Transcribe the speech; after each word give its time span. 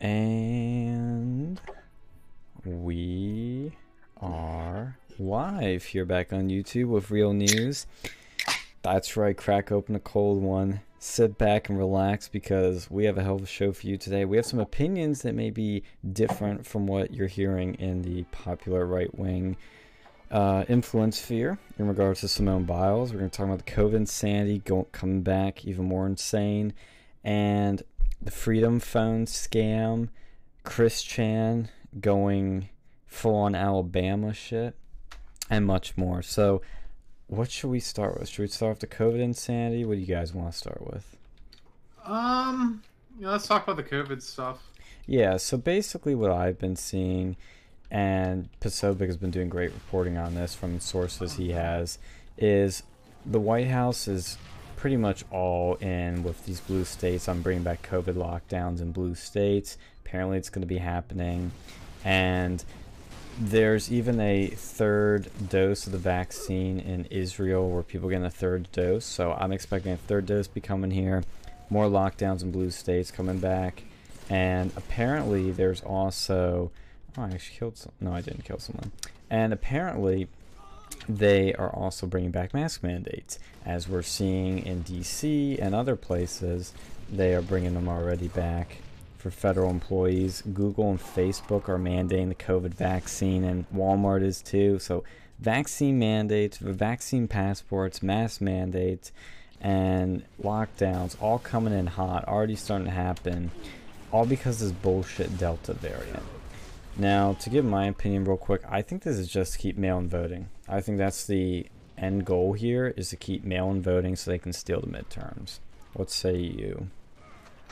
And 0.00 1.60
we 2.64 3.72
are 4.20 4.96
live 5.18 5.84
here 5.84 6.04
back 6.04 6.32
on 6.32 6.48
YouTube 6.48 6.86
with 6.86 7.10
real 7.10 7.32
news. 7.32 7.86
That's 8.82 9.16
right, 9.16 9.36
crack 9.36 9.72
open 9.72 9.96
a 9.96 10.00
cold 10.00 10.40
one. 10.40 10.82
Sit 11.00 11.36
back 11.36 11.68
and 11.68 11.76
relax 11.76 12.28
because 12.28 12.88
we 12.88 13.06
have 13.06 13.18
a 13.18 13.24
hell 13.24 13.36
of 13.36 13.42
a 13.42 13.46
show 13.46 13.72
for 13.72 13.88
you 13.88 13.96
today. 13.96 14.24
We 14.24 14.36
have 14.36 14.46
some 14.46 14.60
opinions 14.60 15.22
that 15.22 15.34
may 15.34 15.50
be 15.50 15.82
different 16.12 16.64
from 16.64 16.86
what 16.86 17.12
you're 17.12 17.26
hearing 17.26 17.74
in 17.74 18.02
the 18.02 18.22
popular 18.30 18.86
right 18.86 19.12
wing 19.18 19.56
uh, 20.30 20.64
influence 20.68 21.20
sphere 21.20 21.58
in 21.76 21.88
regards 21.88 22.20
to 22.20 22.28
Simone 22.28 22.64
Biles. 22.64 23.12
We're 23.12 23.18
going 23.18 23.30
to 23.30 23.36
talk 23.36 23.46
about 23.46 23.64
the 23.64 23.72
COVID 23.72 24.06
Sandy 24.06 24.58
going, 24.58 24.86
coming 24.92 25.22
back 25.22 25.64
even 25.64 25.86
more 25.86 26.06
insane. 26.06 26.72
And 27.24 27.82
the 28.20 28.30
Freedom 28.30 28.80
Phone 28.80 29.26
scam, 29.26 30.08
Chris 30.64 31.02
Chan 31.02 31.68
going 32.00 32.68
full 33.06 33.36
on 33.36 33.54
Alabama 33.54 34.34
shit, 34.34 34.74
and 35.48 35.66
much 35.66 35.96
more. 35.96 36.22
So, 36.22 36.62
what 37.26 37.50
should 37.50 37.70
we 37.70 37.80
start 37.80 38.18
with? 38.18 38.28
Should 38.28 38.42
we 38.42 38.48
start 38.48 38.80
with 38.80 38.90
the 38.90 38.96
COVID 38.96 39.20
insanity? 39.20 39.84
What 39.84 39.94
do 39.94 40.00
you 40.00 40.06
guys 40.06 40.34
want 40.34 40.52
to 40.52 40.58
start 40.58 40.80
with? 40.86 41.16
Um, 42.04 42.82
yeah, 43.18 43.30
let's 43.30 43.46
talk 43.46 43.68
about 43.68 43.76
the 43.76 43.82
COVID 43.82 44.22
stuff. 44.22 44.62
Yeah, 45.06 45.36
so 45.36 45.56
basically, 45.56 46.14
what 46.14 46.30
I've 46.30 46.58
been 46.58 46.76
seeing, 46.76 47.36
and 47.90 48.48
Posobiec 48.60 49.06
has 49.06 49.16
been 49.16 49.30
doing 49.30 49.48
great 49.48 49.72
reporting 49.72 50.16
on 50.16 50.34
this 50.34 50.54
from 50.54 50.80
sources 50.80 51.34
he 51.34 51.50
has, 51.50 51.98
is 52.36 52.82
the 53.24 53.40
White 53.40 53.68
House 53.68 54.08
is 54.08 54.38
pretty 54.78 54.96
much 54.96 55.24
all 55.32 55.74
in 55.76 56.22
with 56.22 56.46
these 56.46 56.60
blue 56.60 56.84
states 56.84 57.28
I'm 57.28 57.42
bringing 57.42 57.64
back 57.64 57.82
COVID 57.82 58.14
lockdowns 58.14 58.80
in 58.80 58.92
blue 58.92 59.16
states. 59.16 59.76
Apparently, 60.06 60.38
it's 60.38 60.50
going 60.50 60.62
to 60.62 60.68
be 60.68 60.78
happening. 60.78 61.50
And 62.04 62.64
there's 63.40 63.90
even 63.90 64.20
a 64.20 64.46
third 64.46 65.30
dose 65.48 65.86
of 65.86 65.92
the 65.92 65.98
vaccine 65.98 66.78
in 66.78 67.06
Israel 67.06 67.68
where 67.68 67.82
people 67.82 68.08
getting 68.08 68.24
a 68.24 68.30
third 68.30 68.70
dose. 68.70 69.04
So 69.04 69.32
I'm 69.32 69.50
expecting 69.50 69.92
a 69.92 69.96
third 69.96 70.26
dose 70.26 70.46
be 70.46 70.60
coming 70.60 70.92
here. 70.92 71.24
More 71.70 71.86
lockdowns 71.86 72.42
in 72.42 72.52
blue 72.52 72.70
states 72.70 73.10
coming 73.10 73.40
back. 73.40 73.82
And 74.30 74.72
apparently, 74.76 75.50
there's 75.50 75.82
also. 75.82 76.70
Oh, 77.16 77.22
I 77.22 77.30
actually 77.30 77.58
killed 77.58 77.76
some. 77.76 77.92
No, 78.00 78.12
I 78.12 78.20
didn't 78.20 78.44
kill 78.44 78.60
someone. 78.60 78.92
And 79.28 79.52
apparently, 79.52 80.28
they 81.08 81.54
are 81.54 81.70
also 81.70 82.06
bringing 82.06 82.30
back 82.30 82.52
mask 82.52 82.82
mandates. 82.82 83.38
As 83.64 83.88
we're 83.88 84.02
seeing 84.02 84.64
in 84.66 84.84
DC 84.84 85.60
and 85.60 85.74
other 85.74 85.96
places, 85.96 86.72
they 87.10 87.34
are 87.34 87.42
bringing 87.42 87.74
them 87.74 87.88
already 87.88 88.28
back 88.28 88.78
for 89.16 89.30
federal 89.30 89.70
employees. 89.70 90.42
Google 90.52 90.90
and 90.90 91.00
Facebook 91.00 91.68
are 91.68 91.78
mandating 91.78 92.28
the 92.28 92.34
COVID 92.34 92.74
vaccine, 92.74 93.44
and 93.44 93.68
Walmart 93.70 94.22
is 94.22 94.42
too. 94.42 94.78
So, 94.78 95.04
vaccine 95.38 95.98
mandates, 95.98 96.58
vaccine 96.58 97.26
passports, 97.26 98.02
mask 98.02 98.40
mandates, 98.40 99.10
and 99.60 100.24
lockdowns 100.42 101.20
all 101.20 101.38
coming 101.38 101.72
in 101.72 101.86
hot, 101.86 102.26
already 102.28 102.56
starting 102.56 102.86
to 102.86 102.92
happen, 102.92 103.50
all 104.12 104.26
because 104.26 104.60
this 104.60 104.72
bullshit 104.72 105.38
Delta 105.38 105.72
variant. 105.72 106.22
Now, 106.96 107.34
to 107.34 107.50
give 107.50 107.64
my 107.64 107.86
opinion 107.86 108.24
real 108.24 108.36
quick, 108.36 108.62
I 108.68 108.82
think 108.82 109.02
this 109.02 109.16
is 109.16 109.28
just 109.28 109.54
to 109.54 109.58
keep 109.58 109.76
mail-in 109.76 110.08
voting. 110.08 110.48
I 110.68 110.80
think 110.80 110.98
that's 110.98 111.26
the 111.26 111.66
end 111.96 112.24
goal 112.24 112.52
here 112.52 112.94
is 112.96 113.10
to 113.10 113.16
keep 113.16 113.44
mail-in 113.44 113.82
voting 113.82 114.16
so 114.16 114.30
they 114.30 114.38
can 114.38 114.52
steal 114.52 114.80
the 114.80 114.86
midterms. 114.86 115.58
What 115.94 116.10
say 116.10 116.36
you? 116.36 116.88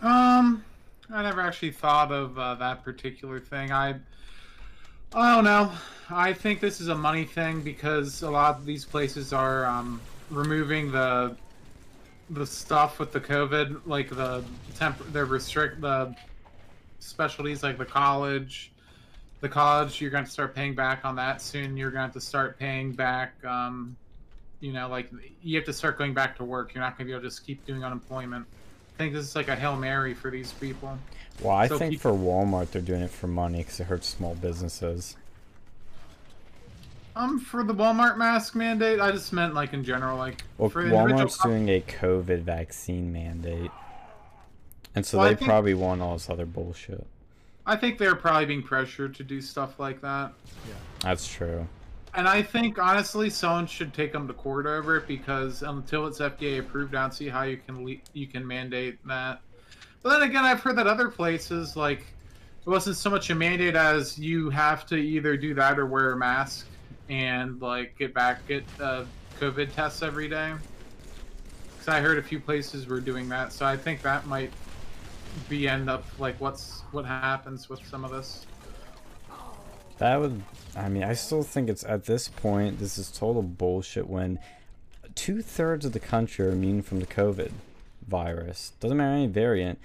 Um, 0.02 0.64
I 1.10 1.22
never 1.22 1.40
actually 1.40 1.72
thought 1.72 2.10
of 2.10 2.38
uh, 2.38 2.54
that 2.56 2.82
particular 2.82 3.38
thing. 3.38 3.70
I, 3.70 3.94
I 5.14 5.34
don't 5.34 5.44
know. 5.44 5.72
I 6.10 6.32
think 6.32 6.60
this 6.60 6.80
is 6.80 6.88
a 6.88 6.94
money 6.94 7.24
thing 7.24 7.60
because 7.60 8.22
a 8.22 8.30
lot 8.30 8.56
of 8.56 8.66
these 8.66 8.84
places 8.84 9.32
are 9.32 9.66
um, 9.66 10.00
removing 10.30 10.90
the 10.90 11.36
the 12.30 12.44
stuff 12.44 12.98
with 12.98 13.12
the 13.12 13.20
COVID, 13.20 13.82
like 13.86 14.10
the 14.10 14.42
temp, 14.74 14.98
they 15.12 15.22
restrict 15.22 15.80
the 15.80 16.12
specialties 16.98 17.62
like 17.62 17.78
the 17.78 17.84
college 17.84 18.72
the 19.40 19.48
college 19.48 20.00
you're 20.00 20.10
going 20.10 20.24
to 20.24 20.30
start 20.30 20.54
paying 20.54 20.74
back 20.74 21.04
on 21.04 21.16
that 21.16 21.42
soon. 21.42 21.76
You're 21.76 21.90
going 21.90 22.00
to, 22.00 22.06
have 22.06 22.14
to 22.14 22.20
start 22.20 22.58
paying 22.58 22.92
back 22.92 23.34
um, 23.44 23.96
you 24.60 24.72
know 24.72 24.88
like 24.88 25.10
you 25.42 25.56
have 25.56 25.66
to 25.66 25.72
start 25.72 25.98
going 25.98 26.14
back 26.14 26.36
to 26.36 26.44
work. 26.44 26.74
You're 26.74 26.82
not 26.82 26.96
going 26.96 27.06
to 27.06 27.10
be 27.10 27.12
able 27.12 27.22
to 27.22 27.28
just 27.28 27.46
keep 27.46 27.64
doing 27.66 27.84
unemployment. 27.84 28.46
I 28.94 28.98
think 28.98 29.12
this 29.12 29.26
is 29.26 29.36
like 29.36 29.48
a 29.48 29.56
hail 29.56 29.76
mary 29.76 30.14
for 30.14 30.30
these 30.30 30.52
people. 30.52 30.98
Well 31.42 31.54
i 31.54 31.68
so 31.68 31.78
think 31.78 31.92
people... 31.92 32.16
for 32.16 32.18
walmart 32.18 32.70
they're 32.70 32.82
doing 32.82 33.02
it 33.02 33.10
for 33.10 33.26
money 33.26 33.58
because 33.58 33.80
it 33.80 33.84
hurts 33.84 34.08
small 34.08 34.34
businesses. 34.34 35.16
Um 37.14 37.38
for 37.38 37.62
the 37.62 37.74
walmart 37.74 38.16
mask 38.16 38.54
mandate 38.54 39.00
i 39.00 39.10
just 39.10 39.32
meant 39.32 39.54
like 39.54 39.72
in 39.72 39.84
general 39.84 40.18
like 40.18 40.42
well 40.58 40.70
walmart's 40.70 41.38
doing 41.38 41.68
a 41.68 41.80
covid 41.82 42.40
vaccine 42.40 43.12
mandate. 43.12 43.70
And 44.94 45.04
so 45.04 45.18
well, 45.18 45.28
they 45.28 45.34
think... 45.34 45.46
probably 45.46 45.74
want 45.74 46.00
all 46.00 46.14
this 46.14 46.30
other 46.30 46.46
bullshit 46.46 47.06
I 47.66 47.74
think 47.76 47.98
they're 47.98 48.14
probably 48.14 48.46
being 48.46 48.62
pressured 48.62 49.14
to 49.16 49.24
do 49.24 49.40
stuff 49.40 49.80
like 49.80 50.00
that. 50.00 50.32
Yeah, 50.68 50.74
that's 51.00 51.26
true. 51.26 51.66
And 52.14 52.26
I 52.26 52.40
think 52.40 52.78
honestly, 52.78 53.28
someone 53.28 53.66
should 53.66 53.92
take 53.92 54.12
them 54.12 54.26
to 54.28 54.32
court 54.32 54.66
over 54.66 54.96
it 54.96 55.06
because 55.06 55.62
until 55.62 56.06
it's 56.06 56.20
FDA 56.20 56.60
approved, 56.60 56.94
I 56.94 57.02
don't 57.02 57.12
see 57.12 57.28
how 57.28 57.42
you 57.42 57.58
can 57.58 57.84
le- 57.84 58.00
you 58.14 58.26
can 58.26 58.46
mandate 58.46 58.98
that. 59.06 59.42
But 60.02 60.10
then 60.10 60.22
again, 60.22 60.44
I've 60.44 60.60
heard 60.60 60.76
that 60.76 60.86
other 60.86 61.08
places 61.08 61.76
like 61.76 62.06
it 62.64 62.70
wasn't 62.70 62.96
so 62.96 63.10
much 63.10 63.28
a 63.30 63.34
mandate 63.34 63.76
as 63.76 64.18
you 64.18 64.48
have 64.50 64.86
to 64.86 64.96
either 64.96 65.36
do 65.36 65.52
that 65.54 65.78
or 65.78 65.86
wear 65.86 66.12
a 66.12 66.16
mask 66.16 66.66
and 67.08 67.60
like 67.60 67.98
get 67.98 68.14
back 68.14 68.46
get 68.46 68.64
uh, 68.80 69.04
COVID 69.38 69.74
tests 69.74 70.02
every 70.02 70.28
day. 70.28 70.54
Because 71.72 71.88
I 71.88 72.00
heard 72.00 72.18
a 72.18 72.22
few 72.22 72.40
places 72.40 72.86
were 72.86 73.00
doing 73.00 73.28
that, 73.28 73.52
so 73.52 73.66
I 73.66 73.76
think 73.76 74.00
that 74.02 74.26
might 74.26 74.52
be 75.48 75.68
end 75.68 75.88
up 75.88 76.04
like 76.18 76.40
what's 76.40 76.82
what 76.92 77.04
happens 77.04 77.68
with 77.68 77.84
some 77.86 78.04
of 78.04 78.10
this. 78.10 78.46
That 79.98 80.20
would, 80.20 80.42
I 80.76 80.88
mean, 80.88 81.04
I 81.04 81.14
still 81.14 81.42
think 81.42 81.70
it's 81.70 81.84
at 81.84 82.04
this 82.04 82.28
point. 82.28 82.78
This 82.78 82.98
is 82.98 83.10
total 83.10 83.42
bullshit. 83.42 84.08
When 84.08 84.38
two 85.14 85.40
thirds 85.40 85.86
of 85.86 85.92
the 85.92 86.00
country 86.00 86.46
are 86.46 86.50
immune 86.50 86.82
from 86.82 87.00
the 87.00 87.06
COVID 87.06 87.52
virus, 88.06 88.72
doesn't 88.80 88.96
matter 88.96 89.14
any 89.14 89.26
variant. 89.26 89.78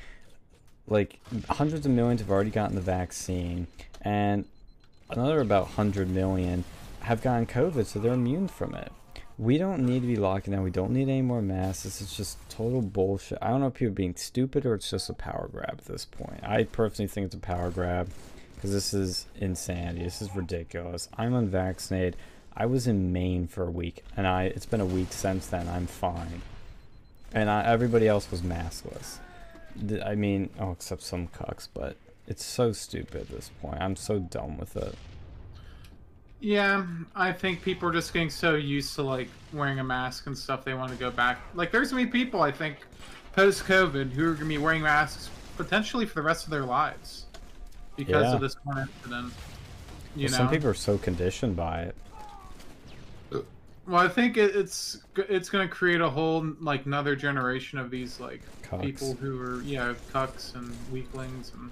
Like 0.87 1.19
hundreds 1.49 1.85
of 1.85 1.91
millions 1.93 2.19
have 2.19 2.29
already 2.29 2.49
gotten 2.49 2.75
the 2.75 2.81
vaccine, 2.81 3.67
and 4.01 4.45
another 5.09 5.39
about 5.39 5.69
hundred 5.69 6.09
million 6.09 6.65
have 7.01 7.21
gotten 7.21 7.45
COVID, 7.45 7.85
so 7.85 7.99
they're 7.99 8.13
immune 8.13 8.47
from 8.47 8.75
it 8.75 8.91
we 9.41 9.57
don't 9.57 9.83
need 9.83 10.01
to 10.01 10.07
be 10.07 10.17
locking 10.17 10.53
down. 10.53 10.61
We 10.61 10.69
don't 10.69 10.91
need 10.91 11.09
any 11.09 11.23
more 11.23 11.41
masks. 11.41 11.81
This 11.81 11.99
is 11.99 12.15
just 12.15 12.37
total 12.47 12.79
bullshit. 12.79 13.39
I 13.41 13.49
don't 13.49 13.59
know 13.59 13.67
if 13.67 13.73
people 13.73 13.87
are 13.87 13.95
being 13.95 14.15
stupid 14.15 14.67
or 14.67 14.75
it's 14.75 14.91
just 14.91 15.09
a 15.09 15.13
power 15.13 15.49
grab 15.51 15.79
at 15.79 15.85
this 15.85 16.05
point. 16.05 16.43
I 16.43 16.65
personally 16.65 17.07
think 17.07 17.25
it's 17.25 17.35
a 17.35 17.39
power 17.39 17.71
grab 17.71 18.09
because 18.53 18.71
this 18.71 18.93
is 18.93 19.25
insanity. 19.35 20.03
This 20.03 20.21
is 20.21 20.35
ridiculous. 20.35 21.09
I'm 21.17 21.33
unvaccinated. 21.33 22.17
I 22.55 22.67
was 22.67 22.85
in 22.85 23.11
Maine 23.11 23.47
for 23.47 23.63
a 23.63 23.71
week, 23.71 24.03
and 24.15 24.27
I 24.27 24.43
it's 24.43 24.67
been 24.67 24.81
a 24.81 24.85
week 24.85 25.11
since 25.11 25.47
then. 25.47 25.67
I'm 25.67 25.87
fine, 25.87 26.43
and 27.33 27.49
I, 27.49 27.63
everybody 27.63 28.07
else 28.07 28.29
was 28.29 28.41
maskless. 28.41 29.17
I 30.05 30.13
mean, 30.13 30.51
oh, 30.59 30.71
except 30.71 31.01
some 31.01 31.29
cucks, 31.29 31.67
but 31.73 31.95
it's 32.27 32.45
so 32.45 32.73
stupid 32.73 33.21
at 33.21 33.29
this 33.29 33.49
point. 33.61 33.81
I'm 33.81 33.95
so 33.95 34.19
done 34.19 34.57
with 34.57 34.75
it. 34.75 34.93
Yeah, 36.41 36.87
I 37.15 37.31
think 37.31 37.61
people 37.61 37.87
are 37.87 37.93
just 37.93 38.11
getting 38.13 38.31
so 38.31 38.55
used 38.55 38.95
to 38.95 39.03
like 39.03 39.29
wearing 39.53 39.79
a 39.79 39.83
mask 39.83 40.25
and 40.25 40.35
stuff. 40.35 40.65
They 40.65 40.73
want 40.73 40.91
to 40.91 40.97
go 40.97 41.11
back. 41.11 41.39
Like, 41.53 41.71
there's 41.71 41.91
gonna 41.91 42.05
be 42.05 42.11
people 42.11 42.41
I 42.41 42.51
think 42.51 42.77
post 43.33 43.63
COVID 43.65 44.11
who 44.11 44.27
are 44.27 44.33
gonna 44.33 44.47
be 44.47 44.57
wearing 44.57 44.81
masks 44.81 45.29
potentially 45.55 46.07
for 46.07 46.15
the 46.15 46.23
rest 46.23 46.45
of 46.45 46.49
their 46.49 46.65
lives 46.65 47.25
because 47.95 48.23
yeah. 48.23 48.33
of 48.33 48.41
this 48.41 48.55
one 48.63 48.79
incident. 48.79 49.33
You 50.15 50.23
well, 50.23 50.31
know, 50.31 50.37
some 50.37 50.49
people 50.49 50.67
are 50.67 50.73
so 50.73 50.97
conditioned 50.97 51.55
by 51.55 51.83
it. 51.83 51.95
Well, 53.87 53.99
I 53.99 54.07
think 54.07 54.37
it, 54.37 54.55
it's 54.55 55.01
it's 55.15 55.49
gonna 55.49 55.67
create 55.67 56.01
a 56.01 56.09
whole 56.09 56.53
like 56.59 56.85
another 56.85 57.15
generation 57.15 57.77
of 57.77 57.91
these 57.91 58.19
like 58.19 58.41
cucks. 58.63 58.81
people 58.81 59.13
who 59.13 59.39
are 59.39 59.61
yeah 59.61 59.93
cucks 60.13 60.55
and 60.55 60.75
weaklings 60.91 61.51
and 61.53 61.71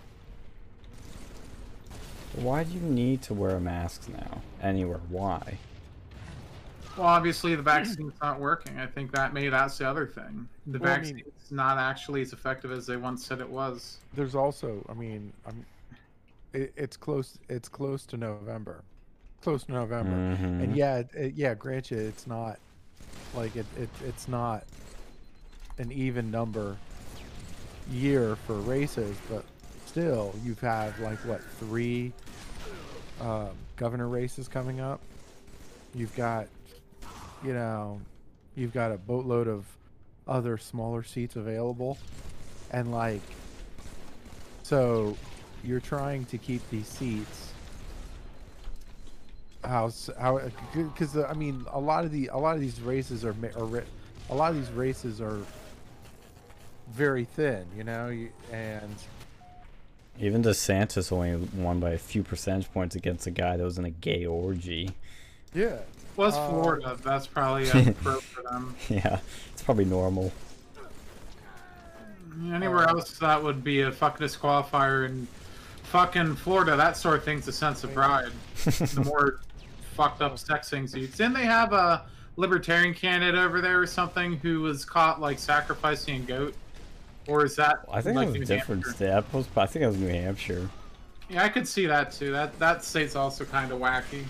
why 2.41 2.63
do 2.63 2.73
you 2.73 2.81
need 2.81 3.21
to 3.23 3.33
wear 3.33 3.55
a 3.55 3.59
mask 3.59 4.07
now? 4.09 4.41
Anywhere. 4.61 4.99
Why? 5.09 5.57
Well, 6.97 7.07
obviously 7.07 7.55
the 7.55 7.61
vaccine's 7.61 8.13
not 8.21 8.39
working. 8.39 8.77
I 8.77 8.85
think 8.85 9.11
that 9.13 9.33
maybe 9.33 9.49
that's 9.49 9.77
the 9.77 9.87
other 9.87 10.05
thing. 10.05 10.47
The 10.67 10.79
well, 10.79 10.95
vaccine's 10.95 11.21
I 11.21 11.23
mean, 11.23 11.33
not 11.51 11.77
actually 11.77 12.21
as 12.21 12.33
effective 12.33 12.71
as 12.71 12.85
they 12.85 12.97
once 12.97 13.25
said 13.25 13.39
it 13.39 13.49
was. 13.49 13.99
There's 14.13 14.35
also, 14.35 14.85
I 14.89 14.93
mean, 14.93 15.31
I'm, 15.47 15.65
it, 16.53 16.73
it's 16.75 16.97
close. 16.97 17.37
It's 17.47 17.69
close 17.69 18.05
to 18.07 18.17
November, 18.17 18.83
close 19.41 19.63
to 19.65 19.71
November, 19.71 20.35
mm-hmm. 20.35 20.61
and 20.61 20.75
yeah, 20.75 21.03
it, 21.13 21.35
yeah. 21.35 21.53
Grant 21.53 21.91
you, 21.91 21.97
it's 21.97 22.27
not 22.27 22.59
like 23.35 23.55
it, 23.55 23.65
it. 23.77 23.89
It's 24.05 24.27
not 24.27 24.65
an 25.77 25.91
even 25.91 26.31
number 26.31 26.75
year 27.91 28.35
for 28.47 28.55
races, 28.55 29.15
but 29.29 29.45
still, 29.89 30.35
you've 30.43 30.59
had 30.59 30.97
like 30.99 31.17
what 31.25 31.41
three 31.59 32.13
um, 33.19 33.49
governor 33.75 34.07
races 34.07 34.47
coming 34.47 34.79
up. 34.79 35.01
You've 35.95 36.15
got, 36.15 36.47
you 37.43 37.53
know, 37.53 37.99
you've 38.55 38.71
got 38.71 38.91
a 38.91 38.97
boatload 38.97 39.47
of 39.47 39.65
other 40.27 40.59
smaller 40.59 41.01
seats 41.01 41.35
available, 41.35 41.97
and 42.71 42.91
like, 42.91 43.21
so 44.61 45.17
you're 45.63 45.79
trying 45.79 46.25
to 46.25 46.37
keep 46.37 46.61
these 46.69 46.87
seats. 46.87 47.51
How 49.63 49.91
how 50.19 50.39
because 50.73 51.17
I 51.17 51.33
mean 51.33 51.65
a 51.71 51.79
lot 51.79 52.05
of 52.05 52.11
the 52.11 52.29
a 52.31 52.37
lot 52.37 52.53
of 52.55 52.61
these 52.61 52.79
races 52.79 53.25
are, 53.25 53.35
are 53.57 53.83
a 54.29 54.35
lot 54.35 54.51
of 54.51 54.55
these 54.55 54.71
races 54.71 55.19
are 55.19 55.39
very 56.91 57.25
thin, 57.25 57.65
you 57.75 57.83
know, 57.83 58.15
and 58.51 58.95
Even 60.19 60.43
DeSantis 60.43 61.11
only 61.11 61.35
won 61.55 61.79
by 61.79 61.91
a 61.91 61.97
few 61.97 62.23
percentage 62.23 62.71
points 62.73 62.95
against 62.95 63.25
a 63.27 63.31
guy 63.31 63.55
that 63.57 63.63
was 63.63 63.77
in 63.77 63.85
a 63.85 63.89
gay 63.89 64.25
orgy. 64.25 64.91
yeah, 65.53 65.77
Was 66.17 66.35
Uh, 66.35 66.49
Florida? 66.49 66.97
That's 67.03 67.25
probably 67.27 67.69
a 67.69 67.93
pro 68.03 68.19
for 68.19 68.43
them. 68.43 68.75
Yeah, 68.89 69.19
it's 69.53 69.61
probably 69.63 69.85
normal. 69.85 70.33
Anywhere 72.53 72.87
Uh, 72.87 72.93
else, 72.93 73.17
that 73.19 73.41
would 73.41 73.63
be 73.63 73.81
a 73.81 73.91
fucking 73.91 74.25
disqualifier. 74.25 75.05
And 75.05 75.27
fucking 75.83 76.35
Florida, 76.35 76.75
that 76.75 76.97
sort 76.97 77.17
of 77.17 77.23
thing's 77.23 77.47
a 77.47 77.51
sense 77.53 77.83
of 77.83 77.93
pride. 77.93 78.31
the 78.65 79.03
more 79.05 79.39
fucked 79.95 80.21
up 80.21 80.35
sexing 80.35 80.89
seats. 80.89 81.17
Didn't 81.17 81.33
they 81.33 81.45
have 81.45 81.73
a 81.73 82.05
libertarian 82.35 82.93
candidate 82.93 83.35
over 83.39 83.59
there 83.61 83.79
or 83.81 83.87
something 83.87 84.37
who 84.37 84.61
was 84.61 84.85
caught 84.85 85.19
like 85.21 85.39
sacrificing 85.39 86.21
a 86.23 86.25
goat? 86.25 86.53
Or 87.29 87.45
is 87.45 87.55
that 87.57 87.85
I 87.91 88.01
think 88.01 88.15
like 88.15 88.27
that 88.27 88.33
New 88.33 88.39
was 88.41 88.49
different 88.49 88.83
Hampshire? 88.83 88.95
state. 88.95 89.11
I 89.11 89.37
was- 89.37 89.47
I 89.55 89.65
think 89.67 89.83
it 89.83 89.87
was 89.87 89.97
New 89.97 90.07
Hampshire. 90.07 90.69
Yeah, 91.29 91.43
I 91.43 91.49
could 91.49 91.67
see 91.67 91.85
that 91.85 92.11
too. 92.11 92.31
That 92.31 92.57
that 92.59 92.83
state's 92.83 93.15
also 93.15 93.45
kind 93.45 93.71
of 93.71 93.79
wacky. 93.79 94.25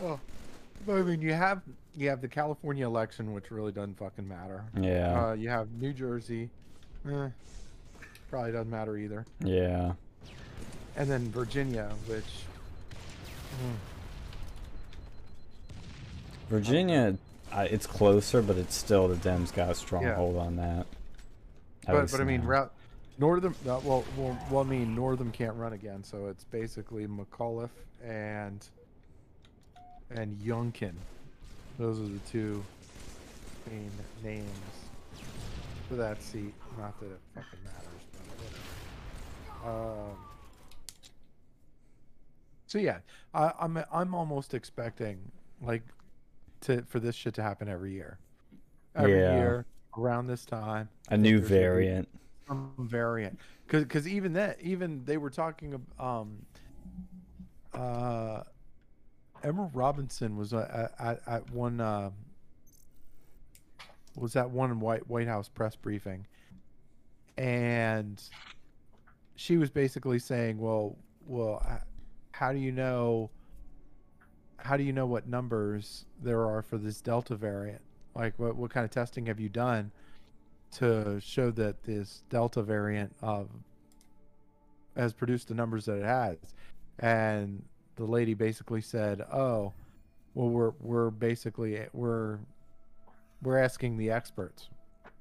well, 0.00 0.20
but 0.86 0.94
I 0.96 1.02
mean 1.02 1.22
you 1.22 1.32
have 1.32 1.62
you 1.96 2.08
have 2.08 2.20
the 2.20 2.26
California 2.28 2.84
election, 2.84 3.32
which 3.32 3.50
really 3.52 3.70
doesn't 3.70 3.96
fucking 3.98 4.26
matter. 4.26 4.64
Yeah, 4.78 5.28
Uh, 5.28 5.32
you 5.34 5.48
have 5.48 5.70
New 5.80 5.92
Jersey, 5.92 6.50
eh, 7.08 7.28
probably 8.28 8.50
doesn't 8.50 8.70
matter 8.70 8.96
either, 8.96 9.24
yeah. 9.38 9.92
and 10.96 11.08
then 11.08 11.30
Virginia, 11.30 11.92
which 12.08 12.24
mm, 13.62 13.76
Virginia, 16.50 17.16
I, 17.52 17.66
it's 17.66 17.86
closer, 17.86 18.42
but 18.42 18.56
it's 18.56 18.74
still 18.74 19.06
the 19.08 19.14
Dems 19.14 19.52
got 19.54 19.70
a 19.70 19.74
strong 19.76 20.02
Yeah. 20.02 20.16
hold 20.16 20.36
on 20.36 20.56
that. 20.56 20.86
But 21.86 22.10
but 22.10 22.20
I 22.20 22.24
mean, 22.24 22.42
Ralph 22.42 22.70
Northam. 23.18 23.54
Uh, 23.64 23.80
well, 23.84 24.04
well, 24.16 24.38
well, 24.50 24.60
I 24.60 24.64
mean, 24.64 24.94
Northam 24.94 25.30
can't 25.30 25.54
run 25.56 25.72
again, 25.72 26.02
so 26.02 26.26
it's 26.26 26.44
basically 26.44 27.06
McAuliffe 27.06 27.70
and 28.02 28.66
and 30.10 30.36
Youngkin. 30.38 30.94
Those 31.78 31.98
are 32.00 32.04
the 32.08 32.18
two 32.30 32.64
main 33.70 33.90
names 34.22 34.48
for 35.88 35.96
that 35.96 36.22
seat. 36.22 36.54
Not 36.78 36.98
that 37.00 37.06
it 37.06 37.20
fucking 37.34 37.58
matters, 37.64 38.02
but 38.12 39.64
whatever. 39.64 40.08
Um. 40.10 40.16
So 42.66 42.78
yeah, 42.78 42.98
I, 43.32 43.52
I'm 43.60 43.78
I'm 43.92 44.14
almost 44.14 44.54
expecting 44.54 45.18
like 45.62 45.82
to 46.62 46.82
for 46.82 46.98
this 46.98 47.14
shit 47.14 47.34
to 47.34 47.42
happen 47.42 47.68
every 47.68 47.92
year. 47.92 48.18
Every 48.96 49.20
Yeah. 49.20 49.36
year 49.38 49.66
around 49.98 50.26
this 50.26 50.44
time. 50.44 50.88
A 51.10 51.16
new 51.16 51.38
there's 51.38 51.48
gonna 51.48 51.60
be- 51.60 51.62
variant. 51.64 52.08
some 52.48 52.72
variant. 52.78 53.38
Because 53.66 53.84
because 53.84 54.08
even 54.08 54.32
that 54.34 54.60
even 54.60 55.04
they 55.04 55.16
were 55.16 55.30
talking 55.30 55.80
um 55.98 56.44
uh 57.72 58.42
Emerald 59.42 59.74
Robinson 59.74 60.36
was 60.36 60.54
uh, 60.54 60.88
at, 60.98 61.06
at, 61.06 61.28
at 61.28 61.50
one 61.50 61.80
uh, 61.80 62.10
was 64.16 64.32
that 64.32 64.50
one 64.50 64.80
White 64.80 65.06
White 65.08 65.28
House 65.28 65.48
press 65.48 65.76
briefing. 65.76 66.26
And 67.36 68.22
she 69.36 69.56
was 69.56 69.70
basically 69.70 70.18
saying 70.18 70.58
well 70.58 70.96
well 71.26 71.62
how 72.32 72.52
do 72.52 72.58
you 72.58 72.72
know 72.72 73.30
how 74.58 74.76
do 74.76 74.82
you 74.82 74.92
know 74.92 75.06
what 75.06 75.26
numbers 75.26 76.04
there 76.22 76.46
are 76.46 76.62
for 76.62 76.78
this 76.78 77.00
delta 77.00 77.34
variant 77.34 77.82
like 78.14 78.38
what 78.38 78.56
what 78.56 78.70
kind 78.70 78.84
of 78.84 78.90
testing 78.90 79.26
have 79.26 79.40
you 79.40 79.48
done 79.48 79.90
to 80.72 81.20
show 81.20 81.50
that 81.52 81.82
this 81.84 82.22
Delta 82.30 82.62
variant 82.62 83.14
of 83.22 83.48
has 84.96 85.12
produced 85.12 85.48
the 85.48 85.54
numbers 85.54 85.86
that 85.86 85.98
it 85.98 86.04
has, 86.04 86.36
and 86.98 87.62
the 87.96 88.04
lady 88.04 88.34
basically 88.34 88.80
said, 88.80 89.20
"Oh, 89.32 89.72
well, 90.34 90.48
we're 90.48 90.72
we're 90.80 91.10
basically 91.10 91.80
we're 91.92 92.38
we're 93.42 93.58
asking 93.58 93.96
the 93.96 94.10
experts." 94.10 94.68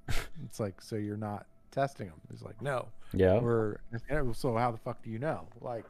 it's 0.45 0.59
like, 0.59 0.81
so 0.81 0.95
you're 0.95 1.17
not 1.17 1.45
testing 1.71 2.07
them? 2.07 2.19
He's 2.31 2.41
like, 2.41 2.61
"No, 2.61 2.87
Yeah. 3.13 3.39
we're." 3.39 3.77
So 4.33 4.55
how 4.57 4.71
the 4.71 4.77
fuck 4.77 5.01
do 5.03 5.09
you 5.09 5.19
know? 5.19 5.47
Like, 5.61 5.85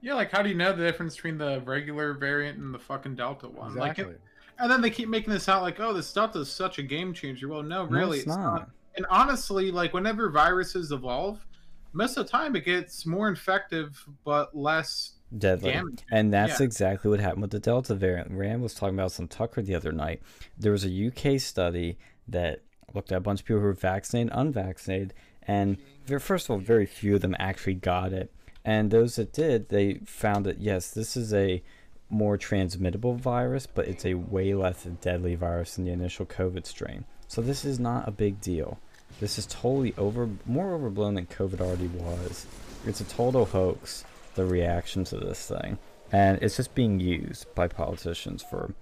Yeah, 0.00 0.14
like 0.14 0.30
how 0.30 0.42
do 0.42 0.48
you 0.48 0.54
know 0.54 0.72
the 0.72 0.84
difference 0.84 1.14
between 1.16 1.38
the 1.38 1.60
regular 1.64 2.12
variant 2.14 2.58
and 2.58 2.74
the 2.74 2.78
fucking 2.78 3.14
Delta 3.16 3.48
one? 3.48 3.74
Like, 3.74 3.92
exactly. 3.92 4.14
it, 4.14 4.20
and 4.58 4.70
then 4.70 4.80
they 4.80 4.90
keep 4.90 5.08
making 5.08 5.32
this 5.32 5.48
out 5.48 5.62
like, 5.62 5.80
oh, 5.80 5.92
this 5.92 6.06
stuff 6.06 6.36
is 6.36 6.50
such 6.50 6.78
a 6.78 6.82
game 6.82 7.12
changer. 7.12 7.48
Well, 7.48 7.62
no, 7.62 7.84
No, 7.86 7.90
really, 7.90 8.18
it's 8.18 8.26
not. 8.26 8.70
And 8.96 9.04
honestly, 9.10 9.70
like 9.72 9.92
whenever 9.92 10.30
viruses 10.30 10.92
evolve, 10.92 11.44
most 11.92 12.16
of 12.16 12.26
the 12.26 12.30
time 12.30 12.54
it 12.56 12.64
gets 12.64 13.04
more 13.06 13.28
infective 13.28 14.04
but 14.24 14.56
less 14.56 15.14
Deadly. 15.36 15.72
damage. 15.72 16.02
And 16.12 16.32
that's 16.32 16.60
Yeah. 16.60 16.64
exactly 16.66 17.10
what 17.10 17.18
happened 17.20 17.42
with 17.42 17.50
the 17.50 17.58
Delta 17.58 17.94
variant. 17.94 18.30
Rand 18.30 18.62
was 18.62 18.74
talking 18.74 18.94
about 18.94 19.10
some 19.12 19.26
Tucker 19.26 19.62
the 19.62 19.74
other 19.74 19.90
night. 19.92 20.22
There 20.56 20.70
was 20.72 20.84
a 20.84 20.90
UK 20.90 21.38
study 21.40 21.98
that 22.28 22.62
looked 22.94 23.10
at 23.10 23.18
a 23.18 23.20
bunch 23.20 23.40
of 23.40 23.46
people 23.46 23.60
who 23.60 23.66
were 23.66 23.72
vaccinated, 23.72 24.32
unvaccinated, 24.34 25.12
and 25.46 25.76
first 26.20 26.46
of 26.46 26.50
all, 26.52 26.58
very 26.58 26.86
few 26.86 27.16
of 27.16 27.20
them 27.20 27.34
actually 27.38 27.74
got 27.74 28.12
it. 28.12 28.32
And 28.64 28.90
those 28.90 29.16
that 29.16 29.32
did, 29.32 29.68
they 29.68 29.94
found 30.06 30.46
that 30.46 30.60
yes, 30.60 30.90
this 30.90 31.16
is 31.16 31.34
a 31.34 31.62
more 32.10 32.36
transmittable 32.36 33.14
virus, 33.14 33.66
but 33.66 33.88
it's 33.88 34.04
a 34.04 34.14
way 34.14 34.54
less 34.54 34.84
deadly 35.00 35.34
virus 35.34 35.76
than 35.76 35.84
the 35.84 35.92
initial 35.92 36.26
COVID 36.26 36.66
strain. 36.66 37.04
So 37.28 37.42
this 37.42 37.64
is 37.64 37.80
not 37.80 38.06
a 38.06 38.12
big 38.12 38.40
deal. 38.40 38.78
This 39.20 39.38
is 39.38 39.46
totally 39.46 39.94
over, 39.96 40.28
more 40.46 40.74
overblown 40.74 41.14
than 41.14 41.26
COVID 41.26 41.60
already 41.60 41.86
was. 41.86 42.46
It's 42.86 43.00
a 43.00 43.04
total 43.04 43.46
hoax 43.46 44.04
the 44.34 44.44
reaction 44.44 45.04
to 45.04 45.16
this 45.16 45.46
thing. 45.46 45.78
And 46.12 46.42
it's 46.42 46.56
just 46.56 46.74
being 46.74 47.00
used 47.00 47.52
by 47.54 47.68
politicians 47.68 48.42
for 48.42 48.74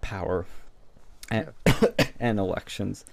power 0.00 0.46
and, 1.30 1.48
and 2.20 2.38
elections. 2.38 3.04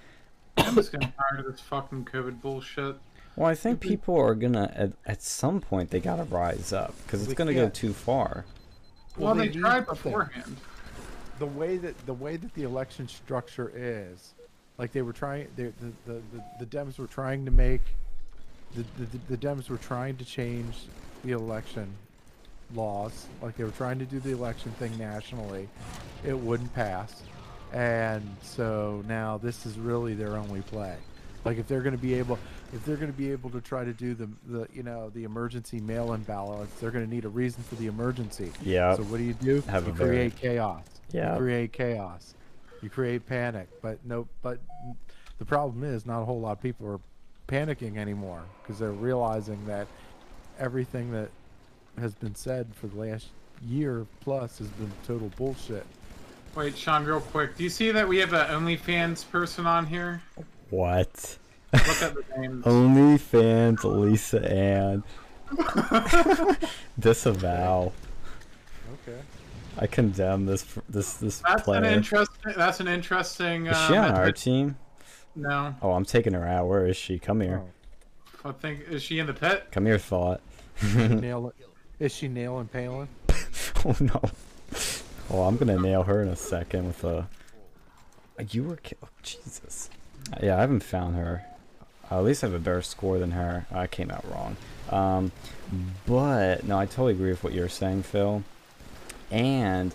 I'm 0.58 0.76
just 0.76 0.92
getting 0.92 1.12
tired 1.12 1.46
of 1.46 1.52
this 1.52 1.62
fucking 1.62 2.06
COVID 2.06 2.42
bullshit. 2.42 2.96
Well, 3.36 3.50
I 3.50 3.56
think 3.56 3.82
people 3.82 4.18
are 4.18 4.36
gonna 4.36 4.72
at, 4.74 4.94
at 5.06 5.22
some 5.22 5.60
point 5.60 5.90
they 5.90 6.00
gotta 6.00 6.24
rise 6.24 6.72
up 6.72 6.96
because 7.04 7.24
it's 7.24 7.34
gonna 7.34 7.54
go 7.54 7.68
too 7.68 7.92
far. 7.92 8.46
Well, 9.18 9.28
Well, 9.28 9.36
they, 9.36 9.48
they 9.50 9.60
tried 9.60 9.86
something. 9.86 10.12
beforehand. 10.12 10.58
the 11.40 11.46
way 11.46 11.78
that 11.78 12.06
the 12.06 12.14
way 12.14 12.38
that 12.38 12.54
the 12.54 12.64
election 12.64 13.08
structure 13.08 13.72
is, 13.76 14.34
like 14.78 14.92
they 14.92 15.02
were 15.02 15.14
trying, 15.14 15.48
they, 15.56 15.66
the, 15.66 15.92
the 16.06 16.22
the 16.34 16.44
the 16.60 16.66
Dems 16.66 16.98
were 16.98 17.08
trying 17.08 17.46
to 17.46 17.52
make, 17.52 17.82
the, 18.76 18.84
the 18.98 19.18
the 19.30 19.38
Dems 19.38 19.70
were 19.70 19.78
trying 19.78 20.18
to 20.18 20.26
change 20.26 20.76
the 21.24 21.32
election 21.32 21.88
laws. 22.74 23.28
Like 23.42 23.56
they 23.58 23.64
were 23.64 23.72
trying 23.72 24.00
to 24.00 24.06
do 24.06 24.20
the 24.20 24.32
election 24.32 24.72
thing 24.74 24.98
nationally, 24.98 25.70
it 26.26 26.38
wouldn't 26.38 26.74
pass, 26.74 27.22
and 27.74 28.24
so 28.42 29.04
now 29.08 29.38
this 29.38 29.66
is 29.66 29.78
really 29.78 30.14
their 30.14 30.36
only 30.38 30.62
play. 30.62 30.96
Like 31.46 31.60
if 31.60 31.68
they're 31.68 31.82
going 31.82 31.96
to 31.96 32.02
be 32.02 32.16
able, 32.16 32.40
if 32.74 32.84
they're 32.86 32.96
going 32.98 33.12
to 33.12 33.18
be 33.18 33.32
able 33.32 33.52
to 33.52 33.62
try 33.62 33.86
to 33.86 33.94
do 33.94 34.16
the 34.16 34.28
the 34.48 34.68
you 34.74 34.82
know 34.84 35.12
the 35.12 35.24
emergency 35.24 35.80
mail-in 35.80 36.24
ballots, 36.24 36.74
they're 36.80 36.92
going 36.92 37.06
to 37.06 37.10
need 37.10 37.24
a 37.24 37.30
reason 37.30 37.64
for 37.64 37.76
the 37.76 37.86
emergency. 37.86 38.52
Yeah. 38.64 38.96
So 38.96 39.04
what 39.04 39.18
do 39.18 39.24
you 39.24 39.34
do? 39.34 39.62
Have 39.70 39.86
you 39.86 39.92
a 39.92 39.96
very- 39.96 40.10
create 40.10 40.36
chaos. 40.36 40.84
Yeah. 41.12 41.34
You 41.34 41.40
create 41.40 41.72
chaos. 41.72 42.34
You 42.82 42.90
create 42.90 43.26
panic. 43.28 43.70
But 43.82 44.00
no. 44.04 44.28
But 44.42 44.60
the 45.38 45.46
problem 45.46 45.84
is, 45.84 46.06
not 46.06 46.22
a 46.22 46.26
whole 46.26 46.40
lot 46.40 46.54
of 46.54 46.62
people 46.62 46.88
are 46.88 47.00
panicking 47.48 47.98
anymore 47.98 48.42
because 48.64 48.80
they're 48.80 48.92
realizing 48.92 49.64
that 49.68 49.88
everything 50.60 51.12
that 51.12 51.30
has 52.00 52.16
been 52.16 52.34
said 52.34 52.68
for 52.74 52.88
the 52.88 52.98
last 52.98 53.28
year 53.68 54.06
plus 54.22 54.58
has 54.58 54.68
been 54.70 54.92
total 55.06 55.32
bullshit. 55.38 55.86
Wait, 56.56 56.76
Sean, 56.78 57.06
real 57.06 57.20
quick. 57.20 57.56
Do 57.56 57.64
you 57.64 57.70
see 57.70 57.92
that 57.92 58.08
we 58.08 58.18
have 58.18 58.34
an 58.34 58.48
OnlyFans 58.48 59.30
person 59.30 59.68
on 59.68 59.86
here? 59.86 60.22
What? 60.76 61.38
Look 61.72 62.02
at 62.02 62.14
the 62.16 62.24
names. 62.38 62.66
OnlyFans, 62.66 63.84
Lisa 63.84 64.52
Ann. 64.52 65.04
Disavow. 67.00 67.92
Okay. 68.94 69.20
I 69.78 69.88
condemn 69.88 70.46
this 70.46 70.66
this 70.90 71.14
this 71.16 71.40
That's 71.40 71.62
player. 71.64 71.80
an 71.80 71.86
interesting. 71.86 72.54
That's 72.56 72.80
an 72.80 72.88
interesting. 72.88 73.68
Is 73.68 73.76
Uh, 73.76 73.88
she 73.88 73.96
on 73.96 74.12
our 74.16 74.32
team? 74.32 74.78
No. 75.36 75.76
Oh, 75.82 75.92
I'm 75.92 76.06
taking 76.06 76.34
her 76.34 76.46
out. 76.48 76.68
Where 76.68 76.86
is 76.88 76.98
she? 76.98 77.20
Come 77.20 77.42
here. 77.42 77.62
Oh. 78.44 78.50
I 78.50 78.52
think 78.54 78.82
is 78.90 79.02
she 79.02 79.20
in 79.20 79.28
the 79.28 79.34
pit? 79.34 79.68
Come 79.72 79.86
here, 79.86 79.98
thought. 79.98 80.42
Nail 80.96 81.48
it. 81.50 81.56
Is 82.00 82.14
she 82.14 82.28
nailing 82.28 82.68
Palin? 82.68 83.08
oh 83.86 83.96
no. 84.00 84.22
Oh, 85.30 85.44
I'm 85.44 85.58
gonna 85.58 85.80
nail 85.80 86.04
her 86.04 86.22
in 86.22 86.28
a 86.28 86.36
second 86.36 86.88
with 86.88 87.04
a. 87.04 87.28
You 88.52 88.64
were 88.64 88.76
killed. 88.78 89.00
oh, 89.06 89.10
Jesus. 89.24 89.90
Yeah, 90.42 90.58
I 90.58 90.62
haven't 90.62 90.84
found 90.84 91.16
her. 91.16 91.46
Uh, 92.12 92.20
at 92.20 92.24
least 92.24 92.44
I 92.44 92.48
have 92.48 92.56
a 92.56 92.60
better 92.60 92.82
score 92.82 93.18
than 93.20 93.32
her. 93.32 93.66
I 93.72 93.88
came 93.88 94.12
out 94.12 94.26
wrong. 94.30 94.58
Um, 94.92 95.32
but 96.06 96.64
no, 96.64 96.78
I 96.78 96.86
totally 96.86 97.14
agree 97.14 97.32
with 97.32 97.44
what 97.44 97.54
you're 97.54 97.70
saying, 97.70 98.04
Phil. 98.04 98.44
And 99.32 99.94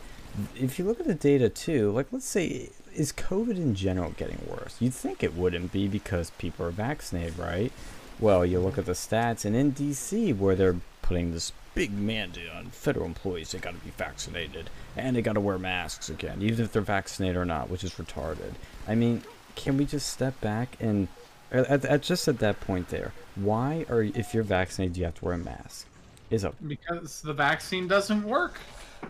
if 0.56 0.78
you 0.78 0.84
look 0.84 1.00
at 1.00 1.06
the 1.06 1.14
data 1.14 1.48
too, 1.48 1.90
like 1.92 2.06
let's 2.10 2.26
say, 2.26 2.70
is 2.94 3.12
COVID 3.12 3.56
in 3.56 3.74
general 3.74 4.10
getting 4.10 4.40
worse? 4.48 4.76
You'd 4.80 4.94
think 4.94 5.22
it 5.22 5.34
wouldn't 5.34 5.72
be 5.72 5.86
because 5.86 6.30
people 6.30 6.66
are 6.66 6.70
vaccinated, 6.70 7.38
right? 7.38 7.72
Well, 8.18 8.44
you 8.44 8.60
look 8.60 8.76
at 8.76 8.86
the 8.86 8.92
stats, 8.92 9.44
and 9.44 9.56
in 9.56 9.72
DC, 9.72 10.36
where 10.36 10.54
they're 10.54 10.76
putting 11.00 11.32
this 11.32 11.52
big 11.74 11.92
mandate 11.92 12.50
on 12.50 12.66
federal 12.66 13.06
employees, 13.06 13.52
they 13.52 13.58
got 13.58 13.74
to 13.74 13.84
be 13.84 13.90
vaccinated 13.90 14.68
and 14.96 15.16
they 15.16 15.22
got 15.22 15.34
to 15.34 15.40
wear 15.40 15.58
masks 15.58 16.10
again, 16.10 16.42
even 16.42 16.64
if 16.64 16.72
they're 16.72 16.82
vaccinated 16.82 17.36
or 17.36 17.44
not, 17.44 17.70
which 17.70 17.84
is 17.84 17.94
retarded. 17.94 18.52
I 18.86 18.94
mean, 18.94 19.22
can 19.54 19.76
we 19.76 19.84
just 19.84 20.08
step 20.08 20.40
back 20.40 20.76
and 20.80 21.08
at, 21.52 21.84
at 21.84 22.02
just 22.02 22.28
at 22.28 22.38
that 22.38 22.60
point 22.60 22.88
there, 22.88 23.12
why 23.34 23.84
are 23.88 24.02
if 24.02 24.34
you're 24.34 24.44
vaccinated, 24.44 24.96
you 24.96 25.04
have 25.04 25.14
to 25.16 25.24
wear 25.24 25.34
a 25.34 25.38
mask? 25.38 25.86
Is 26.30 26.44
a 26.44 26.52
Because 26.66 27.22
the 27.22 27.32
vaccine 27.32 27.88
doesn't 27.88 28.22
work, 28.22 28.58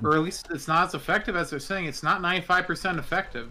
or 0.03 0.15
at 0.15 0.23
least 0.23 0.49
it's 0.51 0.67
not 0.67 0.89
as 0.89 0.95
effective 0.95 1.37
as 1.37 1.51
they're 1.51 1.59
saying. 1.59 1.85
It's 1.85 2.03
not 2.03 2.23
95% 2.23 2.99
effective. 2.99 3.51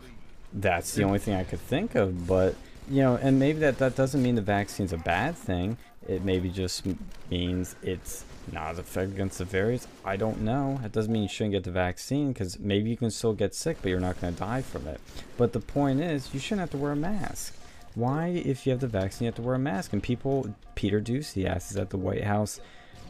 that's 0.53 0.96
the 0.96 1.03
only 1.03 1.19
thing 1.19 1.36
I 1.36 1.43
could 1.43 1.60
think 1.60 1.93
of, 1.93 2.25
but 2.25 2.55
you 2.89 3.03
know, 3.03 3.15
and 3.22 3.38
maybe 3.38 3.60
that 3.60 3.77
that 3.77 3.96
doesn't 3.96 4.24
mean 4.24 4.36
the 4.36 4.41
vaccine's 4.41 4.93
a 4.93 4.98
bad 4.98 5.36
thing. 5.38 5.77
It 6.08 6.24
maybe 6.24 6.50
just 6.50 6.84
means 7.29 7.75
it's 7.84 8.25
not 8.51 8.72
as 8.72 8.79
effective 8.79 9.15
against 9.15 9.38
the 9.38 9.46
variants. 9.46 9.88
I 10.03 10.18
don't 10.18 10.41
know. 10.41 10.79
That 10.82 10.91
doesn't 10.91 11.12
mean 11.12 11.24
you 11.24 11.29
shouldn't 11.29 11.53
get 11.53 11.63
the 11.63 11.72
vaccine 11.72 12.34
because 12.34 12.60
maybe 12.60 12.89
you 12.89 12.98
can 12.98 13.12
still 13.12 13.34
get 13.34 13.56
sick, 13.56 13.77
but 13.82 13.89
you're 13.89 14.00
not 14.00 14.20
going 14.20 14.34
to 14.34 14.39
die 14.39 14.62
from 14.62 14.88
it. 14.88 15.00
But 15.38 15.53
the 15.53 15.60
point 15.60 16.01
is, 16.01 16.34
you 16.34 16.39
shouldn't 16.39 16.62
have 16.62 16.72
to 16.72 16.77
wear 16.77 16.91
a 16.91 16.96
mask. 16.96 17.56
Why, 17.96 18.27
if 18.27 18.65
you 18.65 18.72
have 18.72 18.82
the 18.82 18.88
vaccine, 18.88 19.25
you 19.25 19.29
have 19.29 19.36
to 19.36 19.41
wear 19.41 19.56
a 19.56 19.60
mask? 19.60 19.94
And 19.94 20.01
people, 20.01 20.53
Peter 20.75 21.01
Doocy 21.01 21.46
asked 21.46 21.75
at 21.75 21.89
the 21.89 21.98
White 21.98 22.24
House 22.24 22.60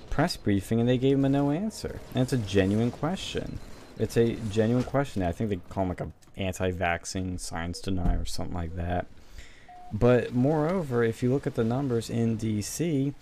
press 0.09 0.37
briefing, 0.37 0.79
and 0.79 0.89
they 0.89 0.97
gave 0.97 1.17
him 1.17 1.25
a 1.25 1.29
no 1.29 1.51
answer. 1.51 1.99
And 2.13 2.23
it's 2.23 2.33
a 2.33 2.37
genuine 2.37 2.91
question. 2.91 3.59
It's 3.97 4.17
a 4.17 4.33
genuine 4.49 4.83
question. 4.83 5.23
I 5.23 5.31
think 5.31 5.49
they 5.49 5.59
call 5.69 5.83
him 5.83 5.89
like 5.89 6.01
a 6.01 6.11
anti-vaccine 6.37 7.37
science 7.37 7.79
denier 7.81 8.21
or 8.21 8.25
something 8.25 8.55
like 8.55 8.75
that. 8.75 9.07
But 9.91 10.33
moreover, 10.33 11.03
if 11.03 11.23
you 11.23 11.31
look 11.31 11.47
at 11.47 11.55
the 11.55 11.63
numbers 11.63 12.09
in 12.09 12.37
DC, 12.37 13.13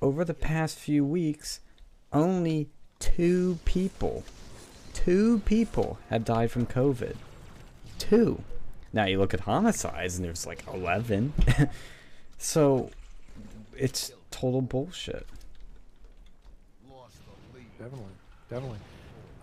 over 0.00 0.24
the 0.24 0.34
past 0.34 0.78
few 0.78 1.04
weeks, 1.04 1.60
only 2.12 2.68
two 2.98 3.58
people, 3.64 4.24
two 4.92 5.40
people 5.40 5.98
have 6.10 6.24
died 6.24 6.50
from 6.50 6.66
COVID. 6.66 7.16
Two. 7.98 8.42
Now 8.92 9.04
you 9.04 9.18
look 9.18 9.34
at 9.34 9.40
homicides 9.40 10.16
and 10.16 10.24
there's 10.24 10.46
like 10.46 10.62
11. 10.72 11.32
so 12.38 12.90
it's 13.76 14.12
total 14.30 14.62
bullshit. 14.62 15.26
Definitely, 17.78 18.06
definitely. 18.48 18.78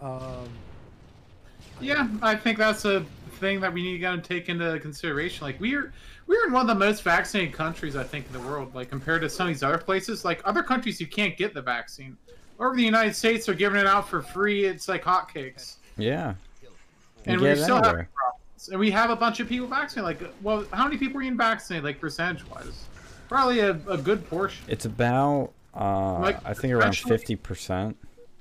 Um, 0.02 0.50
Yeah, 1.80 2.08
I 2.22 2.36
think 2.36 2.58
that's 2.58 2.86
a 2.86 3.06
thing 3.40 3.62
that 3.62 3.74
we 3.74 3.84
need 3.84 3.98
to 3.98 4.04
kind 4.04 4.20
of 4.20 4.28
take 4.28 4.50
into 4.50 4.80
consideration. 4.80 5.46
Like 5.46 5.60
we're 5.60 5.94
we're 6.34 6.48
in 6.48 6.54
one 6.54 6.70
of 6.70 6.80
the 6.80 6.86
most 6.86 7.04
vaccinated 7.04 7.54
countries 7.54 7.96
I 7.96 8.04
think 8.04 8.26
in 8.28 8.34
the 8.34 8.40
world. 8.48 8.74
Like 8.74 8.90
compared 8.90 9.22
to 9.22 9.30
some 9.30 9.48
of 9.48 9.54
these 9.54 9.64
other 9.64 9.78
places, 9.78 10.26
like 10.26 10.42
other 10.46 10.64
countries 10.64 11.00
you 11.00 11.08
can't 11.08 11.38
get 11.38 11.54
the 11.54 11.62
vaccine. 11.62 12.18
Over 12.60 12.76
the 12.76 12.84
United 12.84 13.16
States, 13.16 13.46
they're 13.46 13.56
giving 13.56 13.80
it 13.80 13.88
out 13.88 14.08
for 14.08 14.22
free. 14.22 14.66
It's 14.66 14.88
like 14.88 15.04
hotcakes, 15.04 15.76
Yeah. 15.98 16.36
and 17.26 17.36
You 17.40 17.42
we 17.42 17.50
get 17.50 17.58
it 17.60 17.64
still 17.64 17.76
have 17.78 17.84
problems. 17.84 18.70
And 18.72 18.80
we 18.80 18.90
have 18.92 19.10
a 19.10 19.16
bunch 19.16 19.40
of 19.40 19.50
people 19.50 19.68
vaccinated. 19.68 20.22
Like, 20.22 20.34
well, 20.42 20.66
how 20.72 20.86
many 20.86 20.98
people 20.98 21.20
are 21.20 21.24
even 21.24 21.38
vaccinated? 21.38 21.84
Like 21.84 22.00
percentage 22.00 22.48
wise, 22.50 22.86
probably 23.28 23.60
a, 23.60 23.72
a 23.90 23.98
good 23.98 24.28
portion, 24.30 24.64
It's 24.70 24.86
about, 24.86 25.52
uh, 25.76 26.20
Like, 26.20 26.38
I 26.46 26.54
think 26.54 26.74
around 26.74 26.94
50%. 26.94 27.96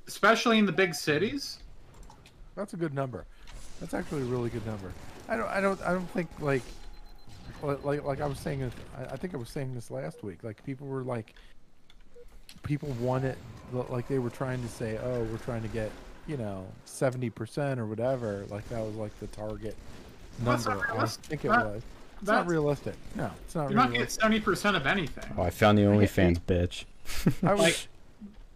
especially 0.06 0.58
in 0.58 0.66
the 0.66 0.72
big 0.72 0.94
cities. 0.94 1.58
that's 2.54 2.72
a 2.74 2.76
good 2.76 2.94
number. 2.94 3.24
That's 3.80 3.94
actually 3.94 4.22
a 4.22 4.26
really 4.26 4.50
good 4.50 4.64
number. 4.66 4.92
I 5.28 5.36
don't, 5.36 5.48
I 5.48 5.60
don't, 5.60 5.80
I 5.82 5.92
don't 5.92 6.08
think 6.10 6.28
like, 6.38 6.62
li- 6.62 6.62
like, 7.62 8.04
like 8.04 8.20
I 8.20 8.26
was 8.26 8.38
saying, 8.38 8.70
I, 8.98 9.04
I 9.12 9.16
think 9.16 9.34
I 9.34 9.36
was 9.36 9.48
saying 9.48 9.74
this 9.74 9.90
last 9.90 10.22
week. 10.22 10.42
Like 10.42 10.64
people 10.64 10.86
were 10.86 11.02
like, 11.02 11.34
people 12.62 12.88
wanted, 13.00 13.36
like 13.72 14.08
they 14.08 14.18
were 14.18 14.30
trying 14.30 14.62
to 14.62 14.68
say, 14.68 14.98
oh, 15.02 15.22
we're 15.24 15.38
trying 15.38 15.62
to 15.62 15.68
get, 15.68 15.90
you 16.26 16.36
know, 16.36 16.66
seventy 16.84 17.30
percent 17.30 17.80
or 17.80 17.86
whatever. 17.86 18.44
Like 18.48 18.68
that 18.68 18.80
was 18.80 18.94
like 18.96 19.18
the 19.20 19.26
target 19.28 19.76
number. 20.44 20.86
I 20.98 21.06
think 21.06 21.44
it 21.44 21.48
That- 21.48 21.66
was. 21.66 21.82
It's 22.20 22.28
not 22.30 22.46
realistic. 22.46 22.94
No, 23.16 23.28
it's 23.44 23.56
not 23.56 23.62
You're 23.68 23.76
not 23.76 23.82
getting 23.86 23.92
realistic. 23.94 24.20
seventy 24.22 24.38
percent 24.40 24.76
of 24.76 24.86
anything. 24.86 25.24
Oh, 25.36 25.42
I 25.42 25.50
found 25.50 25.76
the 25.78 25.82
get 25.82 25.90
OnlyFans 25.90 26.38
bitch. 26.46 26.84
I 27.42 27.52
was, 27.54 27.60
like- 27.60 27.88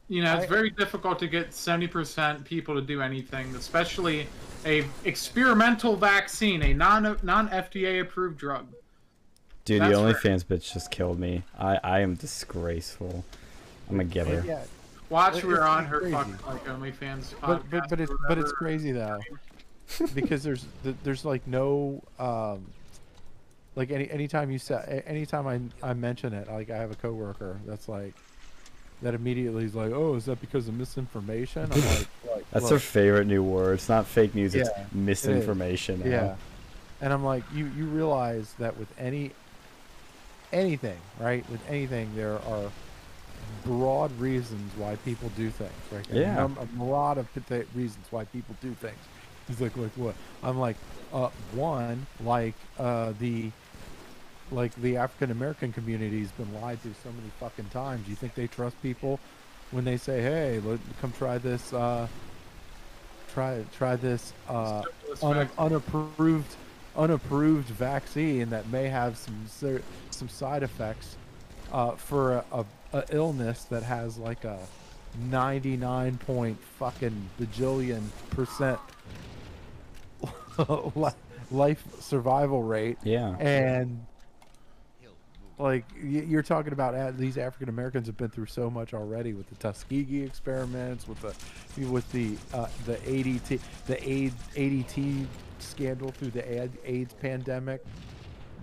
You 0.06 0.22
know, 0.22 0.36
it's 0.36 0.44
I- 0.44 0.48
very 0.48 0.70
difficult 0.70 1.18
to 1.18 1.26
get 1.26 1.50
70% 1.50 2.44
people 2.44 2.76
to 2.76 2.80
do 2.80 3.02
anything, 3.02 3.52
especially 3.56 4.28
a 4.64 4.84
experimental 5.04 5.96
vaccine, 5.96 6.62
a 6.62 6.72
non 6.74 7.16
non 7.24 7.48
FDA 7.48 8.00
approved 8.02 8.38
drug. 8.38 8.68
Dude, 9.66 9.82
the 9.82 9.88
That's 9.88 9.98
right. 9.98 10.14
OnlyFans 10.40 10.44
bitch 10.46 10.72
just 10.72 10.90
killed 10.90 11.18
me. 11.20 11.42
I, 11.58 11.78
I 11.84 12.00
am 12.00 12.14
disgraceful. 12.14 13.24
I'm 13.90 13.96
gonna 13.96 14.04
get 14.08 14.26
her. 14.28 14.42
yeah, 14.46 14.62
Watch, 15.10 15.38
It- 15.38 15.44
we're 15.44 15.62
on 15.62 15.84
her 15.86 16.00
crazy. 16.00 16.14
fuck 16.14 16.46
like 16.46 16.64
OnlyFans 16.64 17.34
but 17.40 17.68
but 17.70 17.88
but 17.90 18.00
it's 18.00 18.12
but 18.28 18.38
it's 18.38 18.52
crazy 18.52 18.92
though 18.92 19.18
because 20.14 20.42
there's 20.42 20.64
there's 21.04 21.24
like 21.24 21.46
no 21.46 22.02
um 22.18 22.66
like 23.76 23.90
any 23.90 24.10
anytime 24.10 24.50
you 24.50 24.58
say 24.58 25.02
anytime 25.06 25.46
I 25.46 25.60
I 25.90 25.94
mention 25.94 26.32
it 26.32 26.48
like 26.50 26.70
I 26.70 26.76
have 26.76 26.90
a 26.90 26.96
coworker 26.96 27.60
that's 27.66 27.88
like 27.88 28.14
that 29.02 29.14
immediately 29.14 29.64
is 29.64 29.74
like 29.76 29.92
oh 29.92 30.14
is 30.16 30.24
that 30.24 30.40
because 30.40 30.66
of 30.68 30.74
misinformation 30.74 31.64
I'm 31.70 31.80
like, 31.80 31.88
like 32.34 32.50
That's 32.50 32.64
look, 32.64 32.72
her 32.72 32.78
favorite 32.80 33.26
new 33.26 33.42
word. 33.44 33.74
It's 33.74 33.88
not 33.88 34.06
fake 34.06 34.34
news, 34.34 34.54
it's 34.56 34.70
misinformation. 34.92 36.00
now. 36.00 36.06
yeah 36.10 36.34
and 37.00 37.12
I'm 37.12 37.24
like 37.24 37.44
you 37.54 37.66
you 37.76 37.84
realize 37.86 38.54
that 38.58 38.76
with 38.76 38.88
any 38.98 39.32
anything 40.56 40.98
right? 41.20 41.44
With 41.50 41.60
anything 41.70 42.06
there 42.16 42.38
are 42.54 42.70
broad 43.64 44.10
reasons 44.20 44.72
why 44.76 44.96
people 44.96 45.30
do 45.36 45.50
things 45.50 45.72
right? 45.92 46.06
There 46.08 46.18
are 46.22 46.26
Yeah. 46.26 46.34
num- 46.36 46.58
a 46.80 46.84
lot 46.84 47.18
of 47.18 47.26
reasons 47.74 48.06
why 48.10 48.24
people 48.26 48.54
do 48.60 48.72
things. 48.74 48.98
He's 49.48 49.60
like 49.60 49.76
like 49.76 49.92
what? 49.96 50.14
I'm 50.42 50.58
like 50.58 50.76
uh 51.12 51.30
one 51.54 52.06
like 52.24 52.54
uh 52.78 53.12
the 53.20 53.50
like 54.52 54.74
the 54.76 54.96
african 54.96 55.30
american 55.30 55.72
community's 55.72 56.30
been 56.32 56.52
lied 56.60 56.80
to 56.82 56.88
so 57.02 57.10
many 57.10 57.30
fucking 57.40 57.68
times. 57.70 58.08
You 58.08 58.16
think 58.16 58.34
they 58.34 58.46
trust 58.46 58.80
people 58.82 59.18
when 59.72 59.84
they 59.84 59.96
say 59.96 60.20
hey 60.22 60.60
let, 60.64 60.78
come 61.00 61.12
try 61.12 61.38
this 61.38 61.72
uh 61.72 62.06
try 63.32 63.64
try 63.76 63.96
this 63.96 64.32
uh 64.48 64.82
Stimulus 65.14 65.22
un- 65.22 65.50
unapproved 65.58 66.56
unapproved 66.96 67.68
vaccine 67.68 68.48
that 68.50 68.68
may 68.68 68.88
have 68.88 69.16
some 69.16 69.46
ser- 69.48 69.82
some 70.16 70.28
side 70.28 70.62
effects 70.62 71.16
uh, 71.72 71.92
for 71.92 72.32
a, 72.32 72.44
a, 72.52 72.64
a 72.94 73.04
illness 73.10 73.64
that 73.64 73.82
has 73.82 74.18
like 74.18 74.44
a 74.44 74.58
99 75.30 76.18
point 76.18 76.58
fucking 76.78 77.30
bajillion 77.40 78.02
percent 78.30 78.78
life 81.50 81.82
survival 82.00 82.62
rate 82.62 82.98
Yeah. 83.04 83.36
and 83.38 84.04
like 85.58 85.84
you're 86.02 86.42
talking 86.42 86.74
about 86.74 87.16
these 87.16 87.38
African 87.38 87.70
Americans 87.70 88.06
have 88.08 88.16
been 88.18 88.28
through 88.28 88.44
so 88.46 88.68
much 88.68 88.92
already 88.92 89.32
with 89.32 89.48
the 89.48 89.54
Tuskegee 89.54 90.22
experiments, 90.22 91.08
with 91.08 91.18
the 91.22 91.86
with 91.86 92.10
the 92.12 92.36
uh, 92.52 92.66
the 92.84 92.96
ADT 92.96 93.58
the 93.86 94.06
AIDS, 94.06 94.34
ADT 94.54 95.24
scandal 95.60 96.10
through 96.10 96.32
the 96.32 96.68
AIDS 96.84 97.14
pandemic. 97.14 97.82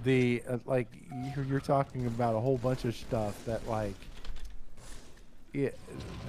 The 0.04 0.44
uh, 0.50 0.58
like 0.66 0.88
you're, 1.36 1.46
you're 1.46 1.60
talking 1.60 2.06
about 2.08 2.36
a 2.36 2.40
whole 2.40 2.58
bunch 2.58 2.86
of 2.86 2.96
stuff 2.96 3.44
that 3.46 3.68
like 3.68 3.94
yeah, 5.54 5.70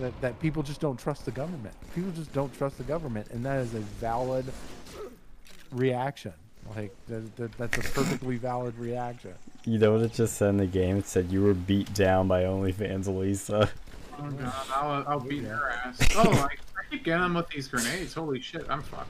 that 0.00 0.18
that 0.20 0.38
people 0.40 0.62
just 0.62 0.80
don't 0.80 0.98
trust 0.98 1.24
the 1.24 1.30
government. 1.30 1.74
People 1.94 2.10
just 2.12 2.32
don't 2.32 2.52
trust 2.56 2.78
the 2.78 2.84
government, 2.84 3.28
and 3.30 3.44
that 3.44 3.58
is 3.60 3.74
a 3.74 3.80
valid 3.80 4.44
reaction. 5.72 6.32
Like 6.74 6.94
that, 7.08 7.36
that, 7.36 7.52
that's 7.58 7.76
a 7.78 7.90
perfectly 7.92 8.36
valid 8.36 8.78
reaction. 8.78 9.34
You 9.66 9.78
know 9.78 9.92
what 9.92 10.02
it 10.02 10.12
just 10.14 10.36
said 10.36 10.50
in 10.50 10.56
the 10.58 10.66
game? 10.66 10.96
It 10.96 11.06
said 11.06 11.30
you 11.30 11.42
were 11.42 11.52
beat 11.54 11.92
down 11.92 12.26
by 12.28 12.44
OnlyFans 12.44 13.06
Lisa. 13.06 13.70
Oh 14.18 14.30
god, 14.30 14.52
I'll, 14.72 15.04
I'll 15.08 15.20
beat 15.20 15.42
Yeah. 15.42 15.56
her 15.56 15.70
ass. 15.70 15.98
Oh, 16.16 16.30
I, 16.30 16.44
I 16.44 16.48
keep 16.90 17.04
getting 17.04 17.22
them 17.22 17.34
with 17.34 17.48
these 17.48 17.68
grenades. 17.68 18.14
Holy 18.14 18.40
shit, 18.40 18.64
I'm 18.70 18.82
fucked. 18.82 19.08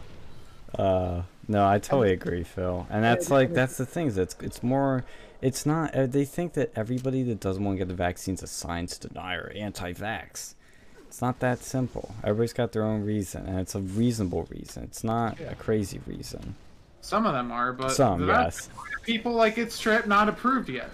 Uh, 0.79 1.23
No, 1.49 1.67
I 1.67 1.79
totally 1.79 2.13
agree, 2.13 2.43
Phil. 2.43 2.87
And 2.91 3.05
that's 3.05 3.31
like 3.31 3.53
that's 3.53 3.77
the 3.77 3.87
thing. 3.87 4.07
Is 4.07 4.19
it's 4.19 4.37
it's 4.41 4.63
more. 4.63 5.05
It's 5.43 5.67
not. 5.67 5.95
Uh, 5.95 6.07
they 6.07 6.25
think 6.25 6.55
that 6.55 6.73
everybody 6.75 7.23
that 7.25 7.41
doesn't 7.41 7.63
want 7.63 7.77
to 7.77 7.79
get 7.81 7.89
the 7.89 7.95
vaccine 7.95 8.35
is 8.35 8.43
a 8.43 8.47
science 8.47 8.97
denier, 8.97 9.53
anti-vax. 9.55 10.55
It's 11.07 11.21
not 11.21 11.39
that 11.41 11.63
simple. 11.63 12.15
Everybody's 12.25 12.53
got 12.55 12.73
their 12.73 12.83
own 12.85 13.05
reason, 13.05 13.47
and 13.47 13.61
it's 13.61 13.75
a 13.75 13.81
reasonable 13.81 14.49
reason. 14.51 14.85
It's 14.85 15.05
not 15.05 15.39
Yeah. 15.39 15.51
a 15.51 15.55
crazy 15.55 16.01
reason. 16.07 16.55
Some 17.03 17.27
of 17.27 17.35
them 17.35 17.53
are, 17.53 17.73
but 17.73 17.91
Some, 17.91 18.27
yes. 18.27 18.71
people 19.03 19.33
like 19.33 19.59
it's 19.59 19.75
straight 19.75 20.07
not 20.09 20.29
approved 20.29 20.71
yet. 20.71 20.89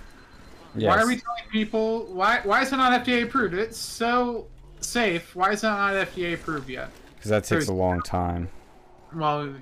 Yes. 0.74 0.88
Why 0.88 1.02
are 1.02 1.06
we 1.06 1.16
telling 1.16 1.44
people 1.50 2.06
why 2.12 2.40
why 2.44 2.62
is 2.62 2.72
it 2.72 2.76
not 2.76 2.92
FDA 3.04 3.22
approved? 3.22 3.54
It's 3.54 3.78
so 3.78 4.46
safe. 4.80 5.34
Why 5.36 5.52
is 5.52 5.62
it 5.62 5.68
not 5.68 5.94
FDA 5.94 6.34
approved 6.34 6.68
yet? 6.68 6.90
Because 7.14 7.30
that 7.30 7.44
takes 7.44 7.68
a 7.68 7.72
long 7.72 8.02
time. 8.02 8.48
Well, 9.14 9.54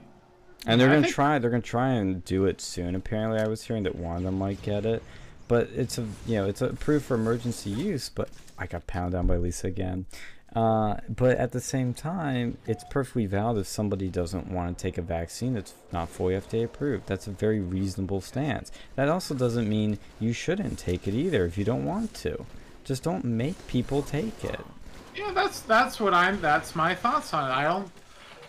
And 0.66 0.80
they're 0.80 0.88
I 0.88 0.92
gonna 0.94 1.02
think- 1.04 1.14
try. 1.14 1.38
They're 1.38 1.50
gonna 1.50 1.62
try 1.62 1.90
and 1.90 2.24
do 2.24 2.44
it 2.46 2.60
soon. 2.60 2.94
Apparently, 2.94 3.40
I 3.40 3.46
was 3.48 3.64
hearing 3.64 3.84
that 3.84 3.94
one 3.94 4.16
of 4.18 4.22
them 4.24 4.38
might 4.38 4.60
get 4.62 4.84
it, 4.84 5.02
but 5.46 5.68
it's 5.74 5.98
a 5.98 6.02
you 6.26 6.36
know 6.36 6.46
it's 6.46 6.60
approved 6.60 7.04
for 7.06 7.14
emergency 7.14 7.70
use. 7.70 8.08
But 8.08 8.28
I 8.58 8.66
got 8.66 8.86
pounded 8.86 9.12
down 9.12 9.26
by 9.26 9.36
Lisa 9.36 9.66
again. 9.68 10.06
Uh, 10.56 10.96
but 11.08 11.36
at 11.36 11.52
the 11.52 11.60
same 11.60 11.92
time, 11.92 12.56
it's 12.66 12.82
perfectly 12.90 13.26
valid 13.26 13.58
if 13.58 13.66
somebody 13.66 14.08
doesn't 14.08 14.50
want 14.50 14.76
to 14.76 14.82
take 14.82 14.96
a 14.96 15.02
vaccine 15.02 15.52
that's 15.54 15.74
not 15.92 16.08
fully 16.08 16.34
FDA 16.34 16.64
approved. 16.64 17.06
That's 17.06 17.26
a 17.26 17.30
very 17.30 17.60
reasonable 17.60 18.22
stance. 18.22 18.72
That 18.96 19.08
also 19.10 19.34
doesn't 19.34 19.68
mean 19.68 19.98
you 20.18 20.32
shouldn't 20.32 20.78
take 20.78 21.06
it 21.06 21.12
either 21.14 21.44
if 21.44 21.58
you 21.58 21.64
don't 21.64 21.84
want 21.84 22.14
to. 22.14 22.46
Just 22.82 23.02
don't 23.02 23.24
make 23.26 23.64
people 23.68 24.00
take 24.02 24.42
it. 24.42 24.58
yeah, 25.14 25.32
that's 25.32 25.60
that's 25.60 26.00
what 26.00 26.14
I'm. 26.14 26.40
That's 26.40 26.74
my 26.74 26.94
thoughts 26.94 27.32
on 27.34 27.50
it. 27.50 27.54
I 27.54 27.64
don't 27.64 27.90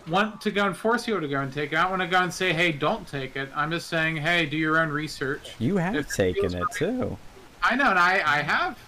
want 0.07 0.41
to 0.41 0.51
go 0.51 0.65
and 0.65 0.75
force 0.75 1.07
you 1.07 1.19
to 1.19 1.27
go 1.27 1.41
and 1.41 1.53
take 1.53 1.73
it. 1.73 1.77
I 1.77 1.81
don't 1.83 1.91
want 1.91 2.01
to 2.01 2.07
go 2.07 2.21
and 2.21 2.33
say, 2.33 2.53
hey, 2.53 2.71
don't 2.71 3.07
take 3.07 3.35
it. 3.35 3.49
I'm 3.55 3.71
just 3.71 3.87
saying, 3.87 4.17
hey, 4.17 4.45
do 4.45 4.57
your 4.57 4.77
own 4.77 4.89
research. 4.89 5.55
You 5.59 5.77
have 5.77 5.95
If 5.95 6.13
taken 6.13 6.53
it 6.55 6.59
right. 6.59 6.73
too. 6.73 7.17
I 7.61 7.75
know, 7.75 7.89
and 7.89 7.99
I 7.99 8.21
I 8.25 8.41
have, 8.41 8.79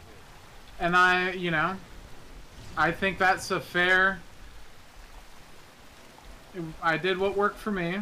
and 0.80 0.96
I 0.96 1.32
you 1.32 1.52
know, 1.52 1.76
I 2.78 2.92
think 2.92 3.18
that's 3.18 3.52
a 3.52 3.60
fair. 3.60 4.20
I 6.82 6.98
did 6.98 7.18
what 7.18 7.36
worked 7.36 7.58
for 7.58 7.72
me. 7.72 8.00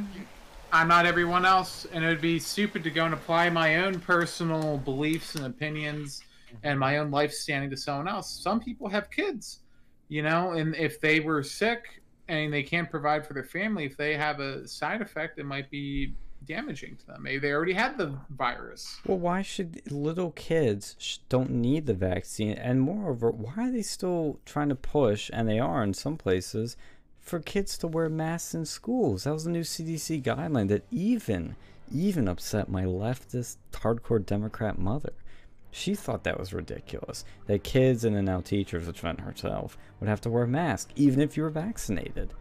I'm 0.71 0.87
not 0.87 1.05
everyone 1.07 1.45
else, 1.45 1.87
and 1.91 2.03
it 2.03 2.07
would 2.07 2.21
be 2.21 2.37
stupid 2.39 2.83
to 2.83 2.91
go 2.91 3.05
and 3.05 3.13
apply 3.13 3.49
my 3.49 3.77
own 3.77 3.99
personal 3.99 4.77
beliefs 4.77 5.33
and 5.35 5.45
opinions 5.45 6.21
and 6.63 6.79
my 6.79 6.97
own 6.97 7.09
life 7.09 7.33
standing 7.33 7.69
to 7.71 7.77
someone 7.77 8.07
else. 8.07 8.29
Some 8.29 8.59
people 8.59 8.87
have 8.87 9.09
kids, 9.09 9.59
you 10.09 10.21
know, 10.21 10.51
and 10.51 10.75
if 10.75 11.01
they 11.01 11.19
were 11.19 11.41
sick 11.41 11.98
and 12.29 12.53
they 12.53 12.63
can't 12.63 12.89
provide 12.89 13.25
for 13.25 13.33
their 13.33 13.43
family, 13.43 13.85
if 13.85 13.97
they 13.97 14.15
have 14.15 14.39
a 14.39 14.67
side 14.67 15.01
effect, 15.01 15.39
it 15.39 15.45
might 15.45 15.69
be 15.69 16.13
damaging 16.45 16.95
to 16.95 17.07
them. 17.07 17.23
Maybe 17.23 17.39
they 17.39 17.51
already 17.51 17.73
had 17.73 17.97
the 17.97 18.17
virus. 18.29 18.99
Well, 19.05 19.17
why 19.17 19.41
should 19.41 19.91
little 19.91 20.31
kids 20.31 20.95
sh- 20.99 21.17
don't 21.27 21.49
need 21.49 21.85
the 21.85 21.93
vaccine? 21.93 22.53
And 22.53 22.81
moreover, 22.81 23.31
why 23.31 23.67
are 23.67 23.71
they 23.71 23.81
still 23.81 24.39
trying 24.45 24.69
to 24.69 24.75
push, 24.75 25.29
and 25.33 25.49
they 25.49 25.59
are 25.59 25.83
in 25.83 25.93
some 25.93 26.17
places, 26.17 26.77
for 27.19 27.39
kids 27.39 27.77
to 27.79 27.87
wear 27.87 28.09
masks 28.09 28.53
in 28.53 28.65
schools? 28.65 29.23
That 29.23 29.33
was 29.33 29.45
a 29.45 29.51
new 29.51 29.63
CDC 29.63 30.23
guideline 30.23 30.69
that 30.69 30.85
even 30.91 31.55
even 31.91 32.27
upset 32.27 32.69
my 32.69 32.83
leftist 32.83 33.57
hardcore 33.71 34.23
Democrat 34.23 34.77
mother. 34.77 35.13
She 35.71 35.95
thought 35.95 36.23
that 36.23 36.39
was 36.39 36.53
ridiculous. 36.53 37.25
That 37.45 37.63
kids 37.63 38.03
and 38.03 38.25
now 38.25 38.41
teachers, 38.41 38.87
which 38.87 39.03
meant 39.03 39.21
herself, 39.21 39.77
would 39.99 40.09
have 40.09 40.21
to 40.21 40.29
wear 40.29 40.43
a 40.43 40.47
mask 40.47 40.89
even 40.95 41.21
if 41.21 41.37
you 41.37 41.43
were 41.43 41.49
vaccinated. 41.49 42.33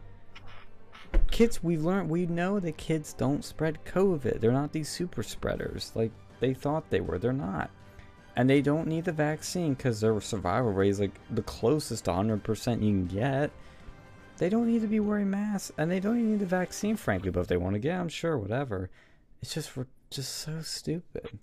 Kids, 1.31 1.63
we 1.63 1.77
learned, 1.77 2.11
we 2.11 2.27
know 2.27 2.59
that 2.61 2.77
kids 2.77 3.13
don't 3.13 3.45
spread 3.45 3.85
COVID. 3.85 4.41
They're 4.41 4.53
not 4.53 4.73
these 4.73 4.89
super 4.89 5.23
spreaders 5.23 5.93
like 5.95 6.11
they 6.41 6.55
thought 6.55 6.91
they 6.91 7.01
were. 7.01 7.19
They're 7.19 7.33
not. 7.33 7.71
And 8.37 8.49
they 8.49 8.63
don't 8.63 8.87
need 8.87 9.05
the 9.05 9.13
vaccine 9.13 9.75
because 9.75 10.01
their 10.01 10.21
survival 10.21 10.73
rate 10.73 10.91
is 10.91 11.01
like 11.01 11.19
the 11.31 11.43
closest 11.43 12.05
to 12.05 12.13
100% 12.13 12.83
you 12.83 12.91
can 12.91 13.07
get. 13.07 13.51
They 14.37 14.49
don't 14.49 14.69
need 14.69 14.83
to 14.83 14.87
be 14.87 15.01
wearing 15.01 15.31
masks 15.31 15.73
and 15.77 15.91
they 15.91 15.99
don't 15.99 16.19
even 16.19 16.33
need 16.33 16.41
the 16.41 16.47
vaccine, 16.47 16.97
frankly. 16.97 17.31
But 17.31 17.41
if 17.41 17.47
they 17.49 17.57
want 17.57 17.75
to 17.75 17.81
get, 17.81 17.99
I'm 17.99 18.09
sure, 18.09 18.39
whatever. 18.39 18.91
It's 19.43 19.55
just, 19.55 19.77
we're 19.77 19.87
just 20.11 20.35
so 20.35 20.63
stupid. 20.63 21.39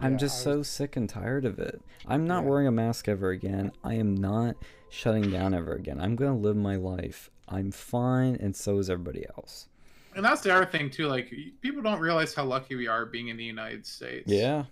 I'm 0.00 0.12
Yeah, 0.12 0.18
just 0.18 0.40
I 0.40 0.44
so 0.44 0.62
sick 0.62 0.96
and 0.96 1.08
tired 1.08 1.44
of 1.44 1.58
it. 1.58 1.80
I'm 2.06 2.26
not 2.26 2.44
Yeah. 2.44 2.50
wearing 2.50 2.66
a 2.66 2.72
mask 2.72 3.08
ever 3.08 3.30
again. 3.30 3.72
I 3.82 3.94
am 3.94 4.14
not 4.14 4.56
shutting 4.90 5.30
down 5.30 5.54
ever 5.54 5.72
again. 5.74 6.00
I'm 6.00 6.14
going 6.16 6.30
to 6.32 6.38
live 6.38 6.56
my 6.56 6.76
life. 6.76 7.30
I'm 7.48 7.70
fine, 7.72 8.36
and 8.36 8.54
so 8.54 8.78
is 8.78 8.88
everybody 8.90 9.24
else. 9.36 9.68
And 10.14 10.24
that's 10.24 10.40
the 10.40 10.54
other 10.54 10.66
thing 10.66 10.90
too. 10.90 11.06
Like 11.06 11.32
people 11.60 11.82
don't 11.82 12.00
realize 12.00 12.34
how 12.34 12.44
lucky 12.44 12.74
we 12.76 12.86
are 12.88 13.06
being 13.06 13.28
in 13.28 13.36
the 13.36 13.44
United 13.44 13.86
States. 13.86 14.30
Yeah. 14.30 14.64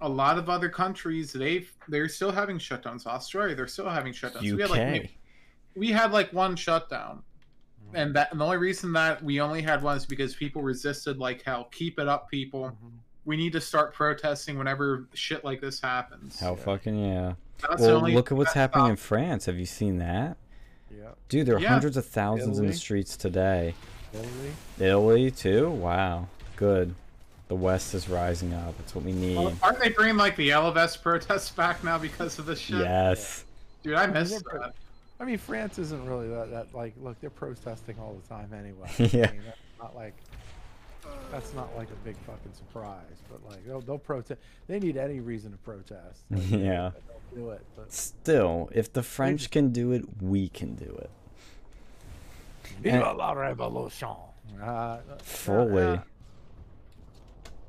A 0.00 0.08
lot 0.08 0.38
of 0.38 0.48
other 0.48 0.68
countries, 0.68 1.32
they've 1.32 1.72
they're 1.88 2.08
still 2.08 2.30
having 2.32 2.58
shutdowns. 2.58 3.06
Australia, 3.06 3.54
they're 3.54 3.66
still 3.66 3.88
having 3.88 4.12
shutdowns. 4.12 4.42
We 4.42 4.60
had 4.60 4.70
like 4.70 5.02
UK. 5.04 5.10
we 5.76 5.90
had 5.90 6.12
like 6.12 6.32
one 6.32 6.54
shutdown, 6.56 7.22
and 7.94 8.14
that 8.14 8.30
and 8.32 8.40
the 8.40 8.44
only 8.44 8.56
reason 8.58 8.92
that 8.92 9.22
we 9.22 9.40
only 9.40 9.62
had 9.62 9.82
one 9.82 9.96
is 9.96 10.06
because 10.06 10.34
people 10.34 10.62
resisted 10.62 11.18
like 11.18 11.42
hell. 11.42 11.68
Keep 11.72 11.98
it 11.98 12.08
up, 12.08 12.30
people. 12.30 12.66
Mhm. 12.82 12.98
We 13.28 13.36
need 13.36 13.52
to 13.52 13.60
start 13.60 13.92
protesting 13.92 14.56
whenever 14.56 15.04
shit 15.12 15.44
like 15.44 15.60
this 15.60 15.82
happens. 15.82 16.40
Hell 16.40 16.56
Yeah. 16.56 16.64
fucking 16.64 16.98
yeah. 16.98 17.32
That's 17.60 17.82
Well, 17.82 18.00
look 18.00 18.32
at 18.32 18.38
what's 18.38 18.54
that 18.54 18.58
happening 18.72 18.86
in 18.92 18.96
France. 18.96 19.44
Have 19.44 19.58
you 19.58 19.66
seen 19.66 19.98
that? 19.98 20.38
Yeah. 20.90 21.08
Dude, 21.28 21.44
there 21.46 21.56
are 21.56 21.60
Yeah. 21.60 21.68
hundreds 21.68 21.98
of 21.98 22.06
thousands 22.06 22.58
in 22.58 22.66
the 22.66 22.72
streets 22.72 23.18
today. 23.18 23.74
Italy. 24.14 24.52
Italy, 24.78 25.30
too? 25.30 25.68
Wow. 25.68 26.28
Good. 26.56 26.94
The 27.48 27.54
West 27.54 27.92
is 27.92 28.08
rising 28.08 28.54
up. 28.54 28.78
That's 28.78 28.94
what 28.94 29.04
we 29.04 29.12
need. 29.12 29.36
Well, 29.36 29.52
aren't 29.62 29.78
they 29.80 29.90
bringing 29.90 30.16
like 30.16 30.36
the 30.36 30.46
yellow 30.46 30.70
vest 30.70 31.02
protests 31.02 31.50
back 31.50 31.84
now 31.84 31.98
because 31.98 32.38
of 32.38 32.46
this 32.46 32.58
shit? 32.58 32.78
Yes. 32.78 33.44
Dude, 33.82 33.92
I 33.92 34.06
miss 34.06 34.30
they're 34.30 34.40
pro- 34.40 34.60
that. 34.60 34.74
I 35.20 35.24
mean, 35.26 35.36
France 35.36 35.78
isn't 35.78 36.06
really 36.08 36.28
that, 36.28 36.50
that 36.50 36.74
like. 36.74 36.94
Look, 36.98 37.20
they're 37.20 37.28
protesting 37.28 37.98
all 38.00 38.18
the 38.22 38.26
time 38.34 38.54
anyway. 38.54 38.88
Yeah. 39.14 39.28
I 39.28 39.32
mean, 39.32 39.42
not 39.78 39.94
like. 39.94 40.14
That's 41.30 41.52
not 41.54 41.74
like 41.76 41.88
a 41.90 42.04
big 42.04 42.16
fucking 42.26 42.52
surprise, 42.54 43.02
but 43.30 43.44
like 43.50 43.64
they'll, 43.66 43.80
they'll 43.80 43.98
protest. 43.98 44.40
They 44.66 44.78
need 44.80 44.96
any 44.96 45.20
reason 45.20 45.52
to 45.52 45.58
protest. 45.58 46.22
Like, 46.30 46.50
Yeah. 46.50 46.90
Do 47.34 47.50
it, 47.50 47.60
but 47.76 47.92
Still, 47.92 48.70
if 48.72 48.90
the 48.90 49.02
French 49.02 49.50
can 49.50 49.70
do 49.70 49.92
it, 49.92 50.02
we 50.22 50.48
can 50.48 50.74
do 50.76 50.86
it. 50.86 51.10
Viva 52.82 53.12
la 53.12 53.32
revolution! 53.32 54.08
Uh, 54.62 54.98
Fully. 55.22 55.82
uh, 55.82 55.98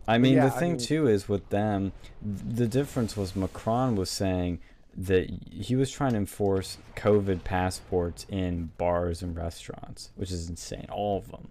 I 0.08 0.18
mean, 0.18 0.36
yeah, 0.36 0.48
the 0.48 0.56
I 0.56 0.60
thing 0.60 0.72
mean- 0.72 0.80
too 0.80 1.08
is 1.08 1.28
with 1.28 1.50
them, 1.50 1.92
the 2.22 2.68
difference 2.68 3.18
was 3.18 3.36
Macron 3.36 3.96
was 3.98 4.10
saying 4.10 4.60
that 4.96 5.30
he 5.52 5.76
was 5.76 5.92
trying 5.92 6.12
to 6.12 6.18
enforce 6.18 6.78
COVID 6.96 7.44
passports 7.44 8.26
in 8.30 8.72
bars 8.78 9.22
and 9.22 9.36
restaurants, 9.36 10.12
which 10.16 10.32
is 10.32 10.50
insane, 10.50 10.88
all 10.90 11.18
of 11.18 11.30
them. 11.32 11.50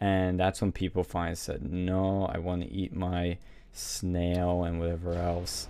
And 0.00 0.38
that's 0.38 0.60
when 0.60 0.72
people 0.72 1.04
finally 1.04 1.36
said, 1.36 1.62
"No, 1.62 2.26
I 2.26 2.38
want 2.38 2.62
to 2.62 2.70
eat 2.70 2.94
my 2.94 3.38
snail 3.72 4.64
and 4.64 4.78
whatever 4.78 5.14
else 5.14 5.68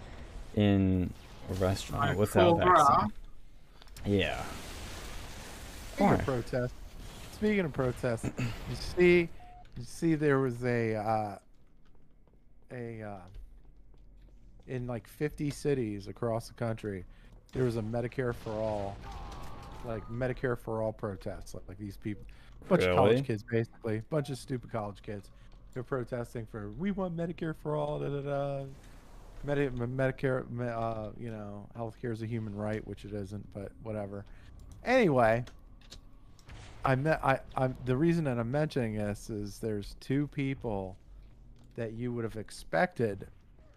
in 0.54 1.12
a 1.50 1.54
restaurant 1.54 2.12
My 2.12 2.14
without 2.14 2.58
vaccine." 2.58 3.12
Yeah. 4.04 4.42
Speaking 5.94 6.12
of 6.12 6.24
protest, 6.24 6.74
speaking 7.32 7.64
of 7.64 7.72
protest, 7.72 8.24
you 8.38 8.76
see, 8.76 9.28
you 9.78 9.84
see, 9.84 10.14
there 10.14 10.40
was 10.40 10.62
a 10.64 10.96
uh, 10.96 11.38
a 12.72 13.02
uh, 13.02 13.18
in 14.66 14.86
like 14.86 15.06
50 15.06 15.50
cities 15.50 16.08
across 16.08 16.48
the 16.48 16.54
country, 16.54 17.04
there 17.52 17.64
was 17.64 17.76
a 17.76 17.82
Medicare 17.82 18.34
for 18.34 18.50
all, 18.50 18.96
like 19.84 20.06
Medicare 20.08 20.58
for 20.58 20.82
all 20.82 20.92
protests. 20.92 21.54
Like, 21.54 21.64
like 21.68 21.78
these 21.78 21.96
people, 21.96 22.24
bunch 22.68 22.82
of 22.82 22.88
Really? 22.88 22.96
college 22.96 23.26
kids, 23.26 23.42
basically, 23.42 24.02
bunch 24.10 24.30
of 24.30 24.38
stupid 24.38 24.70
college 24.70 25.02
kids. 25.02 25.30
They're 25.72 25.82
protesting 25.82 26.46
for 26.46 26.70
we 26.70 26.90
want 26.90 27.16
Medicare 27.16 27.54
for 27.62 27.76
all. 27.76 27.98
Da 27.98 28.08
da 28.08 28.20
da. 28.20 28.64
Medi- 29.44 29.68
Medicare, 29.68 30.44
uh, 30.74 31.10
you 31.20 31.30
know, 31.30 31.68
healthcare 31.78 32.10
is 32.12 32.22
a 32.22 32.26
human 32.26 32.54
right, 32.54 32.84
which 32.86 33.04
it 33.04 33.12
isn't, 33.12 33.46
but 33.54 33.70
whatever. 33.82 34.24
Anyway, 34.84 35.44
I 36.84 36.94
met 36.94 37.20
I 37.24 37.40
I'm 37.56 37.76
the 37.84 37.96
reason 37.96 38.24
that 38.24 38.38
I'm 38.38 38.50
mentioning 38.50 38.94
this 38.94 39.28
is 39.30 39.58
there's 39.58 39.96
two 40.00 40.28
people 40.28 40.96
that 41.74 41.92
you 41.92 42.12
would 42.12 42.24
have 42.24 42.36
expected 42.36 43.26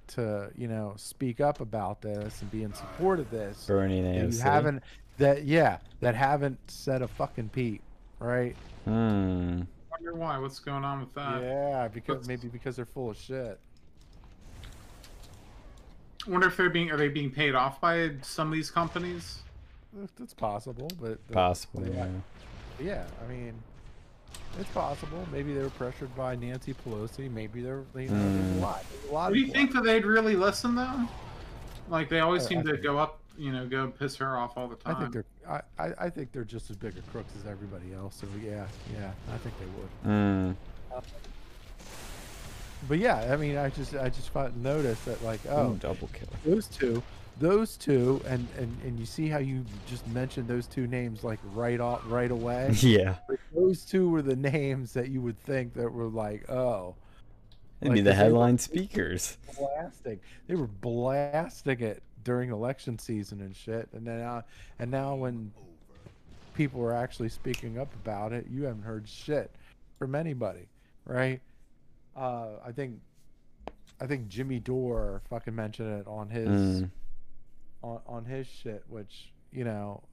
to, 0.07 0.49
you 0.55 0.67
know, 0.67 0.93
speak 0.95 1.39
up 1.41 1.59
about 1.59 2.01
this 2.01 2.41
and 2.41 2.49
be 2.49 2.63
in 2.63 2.73
support 2.73 3.19
of 3.19 3.29
this. 3.29 3.65
Burning 3.65 4.05
and 4.05 4.33
you 4.33 4.39
haven't 4.39 4.83
that 5.17 5.43
yeah, 5.43 5.79
that 5.99 6.15
haven't 6.15 6.57
said 6.67 7.01
a 7.01 7.07
fucking 7.07 7.49
peep, 7.49 7.81
right? 8.19 8.55
Hmm. 8.85 9.61
I 9.61 10.01
wonder 10.03 10.13
why. 10.15 10.37
What's 10.37 10.59
going 10.59 10.83
on 10.85 10.99
with 11.01 11.13
that? 11.15 11.41
yeah, 11.41 11.87
because 11.87 12.15
What's- 12.17 12.27
maybe 12.27 12.47
because 12.47 12.75
they're 12.75 12.85
full 12.85 13.09
of 13.11 13.17
shit. 13.17 13.59
I 16.27 16.31
wonder 16.31 16.47
if 16.47 16.57
they're 16.57 16.69
being 16.69 16.91
are 16.91 16.97
they 16.97 17.07
being 17.07 17.31
paid 17.31 17.55
off 17.55 17.79
by 17.79 18.11
some 18.21 18.47
of 18.47 18.53
these 18.53 18.69
companies? 18.69 19.39
It's 20.21 20.33
possible, 20.33 20.89
but 21.01 21.25
possible. 21.31 21.87
yeah. 21.87 22.07
Yeah. 22.79 22.85
yeah, 22.85 23.05
I 23.25 23.31
mean 23.31 23.53
It's 24.59 24.69
possible. 24.71 25.25
Maybe 25.31 25.53
they 25.53 25.61
were 25.61 25.69
pressured 25.71 26.13
by 26.15 26.35
Nancy 26.35 26.73
Pelosi. 26.73 27.31
Maybe 27.31 27.61
they're 27.61 27.83
you 27.95 28.09
know, 28.09 28.13
there's 28.33 28.45
Mm. 28.45 28.57
a 28.57 28.61
lot. 28.61 28.85
A 29.09 29.13
lot. 29.13 29.29
Do 29.29 29.33
of 29.39 29.47
you 29.47 29.51
think 29.51 29.71
that 29.73 29.83
they'd 29.83 30.05
really 30.05 30.35
listen 30.35 30.75
though? 30.75 31.07
Like 31.87 32.09
they 32.09 32.19
always 32.19 32.45
I- 32.45 32.49
seem 32.49 32.59
I 32.59 32.63
to 32.63 32.71
think- 32.71 32.83
go 32.83 32.97
up, 32.99 33.19
you 33.37 33.51
know, 33.51 33.65
go 33.67 33.87
piss 33.87 34.15
her 34.17 34.37
off 34.37 34.57
all 34.57 34.67
the 34.67 34.75
time. 34.75 34.95
I 34.95 34.99
time. 34.99 35.11
think 35.11 35.13
they're. 35.13 35.25
I, 35.49 35.61
I, 35.79 35.93
I 36.05 36.09
think 36.09 36.31
they're 36.31 36.43
just 36.43 36.69
as 36.69 36.77
big 36.77 36.95
a 36.97 37.01
crooks 37.11 37.33
as 37.39 37.49
everybody 37.49 37.93
else. 37.93 38.15
So 38.15 38.27
yeah, 38.43 38.67
yeah, 38.93 39.11
I 39.33 39.37
think 39.39 39.55
they 39.59 39.65
would. 39.65 40.15
Mm. 40.15 40.55
But 42.87 42.99
yeah, 42.99 43.33
I 43.33 43.35
mean, 43.35 43.57
I 43.57 43.69
just 43.69 43.95
I 43.95 44.09
just 44.09 44.33
noticed 44.55 45.05
that 45.05 45.21
like 45.23 45.43
Ooh, 45.47 45.49
oh 45.49 45.77
double 45.79 46.07
kill. 46.13 46.29
those 46.45 46.67
two, 46.67 47.03
those 47.39 47.75
two, 47.77 48.21
and 48.25 48.47
and 48.57 48.77
and 48.85 48.99
you 48.99 49.05
see 49.05 49.27
how 49.27 49.39
you 49.39 49.65
just 49.87 50.07
mentioned 50.07 50.47
those 50.47 50.65
two 50.67 50.87
names 50.87 51.23
like 51.23 51.39
right 51.53 51.79
off 51.79 52.01
right 52.05 52.31
away. 52.31 52.69
yeah. 52.79 53.15
Like, 53.27 53.39
those 53.53 53.83
two 53.83 54.09
were 54.09 54.21
the 54.21 54.35
names 54.35 54.93
that 54.93 55.09
you 55.09 55.21
would 55.21 55.37
think 55.43 55.73
that 55.73 55.91
were 55.91 56.07
like 56.07 56.49
oh 56.49 56.95
be 57.81 57.89
Like, 57.89 58.03
the 58.03 58.11
'cause 58.11 58.17
they 58.17 58.23
headline 58.23 58.57
speakers. 58.59 59.37
blasting. 59.57 60.19
They 60.47 60.55
were 60.55 60.67
blasting 60.67 61.81
it 61.81 62.01
during 62.29 62.51
election 62.51 62.99
season 62.99 63.41
and 63.41 63.55
shit. 63.55 63.89
And 63.91 64.05
then 64.05 64.19
now, 64.19 64.43
and 64.77 64.91
now 64.91 65.15
when 65.15 65.51
people 66.53 66.79
are 66.83 66.93
actually 66.93 67.29
speaking 67.29 67.79
up 67.79 67.91
about 68.03 68.33
it, 68.33 68.45
you 68.51 68.65
haven't 68.65 68.83
heard 68.83 69.09
shit 69.09 69.49
from 69.97 70.13
anybody, 70.13 70.67
right? 71.05 71.41
Uh, 72.15 72.49
I 72.63 72.71
think, 72.71 72.99
I 73.99 74.05
think 74.05 74.27
Jimmy 74.27 74.59
Dore 74.59 75.23
fucking 75.27 75.55
mentioned 75.55 76.01
it 76.01 76.05
on 76.07 76.29
his 76.29 76.47
Mm. 76.83 76.89
on 77.81 77.99
on 78.05 78.25
his 78.25 78.45
shit, 78.45 78.83
which 78.87 79.33
you 79.51 79.63
know. 79.63 80.03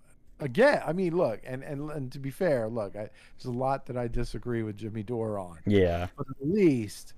Again, 0.41 0.83
I 0.87 0.93
mean, 0.95 1.15
look, 1.17 1.41
and, 1.45 1.63
and 1.63 1.91
and 1.91 2.11
to 2.13 2.19
be 2.19 2.31
fair, 2.31 2.67
look, 2.69 2.97
I, 2.97 3.09
there's 3.39 3.45
a 3.45 3.51
lot 3.51 3.85
that 3.87 3.97
I 3.99 4.09
disagree 4.09 4.63
with 4.63 4.77
Jimmy 4.79 5.03
Dore 5.03 5.39
on 5.39 5.59
Yeah. 5.67 6.07
but 6.17 6.27
at 6.31 6.47
least, 6.49 7.13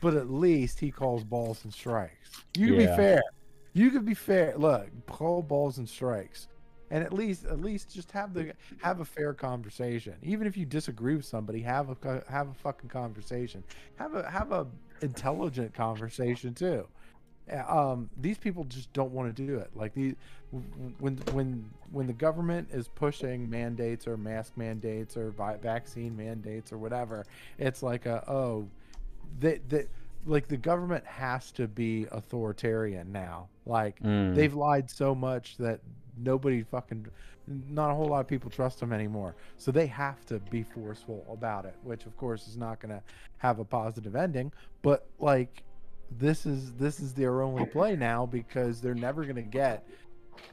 but 0.00 0.14
at 0.14 0.30
least 0.30 0.78
he 0.80 0.90
calls 0.90 1.24
balls 1.24 1.62
and 1.64 1.72
strikes. 1.74 2.42
You 2.56 2.68
can 2.68 2.74
Yeah. 2.80 2.80
be 2.90 2.96
fair. 2.96 3.22
You 3.72 3.90
could 3.90 4.04
be 4.04 4.14
fair. 4.14 4.54
Look, 4.56 4.88
call 5.06 5.42
balls 5.42 5.78
and 5.78 5.88
strikes, 5.88 6.48
and 6.90 7.04
at 7.04 7.12
least, 7.12 7.44
at 7.44 7.60
least, 7.60 7.92
just 7.92 8.10
have 8.12 8.34
the 8.34 8.52
have 8.82 9.00
a 9.00 9.04
fair 9.04 9.32
conversation. 9.32 10.14
Even 10.22 10.46
if 10.46 10.56
you 10.56 10.66
disagree 10.66 11.14
with 11.14 11.24
somebody, 11.24 11.60
have 11.62 11.90
a 11.90 12.22
have 12.28 12.48
a 12.48 12.54
fucking 12.54 12.88
conversation. 12.88 13.62
Have 13.96 14.14
a 14.14 14.28
have 14.28 14.52
a 14.52 14.66
intelligent 15.02 15.72
conversation 15.74 16.54
too. 16.54 16.86
Um, 17.68 18.10
these 18.16 18.38
people 18.38 18.64
just 18.64 18.92
don't 18.92 19.12
want 19.12 19.34
to 19.34 19.46
do 19.46 19.58
it. 19.58 19.70
Like 19.74 19.94
the 19.94 20.14
when 20.98 21.16
when 21.32 21.70
when 21.92 22.06
the 22.06 22.12
government 22.12 22.68
is 22.72 22.88
pushing 22.88 23.48
mandates 23.48 24.06
or 24.06 24.16
mask 24.16 24.56
mandates 24.56 25.16
or 25.16 25.30
vaccine 25.30 26.16
mandates 26.16 26.72
or 26.72 26.78
whatever, 26.78 27.24
it's 27.58 27.82
like 27.82 28.06
a 28.06 28.28
oh, 28.28 28.68
that 29.40 29.68
that 29.70 29.88
like 30.26 30.48
the 30.48 30.56
government 30.56 31.04
has 31.06 31.50
to 31.52 31.66
be 31.66 32.06
authoritarian 32.12 33.12
now. 33.12 33.48
Like 33.70 34.00
Mm. 34.02 34.34
they've 34.34 34.54
lied 34.54 34.90
so 34.90 35.14
much 35.14 35.56
that 35.58 35.80
nobody 36.18 36.62
fucking 36.62 37.06
not 37.46 37.90
a 37.90 37.94
whole 37.94 38.06
lot 38.06 38.20
of 38.20 38.26
people 38.28 38.50
trust 38.50 38.78
them 38.80 38.92
anymore 38.92 39.34
so 39.56 39.72
they 39.72 39.86
have 39.86 40.24
to 40.26 40.38
be 40.50 40.62
forceful 40.62 41.24
about 41.32 41.64
it 41.64 41.74
which 41.82 42.04
of 42.06 42.16
course 42.16 42.46
is 42.46 42.56
not 42.56 42.78
going 42.80 42.94
to 42.94 43.02
have 43.38 43.58
a 43.58 43.64
positive 43.64 44.14
ending 44.14 44.52
but 44.82 45.06
like 45.18 45.62
this 46.18 46.46
is 46.46 46.72
this 46.74 47.00
is 47.00 47.12
their 47.14 47.42
only 47.42 47.64
play 47.66 47.96
now 47.96 48.26
because 48.26 48.80
they're 48.80 48.94
never 49.08 49.22
going 49.24 49.34
to 49.36 49.42
get 49.42 49.84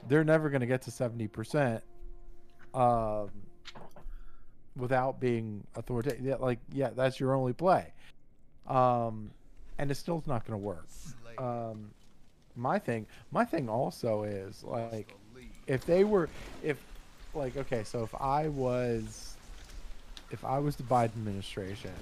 they're 0.08 0.24
never 0.24 0.48
going 0.48 0.60
to 0.60 0.66
get 0.66 0.80
to 0.82 0.90
70% 0.90 1.80
um 2.74 3.30
without 4.76 5.18
being 5.20 5.64
authoritative. 5.76 6.24
yeah, 6.24 6.36
like 6.36 6.60
yeah 6.72 6.90
that's 6.90 7.18
your 7.20 7.34
only 7.34 7.52
play 7.52 7.92
um 8.66 9.30
and 9.78 9.90
it 9.90 9.94
still's 9.96 10.26
not 10.26 10.46
going 10.46 10.58
to 10.58 10.64
work 10.64 10.86
um 11.38 11.90
my 12.58 12.78
thing 12.78 13.06
my 13.30 13.44
thing 13.44 13.68
also 13.68 14.24
is 14.24 14.62
like 14.64 15.14
if 15.66 15.84
they 15.86 16.04
were 16.04 16.28
if 16.62 16.78
like 17.34 17.56
okay 17.56 17.84
so 17.84 18.02
if 18.02 18.14
i 18.20 18.48
was 18.48 19.36
if 20.30 20.44
i 20.44 20.58
was 20.58 20.76
the 20.76 20.82
biden 20.82 21.04
administration 21.16 21.92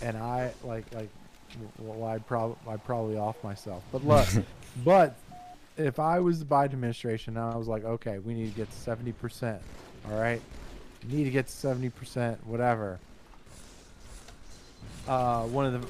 and 0.00 0.16
i 0.16 0.52
like 0.64 0.84
like 0.94 1.08
well 1.78 2.08
i'd 2.10 2.26
probably 2.26 2.56
i'd 2.68 2.84
probably 2.84 3.16
off 3.16 3.42
myself 3.42 3.82
but 3.92 4.06
look 4.06 4.26
but 4.84 5.16
if 5.76 5.98
i 5.98 6.20
was 6.20 6.38
the 6.38 6.44
biden 6.44 6.72
administration 6.72 7.36
and 7.36 7.52
i 7.52 7.56
was 7.56 7.68
like 7.68 7.84
okay 7.84 8.18
we 8.18 8.34
need 8.34 8.48
to 8.48 8.56
get 8.56 8.70
to 8.70 8.76
70% 8.76 9.58
all 10.10 10.18
right? 10.18 10.40
We 11.08 11.16
need 11.16 11.24
to 11.24 11.30
get 11.30 11.46
to 11.48 11.52
70% 11.52 12.38
whatever. 12.44 12.98
Uh 15.06 15.42
one 15.44 15.66
of 15.66 15.80
the 15.80 15.88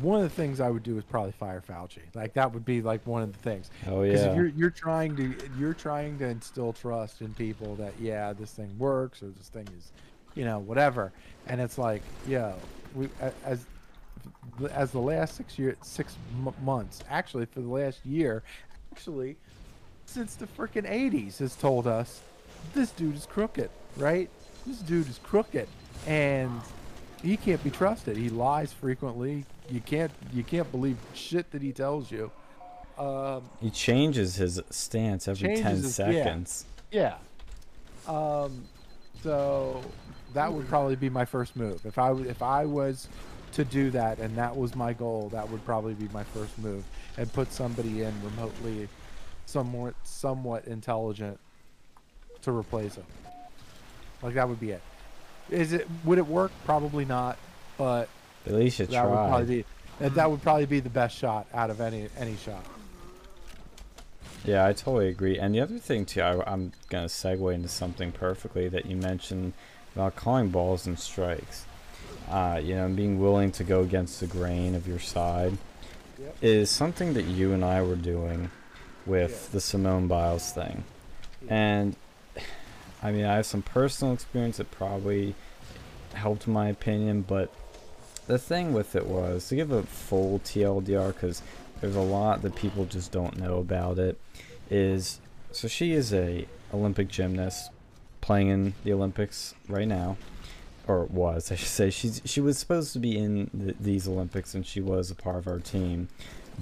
one 0.00 0.16
of 0.18 0.22
the 0.22 0.34
things 0.34 0.60
I 0.60 0.70
would 0.70 0.82
do 0.82 0.98
is 0.98 1.04
probably 1.04 1.32
fire 1.32 1.62
Fauci. 1.66 2.00
Like 2.14 2.34
that 2.34 2.52
would 2.52 2.64
be 2.64 2.82
like 2.82 3.06
one 3.06 3.22
of 3.22 3.32
the 3.32 3.38
things. 3.38 3.70
Oh 3.86 4.02
Because 4.02 4.20
yeah. 4.22 4.30
if 4.30 4.36
you're 4.36 4.46
you're 4.48 4.70
trying 4.70 5.16
to 5.16 5.34
you're 5.58 5.74
trying 5.74 6.18
to 6.18 6.26
instill 6.26 6.72
trust 6.72 7.20
in 7.22 7.32
people 7.34 7.74
that 7.76 7.94
yeah 8.00 8.32
this 8.32 8.50
thing 8.52 8.76
works 8.78 9.22
or 9.22 9.28
this 9.28 9.48
thing 9.48 9.66
is, 9.78 9.92
you 10.34 10.44
know 10.44 10.58
whatever, 10.58 11.12
and 11.46 11.60
it's 11.60 11.78
like 11.78 12.02
yo 12.26 12.54
we 12.94 13.08
as 13.44 13.64
as 14.72 14.90
the 14.90 14.98
last 14.98 15.36
six 15.36 15.58
year 15.58 15.76
six 15.82 16.16
m- 16.44 16.54
months 16.62 17.02
actually 17.08 17.46
for 17.46 17.60
the 17.60 17.68
last 17.68 18.04
year 18.04 18.42
actually 18.92 19.36
since 20.06 20.34
the 20.34 20.46
freaking 20.46 20.88
80s 20.90 21.38
has 21.38 21.54
told 21.54 21.86
us 21.86 22.20
this 22.74 22.90
dude 22.90 23.14
is 23.14 23.26
crooked 23.26 23.70
right 23.96 24.28
this 24.66 24.78
dude 24.78 25.08
is 25.08 25.20
crooked 25.22 25.68
and 26.06 26.50
he 27.22 27.36
can't 27.36 27.62
be 27.64 27.70
trusted. 27.70 28.16
He 28.16 28.28
lies 28.30 28.72
frequently. 28.72 29.44
You 29.70 29.80
can't 29.80 30.12
you 30.32 30.42
can't 30.44 30.70
believe 30.70 30.96
shit 31.14 31.50
that 31.52 31.62
he 31.62 31.72
tells 31.72 32.10
you. 32.10 32.30
Um 32.98 33.42
He 33.60 33.70
changes 33.70 34.36
his 34.36 34.60
stance 34.70 35.28
every 35.28 35.56
ten 35.56 35.76
his- 35.76 35.94
seconds. 35.94 36.64
yeah. 36.90 37.16
Um 38.06 38.64
so 39.22 39.82
that 40.34 40.52
would 40.52 40.68
probably 40.68 40.96
be 40.96 41.10
my 41.10 41.24
first 41.24 41.56
move. 41.56 41.84
If 41.84 41.98
i 41.98 42.12
if 42.12 42.42
i 42.42 42.64
was 42.64 43.08
to 43.52 43.64
do 43.64 43.90
that 43.90 44.18
and 44.18 44.36
that 44.36 44.54
was 44.56 44.74
my 44.74 44.92
goal 44.92 45.30
that 45.30 45.48
would 45.50 45.64
probably 45.64 45.94
be 45.94 46.06
my 46.12 46.22
first 46.22 46.56
move 46.58 46.84
and 47.16 47.32
put 47.32 47.50
somebody 47.50 48.02
in 48.02 48.12
remotely 48.22 48.88
somewhat 49.46 49.94
somewhat 50.04 50.66
intelligent 50.66 51.38
to 52.42 52.52
replace 52.52 52.94
him. 52.94 53.04
Like 54.22 54.34
that 54.34 54.48
would 54.48 54.60
be 54.60 54.70
it 54.72 54.82
is 55.50 55.72
it 55.72 55.86
would 56.04 56.18
it 56.18 56.26
work 56.26 56.52
probably 56.64 57.04
not 57.04 57.36
but 57.76 58.08
At 58.46 58.52
least 58.54 58.78
you 58.80 58.86
that 58.86 59.04
would 59.08 59.14
probably 59.14 59.46
be 59.46 59.64
that, 60.00 60.14
that 60.14 60.30
would 60.30 60.42
probably 60.42 60.66
be 60.66 60.80
the 60.80 60.90
best 60.90 61.16
shot 61.16 61.46
out 61.54 61.70
of 61.70 61.80
any 61.80 62.08
any 62.18 62.36
shot 62.36 62.64
Yeah, 64.44 64.64
I 64.66 64.72
totally 64.72 65.08
agree. 65.08 65.38
And 65.38 65.54
the 65.54 65.60
other 65.60 65.78
thing 65.78 66.06
too, 66.06 66.22
I, 66.22 66.40
I'm 66.50 66.72
gonna 66.88 67.06
segue 67.08 67.52
into 67.54 67.68
something 67.68 68.12
perfectly 68.12 68.68
that 68.68 68.86
you 68.86 68.96
mentioned 68.96 69.52
about 69.94 70.14
calling 70.16 70.48
balls 70.50 70.86
and 70.86 70.98
strikes. 70.98 71.64
Uh, 72.30 72.60
you 72.62 72.74
know, 72.74 72.88
being 72.88 73.18
willing 73.18 73.50
to 73.52 73.64
go 73.64 73.80
against 73.82 74.20
the 74.20 74.26
grain 74.26 74.74
of 74.74 74.86
your 74.86 74.98
side 75.00 75.56
Yep. 76.20 76.36
is 76.42 76.70
something 76.70 77.14
that 77.14 77.24
you 77.26 77.52
and 77.52 77.64
I 77.64 77.80
were 77.82 77.96
doing 77.96 78.50
with 79.06 79.30
Yeah. 79.48 79.52
the 79.52 79.60
Simone 79.60 80.06
Biles 80.08 80.50
thing. 80.52 80.84
And 81.48 81.94
I 83.02 83.12
mean, 83.12 83.24
I 83.24 83.36
have 83.36 83.46
some 83.46 83.62
personal 83.62 84.14
experience 84.14 84.56
that 84.56 84.70
probably 84.70 85.34
helped 86.14 86.46
my 86.46 86.68
opinion, 86.68 87.22
but 87.22 87.52
the 88.26 88.38
thing 88.38 88.72
with 88.72 88.94
it 88.96 89.06
was 89.06 89.48
to 89.48 89.56
give 89.56 89.70
a 89.70 89.82
full 89.84 90.40
TLDR 90.40 91.14
because 91.14 91.42
there's 91.80 91.96
a 91.96 92.00
lot 92.00 92.42
that 92.42 92.56
people 92.56 92.84
just 92.84 93.12
don't 93.12 93.38
know 93.38 93.58
about 93.58 93.98
it. 93.98 94.18
Is 94.70 95.20
so 95.50 95.66
she 95.66 95.92
is 95.92 96.12
a 96.12 96.46
Olympic 96.74 97.08
gymnast 97.08 97.70
playing 98.20 98.48
in 98.48 98.74
the 98.84 98.92
Olympics 98.92 99.54
right 99.68 99.88
now, 99.88 100.16
or 100.86 101.04
was 101.04 101.50
I 101.50 101.54
should 101.54 101.68
say 101.68 101.90
she's 101.90 102.20
she 102.24 102.40
was 102.40 102.58
supposed 102.58 102.92
to 102.92 102.98
be 102.98 103.16
in 103.16 103.48
th- 103.58 103.76
these 103.80 104.06
Olympics 104.06 104.54
and 104.54 104.66
she 104.66 104.80
was 104.80 105.10
a 105.10 105.14
part 105.14 105.36
of 105.36 105.48
our 105.48 105.58
team, 105.58 106.08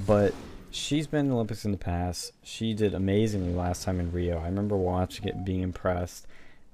but 0.06 0.32
she's 0.76 1.06
been 1.06 1.20
in 1.20 1.28
the 1.28 1.34
Olympics 1.34 1.64
in 1.64 1.72
the 1.72 1.78
past. 1.78 2.32
She 2.42 2.74
did 2.74 2.94
amazingly 2.94 3.52
last 3.52 3.82
time 3.82 3.98
in 3.98 4.12
Rio. 4.12 4.38
I 4.38 4.44
remember 4.46 4.76
watching 4.76 5.26
it, 5.26 5.44
being 5.44 5.62
impressed, 5.62 6.26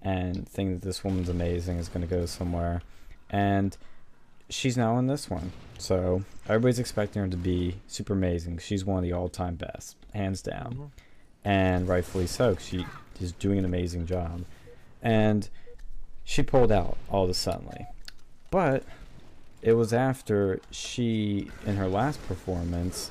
and 0.03 0.47
thinking 0.49 0.81
that 0.81 0.85
this 0.85 1.05
woman's 1.05 1.29
amazing, 1.29 1.79
is 1.79 1.88
going 1.88 2.07
to 2.07 2.12
go 2.12 2.27
somewhere, 2.27 2.83
and 3.31 3.77
she's 4.49 4.77
now 4.77 4.99
in 4.99 5.07
this 5.07 5.31
one. 5.31 5.53
So 5.79 6.25
everybody's 6.47 6.81
expecting 6.81 7.23
her 7.23 7.29
to 7.29 7.37
be 7.37 7.77
super 7.87 8.12
amazing. 8.12 8.59
She's 8.59 8.85
one 8.85 8.99
of 8.99 9.05
the 9.05 9.12
all-time 9.12 9.55
best, 9.55 9.97
hands 10.12 10.43
down, 10.43 10.75
Mhm. 10.75 10.91
and 11.45 11.88
rightfully 11.88 12.27
so. 12.27 12.57
She 12.57 12.85
is 13.21 13.33
doing 13.33 13.59
an 13.59 13.65
amazing 13.65 14.07
job, 14.07 14.45
and 15.01 15.49
she 16.25 16.43
pulled 16.43 16.73
out 16.73 16.97
all 17.09 17.25
of 17.25 17.31
a 17.31 17.35
sudden. 17.35 17.87
but 18.51 18.85
it 19.62 19.73
was 19.73 19.95
after 19.95 20.61
she, 20.71 21.51
in 21.65 21.77
her 21.77 21.88
last 21.88 22.23
performance, 22.29 23.11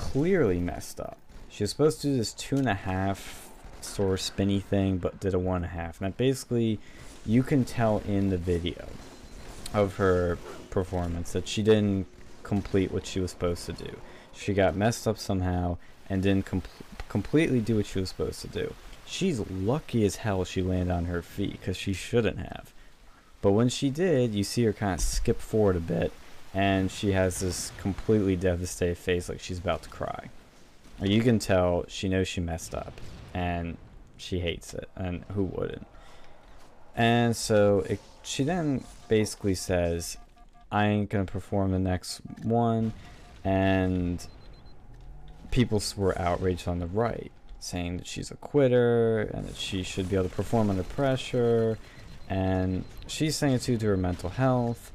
clearly 0.00 0.58
messed 0.58 0.98
up. 0.98 1.18
She 1.50 1.62
was 1.62 1.70
supposed 1.70 2.00
to 2.00 2.06
do 2.08 2.16
this 2.16 2.32
two 2.32 2.56
and 2.56 2.68
a 2.68 2.74
half 2.74 3.50
sort 3.82 4.14
of 4.14 4.20
spinny 4.20 4.58
thing, 4.58 4.96
but 4.96 5.20
did 5.20 5.34
a 5.34 5.38
one 5.38 5.56
and 5.56 5.66
a 5.66 5.68
half. 5.68 6.00
And 6.00 6.16
basically 6.16 6.80
you 7.26 7.42
can 7.42 7.66
tell 7.66 8.02
in 8.08 8.30
the 8.30 8.38
video 8.38 8.88
of 9.74 9.96
her 9.96 10.38
performance 10.70 11.32
that 11.32 11.46
she 11.46 11.62
didn't 11.62 12.06
complete 12.42 12.90
what 12.90 13.06
she 13.06 13.20
was 13.20 13.30
supposed 13.30 13.66
to 13.66 13.72
do. 13.74 13.98
She 14.32 14.54
got 14.54 14.74
messed 14.74 15.06
up 15.06 15.18
somehow 15.18 15.76
and 16.08 16.22
didn't 16.22 16.46
com- 16.46 16.62
completely 17.10 17.60
do 17.60 17.76
what 17.76 17.86
she 17.86 18.00
was 18.00 18.08
supposed 18.08 18.40
to 18.40 18.48
do. 18.48 18.72
She's 19.06 19.38
lucky 19.50 20.04
as 20.06 20.16
hell 20.16 20.44
she 20.44 20.62
landed 20.62 20.92
on 20.94 21.04
her 21.04 21.20
feet 21.20 21.60
because 21.60 21.76
she 21.76 21.92
shouldn't 21.92 22.38
have. 22.38 22.72
But 23.42 23.52
when 23.52 23.68
she 23.68 23.90
did, 23.90 24.34
you 24.34 24.44
see 24.44 24.64
her 24.64 24.72
kind 24.72 24.94
of 24.94 25.00
skip 25.00 25.40
forward 25.40 25.76
a 25.76 25.80
bit 25.80 26.12
and 26.54 26.90
she 26.90 27.12
has 27.12 27.40
this 27.40 27.72
completely 27.78 28.36
devastated 28.36 28.98
face 28.98 29.28
like 29.28 29.40
she's 29.40 29.58
about 29.58 29.82
to 29.82 29.88
cry. 29.88 30.28
You 31.00 31.22
can 31.22 31.38
tell 31.38 31.84
she 31.88 32.08
knows 32.08 32.28
she 32.28 32.40
messed 32.40 32.74
up 32.74 33.00
and 33.32 33.76
she 34.16 34.40
hates 34.40 34.74
it, 34.74 34.88
and 34.96 35.24
who 35.34 35.44
wouldn't? 35.44 35.86
And 36.94 37.34
so 37.34 37.80
it, 37.88 38.00
she 38.22 38.44
then 38.44 38.84
basically 39.08 39.54
says, 39.54 40.18
I 40.70 40.86
ain't 40.86 41.08
gonna 41.08 41.24
perform 41.24 41.72
the 41.72 41.78
next 41.78 42.20
one, 42.42 42.92
and 43.44 44.24
people 45.50 45.82
were 45.96 46.18
outraged 46.20 46.68
on 46.68 46.80
the 46.80 46.86
right, 46.86 47.32
saying 47.60 47.98
that 47.98 48.06
she's 48.06 48.30
a 48.30 48.36
quitter 48.36 49.20
and 49.20 49.48
that 49.48 49.56
she 49.56 49.82
should 49.82 50.10
be 50.10 50.16
able 50.16 50.28
to 50.28 50.34
perform 50.34 50.68
under 50.68 50.82
pressure, 50.82 51.78
and 52.28 52.84
she's 53.06 53.36
saying 53.36 53.54
it's 53.54 53.66
due 53.66 53.78
to 53.78 53.86
her 53.86 53.96
mental 53.96 54.30
health, 54.30 54.92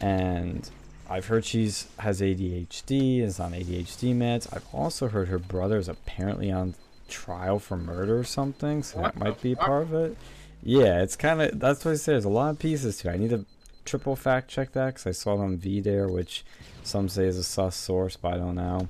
and 0.00 0.70
I've 1.12 1.26
heard 1.26 1.44
she's 1.44 1.88
has 1.98 2.22
ADHD, 2.22 3.20
is 3.20 3.38
on 3.38 3.52
ADHD 3.52 4.16
meds. 4.16 4.48
I've 4.50 4.66
also 4.72 5.08
heard 5.08 5.28
her 5.28 5.38
brother 5.38 5.76
is 5.76 5.86
apparently 5.86 6.50
on 6.50 6.74
trial 7.06 7.58
for 7.58 7.76
murder 7.76 8.18
or 8.18 8.24
something, 8.24 8.82
so 8.82 9.02
that 9.02 9.18
might 9.18 9.42
be 9.42 9.54
part 9.54 9.82
of 9.82 9.92
it. 9.92 10.16
Yeah, 10.62 11.02
it's 11.02 11.14
kind 11.14 11.42
of 11.42 11.60
that's 11.60 11.84
what 11.84 11.90
I 11.90 11.94
said. 11.96 12.12
There's 12.12 12.24
a 12.24 12.30
lot 12.30 12.48
of 12.48 12.58
pieces 12.58 12.96
to 12.98 13.10
it. 13.10 13.12
I 13.12 13.16
need 13.18 13.28
to 13.28 13.44
triple 13.84 14.16
fact 14.16 14.48
check 14.48 14.72
that 14.72 14.86
because 14.86 15.06
I 15.06 15.10
saw 15.10 15.34
it 15.34 15.40
on 15.40 15.58
V 15.58 15.80
there, 15.80 16.08
which 16.08 16.46
some 16.82 17.10
say 17.10 17.26
is 17.26 17.36
a 17.36 17.44
sus 17.44 17.76
source, 17.76 18.16
but 18.16 18.32
I 18.32 18.38
don't 18.38 18.54
know. 18.54 18.88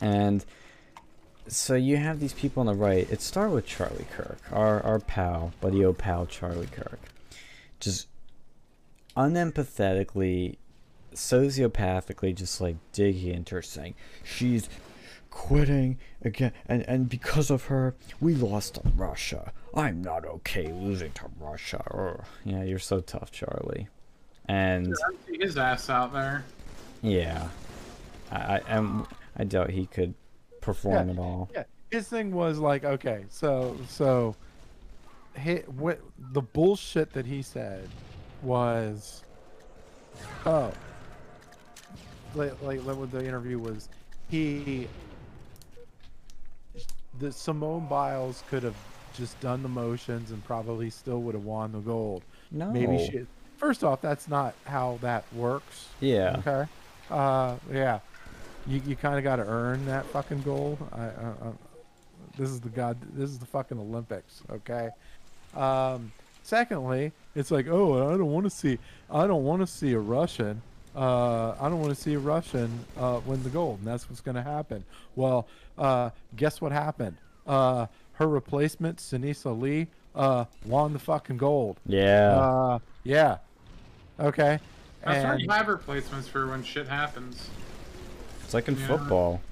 And 0.00 0.44
so 1.46 1.76
you 1.76 1.96
have 1.96 2.18
these 2.18 2.32
people 2.32 2.62
on 2.62 2.66
the 2.66 2.74
right. 2.74 3.08
It 3.08 3.20
started 3.22 3.54
with 3.54 3.66
Charlie 3.66 4.06
Kirk, 4.10 4.40
our 4.50 4.82
our 4.82 4.98
pal, 4.98 5.52
buddy 5.60 5.84
o 5.84 5.92
pal 5.92 6.26
Charlie 6.26 6.66
Kirk, 6.66 6.98
just 7.78 8.08
unempathetically, 9.16 10.56
sociopathically, 11.16 12.34
just 12.34 12.60
like 12.60 12.76
digging 12.92 13.34
into 13.34 13.56
her, 13.56 13.62
saying 13.62 13.94
she's 14.24 14.68
quitting 15.30 15.98
again, 16.22 16.52
and 16.66 16.82
and 16.88 17.08
because 17.08 17.50
of 17.50 17.64
her, 17.64 17.94
we 18.20 18.34
lost 18.34 18.74
to 18.74 18.82
Russia. 18.96 19.52
I'm 19.74 20.02
not 20.02 20.24
okay 20.24 20.72
losing 20.72 21.12
to 21.12 21.26
Russia. 21.38 21.82
Ugh. 21.92 22.24
Yeah, 22.44 22.62
you're 22.62 22.78
so 22.78 23.00
tough, 23.00 23.30
Charlie. 23.30 23.88
And 24.48 24.94
I'd 25.28 25.42
his 25.42 25.58
ass 25.58 25.90
out 25.90 26.12
there. 26.12 26.44
yeah, 27.02 27.48
I 28.30 28.36
I, 28.36 28.60
am 28.68 29.06
I 29.36 29.44
doubt 29.44 29.70
he 29.70 29.86
could 29.86 30.14
perform 30.60 31.10
at 31.10 31.18
all. 31.18 31.50
Yeah, 31.52 31.64
his 31.90 32.08
thing 32.08 32.32
was 32.32 32.58
like, 32.58 32.84
okay, 32.84 33.24
so 33.28 33.76
so, 33.88 34.34
he, 35.38 35.56
what 35.66 36.00
the 36.32 36.42
bullshit 36.42 37.12
that 37.12 37.26
he 37.26 37.42
said 37.42 37.88
was, 38.42 39.22
oh, 40.46 40.72
like 42.34 42.60
like, 42.62 42.80
what 42.80 43.10
the 43.10 43.24
interview 43.24 43.58
was, 43.58 43.88
he, 44.28 44.88
the 47.18 47.32
Simone 47.32 47.86
Biles 47.86 48.42
could 48.48 48.62
have 48.62 48.76
just 49.14 49.38
done 49.40 49.62
the 49.62 49.68
motions 49.68 50.30
and 50.30 50.44
probably 50.44 50.90
still 50.90 51.22
would 51.22 51.34
have 51.34 51.44
won 51.44 51.72
the 51.72 51.78
gold. 51.78 52.22
No, 52.50 52.70
Maybe 52.70 52.98
she. 52.98 53.26
First 53.56 53.82
off, 53.82 54.02
that's 54.02 54.28
not 54.28 54.54
how 54.66 54.98
that 55.00 55.24
works. 55.32 55.88
Yeah, 56.00 56.36
Okay. 56.40 56.70
Uh, 57.10 57.56
yeah. 57.72 58.00
You 58.66 58.82
you 58.84 58.96
kind 58.96 59.16
of 59.16 59.24
got 59.24 59.36
to 59.36 59.46
earn 59.46 59.86
that 59.86 60.04
fucking 60.06 60.42
gold. 60.42 60.78
I, 60.92 61.04
uh, 61.04 61.34
uh, 61.42 61.52
this 62.36 62.50
is 62.50 62.60
the 62.60 62.68
god. 62.68 62.98
This 63.14 63.30
is 63.30 63.38
the 63.38 63.46
fucking 63.46 63.78
Olympics. 63.78 64.42
Okay. 64.50 64.90
Um, 65.54 66.12
secondly, 66.42 67.12
it's 67.34 67.50
like, 67.50 67.68
oh, 67.68 68.12
I 68.12 68.16
don't 68.16 68.30
want 68.32 68.44
to 68.44 68.50
see. 68.50 68.78
I 69.10 69.26
don't 69.26 69.44
want 69.44 69.62
to 69.62 69.66
see 69.66 69.92
a 69.92 69.98
Russian. 69.98 70.62
Uh, 70.96 71.54
I 71.60 71.68
don't 71.68 71.80
want 71.80 71.94
to 71.94 72.00
see 72.00 72.14
a 72.14 72.18
Russian 72.18 72.84
uh, 72.98 73.20
win 73.26 73.42
the 73.42 73.50
gold, 73.50 73.80
and 73.80 73.86
that's 73.86 74.08
what's 74.08 74.22
going 74.22 74.36
to 74.36 74.42
happen. 74.42 74.82
Well, 75.14 75.46
uh, 75.76 76.10
guess 76.36 76.60
what 76.60 76.72
happened? 76.72 77.16
Uh, 77.46 77.86
her 78.14 78.26
replacement, 78.26 78.96
Sunisa 78.96 79.58
Lee, 79.58 79.88
uh, 80.14 80.46
won 80.64 80.94
the 80.94 80.98
fucking 80.98 81.36
gold. 81.36 81.78
yeah. 81.86 82.30
Uh, 82.30 82.78
yeah. 83.04 83.38
Okay. 84.18 84.58
That's 85.04 85.22
why 85.24 85.32
And- 85.32 85.40
you 85.42 85.50
have 85.50 85.68
replacements 85.68 86.26
for 86.26 86.46
when 86.48 86.62
shit 86.64 86.88
happens. 86.88 87.50
it's 88.42 88.54
like 88.54 88.66
in 88.68 88.78
yeah. 88.78 88.86
football. 88.86 89.42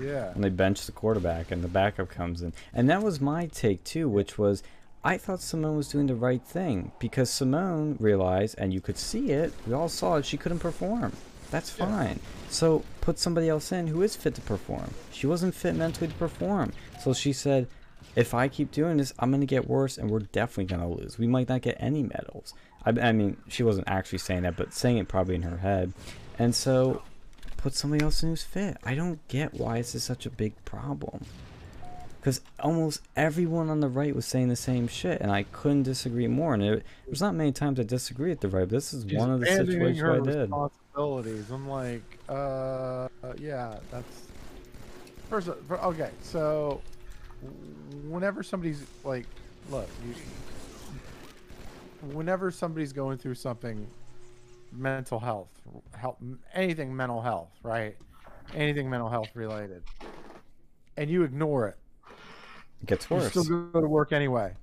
yeah. 0.00 0.32
when 0.32 0.40
they 0.40 0.48
bench 0.48 0.86
the 0.86 0.92
quarterback 0.92 1.50
and 1.50 1.62
the 1.62 1.68
backup 1.68 2.08
comes 2.08 2.40
in. 2.40 2.54
And 2.72 2.88
that 2.88 3.02
was 3.02 3.20
my 3.20 3.46
take 3.46 3.84
too, 3.84 4.08
which 4.08 4.38
was 4.38 4.62
I 5.04 5.18
thought 5.18 5.40
Simone 5.40 5.76
was 5.76 5.88
doing 5.88 6.06
the 6.06 6.14
right 6.14 6.42
thing 6.42 6.92
because 7.00 7.28
Simone 7.28 7.96
realized, 7.98 8.54
and 8.58 8.72
you 8.72 8.80
could 8.80 8.96
see 8.96 9.30
it, 9.30 9.52
we 9.66 9.72
all 9.74 9.88
saw 9.88 10.16
it, 10.16 10.24
she 10.26 10.36
couldn't 10.36 10.60
perform. 10.60 11.12
That's 11.50 11.76
Yeah. 11.76 11.86
fine. 11.86 12.20
So 12.48 12.84
put 13.00 13.18
somebody 13.18 13.48
else 13.48 13.72
in 13.72 13.88
who 13.88 14.02
is 14.02 14.14
fit 14.16 14.34
to 14.36 14.40
perform. 14.40 14.90
She 15.10 15.26
wasn't 15.26 15.54
fit 15.54 15.74
mentally 15.74 16.08
to 16.08 16.14
perform. 16.14 16.72
So 17.02 17.12
she 17.14 17.32
said, 17.32 17.66
if 18.14 18.32
I 18.32 18.48
keep 18.48 18.70
doing 18.70 18.98
this, 18.98 19.12
I'm 19.18 19.30
going 19.30 19.40
to 19.40 19.46
get 19.46 19.68
worse 19.68 19.98
and 19.98 20.08
we're 20.10 20.20
definitely 20.20 20.64
going 20.76 20.82
to 20.82 21.02
lose. 21.02 21.18
We 21.18 21.26
might 21.26 21.48
not 21.48 21.62
get 21.62 21.76
any 21.80 22.02
medals. 22.04 22.54
I, 22.86 22.90
I 22.90 23.12
mean, 23.12 23.36
she 23.48 23.62
wasn't 23.62 23.88
actually 23.88 24.18
saying 24.18 24.42
that, 24.42 24.56
but 24.56 24.72
saying 24.72 24.98
it 24.98 25.08
probably 25.08 25.34
in 25.34 25.42
her 25.42 25.58
head. 25.58 25.92
And 26.38 26.54
so 26.54 27.02
put 27.56 27.74
somebody 27.74 28.04
else 28.04 28.22
in 28.22 28.28
who's 28.30 28.42
fit. 28.42 28.76
I 28.84 28.94
don't 28.94 29.26
get 29.28 29.54
why 29.54 29.78
this 29.78 29.94
is 29.94 30.04
such 30.04 30.26
a 30.26 30.30
big 30.30 30.52
problem. 30.64 31.24
Because 32.22 32.40
almost 32.60 33.00
everyone 33.16 33.68
on 33.68 33.80
the 33.80 33.88
right 33.88 34.14
was 34.14 34.24
saying 34.26 34.46
the 34.46 34.54
same 34.54 34.86
shit, 34.86 35.20
and 35.20 35.32
I 35.32 35.42
couldn't 35.42 35.82
disagree 35.82 36.28
more. 36.28 36.54
And 36.54 36.62
it, 36.62 36.84
there's 37.04 37.20
not 37.20 37.34
many 37.34 37.50
times 37.50 37.80
I 37.80 37.82
disagree 37.82 38.30
with 38.30 38.38
the 38.38 38.46
right. 38.48 38.60
But 38.60 38.70
this 38.70 38.94
is 38.94 39.04
She's 39.08 39.18
one 39.18 39.32
of 39.32 39.40
the 39.40 39.46
situations 39.46 39.98
her 39.98 40.12
I 40.12 40.20
did. 40.20 40.40
responsibilities. 40.42 41.50
I'm 41.50 41.68
like, 41.68 42.18
uh, 42.28 43.08
yeah, 43.40 43.76
that's 43.90 44.28
first. 45.28 45.48
of- 45.48 45.68
Okay, 45.72 46.10
so 46.22 46.80
whenever 48.08 48.44
somebody's 48.44 48.86
like, 49.02 49.26
look, 49.68 49.88
you, 50.06 50.14
whenever 52.12 52.52
somebody's 52.52 52.92
going 52.92 53.18
through 53.18 53.34
something, 53.34 53.84
mental 54.70 55.18
health, 55.18 55.48
help 55.96 56.18
anything 56.54 56.94
mental 56.94 57.20
health, 57.20 57.50
right? 57.64 57.96
Anything 58.54 58.88
mental 58.88 59.08
health 59.08 59.30
related, 59.34 59.82
and 60.96 61.10
you 61.10 61.24
ignore 61.24 61.66
it, 61.66 61.76
It 62.82 62.86
gets 62.86 63.08
you 63.08 63.16
worse. 63.16 63.30
still 63.30 63.44
go 63.44 63.80
to 63.80 63.86
work 63.86 64.12
anyway. 64.12 64.54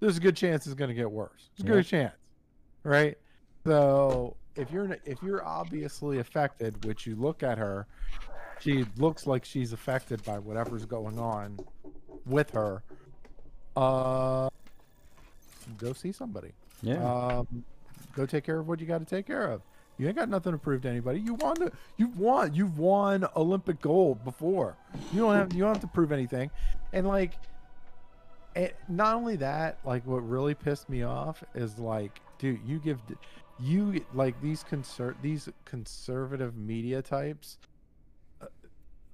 There's 0.00 0.16
a 0.16 0.20
good 0.20 0.36
chance 0.36 0.66
it's 0.66 0.74
going 0.74 0.88
to 0.88 0.94
get 0.94 1.10
worse. 1.10 1.50
There's 1.56 1.70
a 1.70 1.72
good 1.74 1.86
chance, 1.86 2.16
right? 2.82 3.16
So 3.64 4.36
if 4.56 4.70
you're 4.70 4.98
if 5.04 5.22
you're 5.22 5.44
obviously 5.44 6.18
affected, 6.18 6.84
which 6.84 7.06
you 7.06 7.14
look 7.14 7.42
at 7.42 7.58
her, 7.58 7.86
she 8.60 8.84
looks 8.96 9.26
like 9.26 9.44
she's 9.44 9.72
affected 9.72 10.22
by 10.24 10.38
whatever's 10.38 10.84
going 10.84 11.18
on 11.18 11.58
with 12.26 12.50
her. 12.50 12.82
Uh, 13.76 14.48
go 15.78 15.92
see 15.92 16.12
somebody. 16.12 16.52
yeah. 16.82 17.02
Um, 17.02 17.64
go 18.14 18.26
take 18.26 18.44
care 18.44 18.58
of 18.58 18.68
what 18.68 18.80
you 18.80 18.86
got 18.86 18.98
to 18.98 19.04
take 19.04 19.26
care 19.26 19.50
of. 19.50 19.62
You 19.98 20.08
ain't 20.08 20.16
got 20.16 20.28
nothing 20.28 20.52
to 20.52 20.58
prove 20.58 20.82
to 20.82 20.88
anybody. 20.88 21.20
You 21.20 21.34
won. 21.34 21.54
The, 21.54 21.72
you've 21.96 22.18
won. 22.18 22.54
You've 22.54 22.78
won 22.78 23.26
Olympic 23.36 23.80
gold 23.80 24.24
before. 24.24 24.76
You 25.12 25.20
don't 25.20 25.34
have. 25.34 25.52
You 25.52 25.60
don't 25.60 25.74
have 25.74 25.80
to 25.82 25.86
prove 25.86 26.12
anything. 26.12 26.50
And 26.92 27.06
like, 27.06 27.34
it, 28.56 28.76
not 28.88 29.14
only 29.14 29.36
that, 29.36 29.78
like, 29.84 30.06
what 30.06 30.28
really 30.28 30.54
pissed 30.54 30.88
me 30.88 31.02
off 31.02 31.42
is 31.54 31.78
like, 31.78 32.20
dude, 32.38 32.60
you 32.66 32.78
give, 32.78 32.98
you 33.60 34.04
like 34.14 34.40
these 34.42 34.64
conser- 34.64 35.14
these 35.22 35.48
conservative 35.64 36.56
media 36.56 37.02
types. 37.02 37.58
uh, 38.40 38.46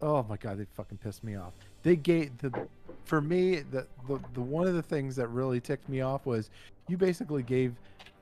Oh 0.00 0.22
my 0.28 0.36
god, 0.36 0.58
they 0.58 0.66
fucking 0.74 0.98
pissed 0.98 1.24
me 1.24 1.34
off. 1.34 1.52
They 1.82 1.96
gave 1.96 2.38
the, 2.38 2.66
for 3.04 3.20
me, 3.20 3.56
the 3.60 3.86
the 4.06 4.20
the 4.34 4.40
one 4.40 4.66
of 4.66 4.74
the 4.74 4.82
things 4.82 5.16
that 5.16 5.28
really 5.28 5.60
ticked 5.60 5.88
me 5.88 6.00
off 6.00 6.24
was 6.24 6.50
you 6.88 6.96
basically 6.96 7.42
gave 7.42 7.74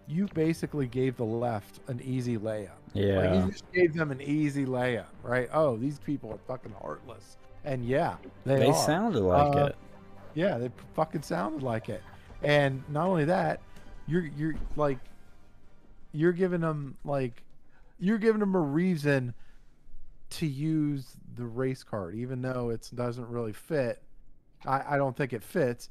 you 0.08 0.28
basically 0.34 0.86
gave 0.86 1.16
the 1.16 1.24
left 1.24 1.80
an 1.88 2.00
easy 2.02 2.38
layup. 2.38 2.70
Like 2.94 3.04
yeah. 3.04 3.44
you 3.44 3.50
just 3.50 3.70
gave 3.72 3.94
them 3.94 4.10
an 4.10 4.20
easy 4.20 4.64
layup, 4.64 5.06
right? 5.22 5.48
Oh, 5.52 5.76
these 5.76 5.98
people 5.98 6.32
are 6.32 6.38
fucking 6.46 6.74
heartless. 6.80 7.36
And 7.64 7.84
yeah, 7.84 8.16
they, 8.44 8.58
They 8.58 8.72
sounded 8.72 9.20
like 9.20 9.56
Uh, 9.56 9.66
it. 9.66 9.76
Yeah, 10.34 10.58
they 10.58 10.70
fucking 10.94 11.22
sounded 11.22 11.62
like 11.62 11.88
it. 11.88 12.02
And 12.42 12.82
not 12.88 13.06
only 13.06 13.24
that, 13.24 13.60
you're 14.06 14.26
you're 14.36 14.54
like 14.76 14.98
you're 16.12 16.32
giving 16.32 16.60
them 16.60 16.96
like 17.04 17.42
you're 17.98 18.18
giving 18.18 18.40
them 18.40 18.54
a 18.54 18.60
reason 18.60 19.34
to 20.28 20.46
use 20.46 21.16
the 21.34 21.44
race 21.44 21.82
card, 21.82 22.14
even 22.14 22.40
though 22.42 22.70
it 22.70 22.88
doesn't 22.94 23.28
really 23.28 23.52
fit. 23.52 24.02
I, 24.64 24.94
I 24.94 24.96
don't 24.96 25.16
think 25.16 25.32
it 25.32 25.42
fits, 25.42 25.90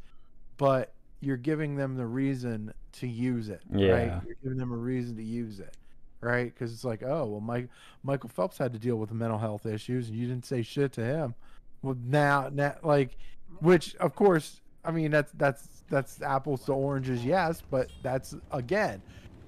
but 0.57 0.94
you're 1.25 1.37
giving 1.37 1.75
them 1.75 1.95
the 1.95 2.05
reason 2.05 2.73
to 2.93 3.07
use 3.07 3.49
it. 3.49 3.61
Yeah. 3.73 3.91
Right? 3.91 4.21
You're 4.25 4.37
giving 4.43 4.57
them 4.57 4.71
a 4.71 4.77
reason 4.77 5.15
to 5.17 5.23
use 5.23 5.59
it. 5.59 5.75
Right? 6.21 6.53
Because 6.53 6.73
it's 6.73 6.83
like, 6.83 7.03
oh, 7.03 7.25
well, 7.25 7.41
Mike, 7.41 7.69
Michael 8.03 8.29
Phelps 8.29 8.57
had 8.57 8.73
to 8.73 8.79
deal 8.79 8.95
with 8.95 9.11
mental 9.11 9.37
health 9.37 9.65
issues, 9.65 10.07
and 10.09 10.17
you 10.17 10.27
didn't 10.27 10.45
say 10.45 10.61
shit 10.61 10.91
to 10.93 11.03
him. 11.03 11.35
Well, 11.81 11.97
now, 12.03 12.49
now, 12.51 12.75
like, 12.81 13.17
which 13.59 13.95
of 13.97 14.15
course, 14.15 14.61
I 14.83 14.91
mean, 14.91 15.11
that's 15.11 15.31
that's 15.33 15.83
that's 15.89 16.21
apples 16.21 16.65
to 16.65 16.73
oranges, 16.73 17.23
yes, 17.23 17.61
but 17.69 17.89
that's 18.01 18.35
again, 18.51 19.01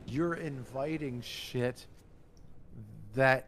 you're 0.08 0.36
inviting 0.36 1.22
shit 1.22 1.88
that 3.16 3.48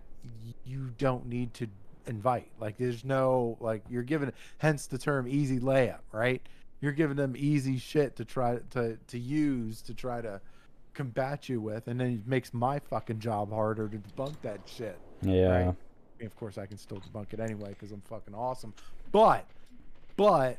you 0.65 0.91
don't 0.97 1.27
need 1.27 1.53
to 1.55 1.67
invite. 2.07 2.49
Like, 2.59 2.77
there's 2.77 3.05
no 3.05 3.57
like 3.59 3.83
you're 3.89 4.03
giving, 4.03 4.31
hence 4.57 4.87
the 4.87 4.97
term 4.97 5.27
easy 5.27 5.59
layup, 5.59 5.99
right? 6.11 6.41
You're 6.81 6.93
giving 6.93 7.17
them 7.17 7.35
easy 7.37 7.77
shit 7.77 8.15
to 8.17 8.25
try 8.25 8.59
to 8.71 8.97
to 9.07 9.19
use 9.19 9.81
to 9.83 9.93
try 9.93 10.21
to 10.21 10.41
combat 10.93 11.47
you 11.47 11.61
with, 11.61 11.87
and 11.87 11.99
then 11.99 12.07
it 12.07 12.27
makes 12.27 12.53
my 12.53 12.79
fucking 12.79 13.19
job 13.19 13.51
harder 13.51 13.87
to 13.87 13.97
debunk 13.97 14.35
that 14.41 14.59
shit. 14.65 14.97
Yeah. 15.21 15.49
Right. 15.49 15.61
I 15.61 16.23
mean, 16.23 16.25
of 16.25 16.35
course, 16.35 16.57
I 16.57 16.65
can 16.65 16.77
still 16.77 16.97
debunk 16.97 17.33
it 17.33 17.39
anyway 17.39 17.69
because 17.69 17.91
I'm 17.91 18.01
fucking 18.01 18.35
awesome. 18.35 18.73
But, 19.11 19.45
but, 20.17 20.57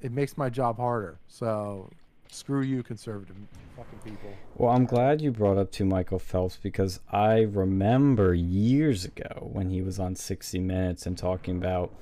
it 0.00 0.10
makes 0.10 0.36
my 0.36 0.50
job 0.50 0.78
harder. 0.78 1.18
So, 1.28 1.88
screw 2.30 2.62
you, 2.62 2.82
conservative 2.82 3.36
fucking 3.76 4.00
people. 4.04 4.30
Well, 4.56 4.74
I'm 4.74 4.86
glad 4.86 5.22
you 5.22 5.30
brought 5.30 5.56
up 5.56 5.70
to 5.72 5.84
Michael 5.84 6.18
Phelps 6.18 6.58
because 6.60 6.98
I 7.12 7.42
remember 7.42 8.34
years 8.34 9.04
ago 9.04 9.48
when 9.52 9.70
he 9.70 9.82
was 9.82 10.00
on 10.00 10.16
60 10.16 10.58
Minutes 10.58 11.06
and 11.06 11.16
talking 11.16 11.56
about, 11.56 11.92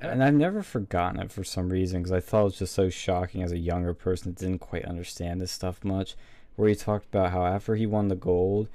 and 0.00 0.22
I've 0.22 0.34
never 0.34 0.62
forgotten 0.62 1.20
it 1.20 1.30
for 1.30 1.44
some 1.44 1.70
reason 1.70 2.02
because 2.02 2.12
I 2.12 2.20
thought 2.20 2.40
it 2.40 2.44
was 2.44 2.58
just 2.58 2.74
so 2.74 2.88
shocking 2.90 3.42
as 3.42 3.52
a 3.52 3.58
younger 3.58 3.94
person 3.94 4.32
that 4.32 4.40
didn't 4.40 4.60
quite 4.60 4.84
understand 4.84 5.40
this 5.40 5.52
stuff 5.52 5.84
much. 5.84 6.16
Where 6.56 6.68
he 6.68 6.74
talked 6.74 7.06
about 7.06 7.30
how 7.30 7.46
after 7.46 7.76
he 7.76 7.86
won 7.86 8.08
the 8.08 8.16
gold, 8.16 8.68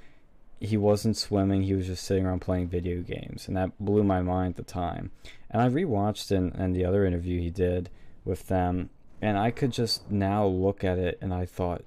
he 0.60 0.76
wasn't 0.76 1.16
swimming, 1.16 1.62
he 1.62 1.74
was 1.74 1.86
just 1.86 2.04
sitting 2.04 2.26
around 2.26 2.40
playing 2.40 2.68
video 2.68 3.02
games. 3.02 3.46
And 3.46 3.56
that 3.56 3.72
blew 3.78 4.02
my 4.02 4.22
mind 4.22 4.52
at 4.52 4.56
the 4.56 4.72
time. 4.72 5.10
And 5.50 5.62
I 5.62 5.68
rewatched 5.68 6.30
it 6.32 6.54
and 6.54 6.74
the 6.74 6.84
other 6.84 7.04
interview 7.04 7.40
he 7.40 7.50
did 7.50 7.90
with 8.24 8.48
them, 8.48 8.90
and 9.22 9.38
I 9.38 9.50
could 9.50 9.72
just 9.72 10.10
now 10.10 10.44
look 10.44 10.84
at 10.84 10.98
it 10.98 11.18
and 11.22 11.32
I 11.32 11.46
thought, 11.46 11.84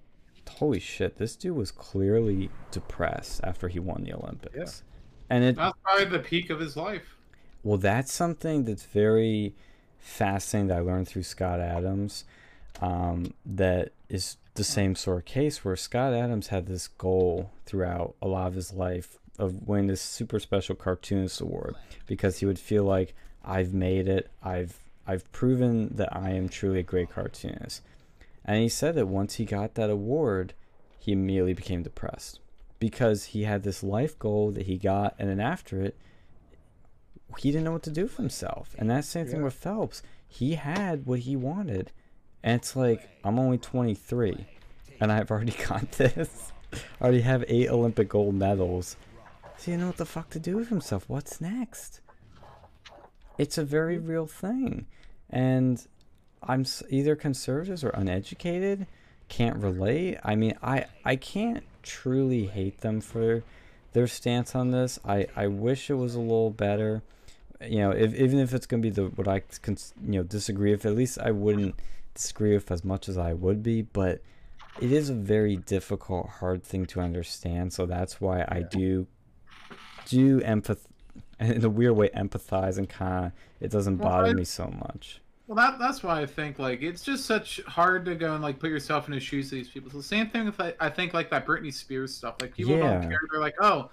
holy 0.49 0.79
shit, 0.79 1.17
this 1.17 1.35
dude 1.35 1.55
was 1.55 1.71
clearly 1.71 2.49
depressed 2.71 3.41
after 3.43 3.67
he 3.67 3.79
won 3.79 4.03
the 4.03 4.13
Olympics. 4.13 4.83
And 5.29 5.43
it 5.43 5.55
That's 5.57 5.77
probably 5.83 6.05
the 6.05 6.19
peak 6.19 6.49
of 6.49 6.59
his 6.59 6.75
life. 6.75 7.18
Well, 7.63 7.77
that's 7.77 8.11
something 8.11 8.65
that's 8.65 8.83
very 8.83 9.53
fascinating 9.97 10.67
that 10.67 10.77
I 10.77 10.81
learned 10.81 11.07
through 11.07 11.23
Scott 11.23 11.59
Adams. 11.59 12.23
Um, 12.81 13.33
that 13.45 13.91
is 14.07 14.37
the 14.53 14.63
same 14.63 14.95
sort 14.95 15.17
of 15.17 15.25
case 15.25 15.65
where 15.65 15.75
Scott 15.75 16.13
Adams 16.13 16.47
had 16.47 16.65
this 16.65 16.87
goal 16.87 17.51
throughout 17.65 18.15
a 18.21 18.27
lot 18.27 18.47
of 18.47 18.55
his 18.55 18.73
life 18.73 19.17
of 19.37 19.67
winning 19.67 19.87
this 19.87 20.01
super 20.01 20.39
special 20.39 20.75
cartoonist 20.75 21.41
award 21.41 21.75
because 22.05 22.39
he 22.39 22.45
would 22.45 22.59
feel 22.59 22.83
like 22.83 23.15
I've 23.43 23.73
made 23.73 24.07
it. 24.07 24.29
I've 24.43 24.77
I've 25.07 25.29
proven 25.31 25.95
that 25.95 26.15
I 26.15 26.31
am 26.31 26.49
truly 26.49 26.79
a 26.79 26.83
great 26.83 27.09
cartoonist. 27.09 27.81
And 28.45 28.61
he 28.61 28.69
said 28.69 28.95
that 28.95 29.07
once 29.07 29.35
he 29.35 29.45
got 29.45 29.75
that 29.75 29.89
award, 29.89 30.53
he 30.99 31.13
immediately 31.13 31.53
became 31.53 31.83
depressed 31.83 32.39
because 32.79 33.25
he 33.25 33.43
had 33.43 33.63
this 33.63 33.81
life 33.81 34.17
goal 34.19 34.51
that 34.51 34.65
he 34.65 34.77
got, 34.77 35.15
and 35.17 35.29
then 35.29 35.39
after 35.39 35.81
it, 35.81 35.97
he 37.37 37.51
didn't 37.51 37.63
know 37.65 37.71
what 37.73 37.83
to 37.83 37.91
do 37.91 38.07
for 38.07 38.21
himself. 38.21 38.75
And 38.77 38.89
that's 38.89 39.07
the 39.07 39.11
same 39.11 39.25
thing 39.27 39.37
Yeah. 39.37 39.43
with 39.45 39.53
Phelps. 39.53 40.01
He 40.27 40.55
had 40.55 41.05
what 41.05 41.19
he 41.19 41.35
wanted, 41.35 41.91
and 42.43 42.55
it's 42.55 42.75
like 42.75 43.09
I'm 43.23 43.39
only 43.39 43.57
23, 43.57 44.45
and 44.99 45.11
I've 45.11 45.31
already 45.31 45.53
got 45.67 45.91
this. 45.93 46.51
I 46.73 47.03
already 47.03 47.21
have 47.21 47.43
eight 47.47 47.69
Olympic 47.69 48.09
gold 48.09 48.35
medals. 48.35 48.95
So 49.57 49.65
he 49.65 49.71
didn't 49.71 49.81
know 49.81 49.87
what 49.87 49.97
the 49.97 50.05
fuck 50.05 50.29
to 50.31 50.39
do 50.39 50.55
with 50.57 50.69
himself. 50.69 51.05
What's 51.07 51.41
next? 51.41 52.01
It's 53.37 53.57
a 53.57 53.63
very 53.63 53.97
real 53.97 54.25
thing, 54.27 54.85
and 55.29 55.85
I'm 56.43 56.65
either 56.89 57.15
conservatives 57.15 57.83
or 57.83 57.89
uneducated, 57.89 58.85
can't 59.29 59.57
relate. 59.57 60.17
I 60.23 60.35
mean, 60.35 60.53
I 60.61 60.85
I 61.05 61.15
can't 61.15 61.63
truly 61.81 62.45
hate 62.47 62.81
them 62.81 62.99
for 63.01 63.43
their 63.93 64.07
stance 64.07 64.55
on 64.55 64.71
this. 64.71 64.99
I 65.05 65.27
I 65.35 65.47
wish 65.47 65.89
it 65.89 65.93
was 65.95 66.15
a 66.15 66.19
little 66.19 66.51
better. 66.51 67.01
You 67.67 67.79
know, 67.79 67.91
if 67.91 68.13
even 68.15 68.39
if 68.39 68.53
it's 68.53 68.65
gonna 68.65 68.81
be 68.81 68.89
the 68.89 69.05
what 69.09 69.27
I 69.27 69.41
can, 69.61 69.77
you 70.05 70.11
know 70.19 70.23
disagree 70.23 70.71
with, 70.71 70.85
at 70.85 70.95
least 70.95 71.19
I 71.19 71.31
wouldn't 71.31 71.75
disagree 72.13 72.53
with 72.53 72.71
as 72.71 72.83
much 72.85 73.09
as 73.09 73.17
I 73.17 73.33
would 73.33 73.61
be. 73.63 73.81
But 73.81 74.21
it 74.81 74.91
is 74.91 75.09
a 75.09 75.13
very 75.13 75.57
difficult, 75.57 76.29
hard 76.29 76.63
thing 76.63 76.85
to 76.87 77.01
understand. 77.01 77.73
So 77.73 77.85
that's 77.85 78.21
why 78.21 78.45
I 78.47 78.61
do 78.61 79.07
do 80.05 80.39
empath 80.41 80.79
in 81.39 81.63
a 81.63 81.69
weird 81.69 81.95
way 81.95 82.09
empathize 82.15 82.77
and 82.77 82.87
kind 82.89 83.25
of 83.27 83.31
it 83.59 83.71
doesn't 83.71 83.97
Well, 83.97 84.09
bother 84.09 84.29
I- 84.29 84.33
me 84.33 84.45
so 84.45 84.67
much. 84.67 85.21
Well, 85.47 85.55
that 85.55 85.79
that's 85.79 86.03
why 86.03 86.21
I 86.21 86.27
think 86.27 86.59
like 86.59 86.83
it's 86.83 87.01
just 87.03 87.25
such 87.25 87.59
hard 87.65 88.05
to 88.05 88.13
go 88.13 88.35
and 88.35 88.43
like 88.43 88.59
put 88.59 88.69
yourself 88.69 89.07
in 89.07 89.15
the 89.15 89.19
shoes 89.19 89.47
of 89.47 89.51
these 89.53 89.67
people. 89.67 89.89
So 89.89 89.97
the 89.97 90.03
same 90.03 90.29
thing 90.29 90.45
with 90.45 90.59
like, 90.59 90.77
I 90.79 90.89
think 90.89 91.15
like 91.15 91.31
that 91.31 91.43
Britney 91.47 91.73
Spears 91.73 92.13
stuff. 92.13 92.35
Like 92.39 92.53
people 92.53 92.77
Yeah. 92.77 92.99
don't 92.99 93.09
care. 93.09 93.19
They're 93.31 93.41
like, 93.41 93.55
oh, 93.59 93.89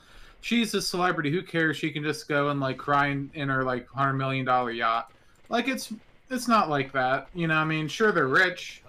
she's 0.47 0.73
a 0.75 0.81
celebrity. 0.81 1.31
Who 1.33 1.43
cares? 1.43 1.77
She 1.77 1.91
can 1.91 2.05
just 2.05 2.29
go 2.29 2.51
and 2.51 2.61
like 2.61 2.77
cry 2.79 3.09
in, 3.09 3.29
in 3.35 3.49
her 3.49 3.65
like 3.65 3.89
hundred 3.89 4.15
million 4.15 4.45
dollar 4.47 4.71
yacht. 4.71 5.11
Like 5.49 5.67
it's 5.67 5.93
it's 6.31 6.47
not 6.47 6.71
like 6.71 6.93
that. 6.93 7.27
You 7.35 7.49
know, 7.49 7.57
I 7.57 7.65
mean, 7.65 7.89
sure 7.89 8.13
they're 8.13 8.29
rich, 8.29 8.83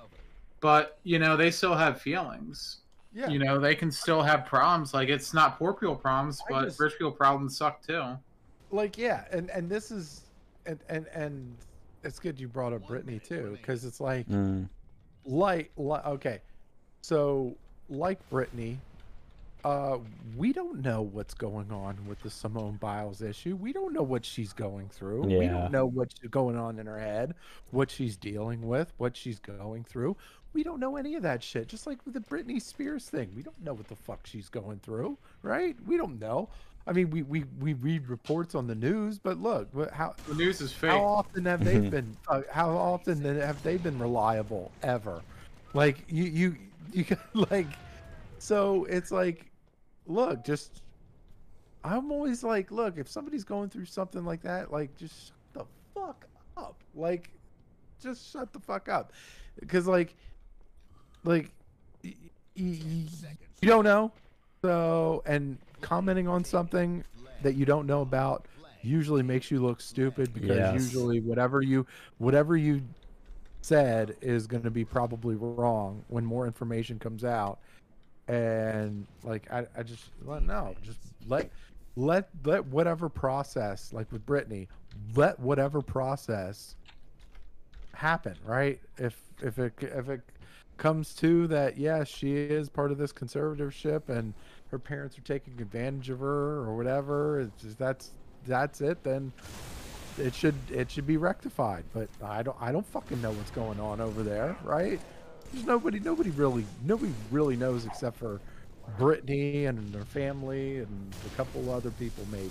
but 0.59 0.99
you 1.03 1.17
know 1.17 1.35
they 1.35 1.49
still 1.49 1.73
have 1.75 1.99
feelings. 1.99 2.77
Yeah. 3.13 3.29
You 3.29 3.39
know, 3.39 3.59
they 3.59 3.73
can 3.73 3.89
still 3.91 4.21
have 4.21 4.45
problems. 4.45 4.93
Like 4.93 5.09
it's 5.09 5.33
not 5.33 5.57
poor 5.57 5.73
people 5.73 5.95
problems, 5.95 6.39
I 6.47 6.51
but 6.53 6.65
just- 6.65 6.79
rich 6.79 6.93
people 6.97 7.11
problems 7.11 7.57
suck 7.57 7.81
too. 7.85 8.03
like 8.69 8.97
yeah 8.97 9.23
and 9.31 9.49
and 9.49 9.67
this 9.69 9.89
is 9.91 10.21
and 10.67 10.77
and 10.89 11.07
and 11.13 11.55
it's 12.03 12.19
good 12.19 12.39
you 12.39 12.47
brought 12.47 12.73
up 12.73 12.85
Britney 12.87 13.23
too 13.23 13.57
because 13.59 13.83
it's 13.85 13.99
like 13.99 14.27
Mm. 14.29 14.67
like, 15.25 15.71
like 15.77 16.05
okay 16.05 16.39
so 17.01 17.55
like 17.89 18.19
Britney 18.29 18.75
uh 19.67 19.97
we 20.35 20.53
don't 20.53 20.81
know 20.81 21.01
what's 21.01 21.33
going 21.33 21.71
on 21.71 21.97
with 22.07 22.19
the 22.21 22.29
Simone 22.29 22.77
Biles 22.77 23.21
issue. 23.21 23.55
We 23.55 23.73
don't 23.73 23.93
know 23.93 24.03
what 24.03 24.23
she's 24.23 24.53
going 24.53 24.87
through. 24.89 25.23
We 25.39 25.47
don't 25.47 25.71
know 25.71 25.85
what's 25.85 26.19
going 26.29 26.57
on 26.57 26.79
in 26.79 26.85
her 26.85 26.99
head 26.99 27.33
what 27.71 27.89
she's 27.91 28.15
dealing 28.17 28.67
with 28.67 28.93
what 28.97 29.15
she's 29.17 29.39
going 29.39 29.83
through. 29.83 30.15
We 30.53 30.63
don't 30.63 30.79
know 30.79 30.95
any 30.95 31.15
of 31.15 31.23
that 31.23 31.43
shit 31.43 31.67
just 31.67 31.85
like 31.87 31.99
with 32.05 32.13
the 32.13 32.19
Britney 32.21 32.61
Spears 32.61 33.09
thing. 33.09 33.29
We 33.35 33.43
don't 33.43 33.61
know 33.63 33.73
what 33.73 33.87
the 33.87 33.95
fuck 33.95 34.25
she's 34.25 34.49
going 34.49 34.79
through 34.79 35.17
right? 35.41 35.75
We 35.85 35.97
don't 35.97 36.19
know. 36.19 36.49
I 36.87 36.93
mean, 36.93 37.09
we, 37.09 37.23
we, 37.23 37.43
we 37.59 37.73
read 37.73 38.07
reports 38.07 38.55
on 38.55 38.65
the 38.67 38.75
news, 38.75 39.19
but 39.19 39.37
look, 39.37 39.67
how 39.91 40.15
The 40.27 40.35
news 40.35 40.61
is 40.61 40.71
fake. 40.71 40.91
how 40.91 41.03
often 41.03 41.43
have 41.45 41.63
they 41.65 41.79
been? 41.79 42.15
Uh, 42.29 42.43
how 42.49 42.69
often 42.69 43.21
have 43.23 43.61
they 43.63 43.75
been 43.77 43.99
reliable 43.99 44.71
ever? 44.83 45.21
Like 45.73 45.97
you 46.07 46.23
you 46.23 46.55
you 46.93 47.05
like, 47.51 47.67
so 48.39 48.85
it's 48.85 49.11
like, 49.11 49.46
look, 50.07 50.43
just 50.43 50.81
I'm 51.83 52.11
always 52.11 52.43
like, 52.43 52.71
look, 52.71 52.97
if 52.97 53.07
somebody's 53.07 53.43
going 53.43 53.69
through 53.69 53.85
something 53.85 54.25
like 54.25 54.41
that, 54.41 54.71
like 54.71 54.95
just 54.97 55.27
shut 55.27 55.35
the 55.53 55.65
fuck 55.93 56.25
up, 56.57 56.83
like, 56.95 57.29
just 58.01 58.31
shut 58.31 58.51
the 58.51 58.59
fuck 58.59 58.89
up, 58.89 59.13
because 59.59 59.87
like, 59.87 60.15
like, 61.23 61.51
y- 62.03 62.13
y- 62.57 62.79
y- 62.83 63.05
you 63.61 63.67
don't 63.67 63.83
know, 63.83 64.11
so 64.63 65.21
and 65.25 65.57
commenting 65.81 66.27
on 66.27 66.43
something 66.43 67.03
that 67.43 67.53
you 67.53 67.65
don't 67.65 67.85
know 67.85 68.01
about 68.01 68.47
usually 68.81 69.21
makes 69.23 69.51
you 69.51 69.61
look 69.61 69.79
stupid 69.81 70.33
because 70.33 70.57
Yes. 70.57 70.73
usually 70.73 71.19
whatever 71.19 71.61
you 71.61 71.85
whatever 72.17 72.55
you 72.57 72.81
said 73.61 74.15
is 74.21 74.47
going 74.47 74.63
to 74.63 74.71
be 74.71 74.85
probably 74.85 75.35
wrong 75.35 76.03
when 76.07 76.23
more 76.25 76.45
information 76.47 76.97
comes 76.97 77.23
out 77.23 77.59
and 78.27 79.05
like 79.23 79.51
I, 79.51 79.65
I 79.77 79.83
just 79.83 80.05
let 80.25 80.43
no 80.43 80.75
just 80.83 80.99
let 81.27 81.49
let 81.95 82.29
let 82.45 82.65
whatever 82.67 83.09
process 83.09 83.93
like 83.93 84.11
with 84.11 84.25
Britney 84.25 84.67
let 85.15 85.39
whatever 85.39 85.81
process 85.81 86.75
happen 87.93 88.35
right? 88.45 88.79
If 88.97 89.19
if 89.41 89.59
it 89.59 89.73
if 89.81 90.09
it 90.09 90.21
comes 90.77 91.15
to 91.15 91.47
that 91.47 91.77
yes 91.77 92.07
she 92.07 92.35
is 92.35 92.69
part 92.69 92.91
of 92.91 92.97
this 92.97 93.11
conservatorship 93.11 94.09
and 94.09 94.33
her 94.69 94.77
parents 94.77 95.17
are 95.17 95.21
taking 95.21 95.59
advantage 95.59 96.09
of 96.09 96.19
her 96.19 96.59
or 96.59 96.75
whatever 96.75 97.49
just, 97.59 97.79
that's 97.79 98.11
that's 98.45 98.81
it 98.81 99.03
then 99.03 99.31
it 100.19 100.35
should 100.35 100.55
it 100.71 100.89
should 100.91 101.07
be 101.07 101.17
rectified. 101.17 101.83
But 101.93 102.09
i 102.23 102.43
don't 102.43 102.57
i 102.59 102.71
don't 102.71 102.85
fucking 102.85 103.21
know 103.21 103.31
what's 103.31 103.51
going 103.51 103.79
on 103.79 104.01
over 104.01 104.21
there 104.21 104.55
right 104.63 104.99
there's 105.53 105.65
nobody 105.65 105.99
nobody 105.99 106.29
really 106.31 106.65
nobody 106.85 107.13
really 107.31 107.55
knows 107.55 107.85
except 107.85 108.17
for 108.17 108.39
Britney 108.99 109.67
and 109.67 109.93
her 109.95 110.05
family 110.05 110.77
and 110.77 111.13
a 111.25 111.35
couple 111.37 111.69
other 111.73 111.91
people 111.91 112.25
maybe 112.31 112.49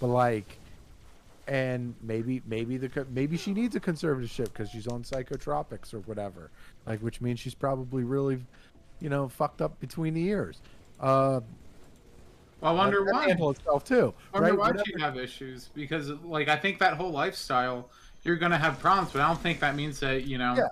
but 0.00 0.06
like 0.08 0.58
and 1.48 1.94
maybe 2.02 2.40
maybe 2.46 2.76
the 2.76 3.06
maybe 3.10 3.36
she 3.36 3.52
needs 3.52 3.74
a 3.74 3.80
conservatorship 3.80 4.44
because 4.44 4.70
she's 4.70 4.86
on 4.86 5.02
psychotropics 5.02 5.92
or 5.92 5.98
whatever, 6.00 6.50
like 6.86 7.00
which 7.00 7.20
means 7.20 7.40
she's 7.40 7.52
probably 7.54 8.04
really, 8.04 8.40
you 9.00 9.08
know, 9.08 9.28
fucked 9.28 9.60
up 9.60 9.78
between 9.80 10.14
the 10.14 10.24
ears. 10.28 10.60
Uh, 11.00 11.40
Well, 12.60 12.72
I 12.72 12.76
wonder 12.76 13.04
why. 13.04 13.26
itself 13.26 13.82
too. 13.82 14.14
I 14.32 14.38
wonder 14.38 14.50
right? 14.50 14.58
why 14.58 14.66
Whatever- 14.68 14.84
she'd 14.86 15.00
have 15.00 15.16
issues 15.18 15.68
because, 15.74 16.10
like, 16.10 16.48
I 16.48 16.54
think 16.54 16.78
that 16.78 16.94
whole 16.94 17.10
lifestyle, 17.10 17.90
you're 18.22 18.36
gonna 18.36 18.56
have 18.56 18.78
problems, 18.78 19.10
but 19.12 19.20
I 19.20 19.26
don't 19.26 19.40
think 19.40 19.58
that 19.60 19.74
means 19.74 19.98
that 19.98 20.22
you 20.24 20.38
know 20.38 20.54
Yeah. 20.56 20.68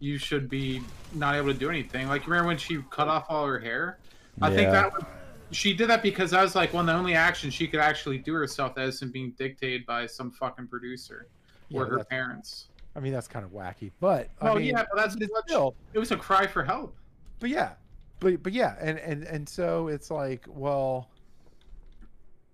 You 0.00 0.18
should 0.18 0.48
be 0.48 0.82
not 1.14 1.36
able 1.36 1.52
to 1.52 1.58
do 1.58 1.68
anything. 1.68 2.08
Like, 2.08 2.26
remember 2.26 2.48
when 2.48 2.58
she 2.58 2.82
cut 2.90 3.06
off 3.06 3.26
all 3.28 3.46
her 3.46 3.58
hair? 3.58 3.98
I 4.42 4.48
think 4.50 4.70
that 4.70 4.92
would, 4.92 5.04
she 5.50 5.74
did 5.74 5.88
that 5.90 6.02
because 6.02 6.30
that 6.30 6.42
was 6.42 6.54
like 6.54 6.72
one 6.72 6.88
of 6.88 6.94
the 6.94 6.98
only 6.98 7.14
actions 7.14 7.54
she 7.54 7.68
could 7.68 7.80
actually 7.80 8.18
do 8.18 8.32
herself 8.32 8.74
that 8.76 8.88
isn't 8.88 9.12
being 9.12 9.32
dictated 9.38 9.84
by 9.84 10.06
some 10.06 10.30
fucking 10.30 10.68
producer 10.68 11.28
Yeah, 11.68 11.80
or 11.80 11.86
her 11.86 12.04
parents. 12.04 12.68
I 12.96 13.00
mean, 13.00 13.12
that's 13.12 13.28
kind 13.28 13.44
of 13.44 13.52
wacky, 13.52 13.90
but 14.00 14.30
I 14.40 14.54
mean, 14.54 14.64
yeah, 14.64 14.84
but 14.92 14.96
that's 14.96 15.14
still, 15.44 15.74
it 15.92 15.98
was 15.98 16.10
a 16.10 16.16
cry 16.16 16.46
for 16.46 16.64
help. 16.64 16.96
but 17.38 17.50
yeah, 17.50 17.72
but 18.18 18.42
but 18.42 18.52
yeah, 18.52 18.76
and 18.80 18.98
and 18.98 19.24
and 19.24 19.48
so 19.48 19.88
it's 19.88 20.10
like, 20.10 20.44
well, 20.48 21.08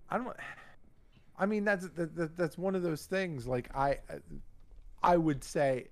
I 0.09 0.17
don't. 0.17 0.35
I 1.39 1.45
mean, 1.45 1.65
that's 1.65 1.87
that, 1.89 2.15
that, 2.15 2.37
that's 2.37 2.57
one 2.57 2.75
of 2.75 2.83
those 2.83 3.05
things. 3.05 3.47
Like 3.47 3.75
I, 3.75 3.97
I 5.01 5.17
would 5.17 5.43
say, 5.43 5.87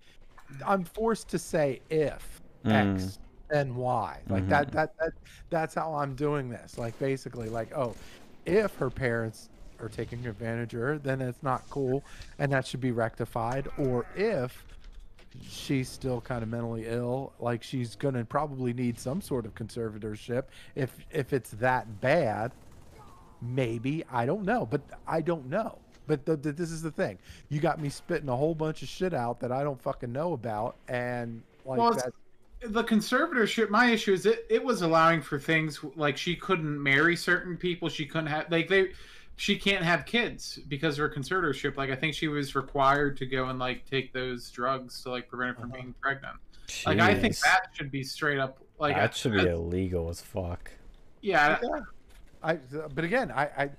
I'm 0.66 0.84
forced 0.84 1.28
to 1.30 1.40
say 1.40 1.82
if 1.90 2.42
Mm. 2.66 2.96
X 2.96 3.20
then 3.48 3.76
Y. 3.76 4.20
Like 4.28 4.50
that 4.50 4.72
that 4.72 4.98
that 4.98 5.14
that's 5.52 5.76
how 5.76 5.94
I'm 5.94 6.16
doing 6.16 6.50
this. 6.50 6.78
Like 6.80 6.98
basically, 7.00 7.48
like 7.48 7.76
oh, 7.78 7.96
if 8.46 8.74
her 8.78 8.90
parents 8.90 9.50
are 9.80 9.90
taking 9.90 10.26
advantage 10.26 10.74
of 10.74 10.80
her, 10.80 10.98
then 10.98 11.22
it's 11.22 11.44
not 11.44 11.64
cool, 11.70 12.04
and 12.40 12.52
that 12.52 12.66
should 12.66 12.82
be 12.82 12.92
rectified. 12.92 13.68
Or 13.78 14.06
if 14.16 14.66
she's 15.48 15.90
still 15.90 16.22
kind 16.22 16.42
of 16.44 16.50
mentally 16.50 16.86
ill 16.88 17.34
like 17.40 17.62
she's 17.62 17.96
gonna 17.98 18.24
probably 18.24 18.72
need 18.74 18.98
some 18.98 19.20
sort 19.20 19.46
of 19.46 19.54
conservatorship 19.54 20.44
if 20.76 20.98
if 21.12 21.34
it's 21.34 21.50
that 21.52 22.00
bad 22.00 22.54
maybe 23.42 24.02
i 24.10 24.26
don't 24.26 24.46
know 24.46 24.66
but 24.66 24.80
i 25.06 25.20
don't 25.20 25.46
know 25.50 25.78
but 26.08 26.26
the, 26.26 26.36
the, 26.36 26.52
this 26.52 26.72
is 26.72 26.82
the 26.82 26.92
thing 26.92 27.18
you 27.50 27.60
got 27.60 27.80
me 27.82 27.90
spitting 27.90 28.30
a 28.30 28.36
whole 28.36 28.56
bunch 28.56 28.82
of 28.82 28.88
shit 28.88 29.14
out 29.14 29.40
that 29.40 29.52
i 29.52 29.64
don't 29.64 29.82
fucking 29.82 30.12
know 30.12 30.34
about 30.34 30.76
and 30.88 31.42
like 31.66 31.80
Well, 31.80 31.94
that 31.94 32.14
the 32.62 32.84
conservatorship 32.84 33.70
my 33.70 33.92
issue 33.92 34.14
is 34.14 34.26
it, 34.26 34.46
it 34.50 34.64
was 34.64 34.82
allowing 34.82 35.22
for 35.22 35.40
things 35.40 35.80
like 35.96 36.18
she 36.18 36.36
couldn't 36.36 36.82
marry 36.82 37.16
certain 37.16 37.58
people 37.58 37.90
she 37.90 38.06
couldn't 38.06 38.28
have 38.28 38.50
like 38.52 38.68
they 38.68 38.92
she 39.38 39.58
can't 39.58 39.84
have 39.84 40.06
kids 40.06 40.60
because 40.70 40.98
of 40.98 41.04
her 41.04 41.10
conservatorship 41.10 41.76
like 41.78 41.90
i 41.92 41.96
think 41.96 42.14
she 42.14 42.28
was 42.28 42.56
required 42.56 43.18
to 43.18 43.26
go 43.26 43.46
and 43.50 43.60
like 43.60 43.86
take 43.90 44.14
those 44.14 44.50
drugs 44.50 45.04
to 45.04 45.10
like 45.12 45.28
prevent 45.28 45.56
her 45.58 45.62
from 45.62 45.72
Uh-huh. 45.72 45.82
being 45.82 45.94
pregnant 46.02 46.38
like 46.86 47.00
i 47.00 47.14
think 47.14 47.38
that 47.40 47.68
should 47.74 47.92
be 47.92 48.04
straight 48.04 48.40
up 48.40 48.58
like 48.80 48.96
that 48.96 49.16
should 49.16 49.34
be 49.34 49.42
I- 49.42 49.52
illegal 49.54 50.10
as 50.10 50.22
fuck. 50.22 50.72
yeah 51.22 51.60
Yeah. 51.62 51.80
I 52.44 52.56
but 52.94 53.04
again, 53.04 53.32
I, 53.32 53.44
I 53.58 53.70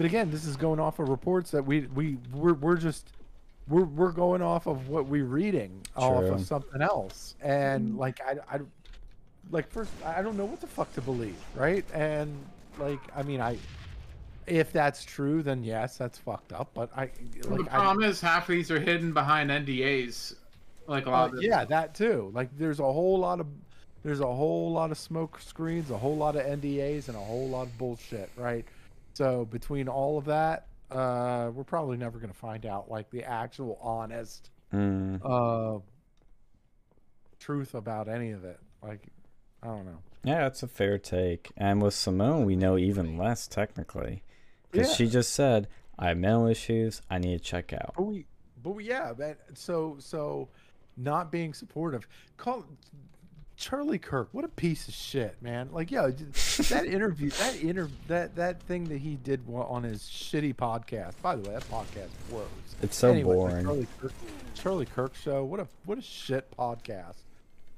but 0.00 0.06
again, 0.06 0.30
this 0.30 0.46
is 0.46 0.56
going 0.56 0.80
off 0.80 0.98
of 0.98 1.10
reports 1.10 1.50
that 1.50 1.62
we 1.62 1.80
we 1.94 2.16
we're, 2.32 2.54
we're 2.54 2.78
just 2.78 3.12
we're 3.68 3.84
we're 3.84 4.12
going 4.12 4.40
off 4.40 4.66
of 4.66 4.88
what 4.88 5.04
we're 5.04 5.26
reading 5.26 5.78
off 5.94 6.24
of 6.24 6.40
something 6.40 6.80
else, 6.80 7.34
and 7.42 7.98
like 7.98 8.18
I 8.22 8.36
I 8.56 8.60
like 9.50 9.70
first 9.70 9.90
I 10.02 10.22
don't 10.22 10.38
know 10.38 10.46
what 10.46 10.58
the 10.62 10.66
fuck 10.66 10.90
to 10.94 11.02
believe, 11.02 11.36
right? 11.54 11.84
And 11.92 12.34
like 12.78 12.98
I 13.14 13.22
mean 13.22 13.42
I. 13.42 13.58
If 14.46 14.72
that's 14.72 15.04
true, 15.04 15.42
then 15.42 15.62
yes, 15.62 15.98
that's 15.98 16.16
fucked 16.16 16.54
up. 16.54 16.70
But 16.72 16.88
I 16.96 17.10
the 17.42 17.48
like 17.50 17.60
I, 17.70 17.76
problem 17.76 18.02
is 18.02 18.22
half 18.22 18.48
of 18.48 18.54
these 18.54 18.70
are 18.70 18.80
hidden 18.80 19.12
behind 19.12 19.50
ndas 19.50 20.32
like 20.86 21.04
a 21.04 21.10
lot 21.10 21.24
Uh, 21.24 21.26
of 21.26 21.32
this. 21.32 21.44
yeah, 21.44 21.66
that 21.66 21.94
too. 21.94 22.30
Like, 22.34 22.48
there's 22.56 22.80
a 22.80 22.84
whole 22.90 23.18
lot 23.18 23.38
of 23.38 23.46
there's 24.02 24.20
a 24.20 24.26
whole 24.26 24.72
lot 24.72 24.90
of 24.90 24.96
smoke 24.96 25.40
screens, 25.42 25.90
a 25.90 25.98
whole 25.98 26.16
lot 26.16 26.36
of 26.36 26.42
NDAs, 26.46 27.08
and 27.08 27.18
a 27.18 27.20
whole 27.20 27.50
lot 27.50 27.64
of 27.64 27.76
bullshit, 27.76 28.30
right? 28.34 28.64
So 29.14 29.44
between 29.44 29.88
all 29.88 30.18
of 30.18 30.24
that, 30.26 30.66
uh, 30.90 31.50
we're 31.54 31.64
probably 31.64 31.96
never 31.96 32.18
gonna 32.18 32.32
find 32.32 32.66
out 32.66 32.90
like 32.90 33.10
the 33.10 33.24
actual 33.24 33.78
honest 33.80 34.50
Mm. 34.72 35.20
uh 35.24 35.80
truth 37.38 37.74
about 37.74 38.08
any 38.08 38.30
of 38.30 38.44
it. 38.44 38.60
Like, 38.82 39.08
I 39.62 39.66
don't 39.68 39.86
know. 39.86 39.98
Yeah, 40.22 40.40
that's 40.40 40.62
a 40.62 40.68
fair 40.68 40.98
take. 40.98 41.50
And 41.56 41.80
with 41.82 41.94
Simone, 41.94 42.44
we 42.44 42.54
know 42.56 42.76
even 42.78 43.16
less 43.16 43.48
technically, 43.48 44.22
because 44.70 44.88
Yeah. 44.90 44.94
she 44.94 45.08
just 45.08 45.32
said, 45.32 45.66
"I 45.98 46.08
have 46.08 46.18
mental 46.18 46.46
issues. 46.46 47.00
I 47.10 47.18
need 47.18 47.38
to 47.38 47.42
check 47.44 47.72
out." 47.72 47.94
But 47.96 48.02
we, 48.02 48.26
but 48.62 48.70
we, 48.72 48.84
yeah, 48.84 49.12
man. 49.16 49.36
So, 49.54 49.96
so, 49.98 50.48
not 50.96 51.32
being 51.32 51.54
supportive. 51.54 52.06
Call 52.36 52.66
Charlie 53.60 53.98
Kirk. 53.98 54.30
What 54.32 54.44
a 54.44 54.48
piece 54.48 54.88
of 54.88 54.94
shit, 54.94 55.36
man. 55.42 55.68
Like, 55.70 55.90
yeah, 55.90 56.06
that 56.70 56.86
interview, 56.86 57.28
that 57.30 57.56
inter, 57.60 57.88
that 58.08 58.34
that 58.36 58.62
thing 58.62 58.84
that 58.84 58.98
he 58.98 59.16
did 59.16 59.42
on 59.54 59.82
his 59.82 60.00
shitty 60.02 60.56
podcast. 60.56 61.12
By 61.22 61.36
the 61.36 61.46
way, 61.48 61.54
that 61.54 61.70
podcast 61.70 62.08
blows. 62.30 62.46
It's 62.82 62.96
so 62.96 63.10
Anyway, 63.10 63.34
boring. 63.34 63.64
Charlie 63.64 63.86
Kirk, 64.00 64.12
Charlie 64.54 64.86
Kirk 64.86 65.14
show. 65.14 65.44
What 65.44 65.60
a 65.60 65.68
what 65.84 65.98
a 65.98 66.02
shit 66.02 66.50
podcast. 66.56 67.16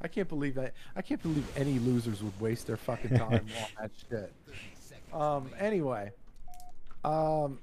I 0.00 0.08
can't 0.08 0.28
believe 0.28 0.54
that. 0.54 0.72
I 0.94 1.02
can't 1.02 1.20
believe 1.20 1.44
any 1.56 1.80
losers 1.80 2.22
would 2.22 2.40
waste 2.40 2.68
their 2.68 2.76
fucking 2.76 3.18
time 3.18 3.32
on 3.32 3.68
that 3.80 3.90
shit. 4.08 4.32
Um. 5.12 5.50
Anyway. 5.58 6.12
Um. 7.04 7.58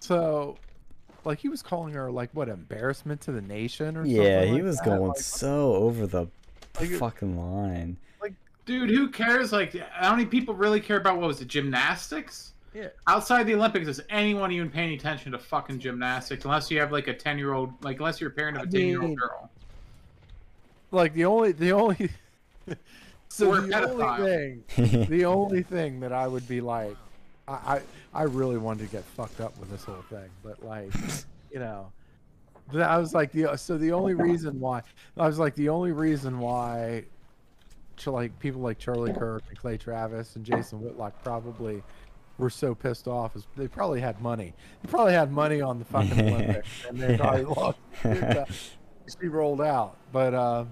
So, 0.00 0.56
like, 1.24 1.38
he 1.38 1.48
was 1.48 1.62
calling 1.62 1.94
her 1.94 2.10
like 2.10 2.28
what 2.34 2.48
embarrassment 2.50 3.22
to 3.22 3.32
the 3.32 3.40
nation 3.42 3.96
or 3.96 4.04
something? 4.04 4.22
Yeah, 4.22 4.44
he 4.44 4.52
like 4.52 4.62
was 4.62 4.76
that. 4.76 4.84
going 4.84 5.08
Like, 5.08 5.18
so 5.18 5.74
over 5.74 6.06
the 6.06 6.26
Like, 6.80 6.90
fucking 6.90 7.38
line. 7.38 7.96
Like, 8.20 8.34
dude 8.66 8.90
who 8.90 9.08
cares 9.08 9.52
like 9.52 9.74
how 9.92 10.10
many 10.10 10.26
people 10.26 10.54
really 10.54 10.80
care 10.80 10.98
about 10.98 11.18
what 11.18 11.26
was 11.26 11.40
it 11.40 11.48
gymnastics 11.48 12.52
yeah. 12.74 12.88
outside 13.06 13.44
the 13.44 13.54
Olympics, 13.54 13.86
does 13.86 14.00
anyone 14.10 14.52
even 14.52 14.70
paying 14.70 14.94
attention 14.94 15.32
to 15.32 15.38
fucking 15.38 15.78
gymnastics 15.78 16.44
unless 16.44 16.70
you 16.70 16.78
have 16.80 16.92
like 16.92 17.08
a 17.08 17.14
ten 17.14 17.38
year 17.38 17.54
old, 17.54 17.72
like 17.82 17.98
unless 17.98 18.20
you're 18.20 18.30
a 18.30 18.32
parent 18.32 18.56
of 18.56 18.64
a 18.64 18.66
ten-year-old 18.66 19.16
girl? 19.16 19.50
Like 20.90 21.14
the 21.14 21.24
only 21.24 21.52
the 21.52 21.72
only. 21.72 22.10
so 23.28 23.48
Or 23.48 23.60
the 23.60 23.68
pedophile. 23.68 24.18
only 24.20 24.62
thing 24.66 25.04
the 25.08 25.24
only 25.24 25.62
thing 25.62 26.00
that 26.00 26.12
I 26.12 26.28
would 26.28 26.46
be 26.46 26.60
like, 26.60 26.96
I, 27.46 27.52
I 27.52 27.80
I 28.14 28.22
really 28.24 28.58
wanted 28.58 28.84
to 28.84 28.92
get 28.92 29.04
fucked 29.04 29.40
up 29.40 29.58
with 29.58 29.70
this 29.70 29.84
whole 29.84 30.04
thing, 30.10 30.28
but 30.44 30.62
like, 30.64 30.92
you 31.52 31.58
know, 31.58 31.90
but 31.97 31.97
I 32.74 32.98
was 32.98 33.14
like 33.14 33.32
the 33.32 33.56
so 33.56 33.78
the 33.78 33.92
only 33.92 34.14
reason 34.14 34.60
why 34.60 34.82
I 35.16 35.26
was 35.26 35.38
like 35.38 35.54
the 35.54 35.68
only 35.68 35.92
reason 35.92 36.38
why, 36.38 37.04
ch- 37.96 38.08
like 38.08 38.38
people 38.38 38.60
like 38.60 38.78
Charlie 38.78 39.12
Kirk 39.12 39.42
and 39.48 39.58
Clay 39.58 39.76
Travis 39.76 40.36
and 40.36 40.44
Jason 40.44 40.80
Whitlock 40.80 41.22
probably 41.22 41.82
were 42.38 42.50
so 42.50 42.74
pissed 42.74 43.08
off 43.08 43.34
is 43.36 43.46
they 43.56 43.68
probably 43.68 44.00
had 44.00 44.20
money. 44.20 44.54
They 44.82 44.88
probably 44.88 45.12
had 45.12 45.32
money 45.32 45.60
on 45.60 45.78
the 45.78 45.84
fucking 45.84 46.20
Olympics, 46.20 46.68
and 46.88 46.98
they 46.98 47.16
probably 47.16 47.44
lost. 47.44 47.78
She 49.20 49.28
rolled 49.28 49.60
out, 49.60 49.96
but 50.12 50.34
um, 50.34 50.68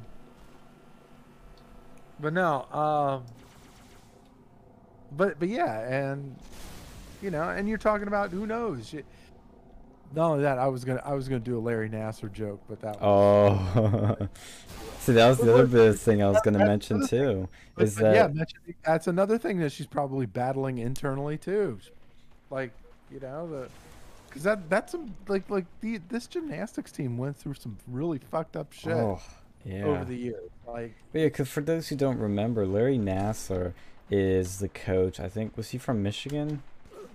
but 2.21 2.33
no, 2.33 2.65
um, 2.73 3.25
but 5.17 5.39
but 5.39 5.49
yeah, 5.49 5.81
and 5.89 6.37
you 7.23 7.31
know, 7.31 7.49
and 7.49 7.69
you're 7.69 7.79
talking 7.79 8.09
about 8.09 8.31
who 8.31 8.47
knows. 8.47 8.89
She, 8.89 9.03
not 10.15 10.31
only 10.31 10.43
that, 10.43 10.59
I 10.59 10.69
was 10.69 10.85
gonna 10.85 11.03
I 11.05 11.15
was 11.15 11.29
gonna 11.29 11.41
do 11.41 11.59
a 11.59 11.61
Larry 11.61 11.89
Nassar 11.91 12.33
joke, 12.33 12.61
but 12.69 12.81
that 12.81 13.01
was, 13.01 14.19
Oh, 14.21 14.29
see, 15.01 15.13
that 15.13 15.29
was 15.29 15.39
the 15.39 15.55
other 15.55 15.89
of 15.89 16.01
thing 16.01 16.23
I 16.23 16.29
was 16.29 16.41
going 16.43 16.59
to 16.59 16.65
mention 16.65 17.07
too. 17.07 17.49
Is 17.79 17.97
that 17.97 18.15
yeah, 18.15 18.45
that's 18.85 19.07
another 19.07 19.39
thing 19.39 19.59
that 19.61 19.73
she's 19.73 19.87
probably 19.87 20.27
battling 20.27 20.79
internally 20.79 21.37
too, 21.39 21.79
like 22.51 22.73
you 23.11 23.21
know 23.21 23.49
the. 23.49 23.69
Cause 24.31 24.43
that 24.43 24.69
that's 24.69 24.93
some 24.93 25.15
like 25.29 25.49
like 25.49 25.65
the 25.81 25.99
this 26.11 26.27
gymnastics 26.27 26.93
team 26.93 27.17
went 27.17 27.39
through 27.39 27.55
some 27.55 27.79
really 27.89 28.19
fucked 28.19 28.55
up 28.55 28.71
shit 28.71 28.93
Oh, 28.93 29.19
yeah. 29.65 29.85
over 29.85 30.05
the 30.05 30.15
years. 30.15 30.51
Like 30.67 30.95
But 31.13 31.19
yeah, 31.21 31.27
because 31.29 31.49
for 31.49 31.63
those 31.63 31.89
who 31.89 31.97
don't 31.97 32.19
remember, 32.19 32.67
Larry 32.67 32.99
Nassar 32.99 33.73
is 34.11 34.59
the 34.59 34.69
coach. 34.69 35.19
I 35.21 35.31
think 35.31 35.57
was 35.57 35.71
he 35.71 35.79
from 35.79 36.03
Michigan, 36.03 36.63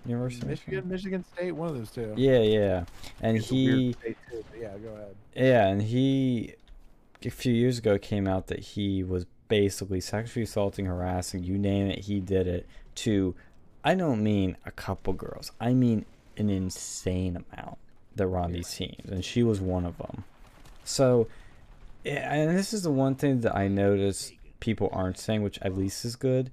University 0.05 0.41
of 0.43 0.49
Michigan, 0.49 0.89
Michigan 0.89 1.25
State, 1.33 1.51
one 1.51 1.69
of 1.69 1.77
those 1.77 1.91
two. 1.91 2.13
Yeah, 2.17 2.39
yeah, 2.39 2.85
and 3.21 3.37
It's 3.37 3.49
he, 3.49 3.93
state, 3.93 4.17
too, 4.29 4.43
yeah, 4.59 4.77
go 4.77 4.89
ahead. 4.89 5.15
yeah, 5.35 5.67
and 5.67 5.81
he, 5.81 6.55
a 7.23 7.29
few 7.29 7.53
years 7.53 7.77
ago 7.77 7.97
came 7.97 8.27
out 8.27 8.47
that 8.47 8.59
he 8.59 9.03
was 9.03 9.25
basically 9.47 10.01
sexually 10.01 10.43
assaulting, 10.43 10.85
harassing, 10.85 11.43
you 11.43 11.57
name 11.57 11.87
it, 11.87 11.99
he 12.05 12.19
did 12.19 12.47
it 12.47 12.67
to. 12.95 13.35
I 13.83 13.95
don't 13.95 14.21
mean 14.23 14.57
a 14.65 14.71
couple 14.71 15.13
girls. 15.13 15.51
I 15.59 15.73
mean 15.73 16.05
an 16.37 16.49
insane 16.49 17.35
amount 17.51 17.77
that 18.15 18.27
were 18.27 18.37
on 18.37 18.51
these 18.51 18.71
teams, 18.73 19.09
and 19.09 19.25
she 19.25 19.43
was 19.43 19.59
one 19.59 19.85
of 19.85 19.97
them. 19.97 20.23
So, 20.83 21.27
and 22.05 22.55
this 22.57 22.73
is 22.73 22.83
the 22.83 22.91
one 22.91 23.15
thing 23.15 23.41
that 23.41 23.55
I 23.55 23.67
notice 23.67 24.31
people 24.59 24.89
aren't 24.91 25.17
saying, 25.17 25.41
which 25.43 25.59
at 25.61 25.77
least 25.77 26.05
is 26.05 26.15
good. 26.15 26.51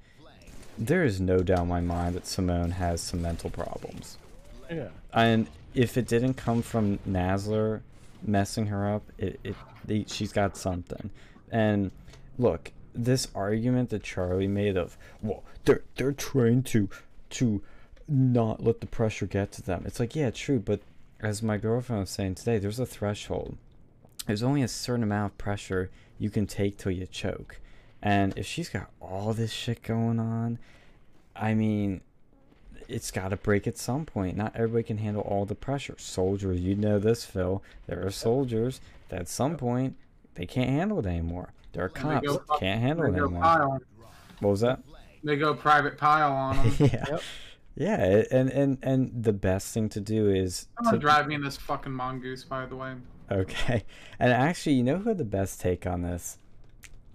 There 0.79 1.05
is 1.05 1.20
no 1.20 1.39
doubt 1.39 1.62
in 1.62 1.68
my 1.68 1.81
mind 1.81 2.14
that 2.14 2.26
Simone 2.26 2.70
has 2.72 3.01
some 3.01 3.20
mental 3.20 3.51
problems. 3.51 4.16
Yeah. 4.70 4.89
And 5.12 5.49
if 5.74 5.97
it 5.97 6.07
didn't 6.07 6.35
come 6.35 6.62
from 6.62 6.99
Nassar 7.09 7.81
messing 8.22 8.66
her 8.66 8.95
up, 8.95 9.03
it, 9.18 9.41
it 9.43 9.57
they, 9.85 10.05
she's 10.07 10.33
got 10.33 10.57
something. 10.57 11.11
And 11.51 11.91
look, 12.39 12.72
this 12.95 13.29
argument 13.35 13.91
that 13.91 14.03
Charlie 14.03 14.49
made 14.49 14.76
of, 14.76 14.97
well, 15.22 15.43
they're 15.64 15.83
they're 15.97 16.12
trying 16.12 16.62
to 16.64 16.89
to 17.31 17.62
not 18.07 18.62
let 18.62 18.81
the 18.81 18.87
pressure 18.87 19.26
get 19.26 19.53
to 19.53 19.62
them. 19.62 19.83
It's 19.87 20.01
like, 20.01 20.16
yeah, 20.16 20.31
true, 20.31 20.59
but 20.59 20.81
as 21.20 21.43
my 21.43 21.59
girlfriend 21.59 22.01
was 22.01 22.11
saying 22.11 22.37
today, 22.37 22.59
there's 22.59 22.79
a 22.79 22.87
threshold. 22.87 23.57
There's 24.26 24.43
only 24.43 24.62
a 24.62 24.68
certain 24.68 25.03
amount 25.03 25.33
of 25.33 25.39
pressure 25.39 25.91
you 26.18 26.31
can 26.31 26.47
take 26.47 26.79
till 26.79 26.93
you 26.93 27.07
choke. 27.07 27.61
And 28.03 28.36
if 28.38 28.46
she's 28.46 28.68
got 28.68 28.90
all 29.01 29.32
this 29.32 29.51
shit 29.53 29.82
going 29.82 30.20
on, 30.20 30.59
I 31.34 31.55
mean, 31.55 32.01
it's 32.88 33.11
got 33.11 33.28
to 33.28 33.36
break 33.36 33.66
at 33.66 33.76
some 33.76 34.07
point. 34.07 34.36
Not 34.36 34.53
everybody 34.55 34.84
can 34.84 34.99
handle 34.99 35.22
all 35.22 35.44
the 35.44 35.55
pressure. 35.55 35.96
Soldiers, 35.99 36.61
you 36.61 36.74
know 36.74 36.99
this, 36.99 37.24
Phil. 37.24 37.62
There 37.86 38.05
are 38.07 38.11
soldiers 38.11 38.80
that 39.09 39.20
at 39.20 39.28
some 39.28 39.57
point 39.57 39.96
they 40.36 40.46
can't 40.46 40.70
handle 40.70 40.99
it 41.01 41.07
anymore. 41.07 41.51
There 41.72 41.84
are 41.84 41.88
cops 41.88 42.26
go- 42.26 42.42
can't 42.59 42.80
handle 42.80 43.11
They 43.11 43.18
it 43.18 43.22
anymore. 43.22 43.42
pile. 43.42 43.80
What 44.40 44.51
was 44.51 44.61
that? 44.61 44.80
They 45.24 45.36
go 45.36 45.53
private 45.55 45.99
pile 45.99 46.32
on 46.32 46.57
them. 46.57 46.74
yeah, 46.78 47.05
Yep. 47.11 47.22
yeah, 47.76 48.22
and 48.30 48.49
and 48.51 48.78
and 48.82 49.24
the 49.24 49.32
best 49.32 49.74
thing 49.74 49.88
to 49.90 50.01
do 50.01 50.30
is 50.30 50.68
Someone 50.76 50.94
to 50.94 51.01
drive 51.01 51.26
me 51.26 51.34
in 51.34 51.42
this 51.42 51.57
fucking 51.57 51.92
mongoose, 51.92 52.44
by 52.44 52.64
the 52.66 52.76
way. 52.76 52.94
Okay. 53.30 53.82
And 54.18 54.32
actually, 54.32 54.74
you 54.76 54.84
know 54.84 54.99
who 54.99 55.09
had 55.11 55.18
the 55.18 55.24
best 55.24 55.61
take 55.61 55.86
on 55.86 56.03
this? 56.03 56.38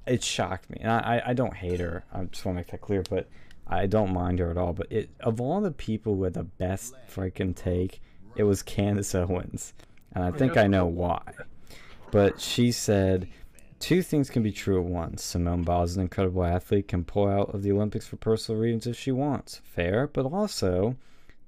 It 0.05 0.23
shocked 0.23 0.69
me. 0.69 0.77
And 0.81 0.91
I, 0.91 1.21
I, 1.27 1.33
don't 1.33 1.55
hate 1.55 1.79
her. 1.79 2.03
I 2.13 2.23
just 2.25 2.43
want 2.45 2.57
to 2.57 2.59
make 2.59 2.71
that 2.71 2.81
clear, 2.81 3.03
but 3.09 3.29
I 3.67 3.85
don't 3.85 4.13
mind 4.13 4.39
her 4.39 4.51
at 4.51 4.57
all. 4.57 4.73
But 4.73 4.91
it 4.91 5.09
of 5.21 5.39
all 5.39 5.61
the 5.61 5.71
people 5.71 6.21
had 6.23 6.33
the 6.33 6.43
best 6.43 6.93
freaking 7.09 7.55
take, 7.55 8.01
it 8.35 8.43
was 8.43 8.61
Candace 8.61 9.15
Owens. 9.15 9.73
And 10.13 10.23
I 10.23 10.31
think 10.31 10.57
I 10.57 10.67
know 10.67 10.85
why. 10.85 11.21
But 12.11 12.39
she 12.39 12.71
said 12.71 13.27
two 13.79 14.01
things 14.01 14.29
can 14.29 14.43
be 14.43 14.51
true 14.51 14.79
at 14.79 14.85
once. 14.85 15.23
Simone 15.23 15.63
Biles 15.63 15.91
is 15.91 15.95
an 15.97 16.03
incredible 16.03 16.43
athlete, 16.43 16.87
can 16.87 17.03
pull 17.03 17.27
out 17.27 17.53
of 17.53 17.63
the 17.63 17.71
Olympics 17.71 18.07
for 18.07 18.17
personal 18.17 18.61
reasons 18.61 18.87
if 18.87 18.97
she 18.97 19.11
wants. 19.11 19.61
Fair. 19.63 20.07
But 20.07 20.25
also, 20.25 20.95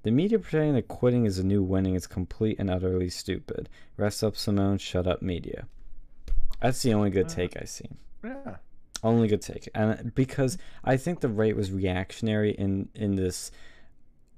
the 0.04 0.12
media 0.12 0.40
pretending 0.40 0.74
that 0.76 0.88
quitting 0.88 1.26
is 1.26 1.40
a 1.40 1.44
new 1.44 1.64
winning 1.64 1.96
is 1.96 2.08
complete 2.08 2.58
and 2.60 2.70
utterly 2.70 3.10
stupid. 3.10 3.70
Rest 3.98 4.24
up, 4.24 4.36
Simone. 4.36 4.78
Shut 4.78 5.08
up, 5.08 5.22
media. 5.22 5.68
That's 6.62 6.82
the 6.82 6.94
only 6.94 7.10
good 7.10 7.30
take 7.30 7.56
I 7.62 7.66
see. 7.66 7.90
Yeah. 8.26 8.58
Only 9.04 9.28
good 9.28 9.42
take, 9.42 9.70
and 9.76 9.92
uh, 9.92 9.96
because 10.16 10.58
I 10.84 10.98
think 10.98 11.20
the 11.20 11.30
right 11.30 11.56
was 11.56 11.72
reactionary 11.72 12.52
in 12.52 12.90
in 12.96 13.16
this, 13.16 13.52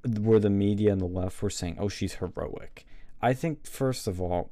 where 0.03 0.39
the 0.39 0.49
media 0.49 0.91
and 0.91 0.99
the 0.99 1.05
left 1.05 1.41
were 1.41 1.49
saying, 1.49 1.77
"Oh, 1.79 1.87
she's 1.87 2.15
heroic." 2.15 2.85
I 3.21 3.33
think 3.33 3.65
first 3.65 4.07
of 4.07 4.19
all, 4.19 4.49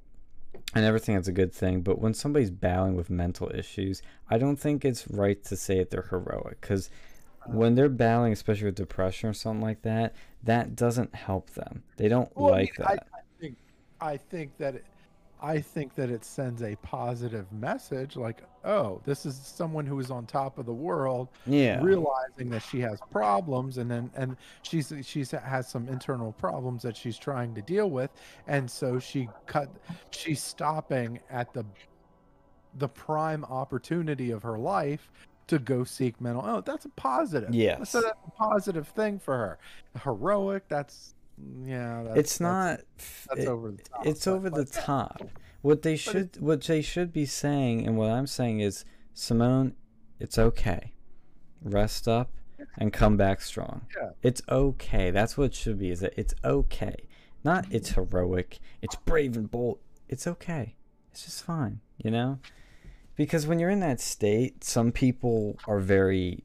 I 0.74 0.82
never 0.82 1.00
think 1.00 1.18
that's 1.18 1.28
a 1.28 1.34
good 1.34 1.52
thing. 1.52 1.82
But 1.82 2.00
when 2.00 2.14
somebody's 2.14 2.52
battling 2.52 2.96
with 2.96 3.10
mental 3.10 3.52
issues, 3.54 4.02
I 4.30 4.38
don't 4.38 4.58
think 4.58 4.86
it's 4.86 5.08
right 5.10 5.44
to 5.46 5.58
say 5.58 5.80
that 5.80 5.90
they're 5.90 6.08
heroic 6.10 6.62
because 6.62 6.90
when 7.48 7.76
they're 7.76 7.90
battling, 7.90 8.34
especially 8.34 8.66
with 8.66 8.76
depression 8.76 9.30
or 9.30 9.34
something 9.34 9.62
like 9.62 9.82
that, 9.82 10.16
that 10.44 10.76
doesn't 10.76 11.14
help 11.14 11.52
them. 11.52 11.84
They 11.98 12.08
don't 12.08 12.36
Well, 12.36 12.54
I 12.54 12.58
like 12.58 12.80
mean, 12.80 12.88
I, 12.88 12.96
that. 12.96 13.08
I 13.14 13.20
think 13.40 13.58
I 14.02 14.18
think 14.18 14.58
that 14.58 14.76
it, 14.76 14.86
I 15.42 15.60
think 15.60 15.96
that 15.96 16.10
it 16.10 16.24
sends 16.24 16.62
a 16.64 16.76
positive 16.78 17.52
message 17.52 18.16
like, 18.16 18.42
oh, 18.64 19.02
this 19.06 19.26
is 19.26 19.36
someone 19.36 19.86
who 19.86 20.00
is 20.00 20.10
on 20.10 20.26
top 20.26 20.58
of 20.58 20.66
the 20.66 20.74
world, 20.74 21.28
yeah. 21.46 21.82
realizing 21.84 22.50
that 22.50 22.64
she 22.64 22.80
has 22.80 23.00
problems 23.12 23.78
and 23.78 23.92
then 23.92 24.10
and 24.16 24.38
she's 24.64 24.94
she's 25.04 25.32
has 25.32 25.68
some 25.68 25.88
internal 25.88 26.32
problems 26.34 26.82
that 26.84 26.96
she's 26.96 27.18
trying 27.18 27.54
to 27.56 27.62
deal 27.62 27.90
with 27.90 28.10
and 28.48 28.70
so 28.70 28.98
she 29.00 29.28
cut 29.46 29.70
she's 30.12 30.42
stopping 30.42 31.20
at 31.30 31.54
the 31.54 31.66
the 32.78 32.88
prime 32.88 33.44
opportunity 33.46 34.32
of 34.32 34.42
her 34.44 34.58
life 34.58 35.12
to 35.48 35.60
go 35.60 35.84
seek 35.84 36.20
mental 36.20 36.44
oh 36.46 36.62
that's 36.62 36.86
a 36.86 36.90
positive 36.90 37.54
Yes. 37.54 37.92
so 37.92 38.02
that's 38.02 38.18
a 38.28 38.32
positive 38.32 38.88
thing 38.90 39.20
for 39.20 39.38
her 39.38 39.60
heroic 40.04 40.64
that's 40.68 41.14
yeah 41.64 42.04
that's, 42.04 42.20
it's 42.20 42.40
not. 42.40 42.82
that's 43.30 43.42
it- 43.42 43.48
over 43.48 43.72
the 43.72 43.82
top 43.84 44.06
it's 44.06 44.28
over 44.28 44.50
the 44.50 44.66
top. 44.88 45.22
What 45.62 45.82
they 45.82 45.96
should 45.96 46.40
what 46.40 46.62
they 46.62 46.82
should 46.82 47.12
be 47.12 47.26
saying 47.26 47.86
and 47.88 47.98
what 47.98 48.12
I'm 48.12 48.28
saying 48.28 48.60
is 48.60 48.86
Simone, 49.14 49.74
it's 50.20 50.38
okay. 50.38 50.94
Rest 51.64 52.08
up 52.08 52.32
and 52.78 52.94
come 52.94 53.18
back 53.18 53.42
strong. 53.42 53.82
Yeah. 54.00 54.10
It's 54.22 54.42
okay. 54.48 55.10
That's 55.12 55.38
what 55.38 55.46
it 55.46 55.56
should 55.56 55.80
be. 55.80 55.90
Is 55.90 56.02
that 56.02 56.14
it's 56.18 56.36
okay. 56.44 57.08
Not 57.44 57.66
it's 57.72 57.92
heroic. 57.92 58.60
It's 58.82 58.96
brave 58.96 59.36
and 59.36 59.50
bold. 59.50 59.80
It's 60.08 60.28
okay. 60.28 60.76
It's 61.12 61.26
just 61.26 61.44
fine, 61.44 61.80
you 61.98 62.12
know? 62.12 62.40
Because 63.16 63.48
when 63.48 63.58
you're 63.60 63.70
in 63.70 63.80
that 63.80 64.00
state, 64.02 64.64
some 64.64 64.92
people 64.92 65.58
are 65.68 65.80
very 65.80 66.44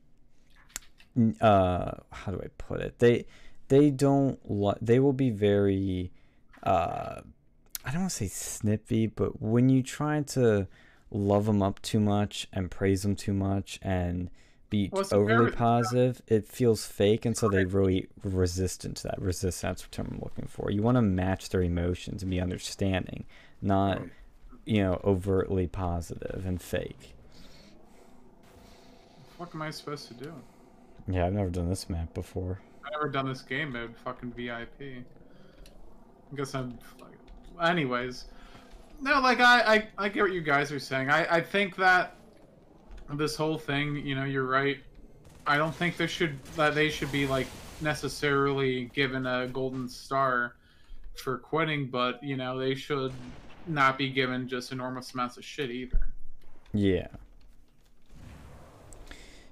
uh 1.41 1.93
how 2.11 2.33
do 2.33 2.41
I 2.43 2.49
put 2.57 2.81
it? 2.81 2.99
They 3.01 3.27
they 3.71 3.91
don't 3.91 4.39
li- 4.51 4.75
they 4.83 5.01
will 5.01 5.15
be 5.15 5.31
very 5.31 6.13
uh 6.63 7.23
I 7.83 7.91
don't 7.93 8.03
want 8.03 8.11
to 8.11 8.17
say 8.17 8.29
snippy, 8.29 9.07
but 9.07 9.41
when 9.41 9.71
you 9.71 9.83
try 9.83 10.21
to 10.21 10.69
love 11.11 11.47
them 11.47 11.63
up 11.63 11.81
too 11.81 11.99
much 11.99 12.47
and 12.53 12.71
praise 12.71 13.03
them 13.03 13.17
too 13.17 13.33
much 13.33 13.79
and 13.81 14.29
be 14.69 14.91
Well, 14.93 15.05
overly 15.13 15.51
positive, 15.51 16.21
it 16.29 16.47
feels 16.47 16.87
fake, 16.87 17.25
and 17.25 17.37
so 17.37 17.49
they 17.49 17.65
really 17.65 18.09
resistant 18.23 18.99
to 18.99 19.05
that. 19.05 19.21
Resist 19.21 19.63
that's 19.63 19.83
the 19.83 19.89
term 19.89 20.09
I'm 20.13 20.21
looking 20.21 20.47
for. 20.47 20.71
You 20.71 20.83
want 20.83 20.97
to 20.97 21.03
match 21.03 21.49
their 21.49 21.63
emotions 21.63 22.23
and 22.23 22.31
be 22.31 22.41
understanding, 22.41 23.25
not 23.63 24.03
you 24.67 24.83
know 24.83 25.01
overtly 25.03 25.67
positive 25.67 26.45
and 26.47 26.61
fake. 26.61 27.15
What 29.39 29.55
am 29.55 29.63
I 29.63 29.71
supposed 29.71 30.07
to 30.09 30.15
do? 30.15 30.33
Yeah, 31.09 31.27
I've 31.27 31.33
never 31.33 31.51
done 31.51 31.71
this 31.71 31.89
map 31.89 32.13
before. 32.13 32.61
I've 32.85 32.93
never 32.93 33.09
done 33.09 33.29
this 33.29 33.43
game 33.43 33.73
mode, 33.73 33.95
fucking 34.05 34.33
VIP. 34.33 35.05
I 36.33 36.37
guess 36.37 36.55
I'm 36.55 36.79
like, 37.01 37.69
anyways. 37.69 38.27
No, 39.01 39.21
like 39.21 39.41
I, 39.41 39.61
I, 39.61 39.89
I 39.99 40.09
get 40.09 40.23
what 40.23 40.33
you 40.33 40.43
guys 40.43 40.71
are 40.73 40.79
saying. 40.79 41.11
I, 41.11 41.37
I 41.37 41.41
think 41.41 41.77
that 41.77 42.17
this 43.15 43.35
whole 43.35 43.59
thing, 43.59 43.97
you 44.07 44.15
know, 44.15 44.25
you're 44.25 44.47
right. 44.47 44.79
I 45.47 45.57
don't 45.57 45.75
think 45.75 45.97
there 45.97 46.09
should 46.09 46.43
that 46.57 46.75
they 46.75 46.91
should 46.91 47.11
be 47.11 47.27
like 47.27 47.47
necessarily 47.81 48.85
given 48.95 49.27
a 49.27 49.49
golden 49.49 49.89
star 49.89 50.57
for 51.17 51.39
quitting, 51.39 51.89
but 51.89 52.23
you 52.23 52.37
know 52.37 52.59
they 52.59 52.75
should 52.75 53.13
not 53.67 53.99
be 53.99 54.11
given 54.11 54.49
just 54.49 54.73
enormous 54.73 55.13
amounts 55.15 55.37
of 55.37 55.45
shit 55.45 55.71
either. 55.71 56.01
Yeah. 56.73 57.09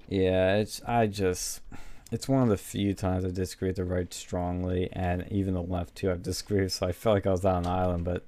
Yeah, 0.07 0.55
it's 0.55 0.81
I 0.87 1.07
just 1.07 1.61
it's 2.11 2.27
one 2.27 2.43
of 2.43 2.49
the 2.49 2.57
few 2.57 2.93
times 2.93 3.23
I 3.23 3.29
disagree 3.29 3.69
with 3.69 3.75
the 3.75 3.85
right 3.85 4.11
strongly 4.13 4.89
and 4.93 5.25
even 5.31 5.53
the 5.53 5.61
left 5.61 5.95
too. 5.95 6.11
I've 6.11 6.23
disagreed 6.23 6.71
so 6.71 6.87
I 6.87 6.91
felt 6.91 7.15
like 7.15 7.27
I 7.27 7.31
was 7.31 7.45
on 7.45 7.65
an 7.65 7.67
island, 7.67 8.05
but 8.05 8.25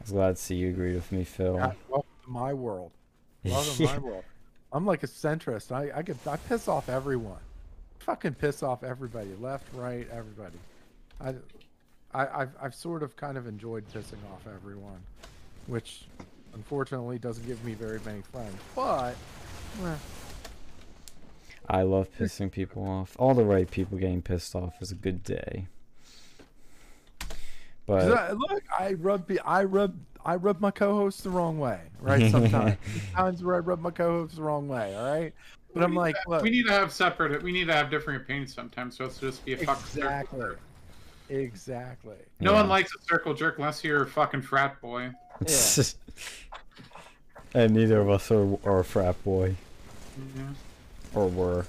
I 0.00 0.02
was 0.02 0.12
glad 0.12 0.36
to 0.36 0.42
see 0.42 0.56
you 0.56 0.68
agree 0.70 0.94
with 0.94 1.10
me, 1.10 1.24
Phil. 1.24 1.56
God, 1.56 1.76
welcome 1.88 2.10
to 2.24 2.30
my 2.30 2.52
world. 2.52 2.90
Welcome 3.44 3.74
to 3.74 3.82
my 3.84 3.98
world. 3.98 4.24
I'm 4.72 4.86
like 4.86 5.02
a 5.02 5.06
centrist. 5.06 5.70
I 5.70 5.90
i 5.94 6.00
get 6.00 6.16
i 6.26 6.36
piss 6.36 6.66
off 6.66 6.88
everyone. 6.88 7.40
Fucking 7.98 8.34
piss 8.34 8.62
off 8.62 8.82
everybody 8.82 9.28
left 9.38 9.66
right 9.74 10.08
everybody. 10.10 10.56
I 11.20 11.34
I, 12.14 12.42
I've, 12.42 12.50
I've 12.62 12.74
sort 12.74 13.02
of 13.02 13.16
kind 13.16 13.36
of 13.36 13.46
enjoyed 13.46 13.84
pissing 13.92 14.22
off 14.32 14.46
everyone, 14.46 15.02
which 15.66 16.06
unfortunately 16.54 17.18
doesn't 17.18 17.46
give 17.46 17.62
me 17.64 17.74
very 17.74 18.00
many 18.06 18.22
friends. 18.22 18.56
But 18.74 19.14
eh, 19.84 19.96
I 21.68 21.82
love 21.82 22.08
pissing 22.18 22.50
people 22.52 22.86
off. 22.86 23.16
All 23.18 23.34
the 23.34 23.44
right 23.44 23.70
people 23.70 23.98
getting 23.98 24.22
pissed 24.22 24.54
off 24.54 24.74
is 24.80 24.90
a 24.92 24.94
good 24.94 25.22
day. 25.22 25.66
But 27.86 28.10
I, 28.12 28.32
look, 28.32 28.62
I 28.78 28.92
rub 28.94 29.26
pe- 29.28 29.38
I 29.38 29.64
rub 29.64 29.94
I 30.24 30.36
rub 30.36 30.60
my 30.60 30.70
co-hosts 30.70 31.22
the 31.22 31.30
wrong 31.30 31.58
way, 31.58 31.80
right? 32.00 32.30
Sometimes, 32.30 32.76
There's 32.86 33.10
times 33.12 33.44
where 33.44 33.56
I 33.56 33.58
rub 33.58 33.80
my 33.80 33.90
co-hosts 33.90 34.36
the 34.36 34.42
wrong 34.42 34.68
way, 34.68 34.94
all 34.96 35.04
right. 35.10 35.34
But 35.74 35.80
We 35.80 35.84
I'm 35.84 35.94
like, 35.94 36.14
to- 36.22 36.30
look, 36.30 36.42
we 36.42 36.50
need 36.50 36.64
to 36.66 36.72
have 36.72 36.92
separate. 36.92 37.42
We 37.42 37.52
need 37.52 37.66
to 37.66 37.74
have 37.74 37.90
different 37.90 38.22
opinions 38.22 38.54
sometimes. 38.54 38.96
So 38.96 39.04
it's 39.04 39.18
just 39.18 39.44
be 39.44 39.52
a 39.54 39.58
fucking 39.58 39.84
circle 39.84 40.02
exactly, 40.08 40.40
jerk. 40.40 40.60
exactly. 41.28 42.16
No 42.40 42.52
Yeah. 42.52 42.60
one 42.60 42.68
likes 42.68 42.90
a 42.94 43.02
circle 43.04 43.34
jerk 43.34 43.58
unless 43.58 43.82
you're 43.84 44.02
a 44.04 44.06
fucking 44.06 44.42
frat 44.42 44.80
boy. 44.80 45.10
Yeah. 45.46 45.82
and 47.54 47.74
neither 47.74 48.00
of 48.00 48.08
us 48.08 48.30
are, 48.30 48.56
are 48.64 48.80
a 48.80 48.84
frat 48.84 49.22
boy. 49.24 49.56
Yeah. 50.36 50.42
Or 51.14 51.26
were. 51.26 51.66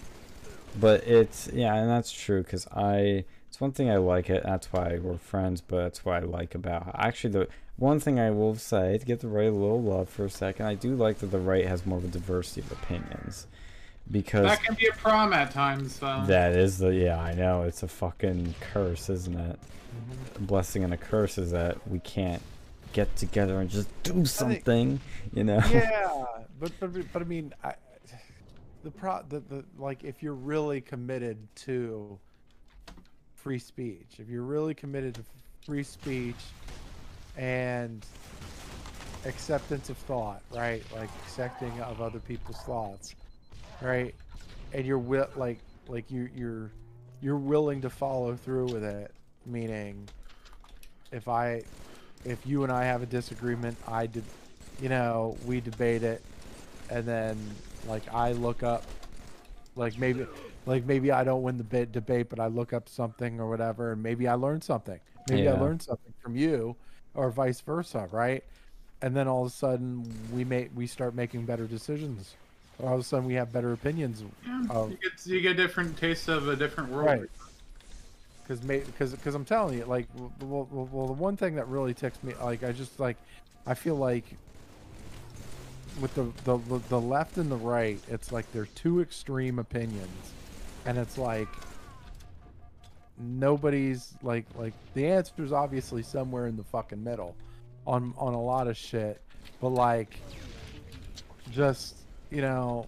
But 0.79 1.07
it's 1.07 1.49
yeah, 1.53 1.75
and 1.75 1.89
that's 1.89 2.11
true 2.11 2.43
because 2.43 2.67
I 2.67 3.25
it's 3.47 3.61
one 3.61 3.71
thing 3.71 3.89
I 3.89 3.97
like 3.97 4.29
it. 4.29 4.43
That's 4.43 4.71
why 4.73 4.97
we're 5.01 5.17
friends. 5.17 5.61
But 5.61 5.83
that's 5.83 6.05
what 6.05 6.15
I 6.15 6.25
like 6.25 6.55
about 6.55 6.91
actually 6.95 7.31
the 7.31 7.47
one 7.77 7.99
thing 7.99 8.19
I 8.19 8.31
will 8.31 8.55
say 8.55 8.97
to 8.97 9.05
give 9.05 9.19
the 9.19 9.27
right 9.27 9.47
a 9.47 9.51
little 9.51 9.81
love 9.81 10.09
for 10.09 10.25
a 10.25 10.29
second. 10.29 10.65
I 10.65 10.75
do 10.75 10.95
like 10.95 11.19
that 11.19 11.27
the 11.27 11.39
right 11.39 11.65
has 11.65 11.85
more 11.85 11.97
of 11.97 12.05
a 12.05 12.07
diversity 12.07 12.61
of 12.61 12.71
opinions. 12.71 13.47
because 14.11 14.45
That 14.45 14.63
can 14.63 14.75
be 14.75 14.87
a 14.87 14.93
problem 14.93 15.33
at 15.33 15.51
times. 15.51 15.99
Though. 15.99 16.23
that 16.27 16.53
is 16.53 16.77
the 16.77 16.93
yeah 16.93 17.19
I 17.19 17.33
know 17.33 17.63
it's 17.63 17.83
a 17.83 17.87
fucking 17.87 18.55
curse, 18.59 19.09
isn't 19.09 19.37
it? 19.37 19.59
Mm-hmm. 19.59 20.43
A 20.43 20.47
blessing 20.47 20.83
and 20.83 20.93
a 20.93 20.97
curse 20.97 21.37
is 21.37 21.51
that 21.51 21.85
we 21.89 21.99
can't 21.99 22.41
get 22.95 23.13
together 23.17 23.59
and 23.59 23.69
just 23.69 23.89
do 24.03 24.25
something, 24.25 25.01
you 25.33 25.43
know? 25.43 25.61
yeah, 25.69 26.23
but 26.59 26.71
but 26.79 26.91
but 27.11 27.21
I 27.21 27.25
mean, 27.25 27.53
I, 27.63 27.73
the 28.86 28.91
pro 28.91 29.19
the, 29.29 29.39
the 29.39 29.65
like 29.79 30.03
if 30.03 30.21
you're 30.21 30.36
really 30.36 30.79
committed 30.79 31.38
to 31.55 32.17
free 33.33 33.57
speech, 33.57 34.19
if 34.19 34.29
you're 34.29 34.43
really 34.43 34.75
committed 34.75 35.15
to 35.15 35.21
free 35.65 35.83
speech 35.83 36.36
and 37.36 38.05
acceptance 39.25 39.89
of 39.89 39.97
thought, 39.97 40.41
right? 40.53 40.83
Like 40.95 41.09
accepting 41.25 41.77
of 41.81 41.99
other 41.99 42.19
people's 42.19 42.59
thoughts, 42.59 43.15
right? 43.81 44.13
And 44.71 44.86
you're 44.86 44.99
wi- 44.99 45.27
like 45.36 45.57
like 45.88 46.11
you 46.11 46.29
you're 46.36 46.69
you're 47.21 47.38
willing 47.38 47.81
to 47.81 47.89
follow 47.89 48.36
through 48.36 48.67
with 48.67 48.83
it, 48.83 49.11
meaning 49.47 50.07
if 51.11 51.27
I 51.27 51.63
if 52.23 52.45
you 52.45 52.61
and 52.61 52.71
I 52.71 52.86
have 52.86 53.01
a 53.01 53.07
disagreement, 53.07 53.77
I 53.88 54.05
did 54.05 54.23
you 54.79 54.89
know, 54.89 55.38
we 55.45 55.59
debate 55.59 56.03
it 56.03 56.21
and 56.91 57.03
then 57.03 57.38
like 57.86 58.07
I 58.13 58.31
look 58.33 58.63
up 58.63 58.91
like 59.75 59.97
maybe 59.97 60.27
like 60.65 60.86
maybe 60.86 61.11
I 61.11 61.23
don't 61.23 61.43
win 61.43 61.57
the 61.57 61.63
bit 61.63 61.91
debate 61.91 62.29
but 62.29 62.39
I 62.39 62.47
look 62.47 62.73
up 62.73 62.89
something 62.89 63.39
or 63.39 63.49
whatever 63.49 63.93
and 63.93 64.03
maybe 64.03 64.27
I 64.27 64.36
learn 64.36 64.61
something. 64.61 64.99
Maybe 65.27 65.47
I 65.49 65.53
Yeah. 65.53 65.59
learned 65.59 65.81
something 65.83 66.13
from 66.21 66.36
you 66.36 66.77
or 67.13 67.31
vice 67.31 67.61
versa, 67.61 68.07
right? 68.11 68.43
And 69.01 69.15
then 69.15 69.27
all 69.27 69.43
of 69.45 69.47
a 69.51 69.55
sudden 69.55 70.29
we 70.31 70.45
make 70.45 70.71
we 70.73 70.88
start 70.88 71.15
making 71.15 71.45
better 71.45 71.67
decisions. 71.67 72.38
All 72.79 72.93
of 72.95 72.99
a 73.01 73.03
sudden 73.03 73.25
we 73.25 73.36
have 73.36 73.51
better 73.51 73.73
opinions 73.73 74.23
Yeah, 74.45 74.67
of 74.69 74.89
you 74.89 74.97
get 74.97 75.25
you 75.25 75.41
get 75.41 75.57
different 75.57 75.97
tastes 75.97 76.27
of 76.27 76.47
a 76.47 76.55
different 76.55 76.91
world. 76.91 77.07
Right. 77.07 77.29
because 78.43 78.61
because 78.61 79.11
because 79.11 79.36
I'm 79.36 79.45
telling 79.45 79.77
you, 79.77 79.86
like, 79.86 80.07
well, 80.13 80.31
well, 80.71 80.88
well, 80.91 81.07
the 81.07 81.13
one 81.13 81.38
thing 81.38 81.55
that 81.55 81.67
really 81.67 81.93
ticks 81.93 82.21
me, 82.23 82.36
like, 82.36 82.63
I 82.63 82.71
just 82.71 82.99
like, 82.99 83.17
I 83.65 83.73
feel 83.73 83.95
like 83.95 84.39
with 86.01 86.13
the 86.15 86.23
the 86.43 86.57
the 86.89 86.99
left 86.99 87.37
and 87.37 87.49
the 87.51 87.55
right, 87.55 87.99
it's 88.09 88.31
like 88.31 88.51
they're 88.51 88.65
two 88.67 89.01
extreme 89.01 89.59
opinions, 89.59 90.31
and 90.85 90.97
it's 90.97 91.17
like 91.17 91.47
nobody's 93.17 94.13
like 94.21 94.45
like 94.55 94.73
the 94.93 95.07
answer 95.07 95.33
is 95.43 95.53
obviously 95.53 96.03
somewhere 96.03 96.47
in 96.47 96.57
the 96.57 96.63
fucking 96.63 97.03
middle, 97.03 97.35
on 97.87 98.13
on 98.17 98.33
a 98.33 98.41
lot 98.41 98.67
of 98.67 98.75
shit, 98.77 99.21
but 99.61 99.69
like, 99.69 100.19
just 101.51 101.95
you 102.29 102.41
know, 102.41 102.87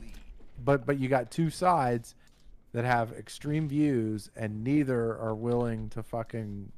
but 0.64 0.86
but 0.86 0.99
you 0.99 1.08
got 1.08 1.32
two 1.32 1.49
sides 1.49 2.16
that 2.74 2.84
have 2.84 3.14
extreme 3.14 3.68
views 3.68 4.30
and 4.36 4.64
neither 4.64 5.18
are 5.18 5.34
willing 5.34 5.89
to 5.89 6.03
fucking 6.03 6.72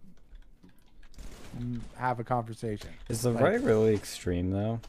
have 1.95 2.19
a 2.19 2.23
conversation. 2.23 2.89
Is 3.09 3.23
the 3.23 3.32
Like- 3.32 3.43
right 3.43 3.61
really 3.61 3.95
extreme 3.95 4.51
though? 4.51 4.80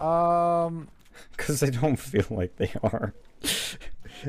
Um, 0.00 0.88
Because 1.36 1.62
I 1.62 1.70
don't 1.70 1.96
feel 1.96 2.24
like 2.30 2.56
they 2.56 2.72
are. 2.82 3.12
you 3.42 3.48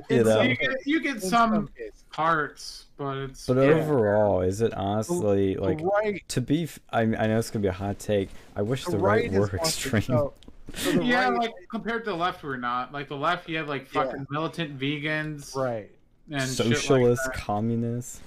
It's 0.10 0.28
know. 0.30 0.42
You 0.42 0.56
get 0.56 0.72
you 0.88 1.00
get 1.02 1.16
in 1.16 1.22
some 1.22 1.68
cases. 1.70 2.04
parts, 2.12 2.86
but 2.98 3.18
it's 3.18 3.46
But 3.46 3.58
Yeah. 3.58 3.64
overall, 3.76 4.42
is 4.42 4.62
it 4.62 4.74
honestly 4.74 5.56
The 5.56 5.62
like 5.62 5.80
right, 5.82 6.24
to 6.30 6.42
be? 6.42 6.68
I 6.92 7.02
I 7.02 7.06
know 7.28 7.38
it's 7.40 7.50
gonna 7.50 7.64
be 7.64 7.68
a 7.70 7.74
hot 7.74 7.98
take. 8.00 8.30
I 8.56 8.62
wish 8.62 8.86
the, 8.86 8.92
the, 8.92 8.98
right, 9.00 9.30
right, 9.32 9.40
were 9.40 9.56
extreme. 9.56 10.02
So, 10.08 10.34
so 10.76 11.02
yeah, 11.02 11.30
right, 11.30 11.40
like 11.40 11.54
compared 11.72 12.04
to 12.06 12.12
the 12.12 12.18
left, 12.18 12.44
we're 12.44 12.58
not. 12.58 12.92
Like 12.92 13.08
the 13.08 13.16
left, 13.16 13.48
you 13.48 13.58
have 13.58 13.70
like 13.70 13.94
Yeah. 13.94 14.04
fucking 14.04 14.28
militant 14.30 14.78
vegans 14.78 15.56
right. 15.56 15.90
and 16.30 16.42
shit 16.42 16.66
like 16.66 16.76
Socialist, 16.78 17.24
that. 17.26 17.34
communists. 17.36 18.20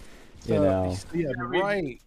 So, 0.47 0.55
You 0.55 0.61
know. 0.61 0.97
yeah, 1.15 1.29
the 1.39 1.47
we- 1.49 1.61
right, 1.61 2.01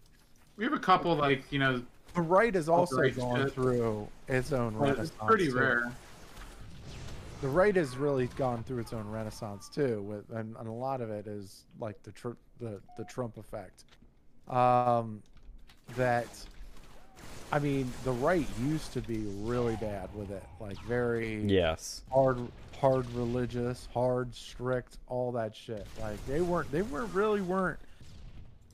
We 0.56 0.64
have 0.64 0.72
a 0.74 0.78
couple 0.80 1.14
like 1.14 1.44
you 1.52 1.60
know, 1.60 1.82
the 2.14 2.22
right 2.22 2.54
has 2.54 2.68
also 2.68 2.96
right 2.96 3.16
gone 3.16 3.44
shit. 3.44 3.52
through 3.54 4.08
its 4.28 4.52
own 4.52 4.72
but 4.74 4.80
renaissance. 4.80 5.08
it's 5.10 5.24
pretty 5.26 5.46
too. 5.48 5.56
rare. 5.58 5.92
the 7.42 7.48
right 7.48 7.74
has 7.76 7.96
really 7.96 8.26
gone 8.36 8.62
through 8.64 8.78
its 8.80 8.92
own 8.92 9.08
renaissance 9.10 9.68
too 9.68 10.02
with 10.02 10.28
and, 10.36 10.56
and 10.56 10.68
a 10.68 10.72
lot 10.72 11.00
of 11.00 11.10
it 11.10 11.26
is 11.26 11.64
like 11.80 12.00
the 12.02 12.12
tr- 12.12 12.30
the 12.60 12.80
the 12.96 13.04
trump 13.04 13.36
effect 13.36 13.84
um 14.48 15.22
that 15.96 16.26
i 17.52 17.58
mean 17.58 17.90
the 18.04 18.12
right 18.12 18.46
used 18.62 18.92
to 18.92 19.00
be 19.00 19.24
really 19.42 19.76
bad 19.76 20.08
with 20.14 20.30
it 20.30 20.42
like 20.60 20.78
very 20.86 21.42
Yes. 21.42 22.02
hard 22.12 22.38
hard 22.80 23.10
religious 23.14 23.88
hard 23.92 24.34
strict 24.34 24.98
all 25.08 25.32
that 25.32 25.54
shit 25.56 25.86
like 26.00 26.24
they 26.26 26.40
weren't 26.42 26.70
they 26.70 26.82
weren't 26.82 27.12
really 27.14 27.40
weren't 27.40 27.78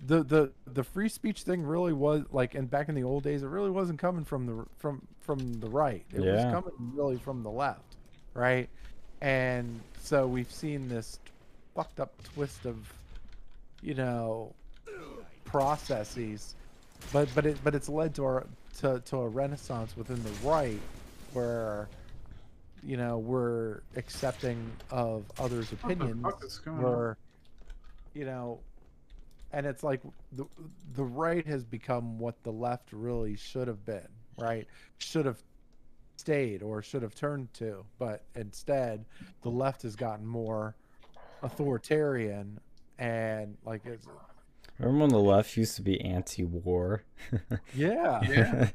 the 0.07 0.23
the 0.23 0.53
the 0.67 0.83
free 0.85 1.09
speech 1.09 1.43
thing 1.43 1.63
really 1.63 1.93
was 1.93 2.25
like 2.33 2.55
and 2.55 2.71
back 2.71 2.89
in 2.89 2.95
the 2.95 3.03
old 3.03 3.23
days 3.23 3.43
it 3.43 3.49
really 3.49 3.71
wasn't 3.71 3.99
coming 3.99 4.25
from 4.25 4.47
the 4.47 4.67
from 4.79 5.07
from 5.21 5.61
the 5.61 5.69
right. 5.69 6.05
It 6.13 6.21
was 6.21 6.43
coming 6.53 6.73
really 6.95 7.19
from 7.19 7.43
the 7.43 7.51
left 7.51 7.97
right? 8.35 8.69
And 9.21 9.81
so 10.01 10.27
we've 10.27 10.51
seen 10.51 10.89
this 10.89 11.19
fucked 11.75 12.01
up 12.01 12.13
twist 12.35 12.67
of 12.67 12.77
you 13.83 13.95
know 13.95 14.53
processes 15.45 16.55
but 17.13 17.29
but 17.35 17.47
it 17.47 17.57
but 17.65 17.75
it's 17.75 17.89
led 17.89 18.15
to 18.15 18.25
our 18.25 18.47
to, 18.79 19.01
to 19.01 19.17
a 19.17 19.29
renaissance 19.29 19.97
within 19.97 20.23
the 20.23 20.31
right 20.43 20.81
where 21.33 21.89
you 22.83 22.97
know 22.97 23.19
we're 23.19 23.81
accepting 23.97 24.71
of 24.91 25.25
others 25.39 25.73
opinions 25.73 26.23
fuck 26.23 26.45
is 26.45 26.59
going 26.59 26.77
on? 26.77 26.83
we're 26.83 27.17
you 28.15 28.25
know 28.25 28.59
and 29.53 29.67
it's 29.67 29.83
like 29.83 30.01
the 30.33 30.45
the 30.95 31.05
right 31.05 31.47
has 31.47 31.65
become 31.65 32.19
what 32.19 32.43
the 32.43 32.53
left 32.53 32.93
really 32.93 33.37
should 33.37 33.69
have 33.69 33.85
been 33.85 34.09
right 34.39 34.67
should 34.99 35.27
have 35.27 35.43
stayed 36.17 36.63
or 36.63 36.83
should 36.83 37.03
have 37.03 37.15
turned 37.15 37.53
to 37.55 37.85
but 37.99 38.25
instead 38.35 39.05
the 39.43 39.49
left 39.49 39.83
has 39.83 39.97
gotten 39.97 40.27
more 40.27 40.77
authoritarian 41.43 42.59
and 42.99 43.57
like 43.65 43.85
it's 43.87 44.07
Remember 44.79 45.01
when 45.01 45.11
the 45.11 45.19
left 45.19 45.57
used 45.59 45.77
to 45.77 45.83
be 45.83 46.01
anti-war? 46.01 47.05
yeah 47.75 48.21
Yeah. 48.23 48.71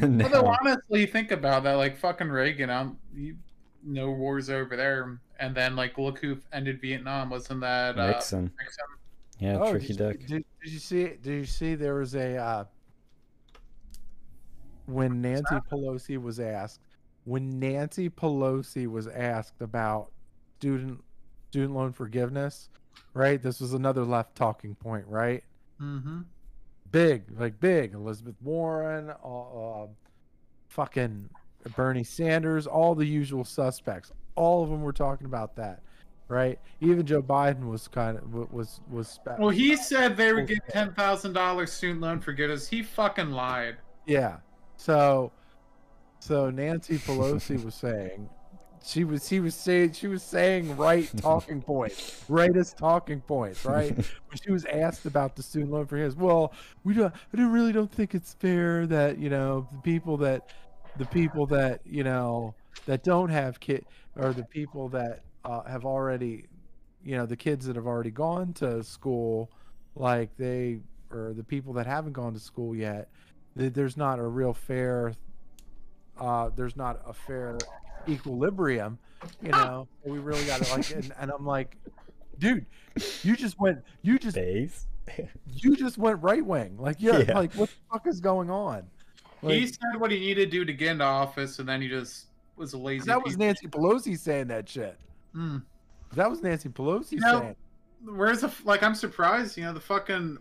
now, 0.00 0.24
Although 0.24 0.46
honestly, 0.46 1.04
think 1.04 1.30
about 1.30 1.64
that. 1.64 1.74
Like 1.74 1.98
fucking 1.98 2.28
Reagan, 2.30 2.70
um, 2.70 2.98
you, 3.14 3.36
no 3.84 4.10
wars 4.10 4.48
over 4.48 4.74
there, 4.76 5.20
and 5.38 5.54
then 5.54 5.76
like 5.76 5.98
look 5.98 6.18
who 6.18 6.38
ended 6.52 6.80
Vietnam. 6.80 7.28
Wasn't 7.28 7.60
that 7.60 7.98
uh, 7.98 8.06
Nixon. 8.06 8.50
Nixon? 8.58 8.84
Yeah, 9.42 9.58
Oh, 9.60 9.70
tricky 9.70 9.88
did, 9.88 9.96
duck. 9.98 10.16
You, 10.20 10.26
did, 10.28 10.44
did 10.62 10.72
you 10.72 10.78
see? 10.78 11.04
Did 11.04 11.26
you 11.26 11.44
see 11.44 11.74
there 11.74 11.94
was 11.94 12.14
a 12.14 12.36
uh, 12.36 12.64
when 14.86 15.20
Nancy 15.20 15.56
Pelosi 15.70 16.20
was 16.20 16.38
asked 16.40 16.80
when 17.24 17.58
Nancy 17.58 18.08
Pelosi 18.10 18.86
was 18.86 19.06
asked 19.06 19.60
about 19.60 20.10
student 20.58 21.02
student 21.50 21.74
loan 21.74 21.92
forgiveness, 21.92 22.70
right? 23.14 23.42
This 23.42 23.60
was 23.60 23.74
another 23.74 24.04
left 24.04 24.34
talking 24.34 24.74
point, 24.74 25.04
right? 25.06 25.44
Mm-hmm. 25.80 26.20
Big, 26.90 27.24
like 27.38 27.60
big. 27.60 27.94
Elizabeth 27.94 28.34
Warren, 28.42 29.12
uh, 29.24 29.82
uh, 29.82 29.86
fucking 30.68 31.28
Bernie 31.76 32.04
Sanders, 32.04 32.66
all 32.66 32.94
the 32.94 33.06
usual 33.06 33.44
suspects. 33.44 34.10
All 34.34 34.62
of 34.62 34.70
them 34.70 34.82
were 34.82 34.92
talking 34.92 35.26
about 35.26 35.56
that, 35.56 35.82
right? 36.32 36.58
Even 36.80 37.06
Joe 37.06 37.22
Biden 37.22 37.68
was 37.68 37.86
kind 37.86 38.18
of 38.18 38.52
was 38.52 38.80
was. 38.90 39.08
spe- 39.08 39.38
Well, 39.38 39.50
he 39.50 39.76
said 39.76 40.16
they 40.16 40.32
would 40.32 40.48
get 40.48 40.66
ten 40.68 40.92
thousand 40.94 41.34
dollars 41.34 41.72
student 41.72 42.00
loan 42.00 42.20
forgiveness. 42.20 42.66
He 42.68 42.82
fucking 42.82 43.30
lied. 43.30 43.76
Yeah. 44.06 44.38
So 44.76 45.30
so 46.18 46.50
Nancy 46.50 46.98
Pelosi 46.98 47.62
was 47.64 47.74
saying 47.74 48.28
she 48.84 49.04
was 49.04 49.26
she 49.28 49.40
was 49.40 49.54
saying 49.54 49.92
she 49.92 50.08
was 50.08 50.22
saying 50.22 50.76
right 50.76 51.10
talking 51.16 51.62
points, 51.72 52.24
rightest 52.28 52.78
talking 52.78 53.20
points, 53.20 53.64
right? 53.64 53.94
when 53.96 54.38
she 54.42 54.50
was 54.50 54.64
asked 54.64 55.06
about 55.06 55.36
the 55.36 55.42
student 55.42 55.70
loan 55.72 55.86
for 55.86 55.96
his, 55.96 56.16
well, 56.16 56.52
we 56.84 56.94
don't 56.94 57.12
I 57.14 57.36
don't 57.36 57.52
really 57.52 57.72
don't 57.72 57.90
think 57.90 58.14
it's 58.14 58.34
fair 58.34 58.86
that, 58.86 59.18
you 59.18 59.30
know, 59.30 59.68
the 59.72 59.78
people 59.78 60.16
that 60.18 60.50
the 60.96 61.06
people 61.06 61.46
that, 61.46 61.80
you 61.84 62.04
know, 62.04 62.54
that 62.86 63.02
don't 63.02 63.30
have 63.30 63.60
kid 63.60 63.84
or 64.16 64.32
the 64.32 64.44
people 64.44 64.88
that 64.90 65.20
uh, 65.44 65.62
have 65.62 65.84
already 65.84 66.46
you 67.04 67.16
know, 67.16 67.26
the 67.26 67.36
kids 67.36 67.66
that 67.66 67.74
have 67.74 67.86
already 67.86 68.12
gone 68.12 68.52
to 68.54 68.82
school 68.84 69.50
like 69.96 70.30
they 70.36 70.78
or 71.10 71.32
the 71.34 71.42
people 71.42 71.72
that 71.74 71.86
haven't 71.86 72.12
gone 72.12 72.32
to 72.32 72.40
school 72.40 72.74
yet 72.74 73.08
th- 73.58 73.72
there's 73.74 73.96
not 73.96 74.18
a 74.18 74.22
real 74.26 74.54
fair 74.54 75.12
uh 76.18 76.48
there's 76.56 76.76
not 76.76 77.02
a 77.06 77.12
fair 77.12 77.58
equilibrium 78.08 78.98
you 79.42 79.50
know 79.50 79.86
we 80.04 80.18
really 80.18 80.44
got 80.46 80.62
to 80.62 80.74
like 80.74 80.90
and, 80.92 81.12
and 81.18 81.30
i'm 81.30 81.44
like 81.44 81.76
dude 82.38 82.64
you 83.22 83.36
just 83.36 83.60
went 83.60 83.82
you 84.00 84.18
just 84.18 84.34
Days? 84.34 84.86
you 85.46 85.76
just 85.76 85.98
went 85.98 86.22
right 86.22 86.44
wing 86.44 86.78
like 86.78 86.96
yeah, 86.98 87.18
Yeah. 87.18 87.34
like 87.34 87.52
what 87.54 87.68
the 87.68 87.74
fuck 87.90 88.06
is 88.06 88.20
going 88.20 88.48
on 88.48 88.84
he 89.50 89.66
said 89.66 89.98
what 89.98 90.10
he 90.10 90.20
needed 90.20 90.50
to 90.50 90.58
do 90.58 90.64
to 90.64 90.72
get 90.72 90.92
into 90.92 91.04
office, 91.04 91.58
and 91.58 91.68
then 91.68 91.82
he 91.82 91.88
just 91.88 92.26
was 92.56 92.74
a 92.74 92.78
lazy. 92.78 93.06
That 93.06 93.24
was. 93.24 93.36
Nancy 93.36 93.66
Pelosi 93.66 94.16
saying 94.18 94.48
that 94.48 94.68
shit. 94.68 94.96
Hmm. 95.34 95.58
That 96.14 96.28
was 96.28 96.42
Nancy 96.42 96.68
Pelosi 96.68 97.12
You 97.12 97.20
know, 97.20 97.40
saying. 97.40 97.56
Where's 98.04 98.40
the 98.40 98.52
like? 98.64 98.82
I'm 98.82 98.94
surprised. 98.94 99.56
You 99.56 99.64
know, 99.64 99.72
the 99.72 99.80
fucking 99.80 100.38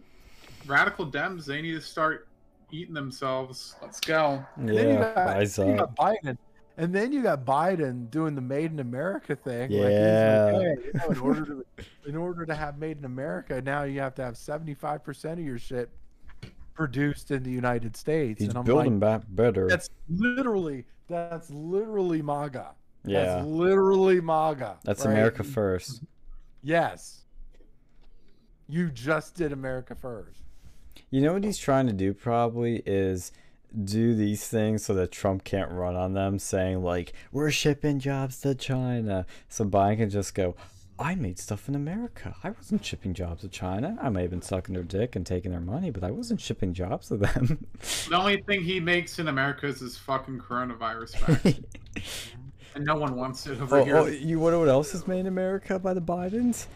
radical 0.66 1.10
Dems. 1.10 1.46
They 1.46 1.62
need 1.62 1.74
to 1.74 1.82
start 1.82 2.28
eating 2.72 2.94
themselves. 2.94 3.76
Let's 3.82 4.00
go. 4.00 4.44
And 4.56 4.70
then 4.70 4.76
you 4.76 4.94
Yeah, 4.96 5.14
got, 5.14 5.26
rise 5.28 5.56
then 5.56 5.70
you 5.70 5.76
got 5.78 5.96
Biden, 5.96 6.38
and 6.78 6.94
then 6.96 7.12
you 7.12 7.22
got 7.22 7.46
Biden 7.46 8.10
doing 8.10 8.36
the 8.36 8.42
Made 8.42 8.72
in 8.72 8.80
America 8.80 9.36
thing. 9.36 9.72
Yeah. 9.72 9.82
Like 9.82 9.92
he's 9.92 10.54
like, 10.54 10.62
hey, 10.62 10.86
you 10.86 10.94
know, 10.94 11.12
in 11.12 11.20
order 11.20 11.46
to 11.46 11.66
in 12.08 12.16
order 12.16 12.46
to 12.46 12.56
have 12.56 12.78
Made 12.78 12.98
in 12.98 13.06
America, 13.06 13.62
now 13.62 13.84
you 13.84 14.00
have 14.00 14.16
to 14.16 14.24
have 14.24 14.38
seventy 14.38 14.74
five 14.74 15.04
percent 15.04 15.40
of 15.40 15.46
your 15.46 15.60
shit 15.60 15.90
produced 16.74 17.32
in 17.32 17.44
the 17.44 17.52
United 17.52 17.96
States. 17.96 18.40
He's 18.40 18.50
and 18.50 18.58
I'm 18.58 18.66
building 18.66 19.00
like, 19.00 19.22
back 19.22 19.28
better. 19.30 19.68
that's 19.68 19.90
literally 20.10 20.86
that's 21.08 21.50
literally 21.50 22.22
MAGA. 22.22 22.72
Yeah, 23.06 23.36
That's 23.36 23.48
literally 23.48 24.22
MAGA. 24.22 24.78
that's 24.84 25.06
right? 25.06 25.12
America 25.12 25.44
first. 25.44 26.04
Yes. 26.62 27.22
You 28.68 28.90
just 28.90 29.36
did 29.36 29.52
America 29.52 29.96
first. 29.96 30.42
You 31.10 31.22
know 31.22 31.34
what 31.34 31.44
he's 31.44 31.58
trying 31.58 31.88
to 31.88 31.94
do 31.94 32.14
probably 32.14 32.84
is 32.86 33.32
do 33.84 34.16
these 34.16 34.48
things 34.48 34.86
so 34.86 34.94
that 34.94 35.12
Trump 35.12 35.44
can't 35.44 35.72
run 35.72 35.96
on 35.96 36.14
them, 36.14 36.40
saying 36.40 36.84
like 36.84 37.14
we're 37.32 37.52
shipping 37.52 38.00
jobs 38.00 38.40
to 38.42 38.56
China, 38.56 39.26
so 39.50 39.66
Biden 39.66 39.98
can 39.98 40.10
just 40.10 40.36
go. 40.36 40.56
I 41.00 41.16
made 41.16 41.40
stuff 41.40 41.68
in 41.68 41.74
America. 41.74 42.36
I 42.44 42.52
wasn't 42.52 42.86
shipping 42.86 43.16
jobs 43.16 43.42
to 43.42 43.48
China. 43.48 43.98
I 44.00 44.10
may 44.10 44.22
have 44.22 44.30
been 44.30 44.44
sucking 44.44 44.76
their 44.76 44.84
dick 44.84 45.16
and 45.16 45.26
taking 45.26 45.50
their 45.50 45.60
money, 45.60 45.90
but 45.90 46.04
I 46.04 46.12
wasn't 46.12 46.40
shipping 46.40 46.74
jobs 46.76 47.08
to 47.08 47.18
them. 47.18 47.66
The 48.08 48.16
only 48.16 48.42
thing 48.44 48.62
he 48.62 48.80
makes 48.80 49.18
in 49.18 49.28
America 49.28 49.66
is 49.66 49.80
his 49.80 49.98
fucking 49.98 50.40
coronavirus 50.40 51.44
back, 51.44 51.56
and 52.76 52.86
no 52.86 52.96
one 52.96 53.16
wants 53.16 53.48
it 53.48 53.60
over 53.62 53.80
oh, 53.80 53.84
here. 53.84 53.98
oh, 53.98 54.06
you 54.08 54.40
wonder 54.40 54.60
what 54.60 54.70
else 54.70 54.94
is 54.94 55.08
made 55.08 55.22
in 55.22 55.28
America 55.28 55.80
by 55.80 55.94
the 55.94 56.02
Bidens? 56.02 56.68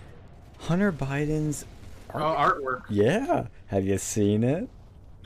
Hunter 0.60 0.92
Biden's. 0.92 1.66
Oh, 2.14 2.20
artwork. 2.20 2.84
Yeah, 2.90 3.48
have 3.68 3.86
you 3.86 3.98
seen 3.98 4.44
it? 4.44 4.70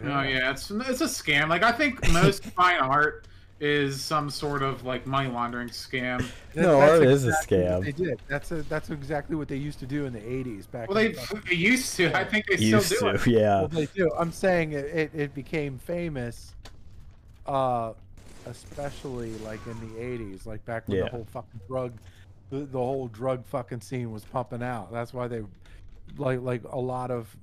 Oh 0.04 0.22
yeah, 0.22 0.52
it's 0.52 0.72
it's 0.72 1.02
a 1.02 1.06
scam. 1.06 1.50
Like 1.50 1.64
I 1.64 1.72
think 1.72 2.12
most 2.12 2.44
fine 2.56 2.80
art 2.80 3.28
is 3.60 4.02
some 4.02 4.30
sort 4.30 4.64
of 4.64 4.86
like 4.86 5.06
money 5.06 5.30
laundering 5.30 5.68
scam. 5.70 6.20
That- 6.54 6.62
No, 6.62 6.80
that's 6.80 6.92
art 6.94 7.04
is 7.04 7.26
a 7.26 7.32
scam. 7.34 7.84
They 7.84 7.92
did. 7.92 8.22
That's 8.28 8.52
a, 8.52 8.64
that's 8.64 8.90
exactly 8.90 9.36
what 9.36 9.48
they 9.48 9.58
used 9.58 9.80
to 9.80 9.86
do 9.86 10.06
in 10.06 10.14
the 10.14 10.20
'80s. 10.20 10.70
Back. 10.72 10.88
Well, 10.88 10.96
they, 10.96 11.10
the- 11.10 11.42
they 11.50 11.56
used 11.56 11.96
to. 11.98 12.16
I 12.18 12.24
think 12.24 12.46
they 12.48 12.58
Used 12.58 12.86
still 12.86 13.12
do 13.12 13.18
to, 13.18 13.30
it. 13.30 13.42
yeah. 13.42 13.60
Well, 13.60 13.68
they 13.68 13.86
do. 13.88 14.10
I'm 14.18 14.32
saying 14.32 14.72
it, 14.72 14.86
it, 14.86 15.12
it 15.14 15.36
became 15.36 15.78
famous, 15.78 16.56
uh, 17.46 17.94
especially 18.46 19.32
like 19.40 19.60
in 19.68 19.80
the 19.80 20.00
'80s, 20.00 20.46
like 20.46 20.64
back 20.66 20.88
when 20.88 20.98
Yeah. 20.98 21.04
the 21.06 21.10
whole 21.12 21.28
fucking 21.32 21.60
drug, 21.68 21.94
the, 22.50 22.60
the 22.60 22.78
whole 22.78 23.08
drug 23.08 23.46
fucking 23.46 23.82
scene 23.82 24.12
was 24.12 24.26
pumping 24.26 24.64
out. 24.64 24.92
That's 24.92 25.14
why 25.14 25.28
they, 25.28 25.44
like 26.18 26.42
like 26.42 26.64
a 26.72 26.80
lot 26.80 27.12
of, 27.12 27.36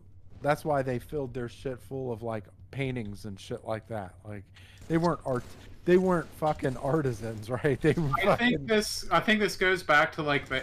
that's 0.43 0.65
why 0.65 0.83
they 0.83 0.99
filled 0.99 1.33
their 1.35 1.49
shit 1.49 1.81
full 1.81 2.13
of 2.13 2.23
like 2.23 2.45
paintings 2.71 3.25
and 3.25 3.39
shit 3.39 3.65
like 3.65 3.87
that. 3.89 4.15
Like 4.25 4.45
they 4.89 4.97
weren't 4.99 5.21
art, 5.25 5.45
they 5.85 5.97
weren't 5.97 6.29
fucking 6.39 6.77
artisans, 6.79 7.49
right? 7.65 7.81
They 7.81 7.93
were 7.93 8.11
I 8.19 8.25
fucking. 8.25 8.49
think 8.49 8.67
this. 8.69 9.07
I 9.11 9.21
think 9.21 9.41
this 9.41 9.57
goes 9.57 9.83
back 9.83 10.13
to 10.13 10.23
like 10.23 10.49
the 10.49 10.63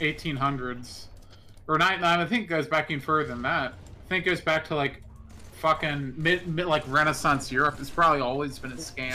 1800s, 0.00 1.06
or 1.68 1.78
not. 1.78 2.00
not 2.00 2.20
I 2.20 2.26
think 2.26 2.44
it 2.44 2.48
goes 2.48 2.66
back 2.66 2.90
even 2.90 3.00
further 3.00 3.28
than 3.28 3.42
that. 3.42 3.72
I 3.74 4.08
think 4.08 4.26
it 4.26 4.30
goes 4.30 4.40
back 4.40 4.64
to 4.68 4.74
like 4.74 5.02
fucking 5.62 6.12
mid, 6.16 6.48
mid 6.48 6.66
like 6.66 6.82
Renaissance 6.88 7.52
Europe. 7.52 7.76
It's 7.78 7.88
probably 7.88 8.20
always 8.20 8.58
been 8.58 8.72
a 8.72 8.76
scam. 8.76 9.14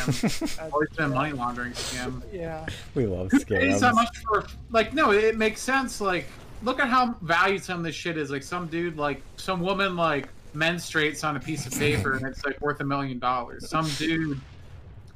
always 0.72 0.89
been 0.91 1.06
a 1.06 1.10
money 1.10 1.34
laundering 1.34 1.74
scam. 1.74 2.24
yeah. 2.32 2.66
we 2.95 3.06
love 3.06 3.30
Who 3.32 3.39
pays 3.43 3.82
that 3.82 3.91
scams. 3.91 3.95
much 3.95 4.18
for 4.20 4.45
like 4.72 4.93
no 4.93 5.12
it 5.12 5.38
makes 5.38 5.60
sense 5.60 6.00
like 6.00 6.26
look 6.64 6.80
at 6.80 6.88
how 6.88 7.14
valued 7.22 7.64
some 7.64 7.80
of 7.80 7.84
this 7.84 7.95
shit 7.95 8.18
is 8.18 8.32
like 8.32 8.43
some 8.43 8.68
dude 8.68 8.95
like 8.98 9.22
some 9.36 9.60
woman 9.60 9.98
like 9.98 10.30
menstruates 10.56 11.28
on 11.28 11.36
a 11.36 11.39
piece 11.39 11.68
of 11.68 11.78
paper 11.78 12.14
and 12.14 12.26
it's 12.26 12.43
like 12.45 12.60
worth 12.62 12.80
a 12.80 12.84
million 12.86 13.20
dollars 13.20 13.70
some 13.70 13.88
dude 13.98 14.39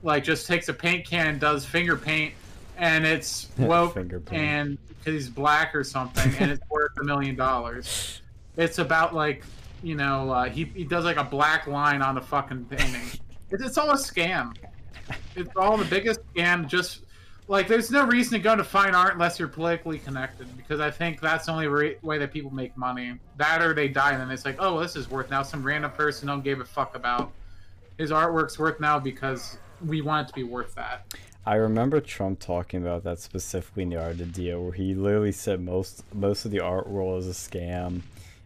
like 0.04 0.24
just 0.26 0.46
takes 0.48 0.68
a 0.68 0.74
paint 0.74 1.08
can 1.08 1.28
and 1.28 1.40
does 1.40 1.66
finger 1.66 1.96
paint 1.96 2.34
and 2.78 3.06
it's 3.06 3.48
woke 3.58 3.94
Finger 3.94 4.20
paint. 4.20 4.42
and 4.44 4.78
because 4.90 5.14
he's 5.14 5.30
black 5.30 5.74
or 5.74 5.84
something 5.86 6.32
and 6.40 6.52
it's 6.52 6.70
worth 6.70 6.92
a 7.00 7.04
million 7.06 7.36
dollars 7.36 8.22
it's 8.58 8.80
about 8.80 9.16
like 9.16 9.44
you 9.84 9.96
know 9.96 10.32
uh, 10.32 10.50
he, 10.50 10.66
he 10.66 10.84
does 10.84 11.06
like 11.06 11.18
a 11.18 11.24
black 11.24 11.68
line 11.68 12.02
on 12.02 12.16
the 12.16 12.22
fucking 12.22 12.66
painting. 12.66 13.20
It's, 13.50 13.64
it's 13.64 13.78
all 13.78 13.92
a 13.92 13.96
scam. 13.96 14.56
It's 15.36 15.56
all 15.56 15.78
the 15.78 15.86
biggest 15.86 16.22
scam 16.34 16.68
just 16.68 17.02
like 17.48 17.68
there's 17.68 17.92
no 17.92 18.06
reason 18.06 18.34
to 18.34 18.40
go 18.40 18.56
to 18.56 18.64
fine 18.64 18.96
art 18.96 19.14
unless 19.14 19.38
you're 19.38 19.48
politically 19.48 20.00
connected 20.00 20.48
because 20.56 20.80
i 20.80 20.90
think 20.90 21.20
that's 21.20 21.48
the 21.48 21.52
only 21.52 21.96
way 22.02 22.18
that 22.18 22.32
people 22.32 22.52
make 22.52 22.76
money. 22.78 23.16
That 23.38 23.62
or 23.62 23.74
they 23.74 23.88
die 23.88 24.12
and 24.12 24.22
then 24.22 24.32
it's 24.32 24.46
like 24.46 24.58
oh 24.60 24.80
this 24.80 24.96
is 24.96 25.10
worth 25.10 25.30
now 25.30 25.44
some 25.44 25.64
random 25.64 25.92
person 25.92 26.28
don't 26.28 26.44
give 26.44 26.60
a 26.60 26.66
fuck 26.66 26.96
about. 26.96 27.32
His 27.98 28.12
artwork's 28.12 28.58
worth 28.58 28.80
now 28.80 29.00
because 29.00 29.58
we 29.86 30.02
want 30.02 30.28
it 30.28 30.30
to 30.30 30.36
be 30.36 30.44
worth 30.44 30.74
that. 30.76 31.06
I 31.46 31.56
remember 31.56 32.00
Trump 32.00 32.40
talking 32.40 32.82
about 32.82 33.04
that 33.04 33.20
specifically 33.20 33.84
in 33.84 33.90
the 33.90 33.98
art 33.98 34.12
of 34.12 34.18
the 34.20 34.26
deal, 34.26 34.64
where 34.64 34.74
he 34.74 34.94
literally 34.94 35.32
said 35.32 35.60
most 35.60 36.04
most 36.14 36.46
of 36.46 36.52
the 36.52 36.60
art 36.60 36.88
world 36.88 37.24
is 37.24 37.28
a 37.28 37.32
scam. 37.32 38.02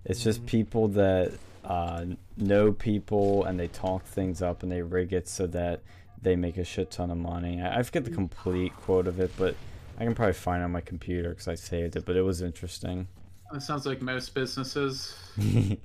It's 0.05 0.23
just 0.23 0.45
people 0.45 0.87
that 0.89 1.33
uh, 1.63 2.05
know 2.37 2.71
people 2.71 3.43
and 3.45 3.59
they 3.59 3.67
talk 3.67 4.03
things 4.05 4.41
up 4.41 4.63
and 4.63 4.71
they 4.71 4.81
rig 4.81 5.13
it 5.13 5.27
so 5.27 5.47
that 5.47 5.81
they 6.21 6.35
make 6.35 6.57
a 6.57 6.63
shit 6.63 6.91
ton 6.91 7.11
of 7.11 7.17
money. 7.17 7.61
I, 7.61 7.79
I 7.79 7.83
forget 7.83 8.05
the 8.05 8.11
complete 8.11 8.75
quote 8.75 9.07
of 9.07 9.19
it, 9.19 9.31
but 9.37 9.55
I 9.97 10.03
can 10.03 10.15
probably 10.15 10.33
find 10.33 10.61
it 10.61 10.65
on 10.65 10.71
my 10.71 10.81
computer 10.81 11.29
because 11.29 11.47
I 11.47 11.55
saved 11.55 11.95
it. 11.95 12.05
But 12.05 12.15
it 12.15 12.21
was 12.21 12.41
interesting. 12.41 13.07
that 13.51 13.61
sounds 13.61 13.85
like 13.85 14.01
most 14.01 14.33
businesses 14.33 15.15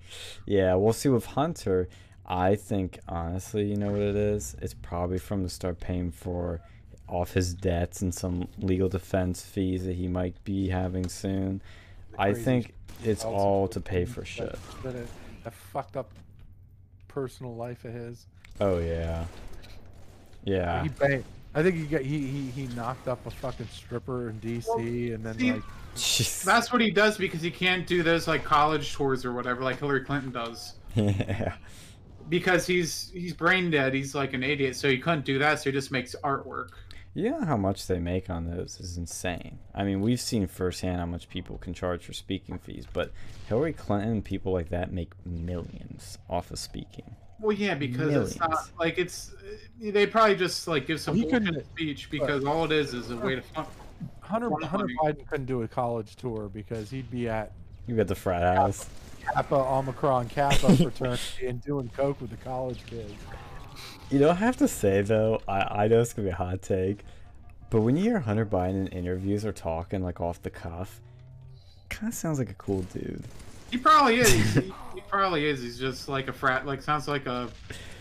yeah, 0.46 0.74
we'll 0.74 0.92
see 0.92 1.08
with 1.08 1.26
Hunter. 1.26 1.88
I 2.26 2.54
think 2.54 3.00
honestly, 3.08 3.64
you 3.64 3.76
know 3.76 3.90
what 3.90 4.00
it 4.00 4.16
is? 4.16 4.54
It's 4.62 4.74
probably 4.74 5.18
from 5.18 5.42
to 5.42 5.48
start 5.48 5.80
paying 5.80 6.10
for 6.12 6.60
off 7.08 7.32
his 7.32 7.54
debts 7.54 8.02
and 8.02 8.14
some 8.14 8.46
legal 8.58 8.88
defense 8.88 9.42
fees 9.42 9.84
that 9.84 9.96
he 9.96 10.06
might 10.06 10.42
be 10.44 10.68
having 10.68 11.08
soon. 11.08 11.60
I 12.18 12.34
think 12.34 12.74
it's 13.04 13.24
Also, 13.24 13.36
all 13.36 13.68
to 13.68 13.80
pay 13.80 14.04
for 14.04 14.24
shit. 14.24 14.56
That 14.82 14.94
uh, 14.94 14.98
a, 15.44 15.48
a 15.48 15.50
fucked 15.50 15.96
up 15.96 16.10
personal 17.08 17.54
life 17.54 17.84
of 17.84 17.92
his. 17.92 18.26
Oh 18.60 18.78
yeah. 18.78 19.24
Yeah. 20.44 20.82
He 20.82 20.88
banged. 20.88 21.24
I 21.54 21.62
think 21.62 21.76
he 21.76 21.82
got 21.84 22.02
he, 22.02 22.18
he 22.26 22.50
he 22.50 22.66
knocked 22.74 23.08
up 23.08 23.24
a 23.26 23.30
fucking 23.30 23.68
stripper 23.72 24.30
in 24.30 24.38
DC 24.40 25.14
and 25.14 25.24
then 25.24 25.38
see, 25.38 25.52
like 25.52 25.62
Jeez. 25.96 26.44
that's 26.44 26.72
what 26.72 26.80
he 26.80 26.90
does 26.90 27.18
because 27.18 27.42
he 27.42 27.50
can't 27.50 27.86
do 27.86 28.02
those 28.02 28.28
like 28.28 28.44
college 28.44 28.92
tours 28.92 29.24
or 29.24 29.32
whatever 29.32 29.62
like 29.62 29.80
hillary 29.80 30.04
clinton 30.04 30.30
does 30.30 30.74
yeah. 30.94 31.54
because 32.28 32.66
he's 32.66 33.10
he's 33.12 33.32
brain 33.32 33.70
dead 33.70 33.92
he's 33.92 34.14
like 34.14 34.32
an 34.32 34.44
idiot 34.44 34.76
so 34.76 34.88
he 34.88 34.98
couldn't 34.98 35.24
do 35.24 35.40
that 35.40 35.58
so 35.58 35.70
he 35.70 35.72
just 35.72 35.90
makes 35.90 36.14
artwork 36.22 36.68
You 37.12 37.30
know 37.30 37.44
how 37.44 37.56
much 37.56 37.88
they 37.88 37.98
make 37.98 38.30
on 38.30 38.48
those 38.48 38.78
is 38.78 38.96
insane. 38.96 39.58
I 39.74 39.82
mean, 39.82 40.00
we've 40.00 40.20
seen 40.20 40.46
firsthand 40.46 41.00
how 41.00 41.06
much 41.06 41.28
people 41.28 41.58
can 41.58 41.74
charge 41.74 42.04
for 42.04 42.12
speaking 42.12 42.58
fees, 42.58 42.86
but 42.92 43.10
Hillary 43.48 43.72
Clinton 43.72 44.22
people 44.22 44.52
like 44.52 44.68
that 44.68 44.92
make 44.92 45.12
millions 45.26 46.18
off 46.28 46.52
of 46.52 46.58
speaking. 46.58 47.16
Well, 47.40 47.56
yeah, 47.56 47.74
because 47.74 48.14
it's 48.14 48.38
not 48.38 48.70
like 48.78 48.98
it's. 48.98 49.32
Eh, 49.82 49.90
they 49.90 50.06
probably 50.06 50.36
just 50.36 50.68
like 50.68 50.86
give 50.86 51.00
some 51.00 51.16
He 51.16 51.24
bullshit 51.24 51.66
speech 51.66 52.10
because 52.10 52.44
all 52.44 52.64
it 52.64 52.72
is 52.72 52.94
is 52.94 53.10
a 53.10 53.16
way 53.16 53.34
to. 53.34 53.42
Fun- 53.42 53.66
Hunter 54.20 54.48
One 54.48 54.62
Hunter 54.62 54.86
money. 55.02 55.14
Biden 55.14 55.26
couldn't 55.26 55.46
do 55.46 55.62
a 55.62 55.68
college 55.68 56.14
tour 56.14 56.48
because 56.48 56.90
he'd 56.90 57.10
be 57.10 57.28
at 57.28 57.52
You 57.86 57.96
got 57.96 58.06
the 58.06 58.14
frat 58.14 58.56
house. 58.56 58.86
Kappa 59.34 59.56
Omicron 59.56 60.28
Kappa 60.28 60.76
fraternity 60.76 61.46
and 61.46 61.60
doing 61.62 61.90
coke 61.96 62.20
with 62.20 62.30
the 62.30 62.36
college 62.36 62.84
kids. 62.86 63.12
You 64.10 64.18
know, 64.18 64.30
I 64.30 64.34
have 64.34 64.56
to 64.56 64.66
say 64.66 65.02
though, 65.02 65.40
I, 65.46 65.84
I 65.84 65.88
know 65.88 66.00
it's 66.00 66.12
gonna 66.12 66.26
be 66.26 66.32
a 66.32 66.34
hot 66.34 66.62
take, 66.62 67.04
but 67.70 67.82
when 67.82 67.96
you 67.96 68.02
hear 68.02 68.18
Hunter 68.18 68.44
Biden 68.44 68.86
in 68.86 68.88
interviews 68.88 69.44
or 69.44 69.52
talking 69.52 70.02
like 70.02 70.20
off 70.20 70.42
the 70.42 70.50
cuff, 70.50 71.00
kind 71.90 72.08
of 72.08 72.14
sounds 72.14 72.40
like 72.40 72.50
a 72.50 72.54
cool 72.54 72.82
dude. 72.92 73.22
he 73.70 73.76
probably 73.76 74.18
is. 74.18 74.32
he, 74.54 74.60
he 74.94 75.00
probably 75.08 75.46
is. 75.46 75.62
He's 75.62 75.78
just 75.78 76.08
like 76.08 76.26
a 76.26 76.32
frat. 76.32 76.66
Like 76.66 76.82
sounds 76.82 77.06
like 77.06 77.26
a 77.26 77.48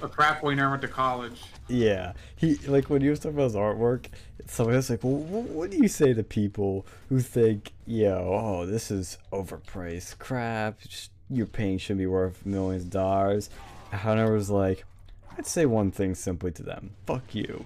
a 0.02 0.08
frat 0.08 0.42
boy 0.42 0.56
never 0.56 0.72
went 0.72 0.82
to 0.82 0.88
college. 0.88 1.44
Yeah, 1.68 2.14
he 2.36 2.56
like 2.68 2.90
when 2.90 3.02
he 3.04 3.10
was 3.10 3.20
talking 3.20 3.38
about 3.38 3.44
his 3.44 3.56
artwork, 3.56 4.08
somebody 4.48 4.78
was 4.78 4.90
like, 4.90 5.04
"Well, 5.04 5.14
what 5.14 5.70
do 5.70 5.78
you 5.78 5.88
say 5.88 6.14
to 6.14 6.24
people 6.24 6.88
who 7.10 7.20
think, 7.20 7.74
yo, 7.86 8.32
oh, 8.34 8.66
this 8.66 8.90
is 8.90 9.20
overpriced 9.32 10.18
crap? 10.18 10.80
Just, 10.82 11.12
your 11.30 11.46
paint 11.46 11.82
should 11.82 12.00
be 12.00 12.08
worth 12.08 12.48
millions 12.48 12.86
of 12.86 12.90
dollars." 12.90 13.52
Hunter 13.92 14.32
was 14.32 14.50
like, 14.50 14.86
"I'd 15.40 15.48
say 15.48 15.66
one 15.66 15.90
thing 15.92 16.14
simply 16.16 16.52
to 16.52 16.64
them: 16.64 16.92
fuck 17.08 17.34
you." 17.34 17.66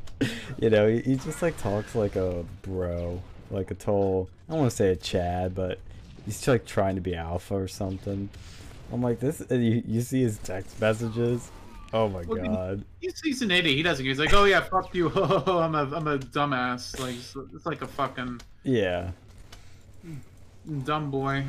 you 0.58 0.70
know, 0.70 0.88
he, 0.88 1.00
he 1.02 1.16
just 1.16 1.42
like 1.42 1.56
talks 1.58 1.94
like 1.94 2.16
a 2.16 2.44
bro, 2.62 3.22
like 3.50 3.70
a 3.70 3.74
total. 3.74 4.28
I 4.48 4.52
don't 4.52 4.60
want 4.62 4.70
to 4.70 4.76
say 4.76 4.88
a 4.88 4.96
Chad, 4.96 5.54
but 5.54 5.78
he's 6.26 6.48
like 6.48 6.66
trying 6.66 6.94
to 6.96 7.00
be 7.00 7.14
alpha 7.14 7.54
or 7.54 7.68
something. 7.68 8.28
I'm 8.92 9.02
like 9.02 9.20
this. 9.20 9.40
And 9.40 9.64
you, 9.64 9.82
you 9.86 10.00
see 10.00 10.22
his 10.22 10.38
text 10.38 10.80
messages. 10.80 11.50
Oh 11.92 12.08
my 12.08 12.22
Well, 12.22 12.42
god. 12.42 12.84
He's, 13.00 13.20
he's 13.20 13.42
an 13.42 13.50
idiot. 13.50 13.76
He 13.76 13.82
doesn't. 13.82 14.04
He's 14.04 14.18
like, 14.18 14.32
oh 14.32 14.44
yeah, 14.44 14.60
fuck 14.60 14.94
you. 14.94 15.10
I'm 15.14 15.74
a 15.74 15.96
I'm 15.96 16.06
a 16.08 16.18
dumbass. 16.18 16.98
Like 16.98 17.14
it's, 17.16 17.36
it's 17.54 17.66
like 17.66 17.82
a 17.82 17.86
fucking 17.86 18.40
Yeah. 18.64 19.10
dumb 20.84 21.10
boy. 21.10 21.44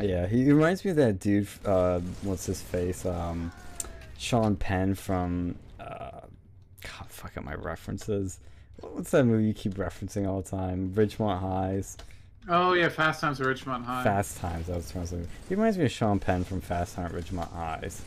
Yeah, 0.00 0.26
he 0.26 0.50
reminds 0.52 0.84
me 0.84 0.90
of 0.90 0.96
that 0.96 1.20
dude. 1.20 1.46
Uh, 1.64 2.00
what's 2.22 2.46
his 2.46 2.60
face? 2.60 3.06
Um, 3.06 3.52
Sean 4.18 4.56
Penn 4.56 4.94
from. 4.94 5.56
Uh, 5.80 6.20
God, 6.82 7.06
fuck 7.08 7.36
up 7.36 7.44
my 7.44 7.54
references. 7.54 8.40
What's 8.80 9.10
that 9.12 9.24
movie 9.24 9.44
you 9.44 9.54
keep 9.54 9.74
referencing 9.74 10.28
all 10.28 10.42
the 10.42 10.50
time? 10.50 10.92
Richmond 10.94 11.40
Highs, 11.40 11.96
Oh 12.48 12.74
yeah, 12.74 12.88
Fast 12.90 13.20
Times 13.22 13.40
at 13.40 13.46
Richmond 13.46 13.84
High. 13.86 14.04
Fast 14.04 14.36
Times. 14.38 14.68
I 14.68 14.76
was 14.76 14.90
trying 14.90 15.04
to 15.04 15.10
say. 15.10 15.20
He 15.48 15.54
reminds 15.54 15.78
me 15.78 15.86
of 15.86 15.90
Sean 15.90 16.18
Penn 16.18 16.44
from 16.44 16.60
Fast 16.60 16.94
Times 16.96 17.14
at 17.14 17.18
Ridgemont 17.24 17.50
Highs. 17.52 18.02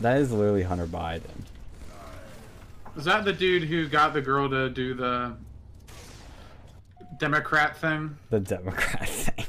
That 0.00 0.18
is 0.18 0.32
literally 0.32 0.62
Hunter 0.62 0.86
Biden. 0.86 1.22
Is 2.96 3.04
that 3.04 3.24
the 3.24 3.32
dude 3.32 3.62
who 3.64 3.86
got 3.88 4.12
the 4.14 4.20
girl 4.22 4.48
to 4.50 4.70
do 4.70 4.94
the 4.94 5.34
Democrat 7.18 7.76
thing? 7.76 8.16
The 8.30 8.40
Democrat 8.40 9.08
thing. 9.08 9.46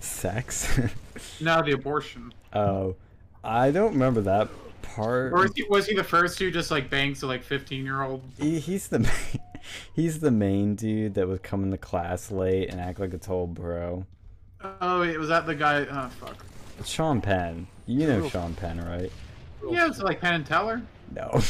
Sex. 0.00 0.78
No, 1.40 1.62
the 1.62 1.72
abortion. 1.72 2.32
oh, 2.52 2.96
I 3.42 3.70
don't 3.70 3.92
remember 3.92 4.20
that 4.22 4.48
part. 4.98 5.32
Or 5.32 5.38
was 5.38 5.52
he, 5.54 5.62
was 5.64 5.86
he 5.86 5.94
the 5.94 6.04
first 6.04 6.38
who 6.38 6.50
just 6.50 6.70
like 6.70 6.90
bangs 6.90 7.22
a 7.22 7.26
like 7.26 7.42
15 7.42 7.84
year 7.84 8.02
old? 8.02 8.22
He, 8.40 8.58
he's 8.58 8.88
the 8.88 8.98
main, 9.00 9.40
he's 9.94 10.20
the 10.20 10.30
main 10.30 10.74
dude 10.74 11.14
that 11.14 11.28
would 11.28 11.42
come 11.42 11.62
into 11.64 11.78
class 11.78 12.30
late 12.30 12.68
and 12.70 12.80
act 12.80 12.98
like 13.00 13.14
a 13.14 13.18
total 13.18 13.46
bro. 13.46 14.06
Oh, 14.80 15.00
wait, 15.00 15.16
was 15.18 15.28
that 15.28 15.46
the 15.46 15.54
guy? 15.54 15.86
Oh 15.90 16.08
fuck. 16.08 16.44
It's 16.78 16.88
Sean 16.88 17.20
Penn. 17.20 17.66
You 17.86 18.06
know 18.06 18.18
Real- 18.20 18.30
Sean 18.30 18.54
Penn, 18.54 18.80
right? 18.84 19.10
Yeah, 19.68 19.86
it's 19.88 20.00
like 20.00 20.20
Penn 20.20 20.34
and 20.34 20.46
Teller. 20.46 20.82
No. 21.14 21.30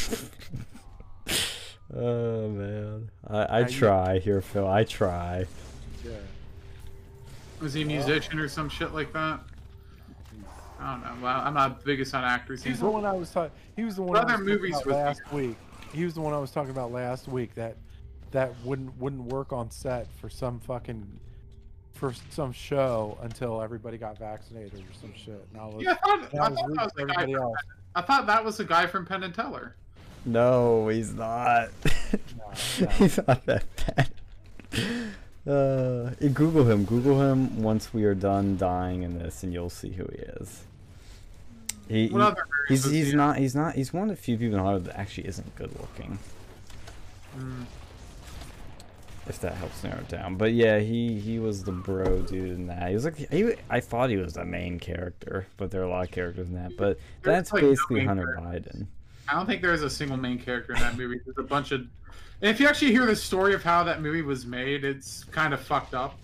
oh 1.95 2.49
man, 2.49 3.09
I, 3.27 3.37
I 3.43 3.61
Now 3.61 3.67
you- 3.67 3.73
try 3.73 4.19
here, 4.19 4.41
Phil. 4.41 4.67
I 4.67 4.83
try. 4.83 5.45
Yeah. 6.05 6.11
Was 7.61 7.73
he 7.73 7.81
a 7.81 7.85
musician 7.85 8.39
or 8.39 8.47
some 8.47 8.69
shit 8.69 8.93
like 8.93 9.11
that? 9.13 9.39
I 10.79 10.91
don't 10.91 11.01
know. 11.03 11.23
Well, 11.23 11.41
I'm 11.43 11.53
not 11.53 11.79
the 11.79 11.85
biggest 11.85 12.13
on 12.15 12.23
actors. 12.23 12.63
He's 12.63 12.73
He's 12.73 12.79
the 12.79 12.89
one 12.89 13.05
I 13.05 13.13
was 13.13 13.31
talking. 13.31 13.51
He 13.75 13.83
was 13.83 13.95
the 13.95 14.01
one 14.01 14.15
I 14.17 14.23
was 14.23 14.33
other 14.33 14.43
talking 14.43 14.45
movies 14.45 14.75
about 14.75 14.85
was 14.85 14.95
he 14.95 15.01
last 15.01 15.33
week. 15.33 15.57
He 15.93 16.05
was 16.05 16.13
the 16.13 16.21
one 16.21 16.33
I 16.33 16.37
was 16.37 16.51
talking 16.51 16.71
about 16.71 16.91
last 16.91 17.27
week. 17.27 17.53
That 17.55 17.75
that 18.31 18.53
wouldn't 18.63 18.97
wouldn't 18.97 19.23
work 19.23 19.51
on 19.51 19.71
set 19.71 20.07
for 20.19 20.29
some 20.29 20.59
fucking 20.59 21.19
for 21.93 22.13
some 22.29 22.53
show 22.53 23.17
until 23.21 23.61
everybody 23.61 23.97
got 23.97 24.17
vaccinated 24.17 24.79
or 24.79 24.93
some 25.01 25.13
shit. 25.15 25.45
Now 25.53 25.69
let's 25.69 25.83
Yeah, 25.83 25.91
I 25.91 25.95
thought, 25.95 26.33
now 26.33 26.43
I 26.43 26.49
let's 26.49 26.61
thought 26.61 26.75
that 26.75 26.83
was 26.83 26.93
the 26.93 27.05
guy. 27.05 27.23
From, 27.23 27.35
else. 27.35 27.57
I 27.95 28.01
thought 28.01 28.25
that 28.27 28.45
was 28.45 28.57
the 28.57 28.65
guy 28.65 28.87
from 28.87 29.05
Penn 29.05 29.23
and 29.23 29.33
Teller. 29.33 29.75
No, 30.25 30.87
he's 30.87 31.13
not. 31.13 31.69
no. 32.13 32.87
he's 32.91 33.17
not 33.27 33.45
that 33.45 33.63
bad. 33.95 34.09
Uh, 35.47 36.11
Google 36.33 36.65
him. 36.65 36.85
Google 36.85 37.21
him 37.21 37.61
once 37.61 37.93
we 37.93 38.03
are 38.03 38.13
done 38.13 38.57
dying 38.57 39.03
in 39.03 39.17
this, 39.17 39.43
and 39.43 39.51
you'll 39.51 39.69
see 39.69 39.91
who 39.91 40.05
he 40.11 40.19
is. 40.19 40.65
He, 41.89 42.07
he- 42.07 42.33
he's 42.69 42.85
he's 42.85 43.09
he 43.09 43.15
not 43.15 43.37
he's 43.37 43.55
not 43.55 43.75
he's 43.75 43.91
one 43.91 44.09
of 44.09 44.15
the 44.15 44.21
few 44.21 44.37
people 44.37 44.57
in 44.57 44.63
Hollywood 44.63 44.85
that 44.85 44.97
actually 44.99 45.27
isn't 45.27 45.55
good 45.55 45.71
looking. 45.79 46.19
Mm. 47.37 47.65
If 49.27 49.39
that 49.41 49.53
helps 49.55 49.83
narrow 49.83 49.99
it 49.99 50.07
down, 50.07 50.37
but 50.37 50.53
yeah, 50.53 50.79
he 50.79 51.19
he 51.19 51.37
was 51.37 51.63
the 51.63 51.71
bro 51.71 52.21
dude 52.23 52.51
in 52.51 52.67
that. 52.67 52.89
He 52.89 52.95
was 52.95 53.05
like 53.05 53.15
he, 53.15 53.53
I 53.69 53.79
thought 53.79 54.09
he 54.09 54.17
was 54.17 54.33
the 54.33 54.45
main 54.45 54.79
character, 54.79 55.45
but 55.57 55.69
there 55.69 55.81
are 55.81 55.85
a 55.85 55.89
lot 55.89 56.05
of 56.05 56.11
characters 56.11 56.47
in 56.47 56.55
that. 56.55 56.77
But 56.77 56.97
There's, 57.21 57.35
that's 57.37 57.53
like, 57.53 57.61
basically 57.61 57.97
main 57.97 58.07
Hunter. 58.07 58.37
Biden. 58.39 58.87
I 59.27 59.33
don't 59.33 59.45
think 59.45 59.61
there's 59.61 59.83
a 59.83 59.89
single 59.89 60.17
main 60.17 60.39
character 60.39 60.73
in 60.73 60.79
that 60.79 60.97
movie. 60.97 61.19
There's 61.25 61.37
a 61.37 61.43
bunch 61.43 61.71
of. 61.71 61.85
If 62.41 62.59
you 62.59 62.67
actually 62.67 62.91
hear 62.91 63.05
the 63.05 63.15
story 63.15 63.53
of 63.53 63.61
how 63.63 63.83
that 63.83 64.01
movie 64.01 64.23
was 64.23 64.47
made, 64.47 64.83
it's 64.83 65.25
kind 65.25 65.53
of 65.53 65.59
fucked 65.59 65.93
up. 65.93 66.17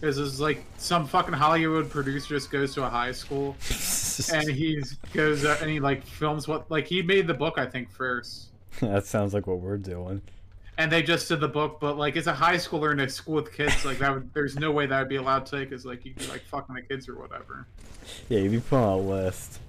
Because 0.00 0.18
it's 0.18 0.40
like 0.40 0.64
some 0.78 1.06
fucking 1.06 1.34
Hollywood 1.34 1.90
producer 1.90 2.28
just 2.28 2.50
goes 2.50 2.72
to 2.74 2.84
a 2.84 2.88
high 2.88 3.12
school 3.12 3.54
and 4.32 4.48
he 4.48 4.82
goes 5.12 5.44
uh, 5.44 5.58
and 5.60 5.70
he 5.70 5.78
like 5.78 6.06
films 6.06 6.48
what 6.48 6.70
like 6.70 6.86
he 6.86 7.02
made 7.02 7.26
the 7.26 7.34
book 7.34 7.58
I 7.58 7.66
think 7.66 7.90
first. 7.90 8.48
that 8.80 9.04
sounds 9.04 9.34
like 9.34 9.46
what 9.46 9.60
we're 9.60 9.76
doing. 9.76 10.22
And 10.78 10.90
they 10.90 11.02
just 11.02 11.28
did 11.28 11.40
the 11.40 11.48
book, 11.48 11.78
but 11.80 11.98
like 11.98 12.16
it's 12.16 12.26
a 12.26 12.32
high 12.32 12.56
schooler 12.56 12.92
in 12.92 13.00
a 13.00 13.08
school 13.10 13.34
with 13.34 13.52
kids. 13.52 13.84
Like 13.84 13.98
that, 13.98 14.14
would, 14.14 14.32
there's 14.32 14.56
no 14.56 14.70
way 14.72 14.86
that 14.86 14.98
would 14.98 15.08
be 15.10 15.16
allowed 15.16 15.44
to 15.46 15.56
because 15.58 15.84
like 15.84 16.04
you'd 16.06 16.16
be 16.16 16.26
like 16.28 16.42
fucking 16.46 16.74
the 16.74 16.80
kids 16.82 17.06
or 17.08 17.18
whatever. 17.18 17.66
Yeah, 18.30 18.38
you'd 18.40 18.52
be 18.52 18.60
put 18.60 18.78
on 18.78 18.88
a 18.88 18.96
list. 18.98 19.60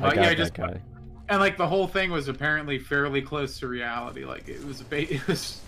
I 0.00 0.08
But 0.08 0.14
got 0.14 0.22
yeah, 0.22 0.34
that 0.34 0.36
just 0.36 0.54
guy. 0.54 0.80
and 1.28 1.40
like 1.40 1.56
the 1.56 1.66
whole 1.66 1.86
thing 1.86 2.10
was 2.10 2.28
apparently 2.28 2.78
fairly 2.78 3.22
close 3.22 3.58
to 3.60 3.68
reality. 3.68 4.24
Like 4.24 4.48
it 4.48 4.64
was, 4.64 4.82
it 4.90 5.26
was 5.26 5.60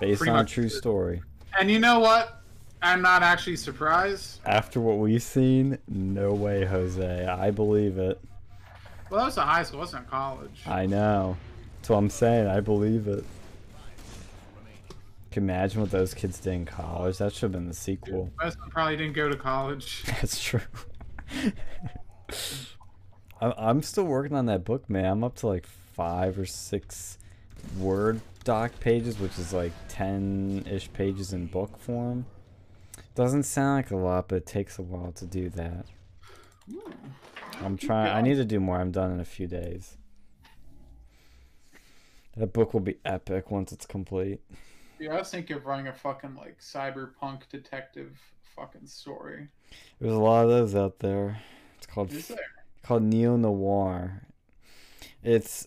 Based 0.00 0.26
on 0.26 0.40
a 0.40 0.44
true 0.44 0.64
it. 0.64 0.70
story. 0.70 1.22
And 1.58 1.70
you 1.70 1.78
know 1.78 2.00
what? 2.00 2.42
I'm 2.82 3.02
not 3.02 3.22
actually 3.22 3.56
surprised. 3.56 4.40
After 4.46 4.80
what 4.80 4.98
we've 4.98 5.22
seen, 5.22 5.78
no 5.88 6.32
way, 6.32 6.64
Jose. 6.64 7.26
I 7.26 7.50
believe 7.50 7.98
it. 7.98 8.18
Well, 9.10 9.20
that 9.20 9.26
was 9.26 9.36
a 9.36 9.42
high 9.42 9.62
school, 9.62 9.80
wasn't 9.80 10.06
a 10.06 10.10
college. 10.10 10.62
I 10.66 10.86
know. 10.86 11.36
That's 11.76 11.90
what 11.90 11.96
I'm 11.96 12.10
saying. 12.10 12.46
I 12.46 12.60
believe 12.60 13.06
it. 13.08 13.24
Can 15.30 15.44
imagine 15.44 15.80
what 15.80 15.90
those 15.90 16.14
kids 16.14 16.40
did 16.40 16.52
in 16.54 16.64
college? 16.64 17.18
That 17.18 17.32
should 17.32 17.42
have 17.42 17.52
been 17.52 17.68
the 17.68 17.74
sequel. 17.74 18.30
Most 18.42 18.58
probably 18.70 18.96
didn't 18.96 19.12
go 19.12 19.28
to 19.28 19.36
college. 19.36 20.02
That's 20.06 20.42
true. 20.42 20.60
I'm 23.40 23.52
I'm 23.56 23.82
still 23.82 24.04
working 24.04 24.36
on 24.36 24.46
that 24.46 24.64
book, 24.64 24.88
man. 24.90 25.04
I'm 25.04 25.24
up 25.24 25.36
to 25.36 25.46
like 25.46 25.66
five 25.66 26.38
or 26.38 26.46
six 26.46 27.18
Word 27.78 28.20
doc 28.44 28.72
pages, 28.80 29.18
which 29.18 29.38
is 29.38 29.52
like 29.52 29.72
10 29.88 30.66
ish 30.70 30.92
pages 30.92 31.32
in 31.32 31.46
book 31.46 31.78
form. 31.78 32.26
Doesn't 33.14 33.44
sound 33.44 33.76
like 33.76 33.90
a 33.90 33.96
lot, 33.96 34.28
but 34.28 34.36
it 34.36 34.46
takes 34.46 34.78
a 34.78 34.82
while 34.82 35.12
to 35.12 35.26
do 35.26 35.48
that. 35.50 35.86
Hmm. 36.70 36.90
I'm 37.62 37.76
trying. 37.76 38.16
I 38.16 38.22
need 38.22 38.36
to 38.36 38.44
do 38.44 38.60
more. 38.60 38.80
I'm 38.80 38.90
done 38.90 39.12
in 39.12 39.20
a 39.20 39.24
few 39.24 39.46
days. 39.46 39.96
That 42.36 42.52
book 42.52 42.72
will 42.72 42.80
be 42.80 42.96
epic 43.04 43.50
once 43.50 43.72
it's 43.72 43.86
complete. 43.86 44.40
Yeah, 44.98 45.14
I 45.14 45.18
was 45.18 45.30
thinking 45.30 45.56
of 45.56 45.66
running 45.66 45.88
a 45.88 45.92
fucking 45.92 46.36
like 46.36 46.60
cyberpunk 46.60 47.42
detective 47.50 48.18
fucking 48.56 48.86
story. 48.86 49.48
There's 50.00 50.14
a 50.14 50.18
lot 50.18 50.44
of 50.44 50.50
those 50.50 50.74
out 50.74 51.00
there. 51.00 51.42
It's 51.78 51.86
called 51.86 52.12
called 52.82 53.02
neo 53.02 53.36
noir. 53.36 54.22
It's, 55.22 55.66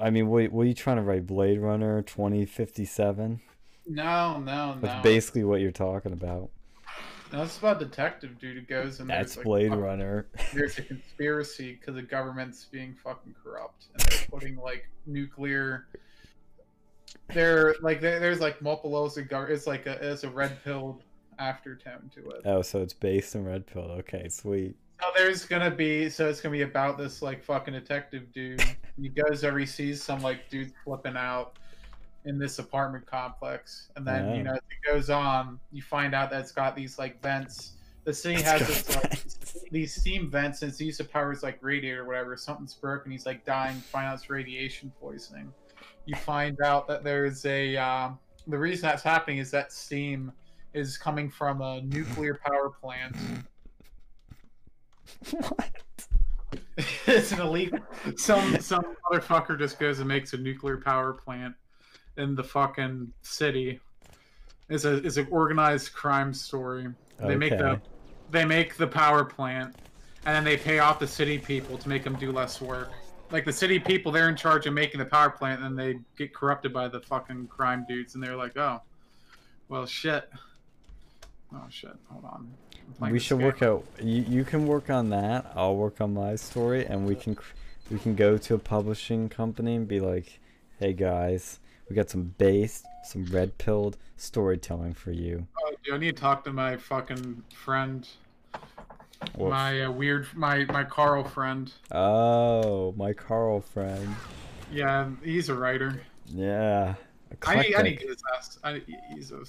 I 0.00 0.10
mean, 0.10 0.28
what, 0.28 0.50
what 0.52 0.62
are 0.62 0.66
you 0.68 0.74
trying 0.74 0.96
to 0.96 1.02
write? 1.02 1.26
Blade 1.26 1.58
Runner 1.60 2.02
2057? 2.02 3.40
No, 3.88 4.38
no, 4.40 4.74
no. 4.74 4.80
That's 4.80 5.02
basically 5.02 5.44
what 5.44 5.60
you're 5.60 5.70
talking 5.70 6.12
about. 6.12 6.50
That's 7.30 7.58
about 7.58 7.80
detective 7.80 8.38
dude 8.38 8.56
who 8.56 8.62
goes 8.62 9.00
and 9.00 9.10
That's 9.10 9.36
like, 9.36 9.44
Blade 9.44 9.74
Runner. 9.74 10.26
There's 10.54 10.78
a 10.78 10.82
conspiracy 10.82 11.72
because 11.78 11.94
the 11.96 12.02
government's 12.02 12.64
being 12.64 12.94
fucking 13.02 13.34
corrupt 13.42 13.86
and 13.94 14.02
they're 14.02 14.26
putting 14.30 14.56
like 14.56 14.88
nuclear. 15.06 15.86
They're 17.34 17.74
like 17.80 18.00
there- 18.00 18.20
there's 18.20 18.40
like 18.40 18.62
multiple 18.62 18.92
levels. 18.92 19.18
It's 19.18 19.66
like 19.66 19.86
a 19.86 19.92
it's 20.12 20.22
a 20.24 20.30
red 20.30 20.62
pilled 20.64 21.02
aftertone 21.40 22.12
to 22.14 22.30
it. 22.30 22.42
Oh, 22.44 22.62
so 22.62 22.80
it's 22.80 22.94
based 22.94 23.34
in 23.34 23.44
Red 23.44 23.66
Pill. 23.66 23.82
Okay, 23.98 24.28
sweet. 24.28 24.76
So 25.00 25.08
there's 25.16 25.44
gonna 25.44 25.70
be 25.70 26.08
so 26.08 26.28
it's 26.28 26.40
gonna 26.40 26.52
be 26.52 26.62
about 26.62 26.96
this 26.96 27.20
like 27.22 27.44
fucking 27.44 27.74
detective 27.74 28.32
dude. 28.32 28.62
He 29.00 29.08
goes 29.08 29.42
there, 29.42 29.58
he 29.58 29.66
sees 29.66 30.02
some 30.02 30.20
like 30.20 30.48
dude 30.48 30.72
flipping 30.84 31.16
out 31.16 31.58
in 32.24 32.38
this 32.38 32.58
apartment 32.58 33.06
complex, 33.06 33.88
and 33.96 34.06
then 34.06 34.26
Yeah. 34.30 34.34
you 34.34 34.42
know 34.42 34.52
as 34.52 34.58
it 34.58 34.90
goes 34.90 35.10
on, 35.10 35.60
you 35.70 35.82
find 35.82 36.14
out 36.14 36.30
that 36.30 36.40
it's 36.40 36.52
got 36.52 36.74
these 36.74 36.98
like 36.98 37.20
vents. 37.22 37.72
The 38.04 38.14
city 38.14 38.40
has 38.42 38.66
this 38.66 38.96
like 38.96 39.70
these 39.70 39.94
steam 39.94 40.30
vents, 40.30 40.62
and 40.62 40.70
it's 40.70 40.80
used 40.80 40.98
to 40.98 41.04
power 41.04 41.30
his 41.30 41.42
like 41.42 41.58
radiator 41.60 42.02
or 42.02 42.06
whatever. 42.06 42.36
Something's 42.36 42.74
broken, 42.74 43.12
he's 43.12 43.26
like 43.26 43.44
dying. 43.44 43.76
Find 43.76 44.06
out 44.06 44.14
it's 44.14 44.30
radiation 44.30 44.92
poisoning. 45.00 45.52
You 46.06 46.16
find 46.16 46.58
out 46.62 46.88
that 46.88 47.04
there's 47.04 47.44
a 47.44 47.76
um, 47.76 48.18
the 48.46 48.58
reason 48.58 48.88
that's 48.88 49.02
happening 49.02 49.38
is 49.38 49.50
that 49.50 49.72
steam 49.72 50.32
is 50.72 50.96
coming 50.96 51.28
from 51.30 51.60
a 51.60 51.82
nuclear 51.82 52.40
power 52.46 52.70
plant. 52.70 53.14
What? 55.30 55.70
it's 57.06 57.32
an 57.32 57.40
illegal. 57.40 57.78
Some 58.16 58.58
some 58.60 58.96
motherfucker 59.10 59.58
just 59.58 59.78
goes 59.78 59.98
and 59.98 60.08
makes 60.08 60.32
a 60.32 60.36
nuclear 60.36 60.76
power 60.76 61.12
plant 61.12 61.54
in 62.16 62.34
the 62.34 62.44
fucking 62.44 63.12
city. 63.22 63.80
It's 64.68 64.84
a 64.84 64.96
it's 64.96 65.16
an 65.16 65.28
organized 65.30 65.92
crime 65.92 66.34
story. 66.34 66.88
They 67.18 67.36
make 67.36 67.56
the 67.56 67.80
they 68.30 68.44
make 68.44 68.76
the 68.76 68.86
power 68.86 69.24
plant, 69.24 69.74
and 70.24 70.34
then 70.34 70.44
they 70.44 70.56
pay 70.56 70.80
off 70.80 70.98
the 70.98 71.06
city 71.06 71.38
people 71.38 71.78
to 71.78 71.88
make 71.88 72.04
them 72.04 72.16
do 72.16 72.32
less 72.32 72.60
work. 72.60 72.90
Like 73.30 73.44
the 73.44 73.52
city 73.52 73.78
people, 73.78 74.12
they're 74.12 74.28
in 74.28 74.36
charge 74.36 74.66
of 74.66 74.74
making 74.74 74.98
the 74.98 75.06
power 75.06 75.30
plant, 75.30 75.62
and 75.62 75.78
then 75.78 75.86
they 75.86 75.98
get 76.16 76.34
corrupted 76.34 76.72
by 76.72 76.88
the 76.88 77.00
fucking 77.00 77.48
crime 77.48 77.84
dudes, 77.88 78.14
and 78.14 78.22
they're 78.22 78.36
like, 78.36 78.56
oh, 78.56 78.80
well, 79.68 79.86
shit. 79.86 80.30
Oh 81.52 81.64
shit! 81.68 81.96
Hold 82.10 82.24
on. 82.24 82.52
We 83.00 83.18
should 83.18 83.40
work 83.40 83.62
out. 83.62 83.84
You 84.00 84.22
you 84.22 84.44
can 84.44 84.66
work 84.66 84.90
on 84.90 85.10
that. 85.10 85.52
I'll 85.54 85.76
work 85.76 86.00
on 86.00 86.14
my 86.14 86.36
story, 86.36 86.86
and 86.86 87.06
we 87.06 87.14
can 87.14 87.36
we 87.90 87.98
can 87.98 88.14
go 88.14 88.36
to 88.36 88.54
a 88.54 88.58
publishing 88.58 89.28
company 89.28 89.74
and 89.76 89.86
be 89.86 90.00
like, 90.00 90.40
"Hey 90.78 90.92
guys, 90.92 91.60
we 91.88 91.96
got 91.96 92.10
some 92.10 92.34
base, 92.38 92.82
some 93.04 93.26
red 93.26 93.58
pilled 93.58 93.96
storytelling 94.16 94.94
for 94.94 95.12
you." 95.12 95.46
Oh, 95.58 95.72
dude, 95.84 95.94
I 95.94 95.98
need 95.98 96.16
to 96.16 96.20
talk 96.20 96.44
to 96.44 96.52
my 96.52 96.76
fucking 96.76 97.42
friend, 97.54 98.08
my 99.38 99.82
uh, 99.82 99.90
weird, 99.90 100.28
my 100.34 100.64
my 100.66 100.84
Carl 100.84 101.24
friend. 101.24 101.72
Oh, 101.92 102.92
my 102.96 103.12
Carl 103.12 103.60
friend. 103.60 104.14
Yeah, 104.70 105.10
he's 105.22 105.48
a 105.48 105.54
writer. 105.54 106.02
Yeah. 106.26 106.94
I 107.46 107.62
need, 107.62 107.74
I 107.74 107.82
need 107.82 107.90
to 107.90 107.96
get 107.96 108.08
his 108.08 108.22
ass. 108.36 108.58
I, 108.64 108.82
he's 109.14 109.30
a 109.30 109.44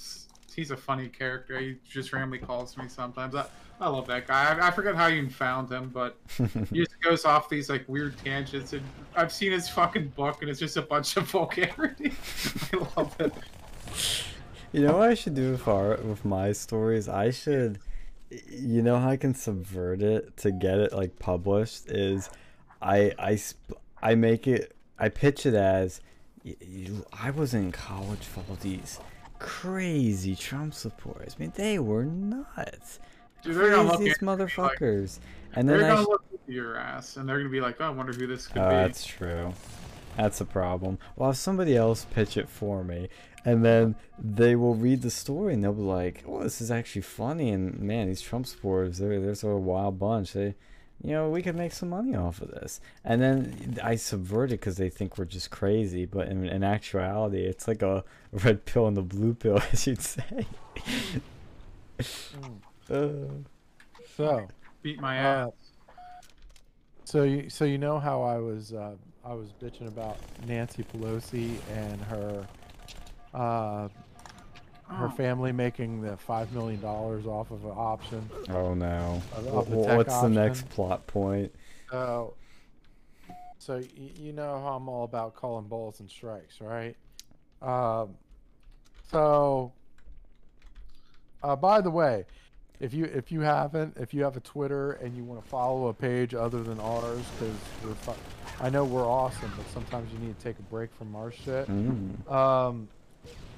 he's 0.58 0.72
a 0.72 0.76
funny 0.76 1.08
character. 1.08 1.58
He 1.58 1.78
just 1.88 2.12
randomly 2.12 2.40
calls 2.40 2.76
me 2.76 2.90
sometimes. 2.90 3.36
I, 3.36 3.46
I 3.80 3.88
love 3.88 4.08
that 4.08 4.28
guy. 4.28 4.54
I, 4.54 4.68
I 4.68 4.72
forget 4.72 4.96
how 4.96 5.08
you 5.08 5.30
found 5.30 5.72
him, 5.72 5.90
but 5.94 6.18
he 6.72 6.80
just 6.80 7.00
goes 7.02 7.24
off 7.24 7.48
these 7.48 7.70
like 7.70 7.88
weird 7.88 8.18
tangents. 8.18 8.74
And 8.74 8.84
I've 9.16 9.32
seen 9.32 9.54
his 9.54 9.70
fucking 9.70 10.10
book, 10.10 10.42
and 10.42 10.50
it's 10.50 10.60
just 10.60 10.76
a 10.76 10.82
bunch 10.82 11.16
of 11.16 11.24
vulgarity. 11.32 12.12
I 12.74 12.88
love 12.98 13.16
it. 13.20 13.34
You 14.74 14.82
know 14.82 14.98
what 14.98 15.10
I 15.10 15.14
should 15.14 15.36
do 15.36 15.52
with 15.52 15.68
our 15.68 15.96
with 15.98 16.26
my 16.26 16.52
stories? 16.52 17.08
I 17.08 17.30
should 17.30 17.80
you 18.50 18.82
know 18.82 19.00
how 19.00 19.10
I 19.10 19.18
can 19.18 19.34
subvert 19.34 20.02
it 20.02 20.36
to 20.38 20.52
get 20.52 20.80
it 20.80 20.92
like 20.92 21.18
published 21.18 21.90
is 21.90 22.30
I 22.82 23.14
I 23.18 23.38
sp- 23.40 23.80
I 24.02 24.16
make 24.16 24.48
it 24.48 24.76
I 25.00 25.08
pitch 25.08 25.46
it 25.46 25.54
as 25.54 26.02
you, 26.44 27.06
I 27.14 27.32
was 27.32 27.54
in 27.54 27.72
college 27.72 28.24
for 28.26 28.42
all 28.50 28.58
these 28.62 29.00
crazy 29.40 30.36
Trump 30.36 30.74
supporters. 30.74 31.36
I 31.38 31.42
mean, 31.42 31.54
they 31.56 31.80
were 31.80 32.06
nuts. 32.06 33.00
Dude, 33.44 33.56
they're 33.56 33.72
gonna 33.72 33.84
look 33.90 33.98
Craziest 33.98 34.22
at 34.22 34.28
like- 34.28 34.40
motherfuckers. 34.40 35.20
and 35.54 35.68
then 35.70 35.80
They're 35.80 35.90
gonna 35.90 36.04
sh- 36.04 36.08
look 36.08 36.24
at 36.34 36.54
your 36.54 36.78
ass, 36.78 37.18
and 37.18 37.28
they're 37.28 37.38
gonna 37.38 37.50
be 37.50 37.62
like, 37.62 37.78
"Oh, 37.80 37.86
I 37.86 37.90
wonder 37.90 38.14
who 38.14 38.28
this 38.28 38.48
could 38.48 38.62
Oh, 38.62 38.70
be." 38.70 38.76
that's 38.76 39.06
true. 39.06 39.54
That's 40.18 40.42
a 40.42 40.46
problem. 40.46 40.98
Well, 41.16 41.30
if 41.32 41.38
somebody 41.38 41.78
else 41.78 42.06
pitch 42.12 42.38
it 42.38 42.50
for 42.50 42.84
me, 42.84 43.10
and 43.46 43.64
then 43.64 43.96
they 44.18 44.56
will 44.56 44.74
read 44.76 45.04
the 45.04 45.12
story 45.12 45.54
and 45.54 45.64
they'll 45.64 45.74
be 45.74 45.82
like, 45.82 46.24
"Oh, 46.28 46.42
this 46.44 46.60
is 46.60 46.72
actually 46.72 47.04
funny." 47.04 47.52
And 47.52 47.80
man, 47.80 48.08
these 48.08 48.22
Trump 48.22 48.48
supporters, 48.48 48.98
they're 48.98 49.20
they're 49.22 49.36
sort 49.36 49.54
of 49.54 49.58
a 49.60 49.62
wild 49.62 50.00
bunch. 50.00 50.34
They, 50.34 50.56
you 51.04 51.12
know, 51.12 51.30
we 51.30 51.42
could 51.42 51.56
make 51.56 51.74
some 51.74 51.90
money 51.90 52.16
off 52.16 52.42
of 52.42 52.50
this. 52.52 52.82
And 53.04 53.22
then 53.22 53.78
I 53.84 53.96
subvert 53.96 54.46
it 54.52 54.60
because 54.60 54.78
they 54.78 54.90
think 54.90 55.18
we're 55.18 55.26
just 55.26 55.52
crazy. 55.52 56.06
But 56.06 56.28
in, 56.28 56.46
in 56.46 56.64
actuality, 56.64 57.44
it's 57.46 57.68
like 57.68 57.82
a 57.82 58.04
red 58.32 58.66
pill 58.66 58.88
and 58.88 58.98
the 58.98 59.02
blue 59.04 59.34
pill, 59.34 59.62
as 59.72 59.86
you'd 59.88 60.02
say. 60.02 60.46
Uh, 62.90 63.04
So, 64.16 64.48
Beat 64.82 65.00
my 65.02 65.20
Uh, 65.20 65.48
ass. 65.48 65.52
so 67.04 67.24
you 67.24 67.50
so 67.50 67.66
you 67.66 67.78
know 67.78 68.00
how 68.00 68.22
I 68.24 68.38
was 68.38 68.74
uh, 68.74 68.96
I 69.26 69.34
was 69.34 69.50
bitching 69.62 69.88
about 69.88 70.18
Nancy 70.48 70.84
Pelosi 70.84 71.58
and 71.76 72.02
her 72.04 72.48
uh, 73.34 73.90
her 74.90 75.06
Oh, 75.08 75.10
family 75.10 75.52
making 75.52 76.02
the 76.02 76.16
five 76.18 76.52
million 76.54 76.80
dollars 76.82 77.26
off 77.26 77.52
of 77.52 77.64
an 77.66 77.72
option. 77.72 78.30
oh 78.50 78.74
no! 78.74 79.22
Of- 79.36 79.48
of 79.48 79.70
the 79.70 79.78
wh- 79.82 79.86
tech 79.86 79.98
What's 79.98 80.22
the 80.22 80.30
next 80.30 80.70
plot 80.70 81.06
point? 81.08 81.54
So, 81.92 82.34
so 83.60 83.76
y- 83.76 84.12
you 84.20 84.34
know 84.34 84.60
how 84.62 84.76
I'm 84.76 84.88
all 84.90 85.04
about 85.04 85.36
calling 85.36 85.68
balls 85.68 86.00
and 86.00 86.10
strikes, 86.10 86.62
right? 86.62 86.96
Um, 87.62 88.16
so, 89.12 89.72
uh, 91.44 91.56
by 91.56 91.82
the 91.82 91.92
way, 91.92 92.26
if 92.80 92.94
you 92.94 93.06
if 93.06 93.32
you 93.32 93.42
haven't, 93.42 93.98
if 93.98 94.14
you 94.14 94.24
have 94.24 94.38
a 94.38 94.42
Twitter 94.42 94.94
and 94.94 95.16
you 95.16 95.24
want 95.24 95.42
to 95.44 95.50
follow 95.50 95.88
a 95.88 95.94
page 95.94 96.34
other 96.34 96.62
than 96.64 96.80
ours, 96.80 97.24
because 97.40 98.16
I 98.62 98.70
know 98.70 98.84
we're 98.86 99.06
awesome, 99.08 99.52
but 99.58 99.68
sometimes 99.74 100.12
you 100.14 100.20
need 100.20 100.38
to 100.38 100.44
take 100.44 100.58
a 100.60 100.64
break 100.64 100.94
from 100.94 101.16
our 101.16 101.32
shit. 101.32 101.68
Mm. 101.68 102.32
Um, 102.32 102.88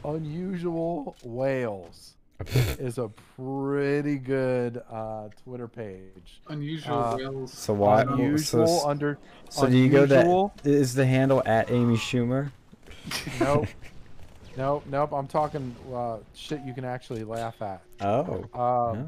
unusual 0.06 1.16
whales 1.24 2.16
is 2.80 2.98
a 2.98 3.10
pretty 3.36 4.18
good 4.18 4.82
uh, 4.90 5.30
Twitter 5.44 5.68
page. 5.68 6.42
unusual 6.48 6.98
uh, 6.98 7.16
whales. 7.18 7.54
So 7.54 7.74
why? 7.74 8.02
Unusual 8.04 8.68
so, 8.68 8.88
under. 8.88 9.18
So 9.50 9.68
do 9.68 9.78
you 9.78 9.90
go 9.90 10.04
unusual- 10.04 10.54
that 10.64 10.70
is 10.70 10.94
the 10.94 11.06
handle 11.06 11.44
at 11.46 11.70
Amy 11.70 11.98
Schumer? 11.98 12.52
Nope. 13.40 13.68
nope. 14.58 14.86
Nope. 14.88 15.12
I'm 15.12 15.28
talking 15.28 15.76
uh, 15.94 16.18
shit 16.34 16.62
you 16.66 16.74
can 16.74 16.86
actually 16.86 17.24
laugh 17.24 17.62
at. 17.62 17.82
Oh. 18.00 18.34
Um, 18.34 18.50
oh. 18.54 19.08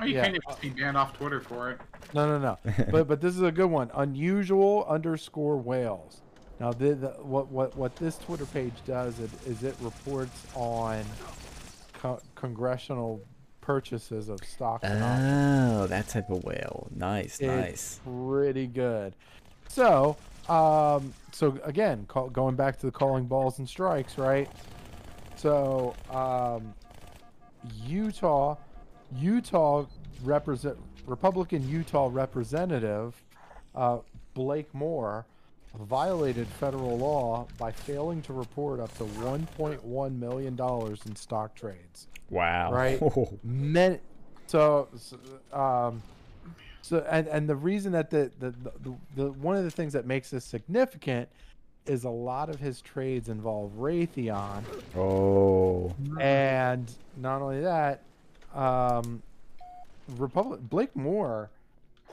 Oh, 0.00 0.04
you 0.04 0.14
yeah. 0.14 0.24
can't 0.24 0.38
just 0.48 0.60
be 0.60 0.70
banned 0.70 0.96
off 0.96 1.16
Twitter 1.16 1.40
for 1.40 1.70
it. 1.70 1.80
No, 2.14 2.26
no, 2.26 2.38
no. 2.38 2.84
but 2.90 3.06
but 3.06 3.20
this 3.20 3.34
is 3.34 3.42
a 3.42 3.52
good 3.52 3.66
one. 3.66 3.90
Unusual 3.94 4.86
underscore 4.88 5.58
whales. 5.58 6.22
Now, 6.60 6.72
the, 6.72 6.94
the, 6.94 7.08
what 7.22 7.48
what 7.48 7.74
what 7.74 7.96
this 7.96 8.18
Twitter 8.18 8.44
page 8.44 8.74
does 8.86 9.18
it, 9.18 9.30
is 9.46 9.62
it 9.62 9.74
reports 9.80 10.46
on 10.54 11.02
co- 11.94 12.20
congressional 12.34 13.20
purchases 13.62 14.28
of 14.28 14.40
stocks. 14.44 14.84
and. 14.84 15.02
Oh, 15.02 15.86
that 15.86 16.08
type 16.08 16.28
of 16.28 16.44
whale. 16.44 16.88
Nice, 16.94 17.40
It's 17.40 17.42
nice. 17.42 18.00
pretty 18.04 18.66
good. 18.66 19.14
So, 19.68 20.16
um, 20.50 21.14
so 21.32 21.58
again, 21.64 22.04
call, 22.08 22.28
going 22.28 22.56
back 22.56 22.78
to 22.80 22.86
the 22.86 22.92
calling 22.92 23.24
balls 23.24 23.58
and 23.58 23.66
strikes, 23.68 24.18
right? 24.18 24.50
So, 25.36 25.94
um, 26.10 26.74
Utah, 27.86 28.56
Utah 29.16 29.86
represent 30.22 30.76
Republican 31.06 31.66
Utah 31.66 32.10
representative 32.12 33.14
uh, 33.74 33.98
Blake 34.34 34.72
Moore 34.74 35.24
violated 35.78 36.46
federal 36.46 36.98
law 36.98 37.46
by 37.58 37.70
failing 37.70 38.22
to 38.22 38.32
report 38.32 38.80
up 38.80 38.96
to 38.98 39.04
1.1 39.04 40.18
million 40.18 40.56
dollars 40.56 41.00
in 41.06 41.14
stock 41.14 41.54
trades. 41.54 42.08
Wow. 42.28 42.72
right. 42.72 43.00
Men, 43.44 44.00
so, 44.46 44.88
so, 44.96 45.16
um, 45.58 46.02
so 46.82 47.04
and 47.10 47.28
and 47.28 47.48
the 47.48 47.54
reason 47.54 47.92
that 47.92 48.10
the 48.10 48.30
the, 48.38 48.50
the 48.50 48.94
the 49.16 49.32
one 49.32 49.56
of 49.56 49.64
the 49.64 49.70
things 49.70 49.92
that 49.92 50.06
makes 50.06 50.30
this 50.30 50.44
significant 50.44 51.28
is 51.86 52.04
a 52.04 52.10
lot 52.10 52.48
of 52.50 52.60
his 52.60 52.80
trades 52.80 53.28
involve 53.28 53.72
Raytheon, 53.72 54.62
oh. 54.96 55.94
and 56.20 56.90
not 57.16 57.42
only 57.42 57.60
that, 57.62 58.02
um, 58.54 59.22
Republic 60.16 60.60
Blake 60.68 60.94
Moore, 60.94 61.50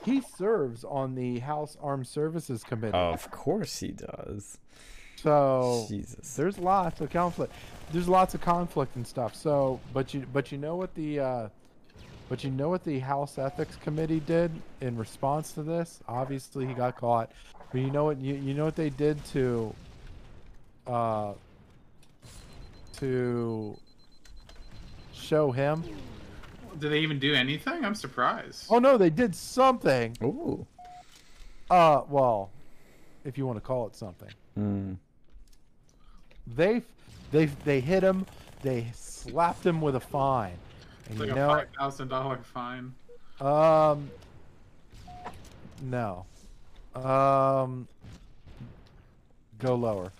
he 0.04 0.20
serves 0.36 0.84
on 0.84 1.14
the 1.14 1.38
House 1.40 1.76
Armed 1.80 2.06
Services 2.06 2.62
Committee. 2.62 2.96
Of 2.96 3.30
course 3.30 3.78
he 3.78 3.88
does. 3.88 4.58
so 5.16 5.86
Jesus. 5.88 6.34
there's 6.34 6.58
lots 6.58 7.00
of 7.00 7.10
conflict. 7.10 7.52
There's 7.92 8.08
lots 8.08 8.34
of 8.34 8.40
conflict 8.40 8.96
and 8.96 9.06
stuff. 9.06 9.34
So, 9.34 9.80
but 9.92 10.12
you 10.14 10.26
but 10.32 10.52
you 10.52 10.58
know 10.58 10.76
what 10.76 10.94
the 10.94 11.20
uh, 11.20 11.48
but 12.28 12.44
you 12.44 12.50
know 12.50 12.68
what 12.68 12.84
the 12.84 12.98
House 12.98 13.38
Ethics 13.38 13.76
Committee 13.76 14.20
did 14.20 14.50
in 14.80 14.96
response 14.96 15.52
to 15.52 15.62
this? 15.62 16.00
Obviously, 16.06 16.66
he 16.66 16.74
got 16.74 16.96
caught. 16.96 17.32
But 17.72 17.80
you 17.80 17.90
know 17.90 18.04
what 18.04 18.18
you, 18.18 18.34
you 18.34 18.54
know 18.54 18.64
what 18.64 18.76
they 18.76 18.90
did 18.90 19.24
to 19.26 19.74
uh 20.86 21.32
to 22.98 23.76
show 25.14 25.50
him? 25.52 25.84
Did 26.78 26.92
they 26.92 27.00
even 27.00 27.18
do 27.18 27.34
anything? 27.34 27.84
I'm 27.84 27.94
surprised. 27.94 28.66
Oh 28.70 28.78
no, 28.78 28.96
they 28.98 29.10
did 29.10 29.34
something. 29.34 30.16
Ooh. 30.22 30.66
Uh, 31.70 32.02
well, 32.08 32.50
if 33.24 33.36
you 33.36 33.46
want 33.46 33.56
to 33.56 33.60
call 33.60 33.86
it 33.86 33.94
something. 33.94 34.30
Mm. 34.58 34.96
They 36.56 36.82
they 37.30 37.46
they 37.64 37.80
hit 37.80 38.02
him. 38.02 38.26
They 38.62 38.86
slapped 38.94 39.64
him 39.64 39.80
with 39.80 39.96
a 39.96 40.00
fine. 40.00 40.56
And 41.08 41.18
like 41.18 41.28
you 41.28 41.34
a 41.34 41.46
five 41.46 41.68
thousand 41.78 42.08
dollar 42.08 42.38
fine. 42.42 42.94
um, 43.40 44.10
no, 45.82 46.24
um, 46.94 47.86
go 49.58 49.74
lower. 49.74 50.12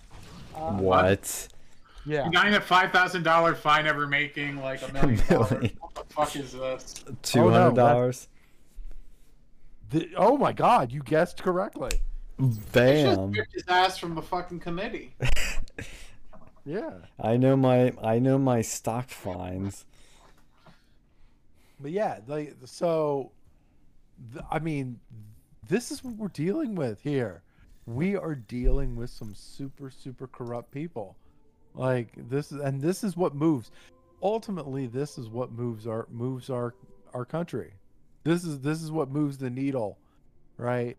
Uh, 0.55 0.71
what? 0.73 1.47
Yeah. 2.05 2.25
The 2.25 2.29
guy 2.29 2.47
in 2.47 2.53
a 2.53 2.61
five 2.61 2.91
thousand 2.91 3.23
dollar 3.23 3.55
fine 3.55 3.87
ever 3.87 4.07
making 4.07 4.57
like 4.61 4.81
a 4.87 4.93
million 4.93 5.21
dollars. 5.29 5.71
Million. 6.15 6.25
What 6.25 6.31
the 6.33 6.39
fuck 6.39 6.43
is 6.43 6.53
this? 6.53 7.03
Two 7.21 7.39
Oh, 7.41 7.49
no, 7.49 7.53
hundred 7.53 7.75
dollars? 7.75 8.27
The, 9.89 10.09
oh 10.17 10.37
my 10.37 10.53
God, 10.53 10.91
you 10.91 11.01
guessed 11.01 11.41
correctly. 11.41 11.91
He 12.39 12.47
just 12.47 12.71
Bam. 12.71 13.31
ripped 13.31 13.53
his 13.53 13.63
ass 13.67 13.97
from 13.97 14.15
the 14.15 14.21
fucking 14.21 14.59
committee. 14.59 15.13
Yeah. 16.65 16.91
I 17.19 17.37
know 17.37 17.55
my 17.55 17.93
I 18.03 18.19
know 18.19 18.37
my 18.37 18.61
stock 18.61 19.09
fines. 19.09 19.85
But 21.79 21.89
yeah, 21.91 22.19
like 22.27 22.53
so. 22.65 23.31
Th- 24.33 24.45
I 24.51 24.59
mean, 24.59 24.99
this 25.67 25.89
is 25.91 26.03
what 26.03 26.15
we're 26.15 26.27
dealing 26.27 26.75
with 26.75 27.01
here. 27.01 27.41
We 27.87 28.15
are 28.15 28.35
dealing 28.35 28.95
with 28.95 29.09
some 29.09 29.33
super 29.33 29.89
super 29.89 30.27
corrupt 30.27 30.69
people. 30.69 31.15
Like 31.73 32.09
this 32.29 32.51
is, 32.51 32.59
and 32.61 32.79
this 32.81 33.03
is 33.03 33.17
what 33.17 33.33
moves. 33.33 33.71
Ultimately, 34.21 34.87
this 34.87 35.17
is 35.17 35.29
what 35.29 35.51
moves 35.51 35.87
our 35.87 36.07
moves 36.11 36.49
our 36.49 36.75
our 37.13 37.25
country. 37.25 37.73
This 38.23 38.43
is 38.43 38.59
this 38.59 38.81
is 38.81 38.91
what 38.91 39.09
moves 39.09 39.37
the 39.37 39.49
needle, 39.49 39.97
right? 40.57 40.97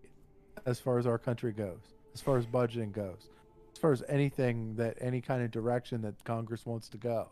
As 0.67 0.79
far 0.81 0.99
as 0.99 1.07
our 1.07 1.19
country 1.19 1.53
goes, 1.53 1.81
as 2.15 2.21
far 2.21 2.39
as 2.39 2.47
budgeting 2.47 2.93
goes, 2.93 3.29
as 3.73 3.79
far 3.79 3.93
as 3.93 4.03
anything 4.09 4.77
that 4.77 4.97
any 5.01 5.21
kind 5.21 5.43
of 5.43 5.51
direction 5.51 6.03
that 6.03 6.23
Congress 6.25 6.65
wants 6.67 6.89
to 6.91 6.99
go, 6.99 7.29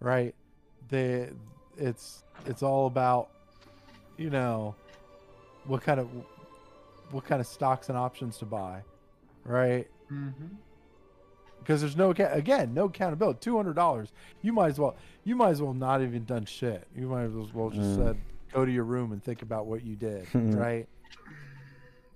right? 0.00 0.34
They, 0.88 1.30
it's 1.76 2.24
it's 2.46 2.62
all 2.62 2.86
about, 2.86 3.30
you 4.16 4.30
know, 4.30 4.74
what 5.64 5.82
kind 5.82 6.00
of 6.00 6.08
what 7.10 7.24
kind 7.24 7.40
of 7.40 7.46
stocks 7.46 7.88
and 7.88 7.96
options 7.98 8.38
to 8.38 8.44
buy, 8.44 8.82
right? 9.44 9.88
Mm-hmm. 10.12 10.46
Because 11.60 11.80
there's 11.80 11.96
no 11.96 12.10
again 12.10 12.74
no 12.74 12.86
accountability. 12.86 13.38
Two 13.40 13.56
hundred 13.56 13.76
dollars. 13.76 14.10
You 14.42 14.52
might 14.52 14.68
as 14.70 14.78
well 14.80 14.96
you 15.24 15.36
might 15.36 15.50
as 15.50 15.62
well 15.62 15.74
not 15.74 16.02
even 16.02 16.24
done 16.24 16.44
shit. 16.44 16.86
You 16.96 17.06
might 17.08 17.24
as 17.24 17.32
well 17.52 17.70
just 17.70 17.82
Mm. 17.90 17.96
said 17.96 18.16
go 18.52 18.64
to 18.64 18.72
your 18.72 18.84
room 18.84 19.12
and 19.12 19.22
think 19.22 19.42
about 19.42 19.66
what 19.66 19.84
you 19.84 19.94
did. 19.96 20.24
Mhm. 20.32 20.56
right. 20.58 20.88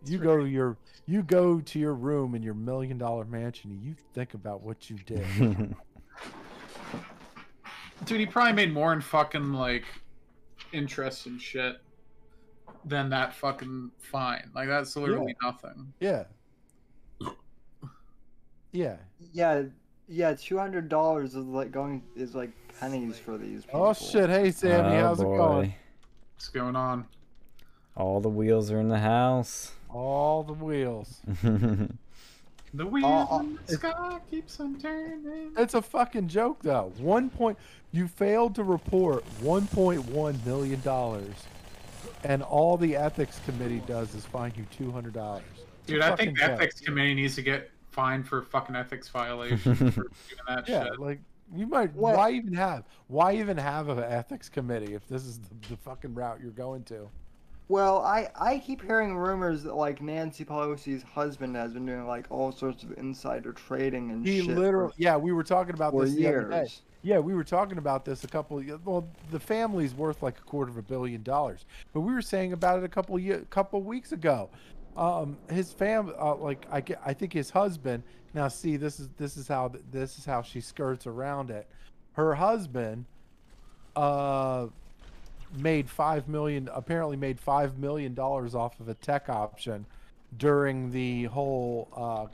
You 0.06 0.18
go 0.18 0.36
to 0.38 0.46
your 0.46 0.76
you 1.06 1.22
go 1.22 1.60
to 1.60 1.78
your 1.78 1.94
room 1.94 2.34
in 2.34 2.42
your 2.42 2.54
million 2.54 2.98
dollar 2.98 3.24
mansion 3.24 3.70
and 3.70 3.82
you 3.82 3.94
think 4.14 4.34
about 4.34 4.62
what 4.62 4.90
you 4.90 4.96
did. 5.06 5.74
Dude, 8.04 8.20
he 8.20 8.26
probably 8.26 8.52
made 8.52 8.72
more 8.72 8.92
in 8.92 9.00
fucking 9.00 9.52
like 9.52 9.84
interest 10.72 11.26
and 11.26 11.40
shit 11.40 11.76
than 12.84 13.08
that 13.10 13.32
fucking 13.34 13.90
fine. 13.98 14.50
Like 14.54 14.68
that's 14.68 14.94
literally 14.96 15.34
nothing. 15.42 15.92
yeah. 16.00 16.24
Yeah. 18.74 18.96
Yeah, 19.32 19.62
yeah. 20.08 20.34
Two 20.34 20.58
hundred 20.58 20.88
dollars 20.88 21.34
is 21.34 21.46
like 21.46 21.70
going 21.70 22.02
is 22.16 22.34
like 22.34 22.50
pennies 22.80 23.18
for 23.18 23.38
these 23.38 23.64
people. 23.64 23.84
Oh 23.84 23.92
shit! 23.94 24.28
Hey 24.28 24.50
Sammy, 24.50 24.96
Oh, 24.96 25.00
how's 25.00 25.20
it 25.20 25.24
going? 25.24 25.74
What's 26.34 26.48
going 26.48 26.74
on? 26.74 27.06
All 27.96 28.20
the 28.20 28.28
wheels 28.28 28.72
are 28.72 28.80
in 28.80 28.88
the 28.88 28.98
house. 28.98 29.72
All 29.88 30.42
the 30.42 30.52
wheels. 30.52 31.20
The 32.76 32.84
wheels 32.84 33.28
uh, 33.30 33.38
in 33.38 33.58
the 33.66 33.74
sky 33.74 34.18
keeps 34.28 34.58
on 34.58 34.80
turning. 34.80 35.52
It's 35.56 35.74
a 35.74 35.80
fucking 35.80 36.26
joke 36.26 36.58
though. 36.60 36.92
One 36.98 37.30
point 37.30 37.56
you 37.92 38.08
failed 38.08 38.56
to 38.56 38.64
report 38.64 39.22
one 39.40 39.68
point 39.68 40.04
one 40.06 40.40
million 40.44 40.80
dollars, 40.80 41.34
and 42.24 42.42
all 42.42 42.76
the 42.76 42.96
ethics 42.96 43.40
committee 43.46 43.80
does 43.86 44.12
is 44.16 44.24
fine 44.24 44.52
you 44.56 44.66
two 44.76 44.90
hundred 44.90 45.12
dollars. 45.12 45.44
Dude, 45.86 46.02
I 46.02 46.16
think 46.16 46.36
the 46.36 46.50
ethics 46.50 46.80
committee 46.80 47.14
needs 47.14 47.36
to 47.36 47.42
get 47.42 47.70
fined 47.94 48.26
for 48.28 48.42
fucking 48.42 48.74
ethics 48.76 49.08
violation 49.08 49.74
for 49.76 49.84
doing 49.84 50.10
that 50.48 50.68
Yeah, 50.68 50.84
shit. 50.84 50.98
like 50.98 51.20
you 51.54 51.66
might. 51.66 51.94
What- 51.94 52.16
Why 52.16 52.30
even 52.32 52.52
have? 52.54 52.84
Why 53.06 53.34
even 53.36 53.56
have 53.56 53.88
an 53.88 54.00
ethics 54.00 54.48
committee 54.48 54.94
if 54.94 55.06
this 55.08 55.24
is 55.24 55.38
the, 55.38 55.68
the 55.70 55.76
fucking 55.76 56.14
route 56.14 56.40
you're 56.42 56.50
going 56.50 56.82
to? 56.84 57.08
Well, 57.68 57.98
I 58.02 58.28
I 58.38 58.58
keep 58.58 58.82
hearing 58.82 59.16
rumors 59.16 59.62
that 59.62 59.74
like 59.74 60.02
Nancy 60.02 60.44
Pelosi's 60.44 61.02
husband 61.02 61.56
has 61.56 61.72
been 61.72 61.86
doing 61.86 62.06
like 62.06 62.26
all 62.30 62.52
sorts 62.52 62.82
of 62.82 62.92
insider 62.98 63.52
trading 63.52 64.10
and 64.10 64.26
He 64.26 64.40
shit 64.40 64.50
for- 64.54 64.60
literally. 64.60 64.94
Yeah, 64.98 65.16
we 65.16 65.32
were 65.32 65.44
talking 65.44 65.74
about 65.74 65.92
for 65.92 66.04
this 66.04 66.14
the 66.14 66.26
other 66.26 66.48
day. 66.48 66.56
years. 66.56 66.82
Yeah, 67.02 67.18
we 67.18 67.34
were 67.34 67.44
talking 67.44 67.76
about 67.76 68.06
this 68.06 68.24
a 68.24 68.26
couple. 68.28 68.58
Of, 68.58 68.86
well, 68.86 69.06
the 69.30 69.38
family's 69.38 69.94
worth 69.94 70.22
like 70.22 70.38
a 70.38 70.42
quarter 70.42 70.70
of 70.70 70.78
a 70.78 70.82
billion 70.82 71.22
dollars, 71.22 71.66
but 71.92 72.00
we 72.00 72.12
were 72.14 72.22
saying 72.22 72.54
about 72.54 72.78
it 72.78 72.84
a 72.84 72.88
couple 72.88 73.18
year, 73.18 73.44
couple 73.50 73.82
weeks 73.82 74.12
ago. 74.12 74.48
Um, 74.96 75.36
his 75.50 75.72
fam, 75.72 76.12
uh, 76.18 76.36
like 76.36 76.66
I, 76.70 76.82
I 77.04 77.14
think 77.14 77.32
his 77.32 77.50
husband. 77.50 78.02
Now, 78.32 78.48
see, 78.48 78.76
this 78.76 79.00
is 79.00 79.08
this 79.16 79.36
is 79.36 79.48
how 79.48 79.72
this 79.90 80.18
is 80.18 80.24
how 80.24 80.42
she 80.42 80.60
skirts 80.60 81.06
around 81.06 81.50
it. 81.50 81.68
Her 82.12 82.34
husband, 82.34 83.06
uh, 83.96 84.66
made 85.58 85.88
five 85.88 86.28
million. 86.28 86.68
Apparently, 86.72 87.16
made 87.16 87.40
five 87.40 87.78
million 87.78 88.14
dollars 88.14 88.54
off 88.54 88.78
of 88.80 88.88
a 88.88 88.94
tech 88.94 89.28
option 89.28 89.86
during 90.38 90.90
the 90.90 91.24
whole 91.24 91.88
uh, 91.96 92.26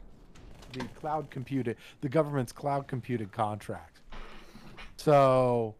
the 0.73 0.85
cloud 1.01 1.31
computing, 1.31 1.75
the 2.01 2.09
government's 2.09 2.53
cloud 2.53 2.87
computing 2.87 3.29
contract. 3.29 4.01
So, 4.97 5.75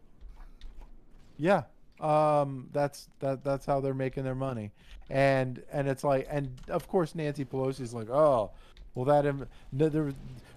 yeah, 1.37 1.63
um, 2.01 2.67
that's 2.73 3.09
that 3.19 3.43
that's 3.43 3.65
how 3.65 3.79
they're 3.79 3.93
making 3.93 4.23
their 4.23 4.35
money, 4.35 4.71
and 5.09 5.61
and 5.71 5.87
it's 5.87 6.03
like, 6.03 6.27
and 6.29 6.49
of 6.69 6.87
course 6.87 7.15
Nancy 7.15 7.45
Pelosi's 7.45 7.93
like, 7.93 8.09
oh, 8.09 8.51
well 8.95 9.05
that 9.05 9.25
Im- 9.25 9.47
no, 9.71 9.89
there, 9.89 10.13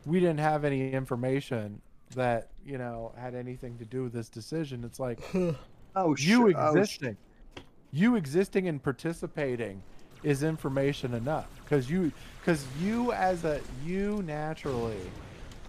we 0.06 0.20
didn't 0.20 0.40
have 0.40 0.64
any 0.64 0.92
information 0.92 1.80
that 2.14 2.48
you 2.64 2.78
know 2.78 3.12
had 3.16 3.34
anything 3.34 3.78
to 3.78 3.84
do 3.84 4.04
with 4.04 4.12
this 4.12 4.28
decision. 4.28 4.84
It's 4.84 5.00
like 5.00 5.20
Oh, 5.96 6.16
you 6.16 6.50
sh- 6.50 6.54
oh, 6.56 6.82
sh- 6.82 6.96
existing 6.96 7.16
you 7.92 8.16
existing 8.16 8.66
and 8.68 8.82
participating 8.82 9.82
is 10.22 10.42
information 10.42 11.14
enough 11.14 11.48
because 11.64 11.88
you 11.90 12.10
because 12.40 12.66
you 12.80 13.12
as 13.12 13.44
a 13.44 13.60
you 13.84 14.22
naturally 14.22 14.98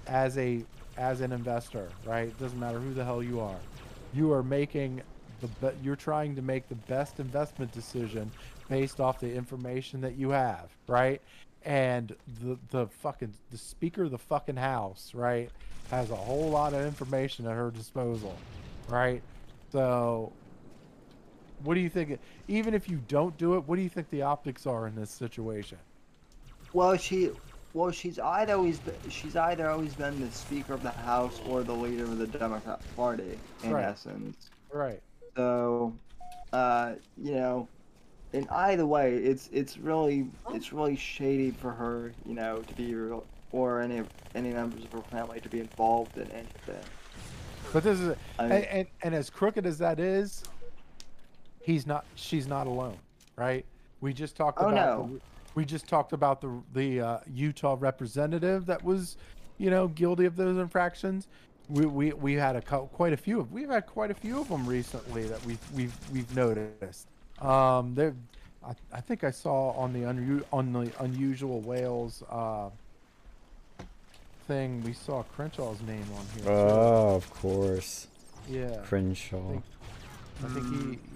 as 0.07 0.37
a 0.37 0.63
as 0.97 1.21
an 1.21 1.31
investor 1.31 1.89
right 2.05 2.29
it 2.29 2.39
doesn't 2.39 2.59
matter 2.59 2.79
who 2.79 2.93
the 2.93 3.03
hell 3.03 3.21
you 3.21 3.39
are 3.39 3.59
you 4.13 4.31
are 4.31 4.41
making 4.43 5.01
the 5.47 5.75
you're 5.81 5.95
trying 5.95 6.35
to 6.35 6.41
make 6.41 6.67
the 6.67 6.75
best 6.75 7.19
investment 7.19 7.71
decision 7.71 8.33
based 8.69 8.99
off 8.99 9.19
the 9.19 9.33
information 9.33 10.01
that 10.01 10.15
you 10.15 10.29
have 10.31 10.77
right 10.87 11.21
and 11.63 12.15
the 12.27 12.57
the 12.69 12.87
fucking 12.87 13.33
the 13.49 13.57
speaker 13.57 14.03
of 14.03 14.11
the 14.11 14.17
fucking 14.17 14.57
house 14.57 15.11
right 15.13 15.51
has 15.87 16.09
a 16.11 16.15
whole 16.15 16.51
lot 16.51 16.73
of 16.73 16.85
information 16.85 17.45
at 17.45 17.53
her 17.55 17.71
disposal 17.71 18.43
right 18.87 19.23
so 19.71 20.35
what 21.57 21.75
do 21.75 21.79
you 21.79 21.89
think 21.89 22.19
even 22.47 22.73
if 22.73 22.89
you 22.89 22.97
don't 22.97 23.37
do 23.37 23.55
it 23.55 23.65
what 23.65 23.75
do 23.77 23.81
you 23.81 23.89
think 23.89 24.09
the 24.09 24.21
optics 24.21 24.65
are 24.65 24.87
in 24.87 24.95
this 24.95 25.11
situation 25.11 25.79
Well, 26.73 26.97
she, 26.97 27.31
well, 27.73 27.91
she's 27.91 28.19
either 28.19 28.53
always 28.55 28.79
been, 28.79 29.09
she's 29.09 29.35
either 29.35 29.69
always 29.69 29.95
been 29.95 30.19
the 30.19 30.31
Speaker 30.31 30.73
of 30.73 30.83
the 30.83 30.91
House 30.91 31.39
or 31.39 31.63
the 31.63 31.75
leader 31.75 32.03
of 32.11 32.17
the 32.17 32.27
Democrat 32.27 32.81
Party 32.95 33.41
in 33.63 33.79
Right. 33.79 33.79
essence. 33.79 34.51
right 34.73 35.01
So, 35.35 35.93
uh, 36.53 36.93
you 37.21 37.33
know, 37.35 37.67
in 38.33 38.47
either 38.49 38.85
way, 38.85 39.15
it's 39.15 39.49
it's 39.51 39.77
really 39.77 40.27
it's 40.53 40.71
really 40.73 40.95
shady 40.95 41.51
for 41.51 41.71
her, 41.71 42.13
you 42.25 42.33
know, 42.33 42.61
to 42.61 42.73
be 42.75 42.93
real, 42.95 43.25
or 43.51 43.81
any 43.81 44.03
any 44.33 44.51
members 44.51 44.83
of 44.83 44.91
her 44.93 45.01
family 45.01 45.39
to 45.41 45.49
be 45.49 45.59
involved 45.59 46.17
in 46.17 46.29
anything. 46.31 46.83
but 47.73 47.83
this 47.83 47.99
is 47.99 48.15
I 48.39 48.43
and, 48.45 48.65
and, 48.65 48.87
and 49.03 49.15
as 49.15 49.29
crooked 49.29 49.65
as 49.65 49.77
that 49.79 49.99
is 49.99 50.43
he's 51.61 51.87
not 51.87 52.05
she's 52.15 52.47
not 52.47 52.67
alone 52.67 52.95
right 53.37 53.65
we 54.01 54.13
just 54.13 54.35
talked 54.35 54.59
Oh, 54.61 54.67
about 54.69 54.75
no. 54.75 55.09
the, 55.13 55.21
we 55.55 55.65
just 55.65 55.87
talked 55.87 56.13
about 56.13 56.41
the 56.41 56.61
the 56.73 57.01
uh, 57.01 57.19
utah 57.27 57.75
representative 57.79 58.65
that 58.67 58.83
was 58.83 59.17
you 59.57 59.69
know 59.71 59.87
guilty 59.87 60.25
of 60.25 60.35
those 60.35 60.57
infractions 60.57 61.27
we 61.69 61.85
we, 61.85 62.13
we 62.13 62.33
had 62.33 62.55
a 62.55 62.61
cou- 62.61 62.87
quite 62.93 63.13
a 63.13 63.17
few 63.17 63.39
of 63.39 63.51
we've 63.51 63.69
had 63.69 63.85
quite 63.85 64.11
a 64.11 64.13
few 64.13 64.39
of 64.41 64.47
them 64.49 64.65
recently 64.67 65.23
that 65.23 65.43
we've 65.45 65.59
we've 65.73 65.95
we've 66.13 66.35
noticed 66.35 67.07
um 67.41 67.95
there 67.95 68.13
I, 68.65 68.73
I 68.93 69.01
think 69.01 69.23
I 69.23 69.31
saw 69.31 69.71
on 69.71 69.93
the 69.93 69.99
unu- 70.01 70.43
on 70.51 70.73
the 70.73 70.91
unusual 70.99 71.61
whales 71.61 72.23
uh, 72.29 72.69
thing 74.47 74.83
we 74.83 74.93
saw 74.93 75.23
Crenshaw's 75.23 75.81
name 75.81 76.05
on 76.17 76.25
here. 76.35 76.43
too. 76.45 76.49
oh, 76.49 77.15
of 77.15 77.29
course. 77.31 78.07
yeah, 78.49 78.77
Crenshaw. 78.83 79.61
I 80.43 80.47
think 80.49 80.65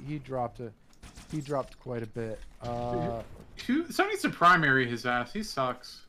he 0.07 0.13
he 0.13 0.19
dropped 0.19 0.59
a 0.59 0.71
he 1.31 1.41
dropped 1.41 1.79
quite 1.79 2.03
a 2.03 2.07
bit. 2.07 2.39
Uh, 2.61 3.21
Who, 3.67 3.91
somebody 3.91 4.13
needs 4.15 4.21
to 4.23 4.29
primary 4.29 4.87
his 4.89 5.05
ass. 5.05 5.31
He 5.33 5.43
sucks. 5.43 6.01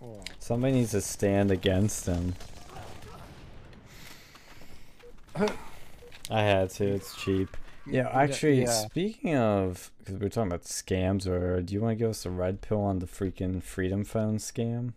hold 0.00 0.20
on. 0.20 0.24
Somebody 0.38 0.74
needs 0.74 0.92
to 0.92 1.00
stand 1.00 1.50
against 1.50 2.06
him. 2.06 2.34
I 6.30 6.42
had 6.42 6.70
to. 6.70 6.84
It's 6.86 7.14
cheap. 7.14 7.56
Yeah, 7.86 8.08
Yeah, 8.08 8.08
actually, 8.08 8.62
yeah. 8.62 8.86
speaking 8.86 9.36
of, 9.36 9.90
because 9.98 10.16
we 10.18 10.26
are 10.26 10.30
talking 10.30 10.48
about 10.48 10.64
scams, 10.64 11.26
or 11.26 11.60
do 11.62 11.74
you 11.74 11.80
want 11.80 11.92
to 11.92 11.96
give 11.96 12.10
us 12.10 12.24
a 12.24 12.30
red 12.30 12.60
pill 12.62 12.80
on 12.80 12.98
the 12.98 13.06
freaking 13.06 13.62
Freedom 13.62 14.04
Phone 14.04 14.38
scam? 14.38 14.94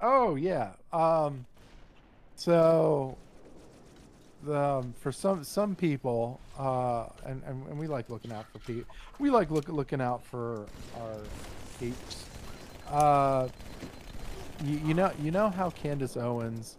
Oh 0.00 0.34
yeah. 0.34 0.72
Um, 0.92 1.46
so 2.36 3.16
the 4.42 4.58
um, 4.58 4.94
for 4.98 5.12
some 5.12 5.44
some 5.44 5.74
people, 5.76 6.40
uh, 6.58 7.06
and, 7.24 7.42
and 7.44 7.66
and 7.68 7.78
we 7.78 7.86
like 7.86 8.10
looking 8.10 8.32
out 8.32 8.46
for 8.52 8.58
people. 8.60 8.94
We 9.18 9.30
like 9.30 9.50
look 9.50 9.68
looking 9.68 10.00
out 10.00 10.24
for 10.24 10.66
our 10.96 11.16
peeps. 11.78 12.26
Uh, 12.88 13.48
you, 14.64 14.78
you 14.86 14.94
know 14.94 15.12
you 15.20 15.30
know 15.30 15.50
how 15.50 15.70
Candace 15.70 16.16
Owens 16.16 16.76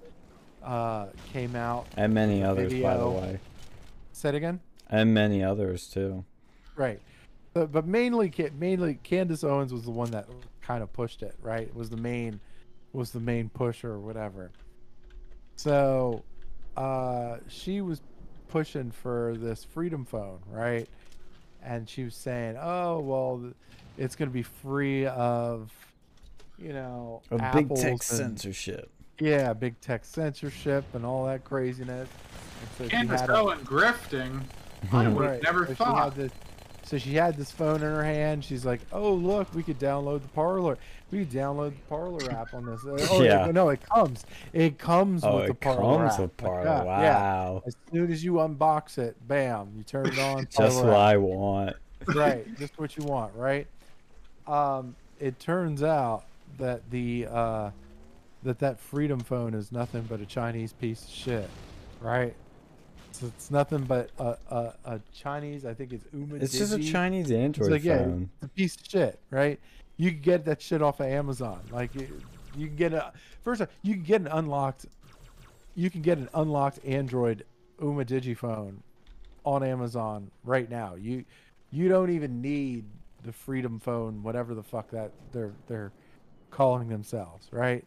uh 0.64 1.08
came 1.32 1.56
out. 1.56 1.88
And 1.98 2.14
many 2.14 2.44
others, 2.44 2.74
by 2.74 2.98
the 2.98 3.10
way. 3.10 3.40
Say 4.12 4.30
it 4.30 4.36
again. 4.36 4.60
And 4.90 5.14
many 5.14 5.44
others, 5.44 5.88
too. 5.88 6.24
Right. 6.76 7.02
But, 7.54 7.72
but 7.72 7.86
mainly, 7.86 8.34
mainly 8.58 8.96
Candace 9.04 9.44
Owens 9.44 9.74
was 9.74 9.84
the 9.84 9.92
one 9.92 10.12
that 10.12 10.28
kind 10.62 10.84
of 10.84 10.92
pushed 10.94 11.24
it. 11.24 11.36
Right. 11.42 11.74
Was 11.76 11.90
the 11.90 11.98
main, 11.98 12.40
was 12.94 13.12
the 13.12 13.20
main 13.20 13.50
pusher 13.50 13.92
or 13.92 14.00
whatever. 14.00 14.52
So, 15.56 16.24
uh, 16.78 17.38
she 17.48 17.82
was 17.82 18.02
pushing 18.50 18.92
for 18.92 19.36
this 19.38 19.64
Freedom 19.64 20.06
Phone, 20.06 20.40
right? 20.50 20.88
And 21.64 21.88
she 21.90 22.04
was 22.04 22.16
saying, 22.16 22.58
"Oh, 22.60 23.00
well, 23.00 23.54
it's 23.98 24.16
going 24.16 24.30
to 24.30 24.34
be 24.34 24.44
free 24.44 25.06
of, 25.06 25.72
you 26.58 26.74
know, 26.74 27.22
big 27.54 27.70
tech 27.76 27.86
and- 27.86 28.02
censorship. 28.02 28.92
Yeah, 29.20 29.54
big 29.54 29.80
tech 29.82 30.06
censorship 30.06 30.84
and 30.94 31.06
all 31.06 31.26
that 31.28 31.44
craziness." 31.44 32.10
And 32.62 32.70
so 32.78 32.84
she 32.86 32.90
Candace 32.90 33.22
had 33.22 33.30
a- 33.30 33.34
grifting. 33.34 34.42
I 34.92 34.98
would 35.08 35.24
have 35.24 35.32
Right, 35.34 35.44
never 35.44 35.68
so 35.68 35.76
thought. 35.76 36.14
had 36.14 36.16
this, 36.16 36.32
so 36.84 36.98
she 36.98 37.14
had 37.16 37.38
this 37.38 37.52
phone 37.52 37.76
in 37.78 37.82
her 37.84 38.04
hand. 38.04 38.44
She's 38.44 38.66
like, 38.66 38.82
"Oh, 38.92 39.14
look, 39.14 39.54
we 39.54 39.64
could 39.64 39.80
download 39.80 40.22
the 40.24 40.28
Parler. 40.30 40.78
We 41.12 41.20
could 41.26 41.30
download 41.32 41.72
the 41.72 41.82
Parler 41.90 42.32
app 42.32 42.54
on 42.54 42.66
this." 42.66 42.84
Uh, 42.86 42.98
Oh, 43.12 43.22
Yeah. 43.24 43.50
no, 43.52 43.70
it 43.70 43.82
comes. 43.88 44.26
It 44.52 44.78
comes 44.80 45.24
Oh, 45.24 45.38
with 45.38 45.46
the 45.46 45.52
it 45.52 45.60
Parler 45.62 45.98
comes 46.00 46.14
app. 46.16 46.20
with 46.20 46.42
Like, 46.42 46.52
Parler. 46.52 46.66
yeah, 46.86 47.02
yeah. 47.02 47.20
Wow. 47.20 47.64
As 47.68 47.76
soon 47.92 48.12
as 48.12 48.24
you 48.24 48.34
unbox 48.34 48.98
it, 48.98 49.16
bam, 49.28 49.72
you 49.78 49.84
turn 49.84 50.08
it 50.08 50.20
on. 50.20 50.48
Just 50.50 50.78
what 50.84 50.90
app. 50.90 50.96
I 50.98 51.18
want. 51.18 51.76
right, 52.16 52.58
just 52.60 52.78
what 52.78 52.98
you 52.98 53.06
want, 53.06 53.34
right? 53.36 53.66
Um, 54.48 54.96
it 55.22 55.40
turns 55.40 55.82
out 55.84 56.26
that 56.58 56.82
the 56.92 57.28
uh, 57.32 57.70
that 58.44 58.60
that 58.60 58.80
Freedom 58.80 59.20
Phone 59.20 59.54
is 59.54 59.72
nothing 59.72 60.06
but 60.10 60.22
a 60.22 60.26
Chinese 60.26 60.74
piece 60.74 61.04
of 61.04 61.10
shit, 61.10 61.50
right? 62.02 62.36
So 63.12 63.28
it's 63.28 63.52
nothing 63.52 63.84
but 63.84 64.10
a, 64.18 64.38
a, 64.50 64.74
a 64.86 65.02
Chinese. 65.14 65.66
I 65.66 65.74
think 65.74 65.94
it's 65.94 66.06
Uma. 66.14 66.36
It's 66.36 66.58
just 66.58 66.74
a 66.74 66.80
Chinese 66.80 67.32
Android 67.32 67.68
It's 67.68 67.72
like 67.72 67.84
yeah, 67.84 68.00
phone. 68.00 68.30
it's 68.42 68.46
a 68.46 68.56
piece 68.56 68.76
of 68.76 68.82
shit, 68.88 69.20
right? 69.30 69.60
You 69.98 70.12
can 70.12 70.22
get 70.22 70.46
that 70.46 70.62
shit 70.62 70.82
off 70.82 71.00
of 71.00 71.06
Amazon. 71.06 71.62
Like 71.72 71.94
you, 71.94 72.08
you 72.58 72.68
can 72.68 72.76
get 72.76 72.94
a 72.94 73.14
first 73.44 73.62
off, 73.62 73.70
you 73.84 73.94
can 73.94 74.04
get 74.04 74.22
an 74.22 74.28
unlocked, 74.28 74.88
you 75.76 75.90
can 75.90 76.02
get 76.02 76.18
an 76.18 76.30
unlocked 76.34 76.80
Android 76.86 77.46
Umidigi 77.80 78.36
phone 78.36 78.82
on 79.46 79.64
Amazon 79.64 80.32
right 80.44 80.70
now. 80.70 80.96
You 80.96 81.24
you 81.72 81.90
don't 81.90 82.10
even 82.10 82.42
need 82.42 82.86
the 83.24 83.32
Freedom 83.32 83.80
Phone, 83.80 84.24
whatever 84.24 84.54
the 84.54 84.64
fuck 84.64 84.90
that 84.92 85.12
they're 85.32 85.54
they're 85.68 85.92
calling 86.50 86.90
themselves, 86.90 87.48
right? 87.52 87.86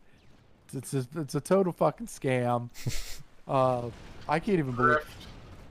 It's 0.75 0.95
it's 0.95 1.07
a, 1.15 1.21
it's 1.21 1.35
a 1.35 1.41
total 1.41 1.73
fucking 1.73 2.07
scam. 2.07 2.71
uh, 3.49 3.91
I 4.29 4.39
can't 4.39 4.59
even 4.59 4.73
believe. 4.73 4.99
Grift. 4.99 5.27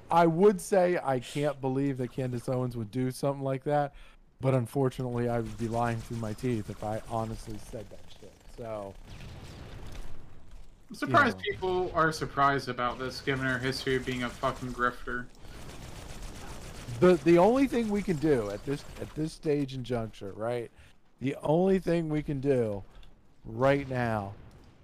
I 0.10 0.28
would 0.28 0.62
say 0.62 1.00
I 1.04 1.20
can't 1.20 1.60
believe 1.60 1.98
that 1.98 2.12
Candace 2.12 2.48
Owens 2.48 2.78
would 2.78 2.92
do 2.92 3.12
something 3.12 3.44
like 3.44 3.64
that, 3.64 3.94
but 4.40 4.54
unfortunately, 4.54 5.28
I 5.30 5.40
would 5.40 5.58
be 5.58 5.68
lying 5.68 5.98
through 5.98 6.18
my 6.18 6.34
teeth 6.34 6.70
if 6.70 6.84
I 6.84 7.02
honestly 7.10 7.58
said 7.72 7.86
that 7.90 8.00
shit. 8.20 8.32
So 8.58 8.94
I'm 10.90 10.96
surprised 10.96 11.38
know. 11.38 11.44
people 11.52 11.92
are 11.96 12.12
surprised 12.12 12.70
about 12.70 13.00
this, 13.00 13.22
given 13.22 13.46
her 13.46 13.58
history 13.58 13.96
of 13.96 14.06
being 14.06 14.24
a 14.24 14.30
fucking 14.30 14.74
grifter. 14.74 15.26
the 17.00 17.16
the 17.26 17.38
only 17.40 17.68
thing 17.68 17.90
we 17.90 18.04
can 18.04 18.18
do 18.18 18.50
at 18.52 18.64
this 18.66 18.86
at 19.02 19.14
this 19.16 19.34
stage 19.34 19.74
and 19.74 19.84
juncture, 19.84 20.34
right? 20.36 20.70
The 21.20 21.36
only 21.42 21.80
thing 21.80 22.10
we 22.10 22.22
can 22.22 22.40
do 22.40 22.84
right 23.44 23.90
now 23.90 24.34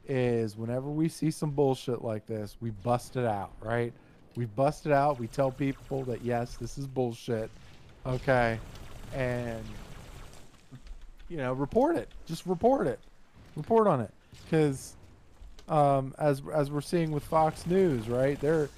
is 0.07 0.57
whenever 0.57 0.89
we 0.89 1.07
see 1.09 1.31
some 1.31 1.51
bullshit 1.51 2.03
like 2.03 2.25
this, 2.25 2.57
we 2.61 2.69
bust 2.71 3.15
it 3.15 3.25
out, 3.25 3.51
right? 3.61 3.93
We 4.35 4.45
bust 4.45 4.85
it 4.85 4.91
out. 4.91 5.19
We 5.19 5.27
tell 5.27 5.51
people 5.51 6.03
that 6.05 6.23
yes, 6.23 6.55
this 6.55 6.77
is 6.77 6.87
bullshit, 6.87 7.49
okay, 8.05 8.59
and 9.13 9.63
you 11.29 11.37
know, 11.37 11.53
report 11.53 11.95
it. 11.95 12.09
Just 12.25 12.45
report 12.45 12.87
it. 12.87 12.99
Report 13.55 13.87
on 13.87 14.01
it, 14.01 14.11
because 14.45 14.95
um, 15.67 16.13
as 16.17 16.41
as 16.53 16.71
we're 16.71 16.81
seeing 16.81 17.11
with 17.11 17.23
Fox 17.23 17.65
News, 17.65 18.07
right? 18.07 18.39
They're 18.39 18.69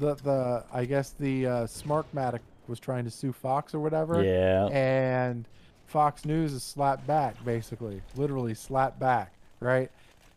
the 0.00 0.14
the 0.16 0.64
I 0.72 0.84
guess 0.84 1.10
the 1.10 1.46
uh, 1.46 1.50
Smartmatic 1.66 2.40
was 2.68 2.80
trying 2.80 3.04
to 3.04 3.10
sue 3.10 3.32
Fox 3.32 3.74
or 3.74 3.78
whatever, 3.78 4.24
Yeah. 4.24 4.66
and 4.66 5.46
Fox 5.86 6.24
News 6.24 6.52
is 6.52 6.64
slapped 6.64 7.06
back, 7.06 7.36
basically, 7.44 8.02
literally 8.16 8.54
slapped 8.54 8.98
back, 8.98 9.32
right? 9.60 9.88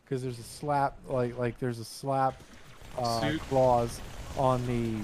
Because 0.09 0.23
there's 0.23 0.39
a 0.39 0.43
SLAPP, 0.43 0.93
like 1.07 1.37
like 1.37 1.59
there's 1.59 1.79
a 1.79 1.85
SLAPP 1.85 2.33
uh, 2.97 3.33
clause 3.47 4.01
on 4.37 4.65
the 4.65 4.95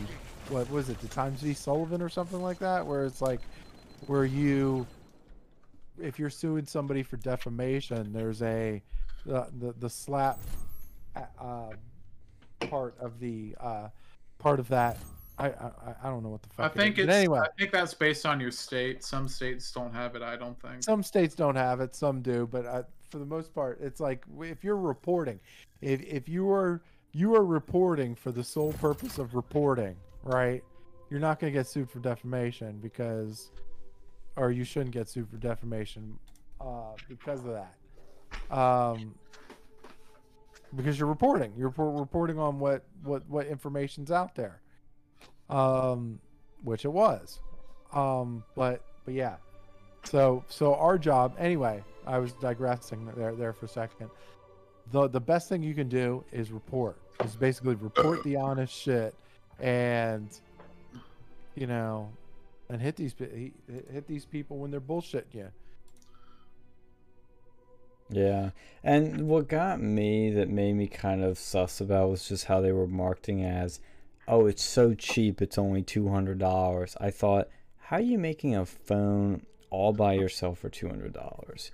what 0.52 0.70
was 0.72 0.90
it, 0.90 1.00
the 1.00 1.08
Times 1.08 1.42
v 1.42 1.54
Sullivan 1.54 2.02
or 2.02 2.10
something 2.10 2.42
like 2.42 2.58
that, 2.58 2.84
where 2.84 3.06
it's 3.06 3.22
like 3.22 3.42
where 4.08 4.26
you 4.26 4.88
if 6.02 6.18
you're 6.18 6.32
suing 6.32 6.66
somebody 6.66 7.04
for 7.04 7.18
defamation, 7.18 8.12
there's 8.14 8.42
a 8.42 8.82
the 9.26 9.48
the, 9.60 9.74
the 9.80 9.88
SLAPP 9.88 10.38
uh, 11.16 11.22
uh, 11.40 11.70
part 12.68 12.96
of 13.00 13.20
the 13.20 13.56
uh, 13.60 13.90
part 14.40 14.60
of 14.60 14.68
that. 14.70 14.98
I, 15.38 15.48
I 15.50 15.72
I 16.04 16.10
don't 16.10 16.24
know 16.24 16.30
what 16.30 16.42
the 16.42 16.50
fuck. 16.50 16.66
I 16.66 16.70
think 16.70 16.98
is. 16.98 17.04
it's. 17.04 17.08
But 17.08 17.16
anyway. 17.16 17.40
I 17.42 17.48
think 17.60 17.72
that's 17.72 17.94
based 17.94 18.26
on 18.26 18.40
your 18.40 18.52
state. 18.52 19.04
Some 19.04 19.28
states 19.28 19.72
don't 19.72 19.94
have 19.94 20.16
it. 20.16 20.22
I 20.22 20.36
don't 20.36 20.60
think. 20.60 20.84
Some 20.84 21.04
states 21.04 21.36
don't 21.36 21.56
have 21.56 21.80
it, 21.82 21.94
some 21.94 22.22
do, 22.22 22.48
but 22.50 22.66
uh, 22.66 22.84
for 23.10 23.20
the 23.20 23.26
most 23.26 23.54
part, 23.54 23.80
it's 23.82 24.00
like 24.00 24.24
if 24.42 24.64
you're 24.64 24.78
reporting, 24.78 25.40
if 25.82 26.02
if 26.02 26.28
you 26.30 26.50
are 26.52 26.82
you 27.12 27.34
are 27.34 27.46
reporting 27.46 28.14
for 28.14 28.32
the 28.32 28.44
sole 28.44 28.74
purpose 28.74 29.18
of 29.18 29.36
reporting, 29.36 29.96
right? 30.24 30.62
You're 31.10 31.22
not 31.22 31.40
going 31.40 31.54
to 31.54 31.58
get 31.58 31.66
sued 31.66 31.90
for 31.90 32.00
defamation 32.00 32.80
because, 32.82 33.52
or 34.36 34.52
you 34.52 34.66
shouldn't 34.66 34.92
get 34.92 35.08
sued 35.08 35.30
for 35.30 35.38
defamation 35.38 36.20
uh, 36.60 36.92
because 37.08 37.40
of 37.46 37.54
that. 37.54 38.56
Um, 38.56 39.16
because 40.76 41.00
you're 41.00 41.08
reporting, 41.08 41.54
you're 41.58 41.72
repor- 41.72 41.98
reporting 41.98 42.38
on 42.38 42.60
what 42.60 42.84
what 43.04 43.24
what 43.30 43.48
information's 43.48 44.12
out 44.12 44.36
there, 44.36 44.62
um, 45.50 46.20
which 46.64 46.84
it 46.84 46.92
was, 46.92 47.40
um, 47.94 48.44
but 48.56 48.84
but 49.06 49.14
yeah. 49.14 49.38
So 50.04 50.44
so 50.50 50.76
our 50.76 50.98
job 50.98 51.36
anyway. 51.40 51.84
I 52.06 52.20
was 52.20 52.34
digressing 52.34 53.10
there 53.16 53.36
there 53.36 53.54
for 53.54 53.66
a 53.66 53.70
second. 53.70 54.10
The 54.92 55.08
the 55.08 55.20
best 55.20 55.50
thing 55.50 55.64
you 55.64 55.74
can 55.74 55.90
do 55.90 56.24
is 56.32 56.52
report. 56.52 56.98
Is 57.24 57.36
basically 57.36 57.76
report 57.76 58.24
the 58.24 58.36
honest 58.48 58.74
shit, 58.74 59.16
and 59.60 60.30
you 61.56 61.68
know, 61.68 62.12
and 62.70 62.82
hit 62.82 62.96
these 62.96 63.16
hit 63.18 63.54
hit 63.92 64.08
these 64.08 64.26
people 64.26 64.58
when 64.58 64.72
they're 64.72 64.82
bullshitting 64.82 65.34
you. 65.34 65.52
Yeah. 68.10 68.52
And 68.84 69.28
what 69.28 69.48
got 69.48 69.82
me 69.82 70.30
that 70.32 70.50
made 70.50 70.74
me 70.74 70.88
kind 70.88 71.24
of 71.24 71.40
sus 71.40 71.82
about 71.82 72.10
was 72.10 72.28
just 72.28 72.46
how 72.46 72.62
they 72.62 72.72
were 72.72 72.88
marketing 72.88 73.44
as, 73.44 73.80
oh, 74.28 74.46
it's 74.46 74.64
so 74.64 74.94
cheap, 74.94 75.42
it's 75.42 75.58
only 75.58 75.82
$200. 75.82 76.96
I 77.02 77.10
thought, 77.10 77.50
how 77.80 77.98
are 77.98 78.02
you 78.02 78.18
making 78.18 78.56
a 78.56 78.66
phone 78.66 79.46
all 79.70 79.94
by 79.94 80.14
yourself 80.14 80.60
for 80.60 80.70
$200? 80.70 81.72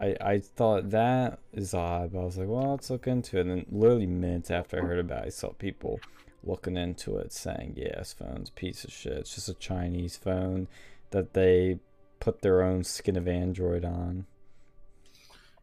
I, 0.00 0.16
I 0.20 0.38
thought 0.38 0.90
that 0.90 1.40
is 1.52 1.74
odd, 1.74 2.12
but 2.12 2.20
I 2.20 2.24
was 2.24 2.38
like, 2.38 2.48
well, 2.48 2.70
let's 2.70 2.88
look 2.88 3.06
into 3.06 3.38
it. 3.38 3.42
And 3.42 3.50
then 3.50 3.66
literally 3.70 4.06
minutes 4.06 4.50
after 4.50 4.78
I 4.78 4.86
heard 4.86 4.98
about 4.98 5.24
it, 5.24 5.26
I 5.26 5.30
saw 5.30 5.50
people 5.50 6.00
looking 6.42 6.76
into 6.76 7.18
it 7.18 7.32
saying, 7.32 7.74
yeah, 7.76 7.98
this 7.98 8.14
phone's 8.14 8.48
a 8.48 8.52
piece 8.52 8.84
of 8.84 8.92
shit. 8.92 9.12
It's 9.12 9.34
just 9.34 9.48
a 9.48 9.54
Chinese 9.54 10.16
phone 10.16 10.68
that 11.10 11.34
they 11.34 11.80
put 12.18 12.40
their 12.40 12.62
own 12.62 12.84
skin 12.84 13.16
of 13.16 13.28
Android 13.28 13.84
on. 13.84 14.26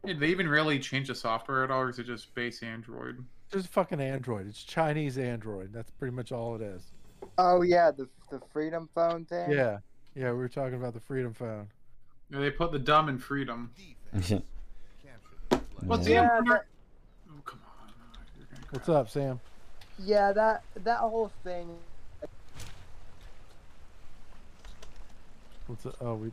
Did 0.04 0.20
they 0.20 0.28
even 0.28 0.48
really 0.48 0.78
change 0.78 1.08
the 1.08 1.14
software 1.14 1.64
at 1.64 1.70
all, 1.70 1.82
or 1.82 1.90
is 1.90 1.98
it 1.98 2.06
just 2.06 2.32
base 2.34 2.62
Android? 2.62 3.24
Just 3.52 3.68
fucking 3.68 4.00
Android. 4.00 4.46
It's 4.46 4.62
Chinese 4.62 5.18
Android. 5.18 5.72
That's 5.72 5.90
pretty 5.90 6.14
much 6.14 6.30
all 6.30 6.54
it 6.54 6.62
is. 6.62 6.82
Oh 7.36 7.62
yeah, 7.62 7.90
the 7.90 8.08
the 8.30 8.40
Freedom 8.52 8.88
Phone 8.94 9.24
thing. 9.24 9.50
Yeah, 9.50 9.78
yeah. 10.14 10.30
We 10.30 10.38
were 10.38 10.48
talking 10.48 10.74
about 10.74 10.94
the 10.94 11.00
Freedom 11.00 11.34
Phone. 11.34 11.68
Yeah, 12.30 12.40
they 12.40 12.50
put 12.50 12.72
the 12.72 12.78
dumb 12.78 13.08
in 13.08 13.18
freedom. 13.18 13.72
What's 14.12 16.04
the 16.04 16.12
Yeah, 16.12 16.38
important? 16.38 16.62
Oh, 17.28 17.32
come 17.44 17.60
on. 17.64 17.92
What's 18.70 18.88
up, 18.88 19.10
Sam? 19.10 19.40
Yeah, 19.98 20.32
that 20.32 20.62
that 20.84 20.98
whole 20.98 21.30
thing. 21.44 21.76
What's 25.66 25.86
up? 25.86 25.96
Oh, 26.00 26.14
we 26.14 26.32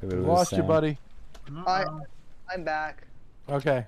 Maybe 0.00 0.14
it 0.14 0.18
was 0.18 0.26
lost 0.26 0.52
you, 0.52 0.62
buddy. 0.62 0.96
I 1.66 1.84
I'm 2.52 2.64
back. 2.64 3.06
Okay. 3.48 3.86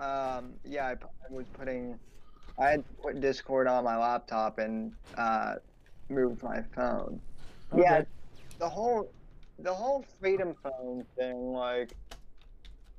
Um, 0.00 0.54
yeah, 0.64 0.86
I, 0.86 0.92
I 0.92 1.30
was 1.30 1.46
putting. 1.58 1.98
I 2.58 2.70
had 2.70 2.84
put 3.02 3.20
Discord 3.20 3.66
on 3.66 3.84
my 3.84 3.96
laptop 3.96 4.58
and 4.58 4.92
uh, 5.16 5.54
moved 6.08 6.42
my 6.42 6.62
phone. 6.74 7.20
Yeah, 7.76 8.02
the 8.58 8.68
whole 8.68 9.10
the 9.58 9.72
whole 9.72 10.04
Freedom 10.20 10.54
Phone 10.62 11.04
thing, 11.18 11.52
like, 11.52 11.92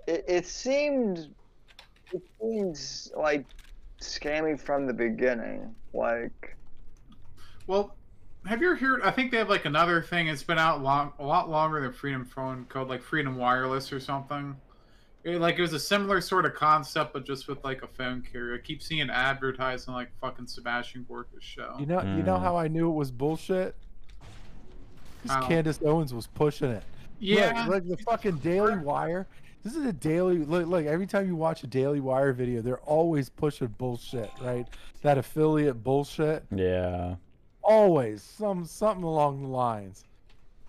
it, 0.08 0.26
it 0.28 0.46
seemed 0.48 1.34
it 2.14 2.22
seems 2.42 3.12
like 3.18 3.46
scammy 4.02 4.60
from 4.60 4.88
the 4.88 4.94
beginning. 4.94 5.76
Like, 5.94 6.56
Well, 7.68 7.96
have 8.46 8.62
you 8.62 8.76
heard? 8.76 9.02
I 9.02 9.12
think 9.12 9.32
they 9.32 9.38
have 9.38 9.50
like 9.50 9.66
another 9.66 10.02
thing. 10.02 10.28
It's 10.28 10.44
been 10.44 10.58
out 10.60 10.82
long, 10.82 11.12
a 11.20 11.26
lot 11.26 11.50
longer 11.50 11.82
than 11.82 11.92
Freedom 11.92 12.24
Phone 12.24 12.66
called 12.70 12.88
like 12.88 13.02
Freedom 13.02 13.36
Wireless 13.36 13.92
or 13.92 14.00
something. 14.00 14.56
It, 15.24 15.42
like 15.42 15.58
it 15.58 15.62
was 15.62 15.74
a 15.74 15.80
similar 15.80 16.22
sort 16.22 16.46
of 16.46 16.54
concept, 16.54 17.12
but 17.12 17.26
just 17.26 17.50
with 17.50 17.62
like 17.66 17.84
a 17.84 17.88
phone 17.88 18.22
carrier. 18.22 18.56
I 18.56 18.60
keep 18.60 18.82
seeing 18.82 19.10
advertising 19.10 19.94
like 19.94 20.10
fucking 20.22 20.48
Sebastian 20.48 21.06
Gorka's 21.10 21.44
show. 21.44 21.76
You 21.78 21.86
know, 21.88 22.02
you 22.02 22.24
know 22.24 22.38
Mm. 22.38 22.42
how 22.42 22.56
I 22.56 22.70
knew 22.70 22.90
it 22.90 22.94
was 22.94 23.12
bullshit? 23.12 23.76
Because 25.24 25.46
Candace 25.48 25.80
Owens 25.84 26.14
was 26.14 26.28
pushing 26.28 26.70
it. 26.70 26.84
yeah, 27.20 27.66
like, 27.68 27.84
look, 27.86 27.98
the 27.98 28.04
fucking 28.04 28.38
Daily 28.38 28.78
Wire. 28.78 29.28
This 29.68 29.76
is 29.76 29.86
a 29.86 29.92
daily 29.92 30.38
look. 30.46 30.66
Look, 30.66 30.86
every 30.86 31.06
time 31.06 31.28
you 31.28 31.36
watch 31.36 31.62
a 31.62 31.68
Daily 31.68 32.00
Wire 32.00 32.32
video, 32.32 32.62
they're 32.62 32.80
always 32.80 33.28
pushing 33.28 33.68
bullshit, 33.68 34.32
right? 34.42 34.66
That 35.02 35.18
affiliate 35.18 35.84
bullshit. 35.84 36.46
Yeah. 36.56 37.16
Always 37.62 38.24
some 38.24 38.64
something 38.64 39.04
along 39.04 39.42
the 39.42 39.50
lines. 39.50 40.06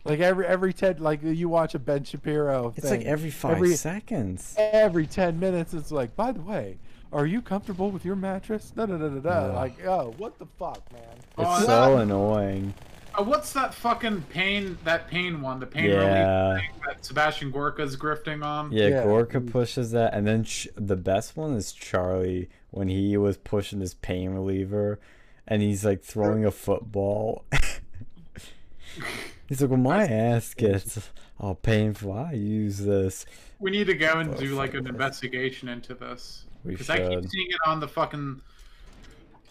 Like 0.05 0.19
every 0.19 0.45
every 0.49 0.73
ten, 0.73 0.97
like 0.99 1.21
you 1.23 1.49
watch 1.49 1.77
a 1.77 1.79
Ben 1.79 2.03
Shapiro. 2.03 2.75
It's 2.77 2.89
thing, 2.89 2.99
like 3.03 3.07
every 3.07 3.31
five 3.31 3.53
every- 3.59 3.77
seconds. 3.77 4.57
every 4.59 5.07
10 5.07 5.39
minutes 5.39 5.75
it's 5.75 5.93
like 5.93 6.17
by 6.17 6.33
the 6.33 6.41
way 6.41 6.79
are 7.13 7.25
you 7.25 7.41
comfortable 7.41 7.93
with 7.93 8.05
your 8.05 8.17
mattress 8.17 8.73
da, 8.75 8.85
da, 8.87 8.97
da, 8.99 9.09
da, 9.11 9.21
da. 9.21 9.31
Ugh. 9.31 9.55
like 9.55 9.87
oh 9.87 10.13
what 10.19 10.37
the 10.41 10.47
fuck 10.59 10.83
man 10.93 11.03
Oh, 11.39 11.43
It's 11.43 11.63
I 11.63 11.67
so 11.67 11.67
love- 11.95 12.01
annoying. 12.01 12.75
Uh, 13.15 13.23
what's 13.23 13.53
that 13.53 13.75
fucking 13.75 14.23
pain? 14.31 14.79
That 14.85 15.09
pain 15.09 15.41
one, 15.41 15.61
the 15.61 15.67
pain 15.67 15.87
Yeah. 15.91 16.51
relief 16.53 16.61
thing 16.63 16.71
that 16.87 17.05
Sebastian 17.05 17.51
Gorka's 17.51 17.97
grifting 17.97 18.45
on. 18.45 18.71
Yeah, 18.73 18.89
Yeah. 18.89 19.03
Gorka 19.05 19.41
pushes 19.41 19.91
that, 19.93 20.15
and 20.15 20.27
then 20.27 20.45
ch- 20.45 20.69
the 20.77 20.97
best 20.97 21.37
one 21.37 21.53
is 21.55 21.73
Charlie 21.73 22.49
when 22.71 22.89
he 22.89 23.17
was 23.17 23.37
pushing 23.37 23.81
his 23.81 23.95
pain 23.95 24.31
reliever, 24.31 24.99
and 25.47 25.63
he's 25.63 25.85
like 25.85 26.03
throwing 26.03 26.45
a 26.45 26.51
football. 26.51 27.45
he's 29.49 29.61
like, 29.61 29.71
"Well, 29.71 29.79
my 29.79 30.05
ass 30.07 30.55
gets 30.55 31.11
all 31.39 31.55
painful. 31.55 32.13
I 32.13 32.33
use 32.33 32.79
this." 32.79 33.25
We 33.59 33.71
need 33.71 33.87
to 33.89 33.95
go 33.95 34.19
and 34.19 34.37
do 34.37 34.55
like 34.55 34.75
an 34.75 34.87
investigation 34.87 35.69
into 35.69 35.95
this. 35.95 36.45
Because 36.65 36.91
I 36.91 36.99
keep 36.99 37.29
seeing 37.29 37.51
it 37.51 37.59
on 37.67 37.81
the 37.81 37.89
fucking 37.89 38.43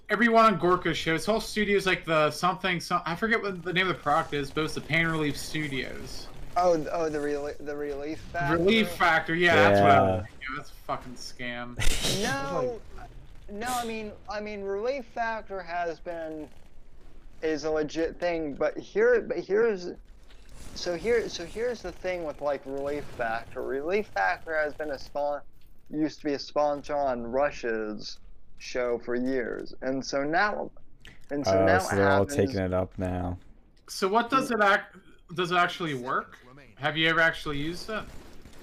everyone 0.09 0.45
on 0.45 0.59
Gorka's 0.59 0.97
show. 0.97 1.13
His 1.13 1.25
whole 1.25 1.41
studio's 1.41 1.85
like 1.85 2.05
the 2.05 2.31
something. 2.31 2.79
Some, 2.79 3.01
I 3.05 3.15
forget 3.15 3.41
what 3.41 3.63
the 3.63 3.73
name 3.73 3.89
of 3.89 3.95
the 3.95 4.01
product 4.01 4.34
is, 4.34 4.51
but 4.51 4.63
it's 4.63 4.73
the 4.73 4.81
Pain 4.81 5.07
Relief 5.07 5.38
Studios. 5.38 6.27
Oh, 6.55 6.84
oh, 6.91 7.09
the 7.09 7.19
relief, 7.19 7.57
the 7.59 7.75
relief 7.75 8.19
factor. 8.34 8.57
Relief 8.57 8.89
Factor. 8.91 9.35
Yeah, 9.35 9.55
that's 9.55 9.79
what 9.79 9.91
I 9.91 10.01
was 10.01 10.25
thinking. 10.25 10.55
That's 10.55 10.69
a 10.69 10.73
fucking 10.73 11.13
scam. 11.13 11.77
No, 12.23 12.79
no. 13.51 13.67
I 13.67 13.85
mean, 13.85 14.11
I 14.29 14.39
mean, 14.39 14.63
relief 14.63 15.05
factor 15.05 15.61
has 15.61 15.99
been 15.99 16.49
is 17.43 17.65
a 17.65 17.71
legit 17.71 18.19
thing, 18.19 18.55
but 18.55 18.75
here, 18.75 19.21
but 19.21 19.38
here's, 19.38 19.91
so 20.73 20.95
here, 20.95 21.29
so 21.29 21.45
here's 21.45 21.84
the 21.84 21.91
thing 21.91 22.23
with 22.23 22.41
like 22.41 22.61
relief 22.65 23.03
factor. 23.17 23.61
Relief 23.61 24.07
factor 24.07 24.57
has 24.57 24.73
been 24.73 24.89
a 24.89 24.97
spawn, 24.97 25.41
used 25.91 26.19
to 26.19 26.25
be 26.25 26.34
a 26.34 26.39
sponsor 26.39 26.95
on 26.95 27.31
Rush's 27.31 28.17
show 28.57 28.99
for 28.99 29.15
years, 29.15 29.73
and 29.81 30.05
so 30.05 30.23
now, 30.23 30.71
and 31.31 31.45
so 31.47 31.59
Oh, 31.59 31.59
now 31.59 31.89
so 31.89 31.95
it 31.95 31.95
they're 31.95 32.11
all 32.11 32.25
taking 32.25 32.59
it 32.59 32.73
up 32.73 32.97
now. 32.97 33.39
So 33.89 34.07
what 34.07 34.29
does 34.29 34.51
it 34.51 34.61
act? 34.61 34.97
Does 35.34 35.51
it 35.51 35.57
actually 35.57 35.93
work? 35.93 36.38
Have 36.75 36.97
you 36.97 37.07
ever 37.09 37.19
actually 37.19 37.57
used 37.57 37.89
it? 37.89 38.03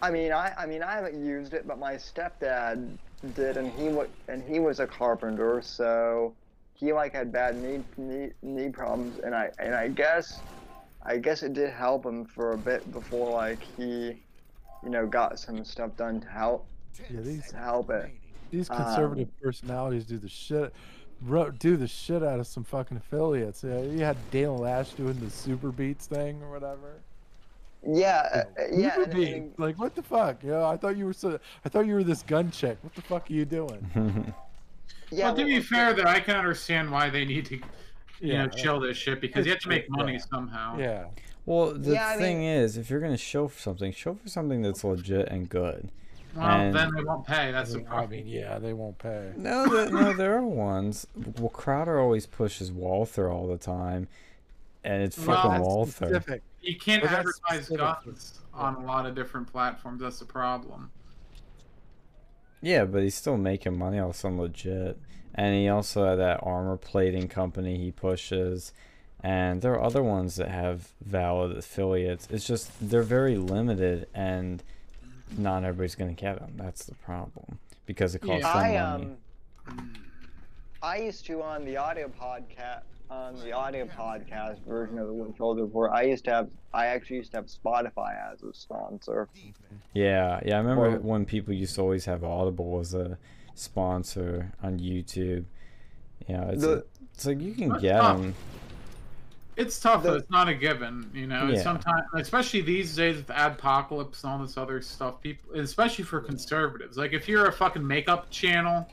I 0.02 0.10
mean, 0.10 0.32
I, 0.32 0.52
I 0.56 0.66
mean, 0.66 0.82
I 0.82 0.92
haven't 0.94 1.24
used 1.24 1.54
it, 1.54 1.66
but 1.66 1.78
my 1.78 1.94
stepdad 1.94 2.98
did, 3.32 3.56
and 3.56 3.70
he 3.72 3.88
wa 3.88 4.04
and 4.28 4.42
he 4.42 4.60
was 4.60 4.80
a 4.80 4.86
carpenter, 4.86 5.62
so 5.62 6.36
he 6.74 6.92
like 6.92 7.12
had 7.14 7.32
bad 7.32 7.56
knee 7.56 7.84
knee, 7.96 8.30
knee 8.42 8.70
problems, 8.70 9.18
and 9.18 9.34
I 9.34 9.50
and 9.58 9.74
I 9.74 9.88
guess, 9.88 10.44
I 11.02 11.18
guess 11.18 11.42
it 11.42 11.54
did 11.54 11.72
help 11.72 12.06
him 12.06 12.26
for 12.26 12.52
a 12.54 12.58
bit 12.58 12.90
before 12.90 13.32
like 13.32 13.64
he, 13.76 14.24
you 14.82 14.90
know, 14.90 15.06
got 15.06 15.38
some 15.40 15.64
stuff 15.64 15.96
done 15.96 16.20
to 16.22 16.28
help 16.28 16.70
yeah 17.10 17.20
these 17.20 17.48
to 17.48 17.56
help 17.56 17.90
it. 17.90 18.10
These 18.54 18.70
Um, 18.70 18.76
conservative 18.76 19.28
personalities 19.42 20.04
do 20.04 20.16
the 20.18 20.28
shit 20.28 20.72
ro- 21.22 21.50
do 21.50 21.76
the 21.76 21.88
shit 21.88 22.22
out 22.22 22.38
of 22.38 22.46
some 22.46 22.62
fucking 22.64 22.96
affiliates 22.96 23.64
yeah 23.64 23.80
you 23.80 24.00
had 24.04 24.16
Dana 24.30 24.50
Loesch 24.50 24.94
doing 24.96 25.18
the 25.18 25.26
SuperBeets 25.26 26.06
thing 26.06 26.40
or 26.42 26.50
whatever 26.52 27.00
Yeah, 27.86 28.28
uh, 28.32 28.38
uh, 28.60 28.64
yeah, 28.72 29.02
and, 29.02 29.12
and, 29.14 29.52
like 29.58 29.76
what 29.78 29.94
the 29.96 30.02
fuck 30.02 30.42
you 30.44 30.50
know 30.50 30.64
i 30.64 30.76
thought 30.76 30.96
you 30.96 31.04
were 31.06 31.12
so 31.12 31.38
i 31.64 31.68
thought 31.68 31.86
you 31.86 31.94
were 31.94 32.04
this 32.04 32.22
gun 32.22 32.50
chick 32.50 32.78
what 32.82 32.94
the 32.94 33.02
fuck 33.02 33.28
are 33.28 33.32
you 33.32 33.44
doing 33.44 33.82
yeah. 35.10 35.26
well, 35.26 35.36
to 35.36 35.44
be 35.44 35.60
fair, 35.60 35.92
though, 35.94 36.02
I 36.04 36.20
can 36.20 36.36
understand 36.36 36.90
why 36.90 37.08
they 37.10 37.24
need 37.24 37.46
to, 37.46 37.56
you 38.20 38.32
know, 38.34 38.44
Yeah. 38.44 38.46
chill 38.48 38.80
this 38.80 38.96
shit 38.96 39.20
because 39.20 39.44
you 39.46 39.52
have 39.52 39.60
to 39.62 39.68
make 39.68 39.84
Yeah. 39.84 39.96
money 39.96 40.18
somehow. 40.18 40.78
yeah 40.78 41.06
well, 41.46 41.72
the 41.74 41.92
Yeah, 41.92 42.08
I 42.08 42.16
thing 42.16 42.38
mean- 42.38 42.48
is, 42.48 42.76
if 42.78 42.88
you're 42.88 43.00
gonna 43.00 43.16
show 43.18 43.48
for 43.48 43.58
something, 43.60 43.92
show 43.92 44.14
for 44.14 44.28
something 44.28 44.62
that's 44.62 44.82
legit 44.84 45.28
and 45.28 45.48
good. 45.48 45.90
Well, 46.36 46.46
And- 46.46 46.74
then 46.74 46.90
they 46.96 47.04
won't 47.04 47.26
pay. 47.26 47.50
That's 47.52 47.70
I 47.70 47.72
the 47.74 47.78
mean, 47.78 47.86
I 47.86 47.90
problem. 47.90 48.10
mean 48.10 48.26
yeah 48.26 48.58
they 48.58 48.72
won't 48.72 48.98
pay 48.98 49.32
No, 49.36 49.66
there, 49.68 49.90
no, 49.90 50.12
there 50.12 50.36
are 50.38 50.42
ones. 50.42 51.06
Well, 51.38 51.48
Crowder 51.50 51.98
always 52.00 52.26
pushes 52.26 52.72
Walther 52.72 53.30
all 53.30 53.46
the 53.46 53.58
time, 53.58 54.08
and 54.82 55.02
it's 55.02 55.16
Well, 55.18 55.36
fucking 55.36 55.50
that's 55.52 55.62
Walther. 55.64 55.90
specific 55.92 56.42
You 56.62 56.76
can't 56.76 57.02
Well, 57.02 57.12
that's 57.12 57.40
advertise 57.50 57.68
guns 57.76 58.40
on 58.52 58.74
a 58.76 58.80
lot 58.86 59.06
of 59.06 59.14
different 59.14 59.50
platforms. 59.52 60.00
That's 60.00 60.18
the 60.18 60.24
problem. 60.24 60.90
Yeah, 62.60 62.84
but 62.86 63.02
he's 63.02 63.14
still 63.14 63.36
making 63.36 63.78
money 63.78 63.98
off 63.98 64.16
some 64.16 64.40
legit. 64.40 64.98
And 65.34 65.54
he 65.54 65.68
also 65.68 66.06
had 66.06 66.18
that 66.18 66.40
armor 66.42 66.76
plating 66.76 67.28
company 67.28 67.76
he 67.76 67.90
pushes. 67.90 68.72
And 69.20 69.60
there 69.62 69.72
are 69.74 69.82
other 69.82 70.02
ones 70.02 70.36
that 70.36 70.48
have 70.48 70.88
valid 71.04 71.56
affiliates. 71.56 72.26
It's 72.30 72.46
just 72.46 72.70
they're 72.90 73.02
very 73.02 73.36
limited 73.36 74.06
and 74.14 74.62
not 75.38 75.64
everybody's 75.64 75.94
gonna 75.94 76.12
get 76.12 76.38
them. 76.40 76.52
That's 76.56 76.84
the 76.84 76.94
problem. 76.96 77.58
Because 77.86 78.14
it 78.14 78.20
costs 78.20 78.42
Yeah. 78.44 78.52
them 78.52 78.62
I 78.64 78.96
money. 78.98 79.16
um, 79.68 79.92
I 80.82 80.96
used 80.98 81.24
to 81.26 81.42
on 81.42 81.64
the 81.64 81.76
audio 81.76 82.08
podcast 82.08 82.82
on 83.10 83.34
the 83.36 83.52
audio 83.52 83.86
podcast 83.86 84.60
version 84.64 84.98
of 84.98 85.06
the 85.06 85.12
Winfield 85.12 85.60
Report. 85.60 85.90
I 85.92 86.02
used 86.02 86.24
to 86.24 86.30
have 86.32 86.48
I 86.72 86.86
actually 86.86 87.16
used 87.16 87.30
to 87.32 87.36
have 87.38 87.46
Spotify 87.46 88.16
as 88.32 88.42
a 88.42 88.52
sponsor. 88.52 89.28
Yeah, 89.92 90.40
yeah. 90.44 90.56
I 90.56 90.58
remember 90.58 90.96
Or- 90.96 90.98
when 90.98 91.24
people 91.24 91.54
used 91.54 91.74
to 91.76 91.82
always 91.82 92.04
have 92.06 92.24
Audible 92.24 92.80
as 92.80 92.94
a 92.94 93.16
sponsor 93.54 94.52
on 94.62 94.78
YouTube. 94.80 95.44
You 96.26 96.36
know, 96.36 96.48
it's, 96.52 96.62
The- 96.62 96.84
it's 97.12 97.26
like 97.26 97.40
you 97.40 97.52
can 97.54 97.78
get 97.78 97.98
tough. 98.00 98.20
them. 98.20 98.34
It's 99.56 99.78
tough, 99.78 100.02
The- 100.02 100.14
It's 100.14 100.30
not 100.30 100.48
a 100.48 100.54
given, 100.54 101.10
you 101.14 101.26
know. 101.26 101.48
Yeah. 101.48 101.62
Sometimes, 101.62 102.02
especially 102.14 102.60
these 102.62 102.94
days 102.96 103.16
with 103.16 103.28
Adpocalypse 103.28 104.22
and 104.24 104.32
all 104.32 104.38
this 104.40 104.56
other 104.56 104.80
stuff, 104.82 105.20
people, 105.20 105.54
especially 105.58 106.04
for 106.04 106.20
conservatives. 106.20 106.96
Like, 106.96 107.12
if 107.12 107.28
you're 107.28 107.46
a 107.46 107.52
fucking 107.52 107.86
makeup 107.86 108.30
channel, 108.30 108.88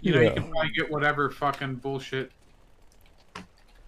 you 0.00 0.12
know, 0.14 0.20
you 0.20 0.30
can 0.32 0.50
probably 0.50 0.70
get 0.70 0.90
whatever 0.90 1.30
fucking 1.30 1.76
bullshit. 1.76 2.30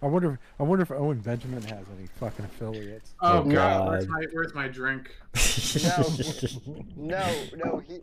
i 0.01 0.05
wonder 0.05 0.31
if 0.33 0.39
i 0.59 0.63
wonder 0.63 0.81
if 0.83 0.91
owen 0.91 1.19
benjamin 1.19 1.61
has 1.63 1.85
any 1.97 2.07
fucking 2.19 2.45
affiliates 2.45 3.11
Oh, 3.21 3.39
Oh, 3.39 3.43
god, 3.43 3.89
Where's, 3.89 4.07
my, 4.07 4.21
where's 4.31 4.53
my 4.53 4.67
drink? 4.69 5.13
No, 6.95 7.35
no, 7.55 7.77
he 7.87 7.99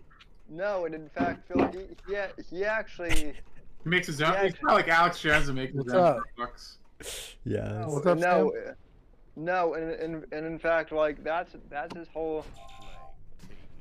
no, 0.49 0.85
and 0.85 0.95
in 0.95 1.09
fact, 1.09 1.49
Phil, 1.49 1.67
he 1.73 1.79
he, 2.07 2.17
he 2.59 2.65
actually 2.65 3.33
He 3.83 3.89
makes 3.89 4.07
his 4.07 4.23
own. 4.23 4.33
Yeah, 4.35 4.45
He's 4.45 4.55
not 4.63 4.75
like 4.75 4.89
Alex 4.89 5.21
Jones 5.21 5.49
and 5.49 5.57
makes 5.57 5.75
his 5.75 5.89
own 5.93 6.05
up? 6.05 6.19
Bucks. 6.99 7.37
yes. 7.45 7.85
Oh, 7.87 8.01
no, 8.05 8.11
up, 8.13 8.19
no, 8.19 8.53
no, 9.37 9.75
and, 9.75 9.91
and 9.91 10.25
and 10.33 10.47
in 10.47 10.59
fact, 10.59 10.93
like 10.93 11.23
that's 11.23 11.55
that's 11.71 11.97
his 11.97 12.09
whole. 12.09 12.45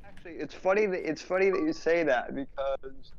Actually, 0.04 0.34
it's 0.34 0.54
funny 0.54 0.86
that 0.86 1.08
it's 1.08 1.22
funny 1.22 1.50
that 1.50 1.62
you 1.62 1.72
say 1.72 2.02
that 2.02 2.34
because 2.34 3.12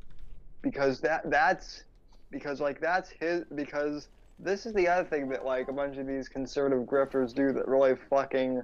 because 0.61 0.99
that 1.01 1.29
that's 1.29 1.83
because 2.29 2.61
like 2.61 2.79
that's 2.79 3.09
his 3.09 3.43
because 3.55 4.09
this 4.39 4.65
is 4.65 4.73
the 4.73 4.87
other 4.87 5.07
thing 5.07 5.29
that 5.29 5.45
like 5.45 5.67
a 5.67 5.73
bunch 5.73 5.97
of 5.97 6.05
these 6.05 6.29
conservative 6.29 6.85
grifters 6.85 7.33
do 7.33 7.51
that 7.53 7.67
really 7.67 7.95
fucking 8.09 8.61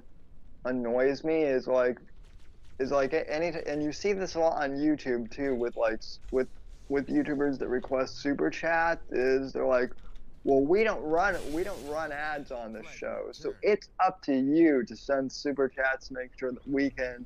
annoys 0.64 1.24
me 1.24 1.42
is 1.42 1.66
like 1.66 1.98
is 2.78 2.90
like 2.90 3.12
any 3.28 3.52
and 3.66 3.82
you 3.82 3.92
see 3.92 4.12
this 4.12 4.34
a 4.34 4.38
lot 4.38 4.62
on 4.62 4.72
YouTube 4.72 5.30
too 5.30 5.54
with 5.54 5.76
like 5.76 6.00
with 6.30 6.48
with 6.88 7.08
YouTubers 7.08 7.58
that 7.58 7.68
request 7.68 8.18
super 8.18 8.50
chat 8.50 9.00
is 9.10 9.52
they're 9.52 9.66
like 9.66 9.90
well 10.44 10.60
we 10.60 10.84
don't 10.84 11.02
run 11.02 11.36
we 11.52 11.64
don't 11.64 11.84
run 11.88 12.12
ads 12.12 12.52
on 12.52 12.72
the 12.72 12.82
show 12.96 13.28
so 13.32 13.54
it's 13.62 13.88
up 14.04 14.22
to 14.22 14.34
you 14.34 14.84
to 14.84 14.94
send 14.96 15.30
super 15.30 15.68
chats 15.68 16.08
to 16.08 16.14
make 16.14 16.30
sure 16.38 16.52
that 16.52 16.66
we 16.68 16.90
can 16.90 17.24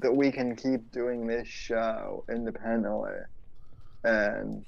that 0.00 0.12
we 0.14 0.30
can 0.32 0.56
keep 0.56 0.90
doing 0.92 1.26
this 1.26 1.46
show 1.46 2.24
independently 2.30 3.12
and 4.04 4.64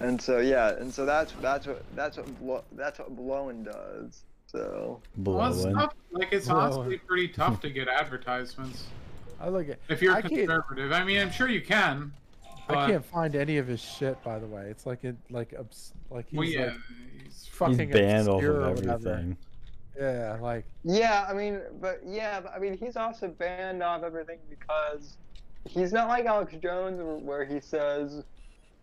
and 0.00 0.20
so 0.20 0.38
yeah 0.38 0.70
and 0.78 0.92
so 0.92 1.06
that's 1.06 1.32
that's 1.40 1.66
what 1.66 1.82
that's 1.94 2.16
what 2.18 2.38
Blo- 2.40 2.64
that's 2.72 2.98
what 2.98 3.16
blowing 3.16 3.64
does 3.64 4.22
so 4.46 5.00
Well, 5.16 5.48
it's 5.48 5.62
Blowing. 5.62 5.74
tough. 5.74 5.94
Like, 6.12 6.32
it's 6.32 6.46
Blowing. 6.46 6.72
honestly 6.72 6.98
pretty 6.98 7.28
tough 7.28 7.60
to 7.62 7.70
get 7.70 7.88
advertisements 7.88 8.84
i 9.40 9.48
look 9.48 9.68
at 9.68 9.78
if 9.88 10.00
you're 10.02 10.14
I 10.14 10.20
can't- 10.20 10.34
conservative. 10.34 10.92
I 10.92 11.02
mean, 11.04 11.18
I'm 11.20 11.30
sure 11.32 11.48
you 11.48 11.60
can. 11.62 12.12
But, 12.68 12.78
I 12.78 12.90
can't 12.90 13.04
find 13.04 13.34
any 13.36 13.58
of 13.58 13.66
his 13.66 13.80
shit, 13.80 14.22
by 14.24 14.38
the 14.38 14.46
way. 14.46 14.68
It's 14.70 14.86
like 14.86 15.04
it, 15.04 15.16
like 15.30 15.54
obs- 15.58 15.92
like 16.10 16.26
he's 16.28 16.38
Well, 16.38 16.48
yeah. 16.48 16.64
like 16.66 16.72
he's 17.22 17.22
He's 17.34 17.46
fucking 17.48 17.90
banned 17.90 18.28
off 18.28 18.42
of 18.42 18.78
everything. 18.78 19.36
Yeah, 19.98 20.36
like 20.42 20.64
Yeah, 20.84 21.26
I 21.28 21.32
mean, 21.32 21.60
but 21.80 22.00
yeah, 22.04 22.40
but 22.40 22.52
I 22.54 22.58
mean, 22.58 22.76
he's 22.76 22.96
also 22.96 23.28
banned 23.28 23.82
off 23.82 24.02
everything 24.02 24.38
because 24.50 25.16
he's 25.64 25.92
not 25.92 26.08
like 26.08 26.26
Alex 26.26 26.54
Jones 26.62 26.98
where- 26.98 27.16
where 27.18 27.44
he 27.44 27.60
says 27.60 28.24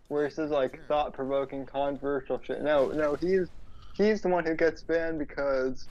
where 0.08 0.28
he 0.28 0.34
says 0.34 0.50
like 0.52 0.80
thought 0.88 1.14
provoking 1.14 1.66
controversial 1.66 2.40
shit. 2.44 2.62
No, 2.62 2.88
no, 2.92 3.16
he's 3.16 3.48
he's 3.96 4.22
the 4.22 4.30
one 4.30 4.46
who 4.46 4.56
gets 4.56 4.82
banned 4.82 5.20
because 5.20 5.88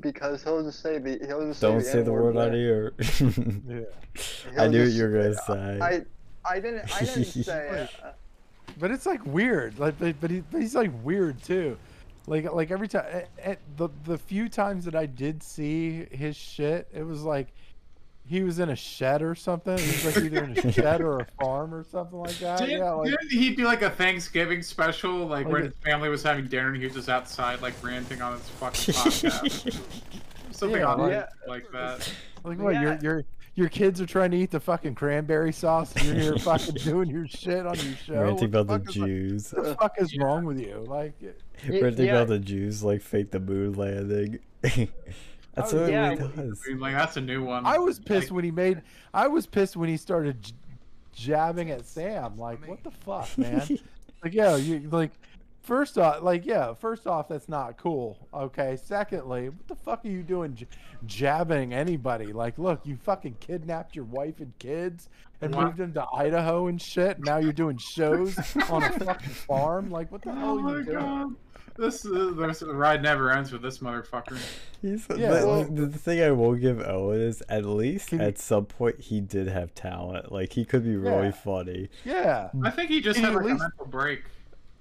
because 0.00 0.42
he'll 0.44 0.62
just 0.62 0.80
say 0.80 0.98
the 0.98 1.18
he'll 1.26 1.46
just 1.46 1.60
Don't 1.60 1.80
say 1.80 1.92
say 1.92 2.02
the 2.02 2.12
N-word 2.12 2.34
word 2.34 2.36
out 2.36 2.48
of 2.48 2.52
when- 2.52 3.62
here. 3.68 3.86
Yeah. 4.54 4.60
I 4.60 4.62
he'll 4.64 4.70
knew 4.72 4.82
what 4.84 4.92
you 4.92 5.02
were 5.04 5.10
gonna 5.10 5.34
say. 5.34 5.78
I 5.80 6.04
I 6.48 6.60
didn't 6.60 6.94
I 6.96 7.00
didn't 7.04 7.24
say 7.44 7.68
uh, 7.68 7.72
it. 7.74 7.90
Uh, 8.04 8.10
but 8.78 8.90
it's 8.90 9.06
like 9.06 9.24
weird. 9.24 9.78
Like, 9.78 9.98
but, 9.98 10.20
but, 10.20 10.30
he, 10.30 10.40
but 10.50 10.60
he's 10.60 10.74
like 10.74 10.90
weird 11.02 11.42
too. 11.42 11.78
Like, 12.26 12.52
like 12.52 12.70
every 12.70 12.88
time, 12.88 13.04
eh, 13.08 13.22
eh, 13.38 13.54
the 13.76 13.88
the 14.04 14.18
few 14.18 14.48
times 14.48 14.84
that 14.86 14.94
I 14.96 15.06
did 15.06 15.42
see 15.42 16.06
his 16.10 16.36
shit, 16.36 16.88
it 16.92 17.04
was 17.04 17.22
like 17.22 17.48
he 18.28 18.42
was 18.42 18.58
in 18.58 18.70
a 18.70 18.74
shed 18.76 19.22
or 19.22 19.36
something. 19.36 19.78
He 19.78 19.86
was 19.86 20.04
like 20.16 20.24
either 20.24 20.42
in 20.44 20.58
a 20.58 20.72
shed 20.72 21.00
or 21.00 21.20
a 21.20 21.26
farm 21.40 21.72
or 21.72 21.84
something 21.84 22.18
like 22.18 22.36
that. 22.38 22.58
Didn't, 22.58 22.78
yeah, 22.80 22.90
like 22.90 23.10
didn't 23.10 23.30
he 23.30 23.54
do 23.54 23.64
like 23.64 23.82
a 23.82 23.90
Thanksgiving 23.90 24.62
special, 24.62 25.18
like 25.26 25.44
Like 25.44 25.52
when 25.52 25.62
a- 25.62 25.64
his 25.66 25.74
family 25.84 26.08
was 26.08 26.24
having 26.24 26.46
dinner 26.48 26.68
and 26.68 26.76
he 26.78 26.84
was 26.84 26.94
just 26.94 27.08
outside, 27.08 27.62
like 27.62 27.74
ranting 27.84 28.20
on 28.20 28.32
his 28.32 28.48
fucking 28.48 28.94
podcast? 28.94 29.80
Something 30.50 30.80
Yeah, 30.80 30.86
on 30.86 30.98
like- 30.98 31.12
like, 31.12 31.28
like 31.46 31.72
that. 31.72 32.12
like 32.42 32.58
what? 32.58 32.74
You're 32.74 32.94
Yeah. 32.94 32.98
your 33.02 33.24
your 33.56 33.68
kids 33.68 34.00
are 34.00 34.06
trying 34.06 34.30
to 34.30 34.36
eat 34.36 34.50
the 34.52 34.60
fucking 34.60 34.94
cranberry 34.94 35.52
sauce. 35.52 35.92
And 35.96 36.04
you're 36.06 36.14
here 36.16 36.38
fucking 36.38 36.74
doing 36.76 37.08
your 37.10 37.26
shit 37.26 37.66
on 37.66 37.74
your 37.74 37.94
show. 38.04 38.14
Ranting 38.20 38.50
What 38.52 38.62
about 38.62 38.66
the 38.68 38.78
fuck 38.78 38.88
is, 38.90 38.96
like- 38.96 39.06
Jews. 39.08 39.50
What 39.54 39.64
the 39.64 39.74
fuck 39.74 39.94
is 39.98 40.16
wrong 40.20 40.44
with 40.44 40.60
you? 40.60 40.84
Like, 40.86 41.14
Y- 41.20 41.80
Ranting 41.80 42.06
yeah. 42.06 42.16
about 42.16 42.28
the 42.28 42.38
Jews 42.38 42.84
like 42.84 43.00
fake 43.02 43.30
the 43.32 43.40
moon 43.40 43.72
landing. 43.72 44.38
That's 44.62 45.72
Oh, 45.72 45.80
what 45.82 45.90
yeah. 45.90 46.10
he 46.10 46.16
does. 46.16 46.62
Like 46.78 46.94
that's 46.94 47.16
a 47.16 47.20
new 47.22 47.42
one. 47.42 47.64
I 47.64 47.78
was 47.78 47.98
pissed 47.98 48.26
Like, 48.30 48.36
when 48.36 48.44
he 48.44 48.50
made. 48.50 48.82
I 49.14 49.26
was 49.26 49.46
pissed 49.46 49.74
when 49.74 49.88
he 49.88 49.96
started 49.96 50.42
j- 50.42 50.52
jabbing 51.14 51.70
at 51.70 51.86
Sam. 51.86 52.36
Like, 52.36 52.66
what 52.68 52.84
the 52.84 52.90
fuck, 52.90 53.38
man? 53.38 53.66
like, 54.22 54.34
yeah, 54.34 54.56
you 54.56 54.86
like. 54.90 55.12
First 55.66 55.98
off, 55.98 56.22
like, 56.22 56.46
yeah. 56.46 56.74
First 56.74 57.08
off, 57.08 57.28
that's 57.28 57.48
not 57.48 57.76
cool. 57.76 58.28
Okay. 58.32 58.76
Secondly, 58.82 59.48
what 59.48 59.66
the 59.66 59.74
fuck 59.74 60.04
are 60.04 60.08
you 60.08 60.22
doing, 60.22 60.54
j- 60.54 60.66
jabbing 61.06 61.74
anybody? 61.74 62.32
Like, 62.32 62.56
look, 62.56 62.86
you 62.86 62.96
fucking 62.96 63.36
kidnapped 63.40 63.96
your 63.96 64.04
wife 64.04 64.38
and 64.38 64.56
kids 64.60 65.08
and 65.40 65.52
What? 65.54 65.64
moved 65.64 65.78
them 65.78 65.92
to 65.94 66.06
Idaho 66.14 66.68
and 66.68 66.80
shit. 66.80 67.18
Now 67.24 67.38
you're 67.38 67.52
doing 67.52 67.78
shows 67.78 68.38
on 68.70 68.84
a 68.84 68.92
fucking 68.92 69.28
farm. 69.48 69.90
Like, 69.90 70.12
what 70.12 70.22
the 70.22 70.32
hell 70.32 70.60
Oh 70.60 70.68
are 70.68 70.78
you 70.78 70.84
doing? 70.84 70.98
god. 70.98 71.34
This, 71.78 72.06
uh, 72.06 72.32
this 72.34 72.62
ride 72.62 73.02
never 73.02 73.30
ends 73.32 73.52
with 73.52 73.60
this 73.60 73.78
motherfucker. 73.80 74.38
He's, 74.80 75.04
Yeah, 75.14 75.28
but 75.30 75.46
well- 75.46 75.64
the, 75.64 75.86
the 75.86 75.98
thing 75.98 76.22
I 76.22 76.30
will 76.30 76.54
give 76.54 76.80
Owen 76.80 77.20
is 77.20 77.42
at 77.48 77.64
least 77.66 78.10
Can 78.10 78.20
you- 78.20 78.24
at 78.26 78.38
some 78.38 78.66
point 78.66 79.00
he 79.00 79.20
did 79.20 79.48
have 79.48 79.74
talent. 79.74 80.30
Like 80.32 80.52
he 80.52 80.64
could 80.64 80.84
be 80.84 80.96
really 80.96 81.26
Yeah. 81.26 81.30
funny. 81.32 81.88
Yeah. 82.04 82.50
I 82.62 82.70
think 82.70 82.88
he 82.90 83.00
just 83.00 83.16
Can 83.20 83.24
had 83.24 83.32
you 83.32 83.38
like 83.40 83.44
at 83.46 83.50
a 83.50 83.52
least- 83.54 83.62
mental 83.62 83.86
break. 83.86 84.22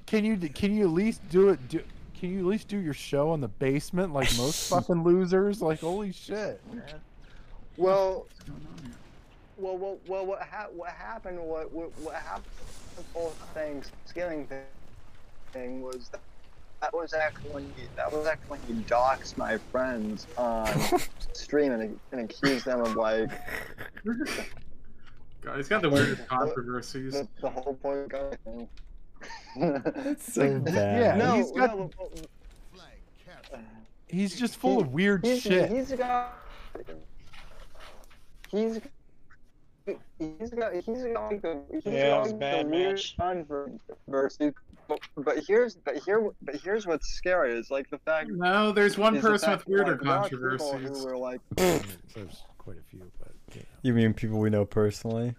Can 0.05 0.23
you 0.23 0.37
can 0.37 0.75
you 0.75 0.83
at 0.85 0.91
least 0.91 1.21
do 1.29 1.49
it? 1.49 1.67
Do, 1.67 1.81
can 2.17 2.31
you 2.31 2.39
at 2.39 2.45
least 2.45 2.67
do 2.67 2.77
your 2.77 2.93
show 2.93 3.31
on 3.31 3.41
the 3.41 3.47
basement 3.47 4.13
like 4.13 4.35
most 4.37 4.69
fucking 4.69 5.03
losers? 5.03 5.61
Like 5.61 5.79
holy 5.79 6.11
shit, 6.11 6.61
man. 6.71 6.83
Well, 7.77 8.27
well, 9.57 9.77
well, 9.77 9.97
well 10.07 10.25
what, 10.25 10.41
ha- 10.41 10.67
what 10.73 10.91
happened? 10.91 11.39
What, 11.39 11.71
what, 11.71 11.91
what 11.99 12.15
happened? 12.15 12.45
with 12.95 13.05
The 13.13 13.19
whole 13.19 13.33
Thanksgiving 13.53 14.47
thing, 14.47 14.63
thing 15.51 15.81
was 15.81 16.09
that, 16.09 16.21
that 16.81 16.93
was 16.93 17.13
actually 17.13 17.49
when 17.51 17.63
he, 17.75 17.83
that 17.95 18.11
was 18.11 18.27
actually 18.27 18.59
when 18.59 18.77
he 18.77 18.83
doxed 18.83 19.37
my 19.37 19.57
friends 19.57 20.27
on 20.37 20.67
stream 21.33 21.71
and, 21.73 21.99
and 22.11 22.21
accused 22.29 22.65
them 22.65 22.81
of 22.81 22.95
like 22.95 23.29
God, 25.41 25.57
he's 25.57 25.67
got 25.67 25.81
the 25.81 25.89
weirdest 25.89 26.27
controversies. 26.27 27.13
the, 27.13 27.27
the 27.41 27.49
whole 27.49 27.75
point 27.75 28.13
of 28.13 28.31
the 28.31 28.37
thing. 28.45 28.67
That's 29.59 30.33
so 30.33 30.43
Yeah. 30.43 30.57
bad. 30.59 31.17
no, 31.17 31.35
he's 31.35 31.51
got- 31.51 31.77
no, 31.77 31.89
He's 34.07 34.37
just 34.39 34.57
full 34.57 34.79
of 34.79 34.93
weird 34.93 35.25
he's, 35.25 35.41
shit. 35.41 35.69
He's 35.71 35.91
got. 35.91 36.37
He's. 38.51 38.79
He's 40.19 40.49
got. 40.51 40.73
He's 40.73 41.03
got 41.03 41.31
like 41.31 41.41
the. 41.41 41.61
He's 41.71 41.85
Yeah, 41.85 41.91
it 41.91 42.09
got 42.11 42.21
was 42.23 42.31
like 42.31 42.39
bad 42.39 42.65
the 42.65 42.69
weird 42.69 42.91
match. 42.95 43.17
controversy. 43.17 44.51
But, 44.87 44.99
but 45.17 45.39
here's 45.47 45.75
but 45.75 45.97
here 45.97 46.29
but 46.43 46.55
here's 46.57 46.85
what's 46.85 47.07
scary 47.07 47.57
is 47.57 47.71
like 47.71 47.89
the 47.89 47.97
fact. 47.99 48.29
No, 48.29 48.71
there's 48.71 48.97
one 48.97 49.15
is 49.15 49.23
the 49.23 49.29
person 49.29 49.51
with 49.51 49.67
weirder 49.67 49.91
like, 49.93 50.01
there 50.03 50.11
are 50.13 50.29
people 50.29 50.49
controversies. 50.69 50.99
Who 51.03 51.05
were 51.09 51.17
like, 51.17 51.41
There's 51.55 52.43
quite 52.59 52.77
a 52.77 52.83
few, 52.89 53.11
but 53.19 53.31
you 53.53 53.61
know, 53.61 53.65
You 53.81 53.93
mean 53.93 54.13
people 54.13 54.37
we 54.39 54.51
know 54.51 54.63
personally? 54.65 55.33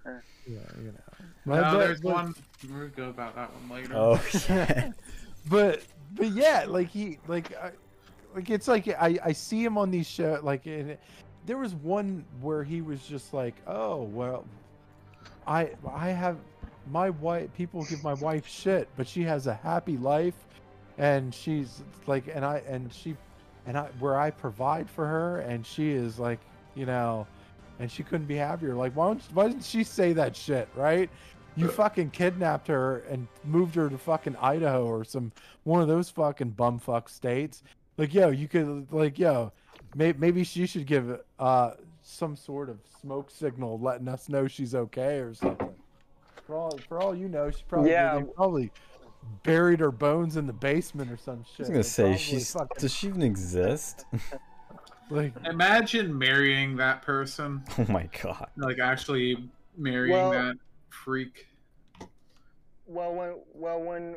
yeah, 0.48 0.58
you 0.80 0.86
know. 0.92 1.26
No, 1.46 1.78
there's 1.78 2.00
but- 2.00 2.12
one. 2.12 2.34
We'll 2.70 2.88
go 2.88 3.10
about 3.10 3.36
that 3.36 3.50
one 3.52 3.78
later. 3.78 3.94
Oh 3.94 4.20
yeah. 4.48 4.90
but 5.48 5.82
but 6.12 6.30
yeah, 6.32 6.64
like 6.66 6.88
he 6.88 7.18
like 7.28 7.54
I, 7.56 7.70
like 8.34 8.50
it's 8.50 8.66
like 8.66 8.88
I 8.88 9.18
I 9.22 9.32
see 9.32 9.62
him 9.62 9.78
on 9.78 9.90
these 9.90 10.06
shows 10.06 10.42
like 10.42 10.66
and 10.66 10.96
there 11.46 11.58
was 11.58 11.74
one 11.74 12.24
where 12.40 12.64
he 12.64 12.82
was 12.82 13.00
just 13.02 13.32
like, 13.32 13.54
oh 13.66 14.02
well, 14.02 14.44
I 15.46 15.70
I 15.92 16.08
have 16.08 16.36
my 16.90 17.10
wife. 17.10 17.52
People 17.54 17.84
give 17.84 18.02
my 18.02 18.14
wife 18.14 18.46
shit, 18.46 18.88
but 18.96 19.06
she 19.06 19.22
has 19.22 19.46
a 19.46 19.54
happy 19.54 19.96
life, 19.96 20.34
and 20.98 21.34
she's 21.34 21.82
like, 22.06 22.28
and 22.32 22.44
I 22.44 22.62
and 22.68 22.92
she, 22.92 23.16
and 23.66 23.78
I 23.78 23.88
where 24.00 24.18
I 24.18 24.30
provide 24.30 24.90
for 24.90 25.06
her, 25.06 25.40
and 25.40 25.64
she 25.64 25.90
is 25.90 26.18
like, 26.18 26.40
you 26.74 26.86
know, 26.86 27.26
and 27.78 27.90
she 27.90 28.02
couldn't 28.02 28.26
be 28.26 28.36
happier. 28.36 28.74
Like, 28.74 28.94
why 28.94 29.06
don't 29.06 29.22
why 29.32 29.48
didn't 29.48 29.64
she 29.64 29.84
say 29.84 30.12
that 30.14 30.34
shit, 30.34 30.68
right? 30.74 31.10
You 31.56 31.68
fucking 31.68 32.10
kidnapped 32.10 32.68
her 32.68 32.98
and 33.08 33.26
moved 33.44 33.74
her 33.76 33.88
to 33.88 33.96
fucking 33.96 34.36
Idaho 34.36 34.84
or 34.86 35.04
some 35.04 35.32
one 35.64 35.80
of 35.80 35.88
those 35.88 36.10
fucking 36.10 36.52
bumfuck 36.52 37.08
states. 37.08 37.62
Like, 37.96 38.12
yo, 38.12 38.28
you 38.30 38.46
could 38.46 38.92
like, 38.92 39.18
yo, 39.18 39.52
may, 39.94 40.12
maybe 40.12 40.44
she 40.44 40.66
should 40.66 40.86
give 40.86 41.18
uh 41.38 41.70
some 42.02 42.36
sort 42.36 42.68
of 42.68 42.78
smoke 43.00 43.30
signal 43.30 43.78
letting 43.80 44.06
us 44.06 44.28
know 44.28 44.46
she's 44.46 44.74
okay 44.74 45.18
or 45.18 45.32
something. 45.34 45.70
For 46.46 46.54
all 46.56 46.78
for 46.88 47.00
all 47.00 47.14
you 47.14 47.28
know, 47.28 47.50
she 47.50 47.62
probably 47.68 47.90
Yeah. 47.90 48.20
probably 48.34 48.70
buried 49.42 49.80
her 49.80 49.90
bones 49.90 50.36
in 50.36 50.46
the 50.46 50.52
basement 50.52 51.10
or 51.10 51.16
some 51.16 51.42
shit. 51.42 51.52
I 51.52 51.56
shit. 51.56 51.58
was 51.60 51.68
gonna 51.70 51.82
say 51.84 52.02
probably 52.02 52.18
she's. 52.18 52.52
fucking, 52.52 52.68
Does 52.78 52.92
she 52.94 53.06
even 53.08 53.22
exist? 53.22 54.04
like 55.10 55.32
Imagine 55.46 56.16
marrying 56.16 56.76
that 56.76 57.02
person, 57.02 57.62
Oh 57.78 57.86
my 57.88 58.08
god. 58.22 58.48
like 58.56 58.78
actually 58.78 59.48
marrying 59.76 60.12
Well- 60.16 60.30
that 60.32 60.56
freak. 60.90 61.46
well 62.86 63.14
when 63.14 63.34
well 63.54 63.80
when 63.80 64.16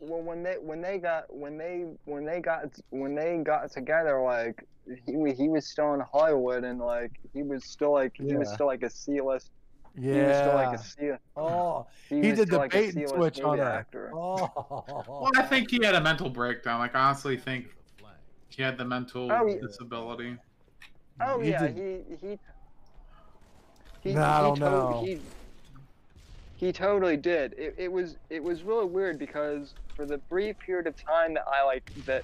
well 0.00 0.22
when 0.22 0.42
they 0.42 0.54
when 0.60 0.80
they 0.80 0.98
got 0.98 1.24
when 1.34 1.56
they 1.56 1.86
when 2.04 2.24
they 2.24 2.40
got 2.40 2.64
when 2.90 3.14
they 3.14 3.38
got 3.38 3.70
together 3.72 4.20
like 4.20 4.64
he 5.06 5.12
he 5.32 5.48
was 5.48 5.66
still 5.66 5.94
in 5.94 6.00
Hollywood 6.00 6.64
and 6.64 6.78
like 6.80 7.12
he 7.32 7.42
was 7.42 7.64
still 7.64 7.92
like 7.92 8.12
he 8.16 8.34
was 8.36 8.52
still 8.52 8.66
like 8.66 8.82
a 8.82 8.90
C 8.90 9.20
list 9.20 9.50
yeah. 9.96 10.14
he 10.14 10.20
was 10.22 10.36
still 10.38 10.54
like 10.54 10.74
a 10.74 10.82
C 10.82 11.10
oh, 11.36 11.86
he, 12.08 12.16
he 12.16 12.32
did 12.32 12.48
the 12.48 12.56
like 12.58 12.72
bait 12.72 12.94
and 12.94 13.08
switch 13.08 13.40
on 13.40 13.58
her. 13.58 13.64
actor. 13.64 14.10
Oh. 14.14 14.50
Well, 15.06 15.30
I 15.36 15.42
think 15.42 15.70
he 15.70 15.84
had 15.84 15.94
a 15.94 16.00
mental 16.00 16.30
breakdown. 16.30 16.80
Like, 16.80 16.94
I 16.94 17.00
honestly 17.00 17.36
think 17.36 17.66
he 18.48 18.62
had 18.62 18.78
the 18.78 18.86
mental 18.86 19.30
Oh, 19.30 19.46
yeah. 19.46 19.56
disability. 19.60 20.38
Oh 21.20 21.40
He 21.40 21.50
yeah, 21.50 21.66
did- 21.68 22.04
he 22.20 22.26
he. 22.26 22.38
He, 24.00 24.14
No, 24.14 24.22
I 24.22 24.40
don't 24.40 24.54
to- 24.56 24.60
know. 24.62 25.02
He, 25.04 25.20
he 26.62 26.70
totally 26.70 27.16
did. 27.16 27.54
It, 27.58 27.74
it 27.76 27.90
was 27.90 28.16
it 28.30 28.40
was 28.40 28.62
really 28.62 28.86
weird 28.86 29.18
because 29.18 29.74
for 29.96 30.06
the 30.06 30.18
brief 30.18 30.56
period 30.60 30.86
of 30.86 30.94
time 30.96 31.34
that 31.34 31.42
I 31.52 31.64
like 31.64 31.90
that, 32.06 32.22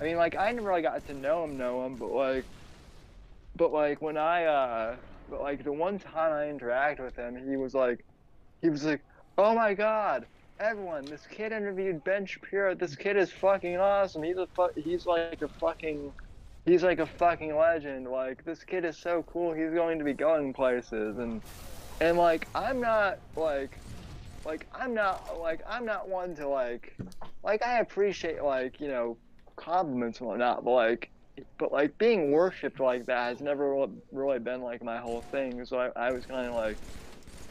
I 0.00 0.04
mean 0.04 0.16
like 0.16 0.34
I 0.34 0.50
never 0.52 0.68
really 0.68 0.80
got 0.80 1.06
to 1.06 1.12
know 1.12 1.44
him, 1.44 1.58
know 1.58 1.84
him, 1.84 1.96
but 1.96 2.10
like, 2.10 2.46
but 3.54 3.74
like 3.74 4.00
when 4.00 4.16
I 4.16 4.46
uh, 4.46 4.96
but 5.28 5.42
like 5.42 5.64
the 5.64 5.72
one 5.72 5.98
time 5.98 6.32
I 6.32 6.46
interacted 6.46 7.04
with 7.04 7.14
him, 7.14 7.36
he 7.46 7.58
was 7.58 7.74
like, 7.74 8.06
he 8.62 8.70
was 8.70 8.84
like, 8.84 9.02
oh 9.36 9.54
my 9.54 9.74
god. 9.74 10.24
Everyone, 10.60 11.04
this 11.04 11.26
kid 11.26 11.52
interviewed 11.52 12.02
Ben 12.04 12.24
Shapiro. 12.24 12.74
This 12.74 12.96
kid 12.96 13.18
is 13.18 13.30
fucking 13.32 13.76
awesome. 13.76 14.22
He's 14.22 14.38
a 14.38 14.46
fu- 14.56 14.80
he's 14.82 15.04
like 15.04 15.42
a 15.42 15.48
fucking 15.60 16.10
he's 16.64 16.82
like 16.82 17.00
a 17.00 17.06
fucking 17.06 17.54
legend. 17.54 18.06
Like 18.06 18.44
this 18.44 18.64
kid 18.64 18.86
is 18.86 18.96
so 18.96 19.24
cool. 19.24 19.52
He's 19.52 19.72
going 19.74 19.98
to 19.98 20.04
be 20.06 20.14
going 20.14 20.54
places 20.54 21.18
and 21.18 21.42
and 22.00 22.16
like 22.18 22.48
I'm 22.54 22.80
not 22.80 23.18
like 23.36 23.78
like 24.44 24.66
I'm 24.74 24.94
not 24.94 25.38
like 25.40 25.60
I'm 25.68 25.84
not 25.84 26.08
one 26.08 26.34
to 26.36 26.48
like 26.48 26.96
like 27.42 27.62
I 27.62 27.80
appreciate 27.80 28.42
like 28.42 28.80
you 28.80 28.88
know 28.88 29.16
compliments 29.56 30.20
and 30.20 30.28
whatnot, 30.28 30.64
but 30.64 30.72
like 30.72 31.10
but 31.58 31.72
like 31.72 31.96
being 31.98 32.30
worshipped 32.30 32.80
like 32.80 33.06
that 33.06 33.28
has 33.30 33.40
never 33.40 33.86
really 34.12 34.38
been 34.38 34.62
like 34.62 34.82
my 34.82 34.98
whole 34.98 35.20
thing. 35.22 35.64
So 35.66 35.78
I, 35.78 36.08
I 36.08 36.10
was 36.12 36.26
kind 36.26 36.46
of 36.46 36.54
like 36.54 36.76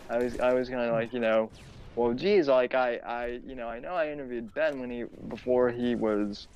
I 0.09 0.17
was 0.17 0.39
I 0.39 0.53
was 0.53 0.69
kind 0.69 0.81
of 0.81 0.91
like 0.93 1.13
you 1.13 1.19
know 1.19 1.49
well 1.95 2.13
geez 2.13 2.47
like 2.47 2.75
I 2.75 2.97
I 2.97 3.39
you 3.45 3.55
know 3.55 3.67
I 3.67 3.79
know 3.79 3.93
I 3.93 4.11
interviewed 4.11 4.53
Ben 4.53 4.79
when 4.79 4.89
he 4.89 5.05
before 5.27 5.69
he 5.71 5.95
was 5.95 6.47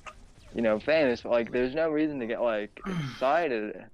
you 0.54 0.62
know 0.62 0.78
famous 0.78 1.20
but 1.22 1.32
like 1.32 1.52
there's 1.52 1.74
no 1.74 1.90
reason 1.90 2.18
to 2.20 2.26
get 2.26 2.40
like 2.40 2.78
excited 3.12 3.84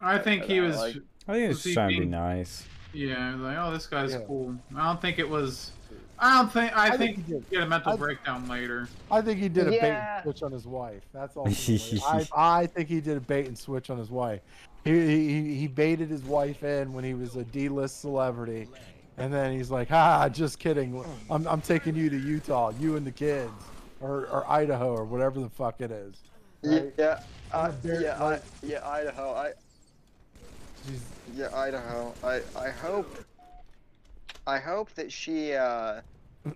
I 0.00 0.18
think 0.18 0.44
he 0.44 0.60
was. 0.60 0.76
like- 0.76 0.96
I 1.26 1.32
think 1.32 1.48
Was 1.48 1.56
it's 1.58 1.64
he 1.64 1.72
trying 1.74 1.94
to 1.94 2.00
be 2.00 2.04
nice. 2.06 2.66
Yeah, 2.94 3.34
like, 3.36 3.56
oh, 3.58 3.72
this 3.72 3.86
guy's 3.86 4.12
Yeah. 4.12 4.20
cool. 4.26 4.54
I 4.76 4.86
don't 4.86 5.00
think 5.00 5.18
it 5.18 5.28
was. 5.28 5.72
I 6.18 6.38
don't 6.38 6.52
think. 6.52 6.76
I, 6.76 6.86
I 6.86 6.96
think 6.96 7.16
think, 7.16 7.26
he 7.26 7.32
did. 7.34 7.50
get 7.50 7.62
a 7.62 7.66
mental 7.66 7.92
I- 7.92 7.96
breakdown 7.96 8.48
later. 8.48 8.88
I 9.10 9.20
think 9.20 9.40
he 9.40 9.48
did 9.48 9.66
a 9.66 9.70
bait 9.70 9.80
and 9.82 10.22
switch 10.22 10.42
on 10.42 10.52
his 10.52 10.66
wife. 10.66 11.02
That's 11.12 11.36
all. 11.36 11.48
I, 12.06 12.26
I 12.34 12.66
think 12.66 12.88
he 12.88 13.00
did 13.00 13.16
a 13.16 13.20
bait 13.20 13.46
and 13.46 13.58
switch 13.58 13.90
on 13.90 13.98
his 13.98 14.10
wife. 14.10 14.40
He, 14.84 14.92
he 14.92 15.54
he 15.56 15.66
baited 15.66 16.08
his 16.10 16.22
wife 16.22 16.62
in 16.62 16.92
when 16.92 17.04
he 17.04 17.14
was 17.14 17.36
a 17.36 17.44
D-list 17.44 18.00
celebrity, 18.00 18.68
and 19.18 19.32
then 19.32 19.56
he's 19.56 19.70
like, 19.70 19.88
"Ha, 19.88 20.28
just 20.28 20.58
kidding. 20.58 21.04
I'm 21.30 21.46
I'm 21.48 21.60
taking 21.60 21.96
you 21.96 22.08
to 22.10 22.16
Utah, 22.18 22.70
you 22.78 22.96
and 22.96 23.06
the 23.06 23.10
kids, 23.12 23.50
or 24.00 24.26
or 24.26 24.48
Idaho, 24.48 24.94
or 24.94 25.04
whatever 25.04 25.40
the 25.40 25.50
fuck 25.50 25.80
it 25.80 25.90
is." 25.90 26.14
Right? 26.62 26.92
Yeah, 26.96 27.20
uh, 27.52 27.72
I'm 27.84 28.40
yeah, 28.62 28.86
Idaho. 28.88 29.32
I, 29.34 29.52
yeah, 30.86 30.94
Idaho. 30.96 31.34
I 31.34 31.34
She's, 31.34 31.36
yeah, 31.36 31.54
Idaho. 31.56 32.14
I 32.22 32.42
I 32.56 32.70
hope. 32.70 33.16
I 34.46 34.58
hope 34.58 34.92
that 34.94 35.10
she. 35.10 35.54
uh 35.54 36.00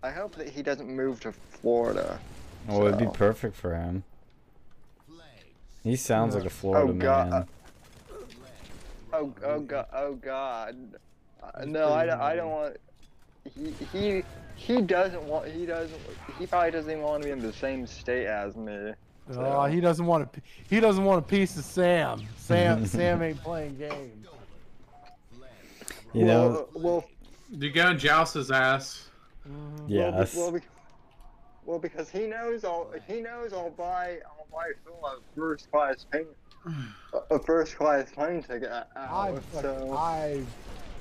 I 0.03 0.11
hope 0.11 0.35
that 0.37 0.49
he 0.49 0.63
doesn't 0.63 0.89
move 0.89 1.21
to 1.21 1.33
Florida. 1.33 2.21
Well, 2.69 2.87
it'd 2.87 2.99
be 2.99 3.07
perfect 3.07 3.57
for 3.57 3.75
him. 3.75 4.05
He 5.83 5.97
sounds 5.97 6.35
like 6.35 6.45
a 6.45 6.51
Florida 6.51 6.93
Oh, 6.93 6.95
God. 6.95 7.31
man. 7.31 7.47
Oh, 9.11 9.33
oh 9.43 9.61
god, 9.61 9.87
oh 9.95 10.15
god. 10.17 10.77
Uh, 11.43 11.65
no, 11.65 11.93
I, 11.93 12.05
don't- 12.05 12.21
I 12.21 12.37
don't 12.37 12.51
want. 12.51 12.77
He 13.57 13.71
he 13.93 14.23
he 14.57 14.83
doesn't 14.83 15.23
want. 15.23 15.49
He 15.49 15.65
doesn't. 15.65 15.99
He 16.39 16.47
probably 16.47 16.73
doesn't 16.73 16.91
even 16.91 17.03
want 17.03 17.23
to 17.23 17.29
be 17.29 17.33
in 17.33 17.41
the 17.41 17.53
same 17.55 17.87
state 17.87 18.27
as 18.27 18.55
me. 18.57 18.93
Oh, 19.37 19.65
he 19.67 19.81
doesn't 19.81 20.07
want 20.07 20.25
a 20.37 20.41
he 20.69 20.81
doesn't 20.81 21.05
want 21.05 21.19
a 21.25 21.27
piece 21.29 21.57
of 21.57 21.65
Sam. 21.65 22.23
Sam 22.37 22.87
Sam 22.87 23.23
ain't 23.23 23.43
playing 23.43 23.77
games. 23.79 24.27
You 26.15 26.25
know, 26.25 26.49
Well, 26.51 26.59
uh, 26.77 26.79
well, 26.81 27.05
You 27.51 27.71
go 27.71 27.89
and 27.89 27.99
joust 27.99 28.35
his 28.35 28.51
ass. 28.51 29.09
yes. 29.87 30.35
Well, 30.35 30.53
be- 30.53 30.61
well, 31.67 31.79
because 31.79 32.09
he 32.09 32.27
knows 32.27 32.65
I'll 32.65 32.91
he 33.07 33.21
knows 33.21 33.53
I'll 33.53 33.71
buy 33.71 34.19
I'll 34.27 34.47
buy 34.51 34.71
Phil 34.85 34.95
a 35.07 35.17
first 35.39 35.71
class 35.71 36.05
plane 36.11 36.27
a- 37.13 37.35
a 37.35 37.39
first 37.41 37.77
class 37.77 38.11
plane 38.11 38.43
ticket 38.43 38.71
out. 38.71 38.89
I, 38.97 39.35
so 39.53 39.95
I, 39.97 40.43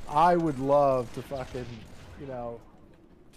I 0.10 0.36
would 0.36 0.60
love 0.60 1.12
to 1.14 1.22
fucking, 1.22 1.66
you 2.20 2.28
know, 2.28 2.60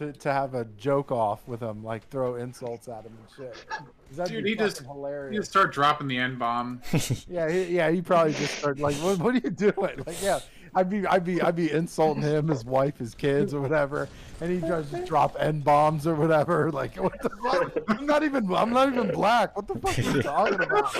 to, 0.00 0.12
to 0.14 0.32
have 0.32 0.54
a 0.54 0.64
joke 0.78 1.12
off 1.12 1.46
with 1.46 1.60
him, 1.62 1.84
like 1.84 2.08
throw 2.08 2.36
insults 2.36 2.88
at 2.88 3.04
him 3.04 3.12
and 3.18 3.28
shit. 3.36 3.66
That'd 4.12 4.32
Dude, 4.32 4.44
be 4.44 4.50
he 4.50 4.56
just- 4.56 4.82
fucking 4.84 5.32
You 5.32 5.40
just 5.40 5.50
start 5.50 5.72
dropping 5.74 6.08
the 6.08 6.16
N 6.18 6.36
bomb. 6.38 6.80
Yeah, 7.28 7.50
he, 7.50 7.64
yeah, 7.76 7.90
he 7.90 8.00
probably 8.00 8.32
just 8.32 8.58
started 8.58 8.82
like, 8.82 8.96
what, 8.96 9.18
what 9.18 9.34
are 9.34 9.38
you 9.38 9.50
doing? 9.50 9.74
Like, 10.06 10.22
yeah, 10.22 10.40
I'd 10.74 10.88
be, 10.88 11.06
I'd 11.06 11.24
be, 11.24 11.40
I'd 11.42 11.56
be 11.56 11.70
insulting 11.70 12.22
him, 12.22 12.48
his 12.48 12.64
wife, 12.64 12.98
his 12.98 13.14
kids, 13.14 13.52
or 13.54 13.60
whatever, 13.60 14.08
and 14.40 14.50
he 14.50 14.60
tries 14.66 14.88
to 14.90 15.04
drop 15.04 15.36
n 15.38 15.60
bombs 15.60 16.06
or 16.06 16.14
whatever. 16.14 16.70
Like, 16.80 16.96
what 16.96 17.20
the 17.22 17.30
fuck? 17.30 17.72
I'm 17.88 18.06
not 18.06 18.22
even, 18.22 18.54
I'm 18.54 18.70
not 18.70 18.92
even 18.92 19.10
black. 19.10 19.56
What 19.56 19.66
the 19.68 19.74
fuck 19.74 19.98
are 19.98 20.02
you 20.02 20.22
talking 20.22 20.60
about? 20.62 20.94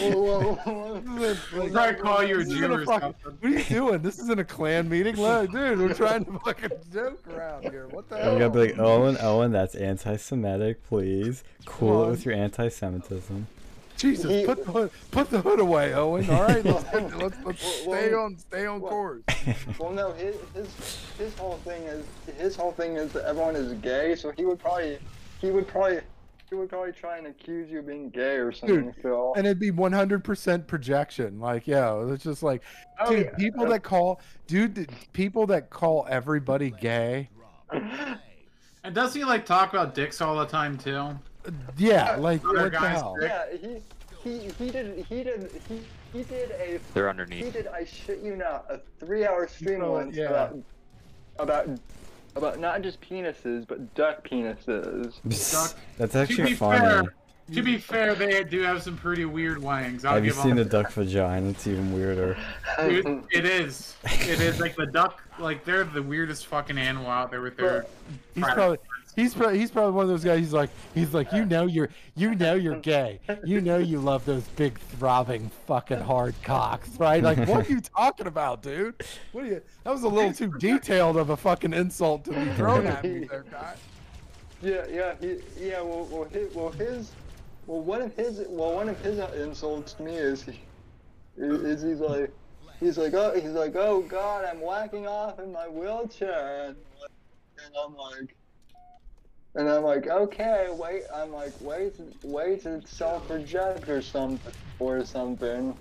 well, 0.00 0.60
well, 0.66 1.02
well, 1.04 1.36
We'll 1.54 1.70
probably 1.70 1.94
call 2.00 2.22
you 2.24 2.40
a 2.40 2.44
Jew 2.44 2.72
or 2.72 2.84
fucking- 2.84 3.14
something. 3.24 3.38
What 3.40 3.52
are 3.52 3.58
you 3.58 3.64
doing? 3.64 4.02
This 4.02 4.18
isn't 4.18 4.38
a 4.40 4.44
Klan 4.44 4.88
meeting, 4.88 5.16
Look, 5.16 5.50
dude. 5.52 5.78
We're 5.78 5.94
trying 5.94 6.24
to 6.24 6.38
fucking 6.40 6.70
joke 6.92 7.22
around 7.28 7.62
here. 7.64 7.86
What 7.88 8.08
the 8.08 8.16
I'm 8.16 8.22
hell? 8.22 8.38
gonna 8.38 8.50
be 8.50 8.58
like, 8.72 8.78
Owen, 8.78 9.16
Owen, 9.20 9.52
that's 9.52 9.74
anti-Semitic. 9.74 10.84
Please, 10.86 11.44
cool 11.66 12.04
it 12.06 12.10
with 12.10 12.24
your 12.24 12.34
anti-Semitism. 12.34 13.46
Jesus, 13.96 14.30
He- 14.30 14.44
put 14.44 14.64
the 14.64 14.72
hood, 14.72 14.90
put 15.10 15.30
the 15.30 15.40
hood 15.40 15.60
away, 15.60 15.94
Owen. 15.94 16.28
All 16.28 16.42
right, 16.42 16.64
let's 16.64 16.84
let's, 16.92 17.36
let's 17.44 17.44
Well, 17.44 17.54
stay 17.96 18.10
well, 18.12 18.24
on 18.24 18.36
stay 18.38 18.66
on 18.66 18.80
well, 18.80 18.90
course. 18.90 19.22
Well, 19.78 19.92
no, 19.92 20.12
his 20.12 20.36
his 20.54 21.00
his 21.18 21.34
whole 21.38 21.58
thing 21.58 21.82
is 21.84 22.04
his 22.36 22.56
whole 22.56 22.72
thing 22.72 22.96
is 22.96 23.12
that 23.12 23.24
everyone 23.24 23.56
is 23.56 23.72
gay, 23.74 24.14
so 24.16 24.32
he 24.36 24.44
would 24.44 24.58
probably 24.58 24.98
he 25.40 25.50
would 25.50 25.68
probably 25.68 26.00
he 26.50 26.54
would 26.56 26.68
probably 26.68 26.92
try 26.92 27.18
and 27.18 27.26
accuse 27.26 27.70
you 27.70 27.78
of 27.78 27.86
being 27.86 28.10
gay 28.10 28.36
or 28.36 28.52
something. 28.52 28.92
Phil. 29.00 29.32
And 29.34 29.46
it'd 29.46 29.58
be 29.58 29.72
100% 29.72 30.66
projection. 30.66 31.40
Like, 31.40 31.66
yeah, 31.66 32.04
it's 32.12 32.22
just 32.22 32.42
like, 32.42 32.62
Oh, 33.00 33.10
dude, 33.10 33.24
yeah. 33.24 33.36
people 33.38 33.66
that 33.66 33.82
call, 33.82 34.20
dude, 34.46 34.90
people 35.14 35.46
that 35.46 35.70
call 35.70 36.06
everybody 36.08 36.70
gay. 36.70 37.30
And 38.84 38.94
doesn't 38.94 39.18
he 39.18 39.24
like 39.24 39.46
talk 39.46 39.72
about 39.72 39.94
dicks 39.94 40.20
all 40.20 40.36
the 40.36 40.44
time 40.44 40.76
too? 40.76 41.18
Yeah, 41.76 42.16
like 42.16 42.42
what 42.44 42.72
the 42.72 42.78
hell? 42.80 43.16
dick. 43.20 43.30
yeah, 43.30 43.80
he 44.22 44.38
he 44.38 44.48
he 44.58 44.70
did 44.70 45.04
he 45.08 45.22
did 45.24 45.50
he 45.68 45.80
he 46.12 46.22
did 46.24 46.50
a 46.52 46.80
They're 46.94 47.08
underneath. 47.10 47.40
he 47.40 47.46
underneath. 47.48 47.64
did 47.64 47.66
I 47.72 47.84
shit 47.84 48.20
you 48.20 48.36
not 48.36 48.66
a 48.70 48.80
three 48.98 49.26
hour 49.26 49.46
stream 49.48 49.82
Oh, 49.82 49.92
once 49.92 50.16
yeah. 50.16 50.24
about 50.30 50.58
about 51.38 51.68
about 52.36 52.58
not 52.58 52.80
just 52.82 53.00
penises 53.00 53.66
but 53.66 53.94
duck 53.94 54.26
penises. 54.28 55.14
Duck. 55.52 55.78
That's 55.98 56.12
To 56.12 56.18
actually 56.20 56.44
be 56.50 56.54
funny. 56.54 56.80
fair, 56.80 57.02
to 57.52 57.62
be 57.62 57.76
fair, 57.76 58.14
they 58.14 58.42
do 58.42 58.62
have 58.62 58.82
some 58.82 58.96
pretty 58.96 59.26
weird 59.26 59.58
wangs. 59.62 60.04
I'll 60.06 60.14
Have 60.14 60.24
you 60.24 60.30
seen 60.32 60.56
the 60.56 60.64
them. 60.64 60.82
duck 60.82 60.92
vagina? 60.92 61.50
It's 61.50 61.66
even 61.66 61.92
weirder. 61.92 62.36
Dude, 62.80 63.24
it 63.30 63.44
is. 63.44 63.94
It 64.04 64.40
is 64.40 64.58
like 64.60 64.74
the 64.76 64.86
duck. 64.86 65.20
Like 65.38 65.64
they're 65.66 65.84
the 65.84 66.02
weirdest 66.02 66.46
fucking 66.46 66.78
animal 66.78 67.10
out 67.10 67.30
there 67.30 67.42
with 67.42 67.56
their. 67.58 67.84
He's 68.34 68.44
probably 68.44 68.78
parts. 68.78 68.82
He's 69.16 69.34
probably 69.34 69.58
he's 69.58 69.70
probably 69.70 69.92
one 69.92 70.04
of 70.04 70.08
those 70.08 70.24
guys. 70.24 70.38
He's 70.38 70.52
like 70.52 70.70
he's 70.94 71.14
like 71.14 71.32
you 71.32 71.44
know 71.44 71.66
you're 71.66 71.90
you 72.14 72.34
know 72.34 72.54
you're 72.54 72.80
gay. 72.80 73.20
You 73.44 73.60
know 73.60 73.78
you 73.78 73.98
love 73.98 74.24
those 74.24 74.44
big 74.48 74.78
throbbing 74.78 75.50
fucking 75.66 76.00
hard 76.00 76.34
cocks, 76.42 76.88
right? 76.98 77.22
Like 77.22 77.38
what 77.48 77.68
are 77.68 77.70
you 77.70 77.80
talking 77.96 78.26
about, 78.26 78.62
dude? 78.62 78.94
What 79.32 79.44
are 79.44 79.48
you? 79.48 79.62
That 79.84 79.90
was 79.92 80.02
a 80.02 80.08
little 80.08 80.32
too 80.32 80.52
detailed 80.58 81.16
of 81.16 81.30
a 81.30 81.36
fucking 81.36 81.72
insult 81.72 82.24
to 82.24 82.32
be 82.32 82.44
thrown 82.52 82.86
at 82.86 83.04
me, 83.04 83.24
there, 83.24 83.44
guy. 83.50 83.74
Yeah, 84.62 84.86
yeah, 84.90 85.14
he, 85.20 85.36
yeah. 85.60 85.82
Well, 85.82 86.08
well, 86.10 86.24
his, 86.24 86.54
well, 86.54 86.70
his, 86.70 87.12
well, 87.66 87.82
one 87.82 88.00
of 88.00 88.14
his, 88.14 88.40
well, 88.48 88.72
one 88.72 88.88
of 88.88 88.98
his 89.00 89.18
insults 89.18 89.92
to 89.94 90.02
me 90.02 90.14
is 90.14 90.42
he, 90.44 90.58
is 91.36 91.82
he's 91.82 92.00
like, 92.00 92.30
he's 92.80 92.96
like, 92.96 93.12
oh, 93.12 93.34
he's 93.34 93.50
like, 93.50 93.76
oh 93.76 94.00
God, 94.02 94.46
I'm 94.46 94.62
whacking 94.62 95.06
off 95.06 95.38
in 95.38 95.52
my 95.52 95.68
wheelchair, 95.68 96.68
and, 96.68 96.76
and 97.62 97.74
I'm 97.84 97.94
like, 97.94 98.34
and 99.54 99.68
I'm 99.68 99.82
like, 99.84 100.06
okay, 100.08 100.68
wait, 100.70 101.02
I'm 101.14 101.32
like, 101.32 101.52
wait, 101.60 101.94
wait 102.22 102.62
to 102.62 102.82
self-reject 102.86 103.88
or 103.88 104.02
something, 104.02 104.52
or 104.78 105.04
something. 105.04 105.76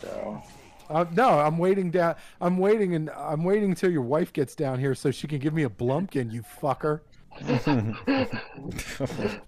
So. 0.00 0.42
Uh, 0.88 1.04
no, 1.12 1.38
I'm 1.38 1.56
waiting 1.56 1.90
down. 1.92 2.16
I'm 2.40 2.58
waiting 2.58 2.96
and 2.96 3.10
I'm 3.10 3.44
waiting 3.44 3.70
until 3.70 3.90
your 3.92 4.02
wife 4.02 4.32
gets 4.32 4.56
down 4.56 4.80
here 4.80 4.94
so 4.96 5.12
she 5.12 5.28
can 5.28 5.38
give 5.38 5.54
me 5.54 5.62
a 5.62 5.68
blumpkin. 5.70 6.32
You 6.32 6.42
fucker. 6.60 7.00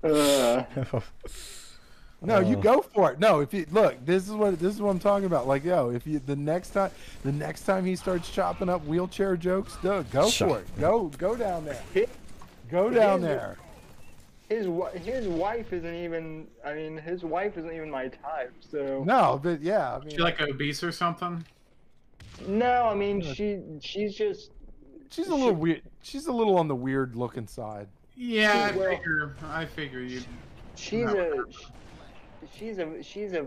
Uh, 0.05 0.65
No, 2.25 2.39
you 2.39 2.57
Oh. 2.57 2.61
go 2.61 2.83
for 2.83 3.11
it. 3.11 3.19
No, 3.19 3.41
if 3.41 3.53
you 3.53 3.67
look, 3.73 3.97
this 4.07 4.29
is 4.29 4.35
what 4.35 4.57
this 4.61 4.73
is 4.75 4.81
what 4.81 4.91
I'm 4.91 5.01
talking 5.01 5.27
about. 5.27 5.49
Like, 5.49 5.65
yo, 5.65 5.91
if 5.91 6.07
you 6.07 6.21
the 6.21 6.37
next 6.37 6.71
time 6.71 6.93
the 7.25 7.33
next 7.33 7.63
time 7.63 7.85
he 7.85 7.97
starts 7.97 8.31
chopping 8.31 8.69
up 8.69 8.85
wheelchair 8.87 9.37
jokes, 9.37 9.77
dude, 9.83 10.09
go 10.13 10.31
Shut 10.31 10.49
for 10.49 10.59
it. 10.61 10.67
Go 10.79 11.09
go 11.19 11.35
down 11.35 11.65
there. 11.65 11.83
Go 12.73 12.89
down 12.91 13.21
there. 13.21 13.59
his 14.49 14.67
his 15.05 15.29
wife 15.29 15.73
isn't 15.73 15.95
even. 15.95 16.47
I 16.65 16.73
mean, 16.75 16.97
his 16.97 17.23
wife 17.23 17.57
isn't 17.59 17.73
even 17.73 17.91
my 17.91 18.09
type. 18.09 18.53
So. 18.61 19.05
No, 19.05 19.39
but 19.43 19.61
yeah, 19.61 19.95
I 19.97 19.99
mean, 20.01 20.11
She 20.11 20.17
like 20.17 20.41
a 20.41 20.49
obese 20.49 20.83
or 20.83 20.91
something? 20.91 21.45
No, 22.49 22.87
I 22.87 22.95
mean 22.95 23.21
she 23.21 23.61
she's 23.81 24.15
just 24.15 24.51
she's 25.11 25.29
a 25.29 25.35
little 25.35 25.53
weird. 25.55 25.83
She's 26.03 26.27
a 26.29 26.33
little 26.33 26.59
on 26.59 26.67
the 26.67 26.75
weird 26.75 27.15
looking 27.15 27.47
side. 27.47 27.89
Yeah, 28.17 28.71
I 28.73 28.77
Well- 28.77 28.91
figure. 28.97 29.37
I 29.45 29.65
figure 29.67 30.01
you. 30.01 30.23
she's 30.75 31.05
No. 31.07 31.45
a 31.45 32.47
she's 32.57 32.79
a 32.79 33.03
she's 33.03 33.35
a 33.35 33.47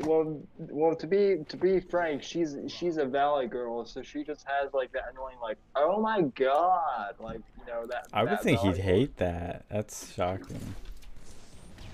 well 0.00 0.40
well 0.58 0.94
to 0.96 1.06
be 1.06 1.36
to 1.48 1.56
be 1.56 1.78
frank 1.78 2.20
she's 2.22 2.56
she's 2.66 2.96
a 2.96 3.04
valley 3.04 3.46
girl 3.46 3.84
so 3.84 4.02
she 4.02 4.24
just 4.24 4.44
has 4.44 4.72
like 4.74 4.90
that 4.92 5.04
annoying 5.12 5.36
like 5.40 5.56
oh 5.76 6.00
my 6.00 6.22
god 6.34 7.14
like 7.20 7.40
you 7.58 7.72
know 7.72 7.86
that 7.86 8.06
I 8.12 8.22
would 8.22 8.32
that 8.32 8.42
think 8.42 8.58
he'd 8.60 8.72
valley 8.72 8.82
hate 8.82 9.16
that. 9.18 9.64
That's 9.70 10.12
shocking. 10.12 10.60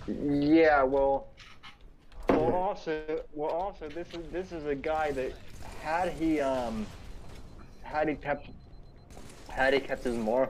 yeah 0.06 0.82
well 0.82 1.26
well 2.30 2.52
also 2.52 3.22
well 3.34 3.50
also 3.50 3.88
this 3.88 4.08
is 4.14 4.30
this 4.32 4.52
is 4.52 4.64
a 4.66 4.74
guy 4.74 5.10
that 5.12 5.32
had 5.82 6.12
he 6.12 6.40
um 6.40 6.86
had 7.82 8.08
he 8.08 8.14
kept 8.14 8.48
had 9.48 9.74
he 9.74 9.80
kept 9.80 10.04
his 10.04 10.16
mar 10.16 10.48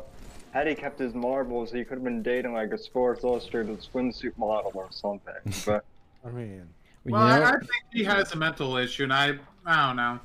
had 0.53 0.67
he 0.67 0.75
kept 0.75 0.99
his 0.99 1.15
marbles 1.15 1.73
he 1.73 1.85
could 1.85 1.95
have 1.95 2.05
been 2.05 2.23
dating 2.23 2.53
like 2.53 2.71
a 2.73 2.79
sports 2.79 3.25
illustrated 3.25 3.79
swimsuit 3.81 4.37
model 4.39 4.71
or 4.75 4.89
something 4.91 5.35
but 5.67 5.85
I 6.25 6.29
mean, 6.31 6.49
You 6.51 6.67
Well, 7.05 7.23
I, 7.23 7.39
know, 7.39 7.45
I 7.47 7.51
think 7.53 7.71
he 7.93 8.05
has 8.05 8.33
a 8.33 8.37
mental 8.37 8.77
issue, 8.77 9.05
and 9.05 9.13
I, 9.13 9.35
I 9.65 9.87
don't 9.87 9.97
know. 9.97 10.21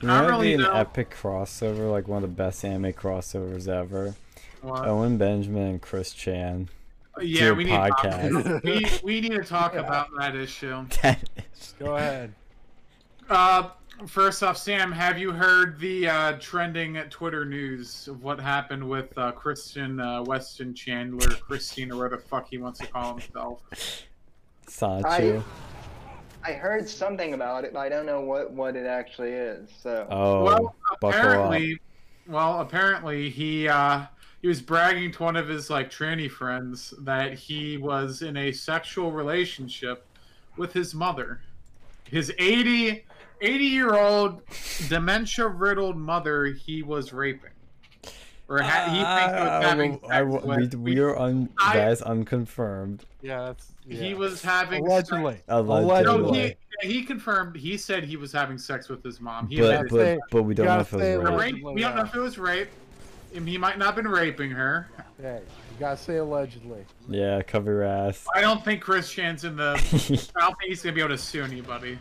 you 0.00 0.08
know 0.08 0.14
I 0.14 0.18
it'd 0.18 0.30
really 0.30 0.48
be 0.48 0.54
an 0.54 0.60
don't- 0.60 0.76
epic 0.76 1.14
crossover, 1.18 1.90
like 1.90 2.06
one 2.08 2.22
of 2.22 2.30
the 2.30 2.34
best 2.36 2.64
anime 2.64 2.92
crossovers 2.92 3.66
ever. 3.68 4.14
What? 4.62 4.86
Owen 4.86 5.16
Benjamin 5.18 5.66
and 5.68 5.82
Chris 5.82 6.12
Chan. 6.12 6.68
yeah, 7.20 7.52
we 7.52 7.64
a 7.64 7.66
need 7.66 7.72
to 7.72 7.76
talk, 7.90 7.98
podcast. 8.00 8.62
we, 8.64 8.88
we 9.04 9.20
need 9.20 9.32
to 9.36 9.44
talk 9.44 9.74
Yeah. 9.74 9.80
about 9.80 10.08
that 10.18 10.34
issue. 10.36 10.86
That 11.02 11.28
is. 11.54 11.74
go 11.78 11.96
ahead. 11.96 12.34
Uh, 13.28 13.70
First 14.08 14.42
off, 14.42 14.56
Sam, 14.56 14.90
have 14.90 15.18
you 15.18 15.30
heard 15.30 15.78
the 15.78 16.08
uh, 16.08 16.32
trending 16.40 16.96
Twitter 17.10 17.44
news 17.44 18.08
of 18.08 18.24
what 18.24 18.40
happened 18.40 18.86
with 18.86 19.16
uh, 19.16 19.30
Christian 19.30 20.00
uh, 20.00 20.20
Weston 20.24 20.74
Chandler, 20.74 21.28
Christine, 21.36 21.92
or 21.92 21.98
whatever 21.98 22.16
the 22.16 22.22
fuck 22.22 22.48
he 22.48 22.58
wants 22.58 22.80
to 22.80 22.88
call 22.88 23.16
himself? 23.16 23.60
Sanchu. 24.66 25.42
I 26.46 26.52
heard 26.52 26.86
something 26.88 27.32
about 27.32 27.64
it, 27.64 27.72
but 27.72 27.80
I 27.80 27.88
don't 27.88 28.04
know 28.04 28.20
what, 28.20 28.52
what 28.52 28.76
it 28.76 28.86
actually 28.86 29.30
is. 29.30 29.70
So 29.82 30.06
Oh, 30.10 30.44
well, 30.44 30.74
buckle 31.00 31.08
up. 31.08 31.14
apparently, 31.14 31.80
well, 32.26 32.60
apparently 32.60 33.30
he 33.30 33.66
uh, 33.66 34.02
he 34.42 34.48
was 34.48 34.60
bragging 34.60 35.10
to 35.12 35.22
one 35.22 35.36
of 35.36 35.48
his 35.48 35.70
like 35.70 35.90
tranny 35.90 36.30
friends 36.30 36.92
that 37.00 37.32
he 37.32 37.78
was 37.78 38.20
in 38.20 38.36
a 38.36 38.52
sexual 38.52 39.10
relationship 39.10 40.06
with 40.58 40.74
his 40.74 40.94
mother, 40.94 41.40
his 42.10 42.30
80 42.38 43.06
80 43.40 43.64
year 43.64 43.94
old 43.94 44.42
dementia 44.88 45.48
riddled 45.48 45.96
mother. 45.96 46.46
He 46.46 46.82
was 46.82 47.12
raping, 47.14 47.50
or 48.48 48.60
ha- 48.60 48.84
he 48.90 48.96
thinks 48.96 49.38
he 49.38 49.44
was 49.44 49.50
ah, 49.50 49.60
having 49.62 50.00
I 50.10 50.22
will- 50.22 50.38
I 50.38 50.44
will- 50.52 50.56
with. 50.62 50.74
we, 50.74 50.94
we 50.94 51.00
are 51.00 51.16
un, 51.18 51.48
I- 51.58 51.76
that 51.76 51.92
is 51.92 52.02
unconfirmed. 52.02 53.04
Yeah, 53.22 53.44
that's. 53.46 53.72
He 53.88 54.14
was 54.14 54.42
having 54.42 54.84
allegedly. 54.86 55.40
Allegedly. 55.48 56.32
No, 56.32 56.32
he, 56.82 56.92
he 56.94 57.02
confirmed. 57.04 57.56
He 57.56 57.76
said 57.76 58.04
he 58.04 58.16
was 58.16 58.32
having 58.32 58.58
sex 58.58 58.88
with 58.88 59.02
his 59.02 59.20
mom. 59.20 59.48
He 59.48 59.60
But 59.60 59.88
but, 59.88 59.90
say- 59.98 60.18
but 60.30 60.42
we 60.42 60.54
don't 60.54 60.66
know 60.66 60.80
if 60.80 60.92
it 60.92 60.96
was 60.96 61.02
say 61.04 61.16
rape. 61.16 61.38
rape, 61.54 61.64
we 61.64 61.80
don't 61.82 61.96
know 61.96 62.02
if 62.02 62.14
it 62.14 62.20
was 62.20 62.38
rape. 62.38 62.68
and 63.34 63.48
He 63.48 63.56
might 63.58 63.78
not 63.78 63.86
have 63.86 63.96
been 63.96 64.08
raping 64.08 64.50
her. 64.50 64.88
Hey, 65.20 65.40
you 65.46 65.76
gotta 65.80 65.96
say 65.96 66.16
allegedly. 66.16 66.84
Yeah, 67.08 67.40
cover 67.42 67.72
your 67.72 67.82
ass. 67.84 68.26
I 68.34 68.40
don't 68.40 68.64
think 68.64 68.80
Chris 68.82 69.10
Chan's 69.10 69.44
in 69.44 69.56
the. 69.56 69.72
I 70.36 70.40
don't 70.40 70.58
think 70.58 70.68
he's 70.68 70.82
gonna 70.82 70.94
be 70.94 71.00
able 71.00 71.10
to 71.10 71.18
sue 71.18 71.44
anybody. 71.44 71.98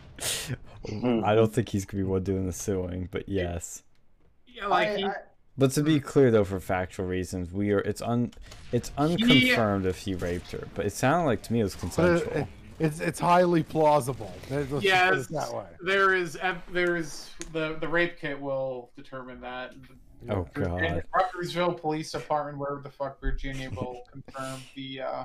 I 0.91 1.35
don't 1.35 1.53
think 1.53 1.69
he's 1.69 1.85
gonna 1.85 2.03
be 2.03 2.09
one 2.09 2.23
doing 2.23 2.45
the 2.45 2.53
suing, 2.53 3.07
but 3.11 3.29
yes. 3.29 3.83
Yeah, 4.47 4.67
like 4.67 4.89
I- 4.89 4.97
he, 4.97 5.03
I- 5.05 5.13
But 5.57 5.71
to 5.71 5.83
be 5.83 5.99
clear, 5.99 6.31
though, 6.31 6.43
for 6.43 6.59
factual 6.59 7.05
reasons, 7.05 7.51
we 7.51 7.71
are 7.71 7.79
it's 7.79 8.01
un 8.01 8.31
it's 8.71 8.91
unconfirmed 8.97 9.85
if 9.85 9.99
he 9.99 10.15
raped 10.15 10.51
her, 10.51 10.67
but 10.73 10.85
it 10.85 10.93
sounded 10.93 11.25
like 11.25 11.43
to 11.43 11.53
me 11.53 11.59
it 11.59 11.63
was 11.63 11.75
consensual. 11.75 12.31
it, 12.31 12.37
it, 12.37 12.47
it's 12.79 12.99
it's 12.99 13.19
highly 13.19 13.61
plausible. 13.61 14.33
Let's 14.49 14.69
just 14.69 14.71
put 14.71 14.83
yes, 14.83 15.25
it 15.25 15.33
that 15.33 15.53
way. 15.53 15.65
there 15.85 16.15
is 16.15 16.37
there 16.71 16.95
is 16.95 17.29
the 17.51 17.77
the 17.79 17.87
rape 17.87 18.19
kit 18.19 18.39
will 18.39 18.91
determine 18.95 19.41
that. 19.41 19.73
oh 20.29 20.47
god. 20.53 21.03
Ruckersville 21.15 21.79
Police 21.79 22.11
Department, 22.11 22.57
wherever 22.57 22.81
the 22.81 22.89
fuck 22.89 23.21
Virginia, 23.21 23.69
will 23.69 24.01
confirm 24.11 24.59
the. 24.75 25.01
uh 25.01 25.23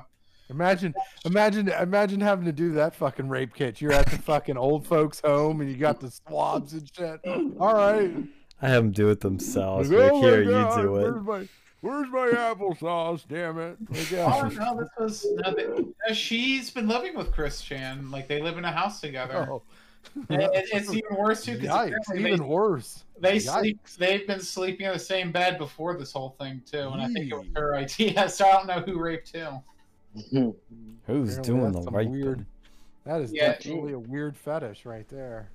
Imagine, 0.51 0.95
imagine, 1.25 1.69
imagine 1.69 2.19
having 2.21 2.45
to 2.45 2.51
do 2.51 2.71
that 2.71 2.95
fucking 2.95 3.29
rape 3.29 3.53
kit. 3.53 3.81
You're 3.81 3.93
at 3.93 4.07
the 4.07 4.17
fucking 4.17 4.57
old 4.57 4.87
folks' 4.87 5.21
home 5.23 5.61
and 5.61 5.69
you 5.69 5.77
got 5.77 5.99
the 5.99 6.09
swabs 6.09 6.73
and 6.73 6.89
shit. 6.91 7.19
All 7.59 7.75
right. 7.75 8.11
I 8.61 8.69
have 8.69 8.83
them 8.83 8.91
do 8.91 9.09
it 9.09 9.19
themselves. 9.21 9.89
Like, 9.89 9.99
Like, 10.03 10.11
oh 10.11 10.21
here, 10.21 10.43
God, 10.45 10.77
you 10.77 10.83
do 10.83 10.91
Where's 10.91 11.15
it. 11.15 11.21
my, 11.23 11.47
where's 11.81 12.09
my 12.09 12.27
applesauce? 12.37 13.25
Damn 13.27 13.57
it! 13.59 13.77
Like, 13.89 14.11
Oh 14.13 14.49
yeah. 14.49 14.57
no, 14.59 14.79
this 14.79 14.89
was 14.99 15.25
no, 15.45 15.53
they, 15.55 15.65
uh, 16.09 16.13
she's 16.13 16.69
been 16.69 16.87
living 16.87 17.15
with 17.15 17.31
Chris 17.31 17.61
Chan. 17.61 18.11
Like 18.11 18.27
they 18.27 18.41
live 18.41 18.57
in 18.57 18.65
a 18.65 18.71
house 18.71 18.99
together. 18.99 19.47
Oh. 19.49 19.61
And 20.29 20.41
it- 20.41 20.69
it's 20.73 20.93
even 20.93 21.15
worse 21.17 21.43
too 21.43 21.57
Yikes! 21.57 21.93
because 22.07 22.15
Even 22.25 22.47
worse. 22.47 23.03
they 23.19 23.37
Yikes. 23.37 23.59
sleep. 23.59 23.79
They've 23.97 24.25
been 24.27 24.39
sleeping 24.39 24.85
in 24.87 24.93
the 24.93 24.99
same 24.99 25.31
bed 25.31 25.57
before 25.57 25.97
this 25.97 26.11
whole 26.13 26.35
thing 26.39 26.61
too, 26.69 26.89
and 26.89 27.01
I 27.01 27.07
think 27.07 27.31
it 27.31 27.35
was 27.35 27.47
her 27.55 27.75
idea. 27.75 28.27
So 28.29 28.45
I 28.47 28.51
don't 28.53 28.67
know 28.67 28.79
who 28.81 28.99
raped 28.99 29.35
who. 29.35 30.55
Who's 31.05 31.37
Apparently 31.37 31.41
doing 31.43 31.71
the 31.71 31.91
right 31.91 32.09
weird- 32.09 32.37
thing? 32.37 32.45
That 33.05 33.21
is 33.21 33.31
Yeah. 33.33 33.53
definitely 33.53 33.93
a 33.93 33.99
weird 33.99 34.35
fetish 34.37 34.85
right 34.85 35.07
there. 35.09 35.49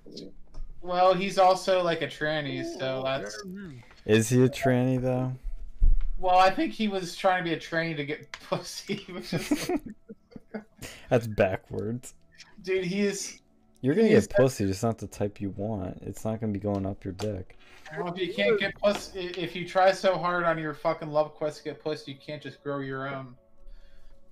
Well, 0.84 1.14
he's 1.14 1.38
also 1.38 1.82
like 1.82 2.02
a 2.02 2.06
tranny, 2.06 2.62
so 2.78 3.02
that's. 3.02 3.42
Is 4.04 4.28
he 4.28 4.42
a 4.42 4.50
tranny 4.50 5.00
though? 5.00 5.32
Well, 6.18 6.36
I 6.36 6.50
think 6.50 6.74
he 6.74 6.88
was 6.88 7.16
trying 7.16 7.42
to 7.42 7.48
be 7.48 7.54
a 7.54 7.58
tranny 7.58 7.96
to 7.96 8.04
get 8.04 8.30
pussy. 8.48 9.06
which 9.08 9.32
That's 11.08 11.26
backwards. 11.26 12.12
Dude, 12.62 12.84
he 12.84 13.00
is. 13.00 13.40
You're 13.80 13.94
gonna 13.94 14.10
get 14.10 14.28
pussy, 14.28 14.66
just 14.66 14.82
not 14.82 14.98
the 14.98 15.06
type 15.06 15.40
you 15.40 15.50
want. 15.56 16.02
It's 16.02 16.22
not 16.22 16.38
gonna 16.38 16.52
be 16.52 16.58
going 16.58 16.84
up 16.84 17.02
your 17.02 17.14
dick. 17.14 17.56
Well, 17.98 18.12
if 18.12 18.20
you 18.20 18.34
can't 18.34 18.60
get 18.60 18.74
pussy, 18.78 19.32
if 19.38 19.56
you 19.56 19.66
try 19.66 19.90
so 19.90 20.18
hard 20.18 20.44
on 20.44 20.58
your 20.58 20.74
fucking 20.74 21.08
love 21.08 21.34
quest 21.34 21.58
to 21.58 21.64
get 21.64 21.82
pussy, 21.82 22.12
you 22.12 22.18
can't 22.18 22.42
just 22.42 22.62
grow 22.62 22.80
your 22.80 23.08
own. 23.08 23.34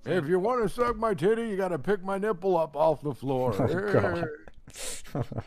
If 0.05 0.27
you 0.27 0.37
want 0.37 0.61
to 0.61 0.69
suck 0.69 0.97
my 0.97 1.15
titty, 1.15 1.47
you 1.47 1.57
got 1.57 1.69
to 1.69 1.79
pick 1.79 2.03
my 2.03 2.17
nipple 2.17 2.57
up 2.57 2.75
off 2.75 3.01
the 3.01 3.13
floor. 3.13 3.53
Oh, 5.15 5.23
God. 5.23 5.43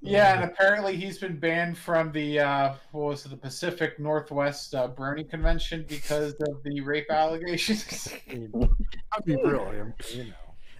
Yeah, 0.00 0.34
and 0.40 0.44
apparently 0.50 0.94
he's 0.96 1.18
been 1.18 1.38
banned 1.38 1.76
from 1.76 2.12
the 2.12 2.38
uh, 2.40 2.74
what 2.92 3.04
was 3.06 3.26
it, 3.26 3.30
the 3.30 3.36
Pacific 3.36 3.98
Northwest 3.98 4.74
uh, 4.74 4.88
Brony 4.88 5.28
Convention 5.28 5.84
because 5.88 6.34
of 6.40 6.62
the 6.64 6.80
rape 6.82 7.10
allegations. 7.10 8.08
I'd 9.12 9.24
be 9.24 9.34
brilliant, 9.36 9.94
you 10.14 10.24
know. 10.24 10.30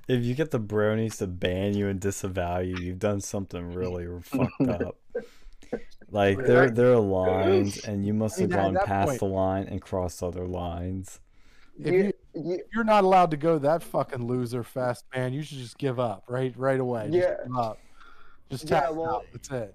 if 0.07 0.25
you 0.25 0.35
get 0.35 0.51
the 0.53 0.61
bronies 0.61 1.19
to 1.19 1.27
ban 1.27 1.77
you 1.77 1.89
and 1.89 1.99
disavow 1.99 2.61
you, 2.61 2.77
you've 2.77 3.01
done 3.01 3.21
something 3.21 3.73
really 3.75 4.07
fucked 4.23 4.61
up. 4.69 4.97
Like 6.11 6.39
there, 6.47 6.71
there 6.71 6.93
are 6.93 7.01
lines, 7.01 7.79
and 7.85 8.07
you 8.07 8.15
must 8.15 8.39
I 8.39 8.43
have 8.43 8.51
mean, 8.51 8.75
gone 8.75 8.87
past 8.87 9.09
point- 9.09 9.19
the 9.19 9.27
line 9.27 9.65
and 9.65 9.83
crossed 9.83 10.23
other 10.23 10.47
lines. 10.47 11.21
If 11.79 11.93
you, 11.93 12.05
you, 12.05 12.13
you, 12.35 12.59
you're 12.75 12.85
not 12.85 13.05
allowed 13.05 13.31
to 13.33 13.37
go 13.37 13.59
that 13.59 13.83
fucking 13.83 14.27
loser 14.27 14.63
fest, 14.65 15.05
man. 15.15 15.33
You 15.33 15.43
should 15.43 15.59
just 15.59 15.77
give 15.79 16.01
up 16.01 16.25
right 16.29 16.53
right 16.57 16.81
away. 16.81 17.11
Just 17.11 17.17
Yeah. 17.29 17.73
Give 18.51 18.55
up. 18.57 18.61
Just 18.61 18.71
Yeah, 18.71 18.81
tap 18.81 18.93
well- 18.95 19.11
out. 19.17 19.27
That's 19.33 19.51
it. 19.51 19.75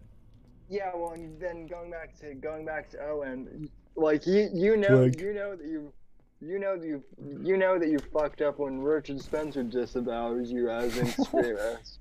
yeah, 0.70 0.91
well, 0.95 1.12
and 1.12 1.40
then 1.40 1.68
going 1.68 1.91
back 1.91 2.18
to 2.20 2.34
going 2.36 2.66
back 2.66 2.90
to 2.91 3.00
Owen, 3.06 3.70
like 3.95 4.26
you 4.26 4.50
you 4.54 4.78
know 4.78 5.10
Greg. 5.10 5.20
you 5.22 5.34
know 5.34 5.56
that 5.56 5.66
you 5.68 5.94
you 6.41 6.60
know 6.60 6.78
that 6.78 6.86
you 6.86 7.04
you 7.41 7.58
know 7.58 7.78
that 7.80 7.90
you 7.90 8.00
fucked 8.00 8.41
up 8.41 8.60
when 8.60 8.82
Richard 8.82 9.22
Spencer 9.22 9.64
disavows 9.64 10.52
you 10.52 10.70
as 10.70 10.98
an 10.98 11.08
extremist. 11.08 12.00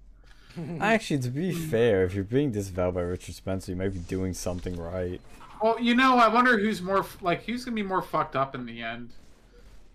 Actually, 0.81 1.21
to 1.21 1.31
be 1.31 1.51
fair, 1.53 2.05
if 2.05 2.15
you're 2.15 2.25
being 2.25 2.51
disavowed 2.53 2.95
by 2.95 3.01
Richard 3.01 3.35
Spencer, 3.35 3.73
you 3.73 3.77
might 3.77 3.93
be 3.93 4.01
doing 4.01 4.35
something 4.35 4.77
right. 4.77 5.19
well, 5.63 5.81
you 5.81 5.95
know, 5.95 6.19
I 6.19 6.29
wonder 6.29 6.59
who's 6.59 6.83
more 6.83 7.07
like 7.23 7.45
who's 7.45 7.65
gonna 7.65 7.75
be 7.75 7.83
more 7.83 8.03
fucked 8.03 8.37
up 8.37 8.55
in 8.55 8.67
the 8.67 8.83
end. 8.83 9.11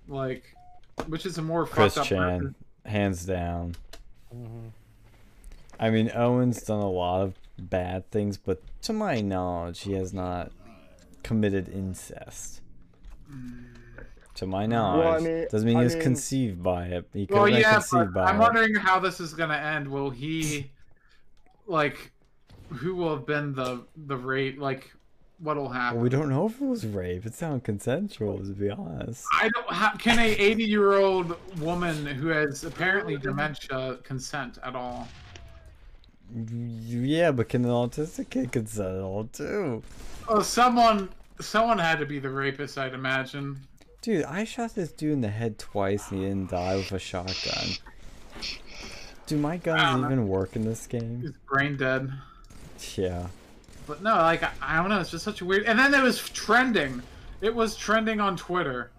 Like, 0.07 0.43
which 1.07 1.25
is 1.25 1.37
a 1.37 1.41
more 1.41 1.65
Chris 1.67 1.93
fucked 1.95 1.97
up 1.97 2.05
Chan, 2.07 2.39
person? 2.39 2.55
hands 2.85 3.25
down. 3.25 3.75
Mhm. 4.33 4.71
I 5.79 5.89
mean, 5.89 6.11
Owen's 6.13 6.61
done 6.63 6.79
a 6.79 6.89
lot 6.89 7.21
of 7.21 7.33
bad 7.59 8.09
things, 8.11 8.37
but 8.37 8.61
to 8.83 8.93
my 8.93 9.21
knowledge, 9.21 9.81
he 9.81 9.93
has 9.93 10.13
not 10.13 10.51
committed 11.23 11.69
incest. 11.69 12.61
To 14.35 14.45
my 14.45 14.65
knowledge, 14.67 15.23
mean- 15.23 15.47
doesn't 15.51 15.67
mean 15.67 15.77
I 15.77 15.79
he 15.79 15.83
was 15.85 15.93
mean- 15.95 16.03
conceived 16.03 16.61
by 16.63 16.85
it. 16.87 17.09
He 17.13 17.27
Well, 17.29 17.47
yeah, 17.49 17.73
conceived 17.73 18.13
but 18.13 18.25
by 18.25 18.29
I'm 18.29 18.35
it. 18.35 18.39
wondering 18.39 18.75
how 18.75 18.99
this 18.99 19.19
is 19.19 19.33
gonna 19.33 19.55
end. 19.55 19.87
Will 19.87 20.11
he, 20.11 20.71
like, 21.65 22.11
who 22.69 22.95
will 22.95 23.15
have 23.15 23.25
been 23.25 23.53
the 23.55 23.83
the 23.95 24.15
rape? 24.15 24.59
Like, 24.59 24.91
what'll 25.39 25.69
happen? 25.69 25.97
Well, 25.97 26.03
we 26.03 26.09
don't 26.09 26.29
know 26.29 26.45
if 26.45 26.61
it 26.61 26.65
was 26.65 26.85
rape. 26.85 27.25
It 27.25 27.33
sounded 27.33 27.63
consensual, 27.63 28.37
to 28.37 28.43
be 28.53 28.69
honest. 28.69 29.25
I 29.33 29.49
don't. 29.49 29.69
How, 29.71 29.91
can 29.97 30.19
a 30.19 30.27
80 30.35 30.63
year 30.65 30.93
old 30.93 31.35
woman 31.59 32.05
who 32.05 32.27
has 32.27 32.63
apparently 32.63 33.17
dementia 33.17 33.97
consent 34.03 34.59
at 34.63 34.75
all? 34.75 35.07
Yeah, 36.35 37.31
but 37.31 37.49
can 37.49 37.65
an 37.65 37.71
autistic 37.71 38.29
kid 38.29 38.51
consent 38.51 38.97
at 38.97 39.01
all 39.01 39.25
too? 39.31 39.83
Oh, 40.27 40.41
someone, 40.41 41.09
someone 41.39 41.79
had 41.79 41.99
to 41.99 42.05
be 42.05 42.19
the 42.19 42.29
rapist, 42.29 42.77
I'd 42.77 42.93
imagine. 42.93 43.59
Dude, 44.01 44.25
I 44.25 44.43
shot 44.43 44.75
this 44.75 44.91
dude 44.91 45.13
in 45.13 45.21
the 45.21 45.29
head 45.29 45.57
twice 45.57 46.11
and 46.11 46.19
he 46.19 46.27
didn't 46.27 46.51
die 46.51 46.75
with 46.75 46.91
a 46.91 46.99
shotgun. 46.99 47.77
Do 49.25 49.37
my 49.37 49.57
guns 49.57 49.81
don't 49.81 50.01
know. 50.01 50.07
even 50.07 50.27
work 50.27 50.55
in 50.55 50.63
this 50.63 50.87
game? 50.87 51.21
He's 51.21 51.31
brain 51.49 51.75
dead. 51.75 52.11
Yeah. 52.95 53.27
But 53.85 54.01
no, 54.03 54.15
like 54.15 54.43
I, 54.43 54.51
I 54.61 54.77
don't 54.77 54.89
know. 54.89 54.99
It's 54.99 55.11
just 55.11 55.25
such 55.25 55.41
a 55.41 55.45
weird. 55.45 55.63
And 55.65 55.77
then 55.77 55.93
it 55.93 56.01
was 56.01 56.19
trending. 56.29 57.01
It 57.41 57.53
was 57.53 57.75
trending 57.75 58.19
on 58.19 58.37
Twitter. 58.37 58.91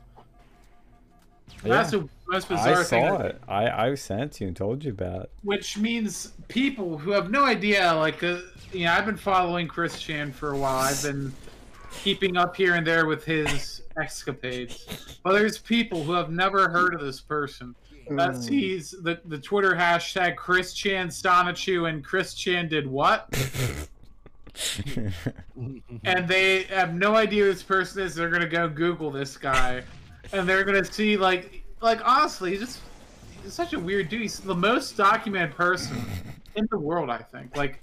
That's 1.63 1.93
Yeah. 1.93 2.01
a 2.01 2.31
most 2.31 2.49
bizarre 2.49 2.81
I 2.81 2.85
thing. 2.85 3.09
saw 3.09 3.23
it. 3.23 3.41
I, 3.49 3.87
I 3.89 3.95
sent 3.95 4.41
you 4.41 4.49
and 4.49 4.57
told 4.57 4.85
you 4.85 4.91
about 4.91 5.23
it. 5.25 5.31
Which 5.43 5.79
means 5.79 6.33
people 6.49 6.99
who 6.99 7.11
have 7.13 7.31
no 7.31 7.45
idea, 7.45 7.93
like, 7.95 8.23
uh, 8.23 8.39
you 8.73 8.85
know, 8.85 8.93
I've 8.93 9.07
been 9.07 9.17
following 9.17 9.67
Chris 9.67 9.99
Chan 10.01 10.33
for 10.33 10.53
a 10.53 10.59
while. 10.59 10.79
I've 10.79 11.03
been 11.03 11.33
keeping 12.03 12.37
up 12.37 12.55
here 12.55 12.75
and 12.75 12.87
there 12.87 13.07
with 13.07 13.25
his 13.25 13.83
escapades. 14.01 15.19
But 15.25 15.33
there's 15.33 15.59
people 15.59 16.05
who 16.05 16.13
have 16.13 16.31
never 16.31 16.69
heard 16.69 16.95
of 16.95 17.01
this 17.01 17.21
person. 17.21 17.75
That 18.11 18.37
sees 18.37 18.93
the, 19.03 19.21
the 19.27 19.37
Twitter 19.37 19.73
hashtag 19.75 20.37
Chris 20.37 20.73
Chan 20.73 21.09
Sonichu 21.09 21.91
and 21.91 22.03
Chris 22.03 22.33
Chan 22.33 22.69
did 22.69 22.87
what? 22.87 23.29
and 26.05 26.27
they 26.27 26.63
have 26.65 26.95
no 26.95 27.15
idea 27.17 27.45
who 27.45 27.53
this 27.53 27.63
person 27.63 28.03
is. 28.03 28.15
They're 28.15 28.31
gonna 28.31 28.49
go 28.49 28.69
Google 28.69 29.11
this 29.11 29.37
guy, 29.37 29.83
and 30.33 30.49
they're 30.49 30.65
gonna 30.65 30.85
see 30.85 31.17
like 31.17 31.65
like 31.81 32.01
honestly, 32.05 32.51
he's 32.51 32.61
just 32.61 32.81
he's 33.43 33.55
such 33.55 33.73
a 33.73 33.79
weird 33.79 34.09
dude. 34.09 34.23
He's 34.23 34.41
the 34.41 34.55
most 34.55 34.97
documented 34.97 35.55
person 35.55 36.05
in 36.57 36.67
the 36.71 36.79
world, 36.79 37.11
I 37.11 37.19
think. 37.19 37.57
Like 37.57 37.83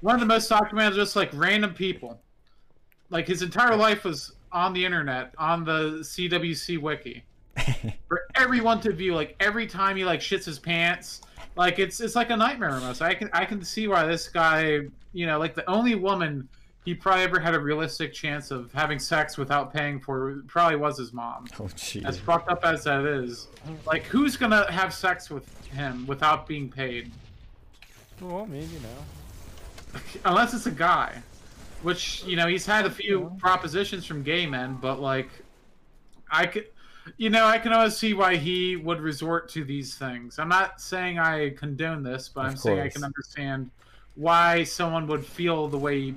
one 0.00 0.14
of 0.14 0.20
the 0.20 0.26
most 0.26 0.48
documented, 0.48 0.94
just 0.94 1.16
like 1.16 1.30
random 1.32 1.74
people. 1.74 2.20
Like 3.10 3.26
his 3.26 3.42
entire 3.42 3.76
life 3.76 4.04
was 4.04 4.32
on 4.52 4.72
the 4.72 4.84
internet, 4.84 5.32
on 5.38 5.64
the 5.64 5.98
CWC 6.00 6.80
wiki, 6.80 7.24
for 8.08 8.22
everyone 8.34 8.80
to 8.80 8.92
view. 8.92 9.14
Like 9.14 9.36
every 9.40 9.66
time 9.66 9.96
he 9.96 10.04
like 10.04 10.20
shits 10.20 10.44
his 10.44 10.58
pants, 10.58 11.22
like 11.56 11.78
it's 11.78 12.00
it's 12.00 12.16
like 12.16 12.30
a 12.30 12.36
nightmare 12.36 12.72
almost. 12.74 13.02
I 13.02 13.14
can 13.14 13.30
I 13.32 13.44
can 13.44 13.64
see 13.64 13.88
why 13.88 14.06
this 14.06 14.28
guy, 14.28 14.80
you 15.12 15.26
know, 15.26 15.38
like 15.38 15.54
the 15.54 15.68
only 15.68 15.94
woman 15.94 16.48
he 16.86 16.94
probably 16.94 17.24
ever 17.24 17.40
had 17.40 17.52
a 17.52 17.58
realistic 17.58 18.14
chance 18.14 18.52
of 18.52 18.72
having 18.72 19.00
sex 19.00 19.36
without 19.36 19.74
paying 19.74 19.98
for 19.98 20.42
probably 20.46 20.76
was 20.76 20.96
his 20.96 21.12
mom. 21.12 21.46
Oh 21.58 21.64
jeez. 21.64 22.06
As 22.06 22.16
fucked 22.16 22.48
up 22.48 22.64
as 22.64 22.84
that 22.84 23.04
is, 23.04 23.48
like 23.86 24.04
who's 24.04 24.36
gonna 24.36 24.70
have 24.70 24.94
sex 24.94 25.28
with 25.28 25.44
him 25.66 26.06
without 26.06 26.46
being 26.46 26.70
paid? 26.70 27.10
Well, 28.20 28.46
maybe 28.46 28.66
mean, 28.66 28.70
you 28.74 28.78
know. 28.78 30.00
Unless 30.24 30.54
it's 30.54 30.66
a 30.66 30.70
guy, 30.70 31.20
which 31.82 32.22
you 32.24 32.36
know 32.36 32.46
he's 32.46 32.64
had 32.64 32.86
a 32.86 32.90
few 32.90 33.32
propositions 33.38 34.06
from 34.06 34.22
gay 34.22 34.46
men, 34.46 34.78
but 34.80 35.00
like, 35.00 35.28
I 36.30 36.46
could, 36.46 36.68
you 37.16 37.30
know, 37.30 37.46
I 37.46 37.58
can 37.58 37.72
always 37.72 37.96
see 37.96 38.14
why 38.14 38.36
he 38.36 38.76
would 38.76 39.00
resort 39.00 39.48
to 39.50 39.64
these 39.64 39.96
things. 39.96 40.38
I'm 40.38 40.48
not 40.48 40.80
saying 40.80 41.18
I 41.18 41.50
condone 41.50 42.04
this, 42.04 42.28
but 42.28 42.42
Of 42.42 42.52
I'm 42.52 42.56
saying 42.56 42.78
I 42.78 42.88
can 42.88 43.02
understand 43.02 43.72
why 44.14 44.64
someone 44.64 45.06
would 45.08 45.24
feel 45.24 45.68
the 45.68 45.78
way, 45.78 46.14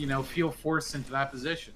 you 0.00 0.06
know, 0.06 0.22
feel 0.22 0.50
forced 0.50 0.94
into 0.94 1.10
that 1.12 1.30
position. 1.30 1.74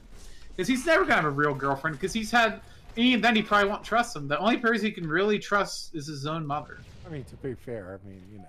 Because 0.56 0.66
he's 0.66 0.86
never 0.86 1.02
gonna 1.04 1.16
have 1.16 1.24
a 1.26 1.30
real 1.30 1.54
girlfriend. 1.54 1.96
Because 1.96 2.12
he's 2.12 2.30
had, 2.30 2.60
and 2.96 3.22
then 3.22 3.36
he 3.36 3.42
probably 3.42 3.68
won't 3.68 3.84
trust 3.84 4.14
them. 4.14 4.26
The 4.26 4.38
only 4.38 4.56
person 4.56 4.86
he 4.86 4.92
can 4.92 5.06
really 5.06 5.38
trust 5.38 5.94
is 5.94 6.06
his 6.06 6.26
own 6.26 6.46
mother. 6.46 6.78
I 7.06 7.10
mean, 7.10 7.24
to 7.24 7.36
be 7.36 7.54
fair, 7.54 8.00
I 8.02 8.08
mean, 8.08 8.22
you 8.32 8.38
know. 8.38 8.44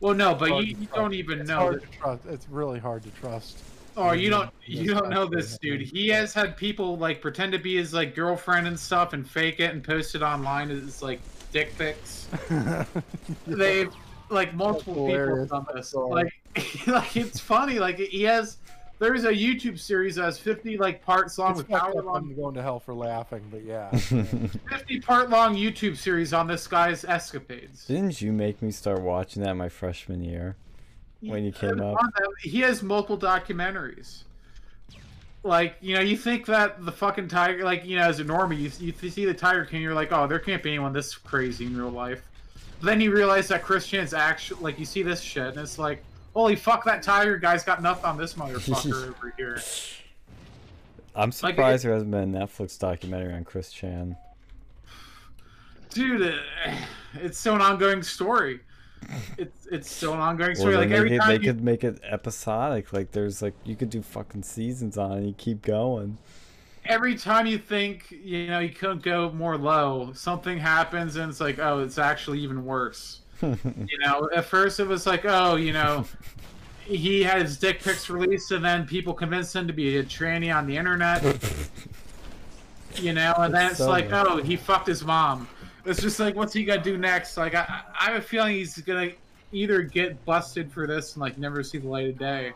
Well, 0.00 0.14
no, 0.14 0.34
but 0.34 0.50
you, 0.64 0.76
you 0.78 0.88
don't 0.94 1.14
even 1.14 1.40
it's 1.40 1.48
know. 1.48 1.58
Hard 1.58 1.74
that- 1.82 1.92
to 1.92 1.98
trust. 1.98 2.22
It's 2.26 2.48
really 2.48 2.78
hard 2.80 3.02
to 3.04 3.10
trust. 3.10 3.58
Oh, 3.98 4.12
you 4.12 4.28
don't 4.28 4.50
you 4.66 4.92
don't 4.92 5.08
know 5.08 5.24
this 5.24 5.56
dude. 5.56 5.80
He 5.80 6.08
has 6.08 6.34
had 6.34 6.54
people 6.54 6.98
like 6.98 7.22
pretend 7.22 7.52
to 7.52 7.58
be 7.58 7.76
his 7.76 7.94
like 7.94 8.14
girlfriend 8.14 8.66
and 8.66 8.78
stuff 8.78 9.14
and 9.14 9.26
fake 9.26 9.58
it 9.58 9.72
and 9.72 9.82
post 9.82 10.14
it 10.14 10.20
online 10.20 10.70
as 10.70 11.00
like 11.00 11.18
dick 11.50 11.76
pics. 11.78 12.28
They've 13.46 13.90
like 14.30 14.54
multiple 14.54 14.94
people 14.94 15.08
have 15.10 15.26
hilarious. 15.28 15.50
done 15.50 15.66
this. 15.74 15.94
Like 15.94 16.32
like 16.86 17.16
it's 17.16 17.40
funny. 17.40 17.78
Like 17.78 17.98
he 17.98 18.22
has 18.24 18.58
there's 18.98 19.24
a 19.24 19.32
YouTube 19.32 19.78
series 19.78 20.14
that 20.16 20.24
has 20.24 20.38
50 20.38 20.78
like 20.78 21.04
parts 21.04 21.38
long 21.38 21.50
It's 21.50 21.58
with 21.58 21.68
fucked 21.68 21.94
hour 21.94 22.02
long 22.02 22.16
I'm 22.16 22.34
going 22.34 22.54
to 22.54 22.62
hell 22.62 22.80
for 22.80 22.94
laughing, 22.94 23.42
but 23.50 23.62
yeah. 23.62 23.90
50 23.96 25.00
part 25.00 25.28
long 25.30 25.54
YouTube 25.54 25.96
series 25.96 26.32
on 26.32 26.46
this 26.46 26.66
guy's 26.66 27.04
escapades. 27.04 27.86
Didn't 27.86 28.20
you 28.22 28.32
make 28.32 28.62
me 28.62 28.70
start 28.70 29.00
watching 29.02 29.42
that 29.42 29.54
my 29.54 29.68
freshman 29.68 30.22
year? 30.24 30.56
When 31.20 31.44
you 31.44 31.52
came 31.52 31.70
And 31.70 31.80
up? 31.80 31.98
he 32.42 32.60
has 32.60 32.82
multiple 32.82 33.18
documentaries. 33.18 34.22
Like 35.42 35.76
you 35.80 35.94
know, 35.94 36.00
you 36.00 36.16
think 36.16 36.46
that 36.46 36.84
the 36.84 36.92
fucking 36.92 37.28
tiger, 37.28 37.64
like 37.64 37.84
you 37.84 37.96
know, 37.96 38.02
as 38.04 38.18
a 38.20 38.24
normie, 38.24 38.58
you, 38.58 38.92
you 39.02 39.10
see 39.10 39.24
the 39.24 39.34
Tiger 39.34 39.64
King, 39.64 39.80
you're 39.82 39.94
like, 39.94 40.10
oh, 40.12 40.26
there 40.26 40.38
can't 40.40 40.62
be 40.62 40.70
anyone 40.70 40.92
this 40.92 41.14
crazy 41.14 41.66
in 41.66 41.76
real 41.76 41.90
life. 41.90 42.22
But 42.80 42.86
then 42.86 43.00
you 43.00 43.12
realize 43.12 43.48
that 43.48 43.62
Chris 43.62 43.86
Chan's 43.86 44.12
actually 44.12 44.62
like 44.62 44.78
you 44.78 44.84
see 44.84 45.02
this 45.02 45.20
shit, 45.20 45.46
and 45.48 45.58
it's 45.58 45.78
like, 45.78 46.02
holy 46.34 46.56
fuck, 46.56 46.84
that 46.84 47.02
tiger 47.02 47.36
guy's 47.38 47.64
got 47.64 47.82
nothing 47.82 48.04
on 48.04 48.16
this 48.18 48.34
motherfucker 48.34 49.08
over 49.08 49.34
here. 49.36 49.60
I'm 51.14 51.30
Like, 51.30 51.34
surprised 51.34 51.84
there 51.84 51.94
hasn't 51.94 52.10
been 52.10 52.34
a 52.34 52.38
Netflix 52.38 52.78
documentary 52.78 53.32
on 53.32 53.44
Chris 53.44 53.72
Chan. 53.72 54.16
Dude, 55.90 56.38
it's 57.14 57.38
still 57.38 57.54
an 57.54 57.62
ongoing 57.62 58.02
story. 58.02 58.60
It's 59.38 59.66
it's 59.70 59.90
still 59.90 60.14
an 60.14 60.20
ongoing 60.20 60.54
story. 60.54 60.72
then 60.72 60.90
like 60.90 60.90
every 60.90 61.10
could, 61.10 61.20
time 61.20 61.28
they 61.28 61.34
you, 61.34 61.40
could 61.40 61.62
make 61.62 61.84
it 61.84 62.00
episodic. 62.02 62.92
Like 62.92 63.12
there's 63.12 63.40
like 63.40 63.54
you 63.64 63.76
could 63.76 63.90
do 63.90 64.02
fucking 64.02 64.42
seasons 64.42 64.98
on 64.98 65.12
it. 65.12 65.16
and 65.18 65.26
You 65.28 65.34
keep 65.34 65.62
going. 65.62 66.18
Every 66.88 67.16
time 67.16 67.46
you 67.46 67.58
think 67.58 68.10
you 68.10 68.46
know 68.46 68.58
you 68.58 68.70
couldn't 68.70 69.02
go 69.02 69.30
more 69.32 69.56
low, 69.56 70.12
something 70.14 70.58
happens 70.58 71.16
and 71.16 71.30
it's 71.30 71.40
like, 71.40 71.58
oh, 71.58 71.80
it's 71.80 71.98
actually 71.98 72.40
even 72.40 72.64
worse. 72.64 73.20
You 73.42 73.98
know, 74.00 74.30
at 74.34 74.46
first 74.46 74.80
it 74.80 74.86
was 74.86 75.06
like, 75.06 75.24
oh, 75.26 75.56
you 75.56 75.72
know, 75.72 76.06
he 76.84 77.22
had 77.22 77.42
his 77.42 77.58
dick 77.58 77.82
pics 77.82 78.08
released, 78.08 78.50
and 78.52 78.64
then 78.64 78.86
people 78.86 79.12
convinced 79.12 79.54
him 79.54 79.66
to 79.66 79.72
be 79.72 79.98
a 79.98 80.04
tranny 80.04 80.54
on 80.54 80.66
the 80.66 80.76
internet. 80.76 81.22
You 82.94 83.12
know, 83.12 83.34
and 83.36 83.52
then 83.52 83.70
it's 83.70 83.78
so 83.78 83.88
like, 83.88 84.10
oh, 84.10 84.38
he 84.38 84.56
fucked 84.56 84.86
his 84.86 85.04
mom. 85.04 85.48
It's 85.84 86.00
just 86.00 86.18
like, 86.18 86.34
what's 86.34 86.52
he 86.52 86.64
gonna 86.64 86.82
do 86.82 86.96
next? 86.96 87.36
Like, 87.36 87.54
I, 87.54 87.82
I 88.00 88.06
have 88.06 88.16
a 88.16 88.22
feeling 88.22 88.56
he's 88.56 88.78
gonna 88.78 89.10
either 89.52 89.82
get 89.82 90.24
busted 90.24 90.72
for 90.72 90.86
this 90.86 91.14
and 91.14 91.20
like 91.20 91.38
never 91.38 91.62
see 91.62 91.78
the 91.78 91.88
light 91.88 92.08
of 92.08 92.18
day, 92.18 92.52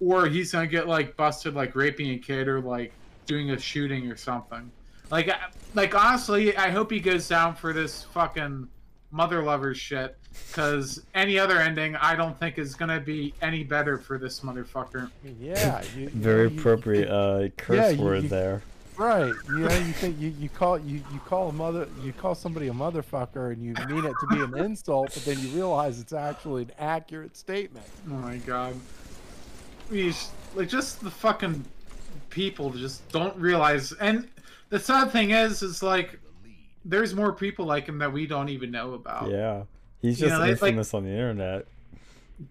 or 0.00 0.26
he's 0.26 0.52
gonna 0.52 0.66
get 0.66 0.88
like 0.88 1.16
busted 1.16 1.54
like 1.54 1.76
raping 1.76 2.10
a 2.10 2.18
kid 2.18 2.48
or 2.48 2.60
like 2.60 2.92
doing 3.26 3.50
a 3.50 3.58
shooting 3.58 4.10
or 4.10 4.16
something. 4.16 4.70
Like, 5.10 5.30
like 5.74 5.94
honestly, 5.94 6.56
I 6.56 6.70
hope 6.70 6.90
he 6.90 7.00
goes 7.00 7.28
down 7.28 7.54
for 7.54 7.72
this 7.72 8.04
fucking 8.04 8.68
mother 9.10 9.42
lover 9.42 9.74
shit. 9.74 10.16
Because 10.46 11.02
any 11.14 11.40
other 11.40 11.58
ending, 11.58 11.96
I 11.96 12.14
don't 12.14 12.38
think 12.38 12.56
is 12.56 12.74
gonna 12.76 13.00
be 13.00 13.34
any 13.42 13.64
better 13.64 13.98
for 13.98 14.16
this 14.16 14.40
motherfucker. 14.40 15.10
Yeah. 15.40 15.82
You, 15.96 16.02
you 16.02 16.08
Very 16.10 16.48
you- 16.48 16.58
appropriate 16.58 17.08
uh, 17.10 17.48
curse 17.56 17.96
you- 17.96 18.02
word 18.04 18.22
you- 18.24 18.28
there. 18.28 18.62
Right. 18.96 19.32
You 19.48 19.58
know, 19.60 19.74
you 19.74 19.92
think 19.94 20.20
you, 20.20 20.28
you 20.38 20.48
call 20.50 20.78
you, 20.78 20.96
you 21.12 21.18
call 21.26 21.48
a 21.48 21.52
mother 21.52 21.88
you 22.02 22.12
call 22.12 22.34
somebody 22.34 22.68
a 22.68 22.72
motherfucker 22.72 23.50
and 23.50 23.62
you 23.62 23.72
mean 23.88 24.04
it 24.04 24.12
to 24.20 24.26
be 24.28 24.40
an 24.40 24.56
insult, 24.58 25.10
but 25.14 25.24
then 25.24 25.38
you 25.40 25.48
realize 25.48 25.98
it's 25.98 26.12
actually 26.12 26.64
an 26.64 26.72
accurate 26.78 27.34
statement. 27.36 27.86
Oh 28.08 28.14
my 28.14 28.36
god. 28.38 28.74
These 29.90 30.30
like 30.54 30.68
just 30.68 31.00
the 31.02 31.10
fucking 31.10 31.64
people 32.30 32.70
just 32.70 33.08
don't 33.10 33.36
realize 33.36 33.92
and 33.92 34.28
the 34.68 34.78
sad 34.78 35.10
thing 35.10 35.30
is 35.30 35.62
is 35.62 35.82
like 35.82 36.18
there's 36.84 37.12
more 37.14 37.32
people 37.32 37.66
like 37.66 37.86
him 37.88 37.98
that 37.98 38.12
we 38.12 38.26
don't 38.26 38.48
even 38.48 38.70
know 38.70 38.94
about. 38.94 39.30
Yeah, 39.30 39.64
he's 40.00 40.20
You 40.20 40.28
just 40.28 40.38
know, 40.40 40.46
they- 40.46 40.54
like- 40.76 40.94
on 40.94 41.04
the 41.04 41.10
internet. 41.10 41.66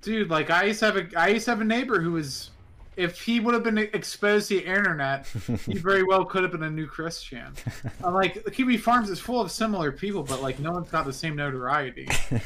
Dude, 0.02 0.30
like 0.30 0.50
I 0.52 0.66
used 0.66 0.80
to 0.82 0.86
have 0.86 0.98
a 0.98 1.08
I 1.20 1.30
used 1.30 1.46
to 1.46 1.52
have 1.52 1.62
a 1.62 1.66
neighbor 1.66 2.00
who 2.00 2.12
was 2.12 2.52
if 2.96 3.22
he 3.22 3.40
would 3.40 3.54
have 3.56 3.64
been 3.64 3.78
exposed 3.80 4.50
to 4.50 4.56
the 4.60 4.66
internet, 4.66 5.26
he 5.66 5.74
very 5.80 6.04
well 6.04 6.26
could 6.26 6.44
have 6.44 6.52
been 6.52 6.64
a 6.64 6.70
new 6.70 6.86
Chris 6.86 7.24
Chan. 7.24 7.54
I'm 8.04 8.14
like 8.14 8.46
Kiwi 8.52 8.78
Farms 8.78 9.10
is 9.10 9.20
full 9.20 9.42
of 9.42 9.50
similar 9.50 9.92
people, 9.92 10.22
but 10.22 10.42
like 10.44 10.60
no 10.60 10.72
one's 10.74 10.90
got 10.90 11.06
the 11.06 11.14
same 11.14 11.36
notoriety. 11.36 12.08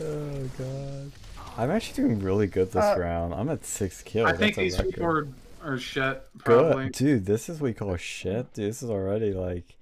oh 0.00 0.48
god. 0.58 1.12
I'm 1.56 1.70
actually 1.70 2.02
doing 2.02 2.20
really 2.20 2.46
good 2.46 2.72
this 2.72 2.82
Uh, 2.84 2.96
round. 2.98 3.34
I'm 3.34 3.48
at 3.50 3.64
six 3.64 4.02
kills. 4.02 4.28
I 4.28 4.36
think 4.36 4.56
That's 4.56 4.58
a 4.58 4.60
these 4.62 4.78
record. 4.78 4.90
people 4.94 5.06
are, 5.06 5.28
are 5.74 5.78
shit, 5.78 6.22
probably. 6.38 6.84
Good, 6.84 6.92
dude. 6.92 7.26
This 7.26 7.48
is 7.48 7.60
what 7.60 7.66
we 7.68 7.74
call 7.74 7.96
shit. 7.96 8.52
Dude, 8.54 8.68
this 8.70 8.82
is 8.82 8.88
already 8.90 9.32
like 9.32 9.76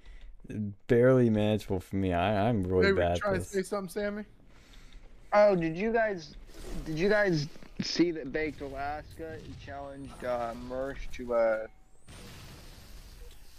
barely 0.88 1.30
manageable 1.30 1.78
for 1.80 1.96
me. 1.96 2.12
I, 2.12 2.48
I'm 2.48 2.64
really 2.64 2.86
Hey, 2.86 2.92
bad. 2.92 3.18
try 3.18 3.34
at 3.34 3.40
to 3.40 3.44
say 3.44 3.62
something, 3.62 3.88
Sammy. 3.88 4.24
Oh, 5.32 5.54
did 5.54 5.76
you 5.76 5.92
guys 5.92 6.34
did 6.86 6.98
you 6.98 7.08
guys 7.08 7.46
see 7.80 8.10
that 8.10 8.32
Baked 8.32 8.60
Alaska 8.62 9.38
challenged 9.64 10.24
uh, 10.24 10.52
Mersh 10.68 10.98
to 11.14 11.34
a 11.34 11.66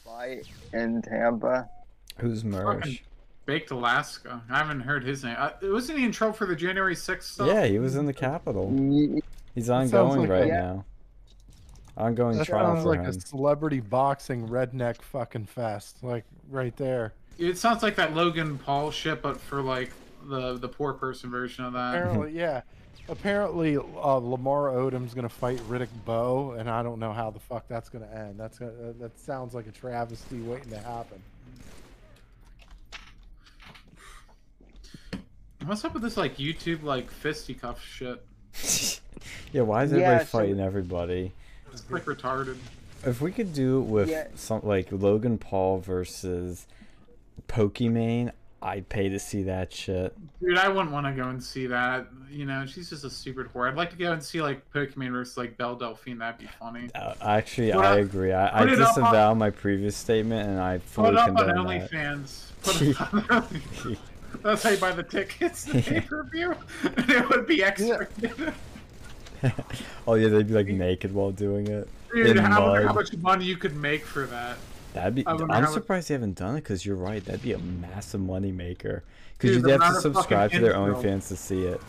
fight 0.04 0.46
in 0.74 1.02
Tampa? 1.02 1.70
Who's 2.18 2.44
Mersh? 2.44 3.00
Baked 3.46 3.72
Alaska. 3.72 4.42
I 4.50 4.58
haven't 4.60 4.82
heard 4.82 5.04
his 5.04 5.24
name. 5.24 5.36
Uh, 5.38 5.52
wasn't 5.64 6.00
he 6.00 6.06
in 6.06 6.12
trouble 6.12 6.34
for 6.34 6.46
the 6.46 6.56
January 6.56 6.96
6th 6.96 7.24
stuff? 7.24 7.48
Yeah, 7.48 7.66
he 7.66 7.80
was 7.80 7.96
in 7.96 8.06
the 8.06 8.14
Capitol. 8.14 8.70
He's 9.56 9.70
ongoing 9.70 10.22
like 10.22 10.30
right 10.30 10.44
a- 10.44 10.48
now. 10.48 10.86
Ongoing 11.98 12.38
That 12.38 12.48
trial 12.48 12.68
sounds 12.68 12.84
for 12.84 12.90
like 12.90 13.02
him. 13.02 13.08
a 13.10 13.14
celebrity 13.14 13.80
boxing 13.82 14.48
redneck 14.48 15.02
fucking 15.02 15.46
fest, 15.48 15.98
like 16.02 16.24
right 16.50 16.76
there. 16.78 17.14
It 17.38 17.58
sounds 17.58 17.84
like 17.84 17.96
that 17.96 18.14
Logan 18.16 18.58
Paul 18.58 18.92
shit, 18.92 19.22
but 19.22 19.40
for 19.42 19.62
like 19.62 19.92
the 20.30 20.58
the 20.58 20.70
poor 20.70 20.94
person 20.94 21.30
version 21.30 21.66
of 21.66 21.74
that. 21.74 21.96
Apparently, 21.96 22.32
yeah. 22.38 22.62
Apparently, 23.10 23.76
uh, 23.78 23.82
Lamar 24.16 24.70
Odom's 24.70 25.14
gonna 25.14 25.28
fight 25.28 25.58
Riddick 25.68 25.90
Bowe, 26.06 26.52
and 26.52 26.70
I 26.70 26.82
don't 26.82 27.00
know 27.00 27.12
how 27.12 27.30
the 27.30 27.40
fuck 27.40 27.68
that's 27.68 27.90
gonna 27.90 28.08
end. 28.08 28.40
That's 28.40 28.58
gonna, 28.58 28.72
uh, 28.72 28.94
that 29.00 29.20
sounds 29.20 29.54
like 29.54 29.68
a 29.68 29.72
travesty 29.72 30.40
waiting 30.40 30.70
to 30.70 30.78
happen. 30.80 31.22
What's 35.66 35.86
up 35.86 35.94
with 35.94 36.02
this 36.04 36.18
like 36.18 36.38
YouTube 36.38 36.84
like 36.84 37.10
fisticuff 37.12 37.84
shit? 37.84 38.24
yeah, 39.54 39.62
why 39.62 39.84
is 39.84 39.92
Yeah, 39.92 39.98
everybody 40.00 40.26
so- 40.26 40.38
fighting 40.40 40.60
everybody? 40.60 41.32
It's 41.72 41.90
like 41.90 42.06
retarded. 42.06 42.58
If 43.06 43.22
we 43.22 43.32
could 43.32 43.54
do 43.54 43.80
it 43.80 43.86
with 43.86 44.10
Yeah. 44.10 44.28
some 44.36 44.62
like 44.64 44.88
Logan 44.92 45.38
Paul 45.38 45.80
versus 45.80 46.68
Pokimane, 47.48 48.32
I'd 48.62 48.90
pay 48.90 49.10
to 49.10 49.18
see 49.20 49.44
that 49.44 49.74
shit. 49.74 50.16
Dude, 50.40 50.58
I 50.58 50.68
wouldn't 50.68 50.92
want 50.92 51.08
to 51.08 51.14
go 51.14 51.30
and 51.30 51.44
see 51.44 51.66
that. 51.68 52.08
You 52.30 52.46
know, 52.46 52.66
she's 52.66 52.90
just 52.90 53.04
a 53.04 53.10
stupid 53.10 53.48
whore. 53.54 53.70
I'd 53.70 53.76
like 53.78 53.90
to 53.92 53.96
go 53.96 54.12
and 54.12 54.22
see 54.24 54.42
like 54.42 54.70
Pokimane 54.72 55.12
versus 55.12 55.38
like 55.38 55.58
Belle 55.58 55.76
Delphine. 55.76 56.20
That'd 56.20 56.40
be 56.40 56.48
funny. 56.60 56.90
Uh, 56.94 57.14
actually, 57.22 57.72
Put 57.72 57.86
I 57.86 58.00
up- 58.02 58.06
agree. 58.06 58.34
I, 58.34 58.58
I 58.58 58.60
put 58.66 58.74
it 58.74 58.82
up 58.82 58.90
on- 58.98 59.04
disavow 59.04 59.34
my 59.34 59.50
previous 59.50 59.96
statement, 59.96 60.50
and 60.50 60.60
I 60.60 60.78
Put 60.80 60.88
fully 60.88 61.10
it 61.10 61.18
up 61.18 61.30
on 61.30 61.36
condone 61.38 61.68
that. 61.80 61.92
OnlyFans. 61.92 62.52
Put 62.64 62.82
it 62.82 63.02
on 63.02 63.26
That's 63.30 64.11
how 64.44 64.70
you 64.70 64.78
buy 64.78 64.92
the 64.92 65.04
tickets 65.04 65.66
to 65.66 65.82
pay 65.82 66.02
per 66.02 66.24
view. 66.24 66.56
And 66.84 67.10
it 67.10 67.30
would 67.30 67.48
be 67.48 67.64
extra. 67.64 68.08
oh 70.08 70.16
yeah, 70.16 70.28
they'd 70.30 70.48
be 70.48 70.54
like 70.54 70.68
naked 70.68 71.14
while 71.14 71.32
doing 71.32 71.68
it. 71.68 71.88
Dude, 72.14 72.38
wonder 72.38 72.88
how 72.88 72.94
much 72.94 73.16
money 73.18 73.46
you 73.46 73.58
could 73.58 73.76
make 73.76 74.06
for 74.06 74.26
that. 74.26 74.58
That'd 74.94 75.16
be. 75.16 75.26
I'm 75.26 75.40
how 75.40 75.62
much- 75.62 75.70
surprised 75.70 76.10
they 76.10 76.14
haven't 76.14 76.38
done 76.38 76.56
it 76.56 76.62
because 76.62 76.86
you're 76.86 76.96
right. 76.96 77.24
That'd 77.24 77.42
be 77.42 77.54
a 77.54 77.60
massive 77.60 78.22
money 78.22 78.52
maker. 78.52 79.04
Because 79.38 79.56
you'd 79.56 79.70
have 79.70 79.80
to 79.80 79.86
amount 79.86 79.96
of 79.98 80.04
fucking 80.04 80.14
subscribe 80.14 80.52
to 80.52 80.60
their 80.60 80.76
own 80.76 81.02
fans 81.02 81.28
to 81.30 81.36
see 81.36 81.64
it. 81.66 81.82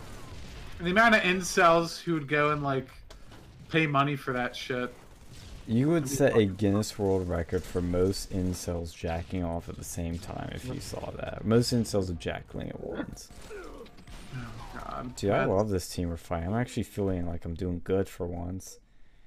And 0.79 0.87
the 0.87 0.91
amount 0.91 1.15
of 1.15 1.21
incels 1.21 2.01
who 2.01 2.13
would 2.13 2.27
go 2.27 2.51
and 2.51 2.63
like 2.63 2.87
pay 3.69 3.85
money 3.85 4.15
for 4.15 4.33
that 4.33 4.55
shit. 4.55 4.93
You 5.67 5.89
would 5.89 6.09
set 6.09 6.35
a 6.35 6.45
Guinness 6.45 6.99
World 6.99 7.29
Record 7.29 7.63
for 7.63 7.81
most 7.81 8.31
incels 8.31 8.93
jacking 8.93 9.43
off 9.43 9.69
at 9.69 9.77
the 9.77 9.83
same 9.83 10.19
time 10.19 10.51
if 10.53 10.65
you 10.65 10.79
saw 10.81 11.11
that. 11.11 11.45
Most 11.45 11.73
incels 11.73 12.09
ejaculating 12.09 12.73
at 12.73 12.83
once. 12.83 13.29
God. 14.73 15.15
Dude, 15.15 15.31
I 15.31 15.45
love 15.45 15.69
this 15.69 15.87
team 15.87 16.09
we're 16.09 16.17
fighting. 16.17 16.49
I'm 16.49 16.59
actually 16.59 16.83
feeling 16.83 17.27
like 17.27 17.45
I'm 17.45 17.53
doing 17.53 17.81
good 17.83 18.09
for 18.09 18.27
once. 18.27 18.79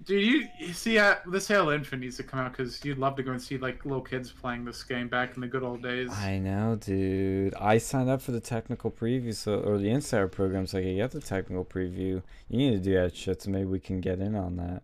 Dude, 0.04 0.22
you, 0.22 0.48
you 0.58 0.72
see, 0.74 0.98
uh, 0.98 1.14
this 1.26 1.48
Halo 1.48 1.72
Infinite 1.72 2.02
needs 2.02 2.18
to 2.18 2.22
come 2.22 2.40
out 2.40 2.52
because 2.52 2.84
you'd 2.84 2.98
love 2.98 3.16
to 3.16 3.22
go 3.22 3.32
and 3.32 3.40
see 3.40 3.56
like 3.56 3.84
little 3.86 4.02
kids 4.02 4.30
playing 4.30 4.64
this 4.64 4.82
game 4.82 5.08
back 5.08 5.34
in 5.36 5.40
the 5.40 5.46
good 5.46 5.62
old 5.62 5.82
days. 5.82 6.10
I 6.12 6.38
know, 6.38 6.76
dude. 6.76 7.54
I 7.54 7.78
signed 7.78 8.10
up 8.10 8.20
for 8.20 8.32
the 8.32 8.40
technical 8.40 8.90
preview, 8.90 9.34
so 9.34 9.60
or 9.60 9.78
the 9.78 9.88
insider 9.88 10.28
program, 10.28 10.66
so 10.66 10.78
I 10.78 10.82
could 10.82 10.96
get 10.96 11.10
the 11.12 11.20
technical 11.20 11.64
preview. 11.64 12.22
You 12.48 12.58
need 12.58 12.70
to 12.72 12.78
do 12.78 12.94
that 12.94 13.16
shit, 13.16 13.42
so 13.42 13.50
maybe 13.50 13.64
we 13.64 13.80
can 13.80 14.02
get 14.02 14.20
in 14.20 14.34
on 14.34 14.56
that. 14.56 14.82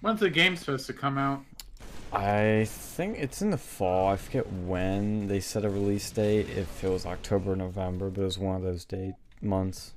When's 0.00 0.20
the 0.20 0.30
game 0.30 0.56
supposed 0.56 0.86
to 0.86 0.92
come 0.92 1.18
out? 1.18 1.42
I 2.12 2.64
think 2.68 3.18
it's 3.18 3.42
in 3.42 3.50
the 3.50 3.58
fall. 3.58 4.08
I 4.08 4.16
forget 4.16 4.50
when 4.50 5.28
they 5.28 5.40
set 5.40 5.64
a 5.64 5.68
release 5.68 6.10
date. 6.10 6.48
If 6.48 6.82
it 6.82 6.88
was 6.88 7.04
October 7.04 7.54
November, 7.54 8.08
but 8.08 8.22
it 8.22 8.24
was 8.24 8.38
one 8.38 8.56
of 8.56 8.62
those 8.62 8.84
date 8.84 9.14
months. 9.42 9.92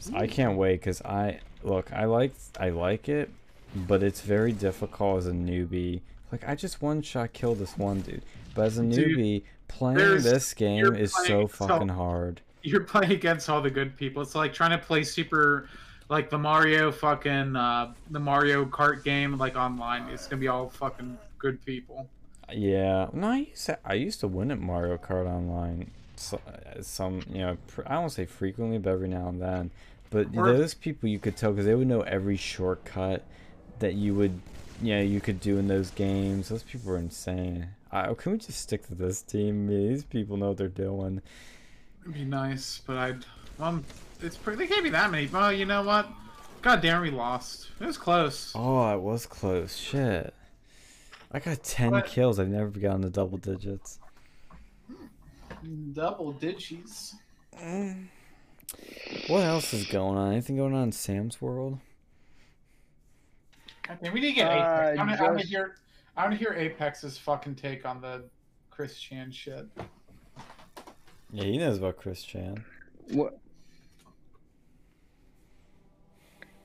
So 0.00 0.14
I 0.16 0.26
can't 0.26 0.58
wait 0.58 0.80
because 0.80 1.00
I 1.02 1.40
look. 1.62 1.92
I 1.92 2.04
like 2.04 2.34
I 2.58 2.70
like 2.70 3.08
it, 3.08 3.30
but 3.74 4.02
it's 4.02 4.20
very 4.20 4.52
difficult 4.52 5.18
as 5.18 5.26
a 5.28 5.32
newbie. 5.32 6.00
Like 6.30 6.46
I 6.46 6.54
just 6.54 6.82
one 6.82 7.02
shot 7.02 7.32
killed 7.32 7.58
this 7.58 7.78
one 7.78 8.00
dude, 8.00 8.22
but 8.54 8.66
as 8.66 8.78
a 8.78 8.82
Dude, 8.82 9.16
newbie, 9.16 9.42
playing 9.68 9.96
this 10.22 10.52
game 10.54 10.94
is 10.94 11.12
playing 11.12 11.28
so 11.28 11.46
so- 11.46 11.66
fucking 11.68 11.88
hard. 11.88 12.40
You're 12.64 12.84
playing 12.84 13.10
against 13.12 13.48
all 13.48 13.60
the 13.60 13.70
good 13.70 13.96
people. 13.96 14.22
It's 14.22 14.34
like 14.36 14.52
trying 14.54 14.70
to 14.70 14.78
play 14.78 15.02
super, 15.02 15.68
like 16.08 16.30
the 16.30 16.38
Mario 16.38 16.90
fucking 16.92 17.56
uh, 17.56 17.92
the 18.10 18.20
Mario 18.20 18.64
Kart 18.64 19.02
game 19.04 19.38
like 19.38 19.56
online. 19.56 20.08
It's 20.10 20.26
gonna 20.26 20.40
be 20.40 20.48
all 20.48 20.68
fucking 20.68 21.18
good 21.38 21.64
people. 21.64 22.08
Yeah, 22.52 23.08
no, 23.12 23.28
I 23.28 23.36
used 23.38 23.66
to, 23.66 23.78
I 23.84 23.94
used 23.94 24.20
to 24.20 24.28
win 24.28 24.50
at 24.50 24.60
Mario 24.60 24.98
Kart 24.98 25.26
online. 25.26 25.90
So, 26.16 26.40
some, 26.82 27.22
you 27.30 27.38
know, 27.38 27.56
pr- 27.68 27.82
I 27.86 27.98
won't 27.98 28.12
say 28.12 28.26
frequently, 28.26 28.78
but 28.78 28.90
every 28.90 29.08
now 29.08 29.28
and 29.28 29.40
then. 29.40 29.70
But 30.10 30.28
Or- 30.36 30.52
those 30.52 30.74
people 30.74 31.08
you 31.08 31.18
could 31.18 31.36
tell 31.36 31.52
because 31.52 31.64
they 31.66 31.74
would 31.74 31.86
know 31.88 32.02
every 32.02 32.36
shortcut 32.36 33.24
that 33.78 33.94
you 33.94 34.14
would, 34.14 34.38
you 34.82 34.94
know, 34.96 35.00
you 35.02 35.20
could 35.20 35.40
do 35.40 35.58
in 35.58 35.66
those 35.68 35.90
games. 35.90 36.50
Those 36.50 36.62
people 36.62 36.92
are 36.92 36.98
insane. 36.98 37.68
I, 37.90 38.12
can 38.14 38.32
we 38.32 38.38
just 38.38 38.60
stick 38.60 38.86
to 38.88 38.94
this 38.94 39.22
team? 39.22 39.68
I 39.68 39.72
mean, 39.72 39.88
these 39.88 40.04
people 40.04 40.36
know 40.36 40.48
what 40.48 40.58
they're 40.58 40.68
doing. 40.68 41.22
It'd 42.02 42.14
be 42.14 42.24
nice, 42.24 42.82
but 42.86 42.96
I'd. 42.98 43.24
Um, 43.58 43.84
it's 44.22 44.36
pretty. 44.36 44.58
They 44.58 44.66
can't 44.66 44.84
be 44.84 44.90
that 44.90 45.10
many. 45.10 45.26
Well, 45.26 45.52
you 45.52 45.64
know 45.64 45.82
what? 45.82 46.08
God 46.62 46.80
damn, 46.80 47.02
we 47.02 47.10
lost. 47.10 47.68
It 47.80 47.86
was 47.86 47.98
close. 47.98 48.52
Oh, 48.54 48.92
it 48.94 49.00
was 49.00 49.26
close. 49.26 49.76
Shit. 49.76 50.32
I 51.32 51.38
got 51.40 51.62
10 51.62 51.90
What? 51.92 52.06
kills. 52.06 52.38
I've 52.38 52.48
never 52.48 52.68
gotten 52.70 53.02
to 53.02 53.10
double 53.10 53.38
digits. 53.38 53.98
Double 55.92 56.32
digits. 56.32 57.14
What 59.28 59.44
else 59.44 59.72
is 59.74 59.86
going 59.86 60.16
on? 60.18 60.32
Anything 60.32 60.56
going 60.56 60.74
on 60.74 60.84
in 60.84 60.92
Sam's 60.92 61.40
world? 61.40 61.78
Okay, 63.90 64.10
we 64.10 64.20
need 64.20 64.28
to 64.30 64.32
get 64.34 64.48
Uh, 64.48 64.90
Apex. 64.94 64.98
I 64.98 65.22
want 65.24 65.38
to 65.38 65.42
just- 65.42 65.50
hear. 65.50 65.76
I 66.16 66.22
want 66.24 66.32
to 66.34 66.38
hear 66.38 66.52
Apex's 66.52 67.16
fucking 67.18 67.54
take 67.56 67.86
on 67.86 68.00
the 68.00 68.24
Chris 68.70 68.98
Chan 68.98 69.32
shit. 69.32 69.66
Yeah, 71.32 71.44
he 71.44 71.56
knows 71.58 71.78
about 71.78 71.96
Chris 71.96 72.22
Chan. 72.22 72.62
What? 73.12 73.38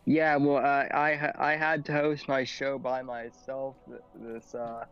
Yeah, 0.08 0.38
well, 0.38 0.58
uh, 0.58 0.88
I 0.96 1.34
I 1.38 1.58
had 1.58 1.86
to 1.88 1.94
host 1.94 2.30
my 2.30 2.46
show 2.46 2.80
by 2.80 3.04
myself 3.04 3.78
this 4.16 4.56
uh, 4.56 4.86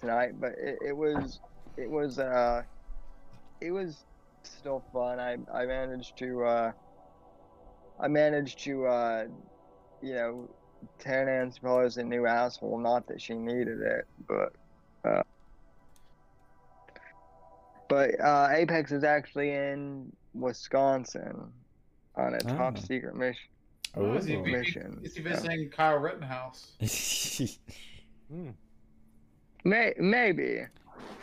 tonight, 0.00 0.40
but 0.40 0.52
it, 0.58 0.78
it 0.88 0.96
was 0.96 1.40
it 1.76 1.90
was 1.90 2.18
uh 2.18 2.62
it 3.60 3.72
was 3.72 4.06
still 4.44 4.84
fun. 4.92 5.18
I 5.20 5.38
I 5.52 5.66
managed 5.66 6.18
to 6.18 6.44
uh, 6.44 6.72
I 8.00 8.08
managed 8.08 8.64
to 8.64 8.86
uh, 8.86 9.24
you 10.02 10.14
know 10.14 10.48
turn 11.00 11.26
Nancy 11.26 11.60
Pelosi 11.60 11.98
a 11.98 12.04
new 12.04 12.26
asshole. 12.26 12.78
Not 12.78 13.08
that 13.08 13.20
she 13.22 13.34
needed 13.34 13.80
it, 13.82 14.04
but 14.28 14.52
uh, 15.04 15.22
but 17.88 18.20
uh, 18.20 18.48
Apex 18.52 18.92
is 18.92 19.04
actually 19.04 19.52
in 19.52 20.12
Wisconsin 20.34 21.52
on 22.16 22.34
a 22.34 22.44
top 22.44 22.78
Oh. 22.78 22.78
secret 22.78 23.16
mission. 23.16 23.50
Oh, 23.96 24.12
is, 24.14 24.26
he, 24.26 24.36
mission, 24.36 25.00
is 25.02 25.14
he 25.16 25.22
yeah. 25.22 25.30
visiting 25.30 25.70
Kyle 25.70 25.96
Rittenhouse? 25.96 26.72
Hmm. 28.28 28.50
May- 29.62 29.94
maybe, 30.00 30.62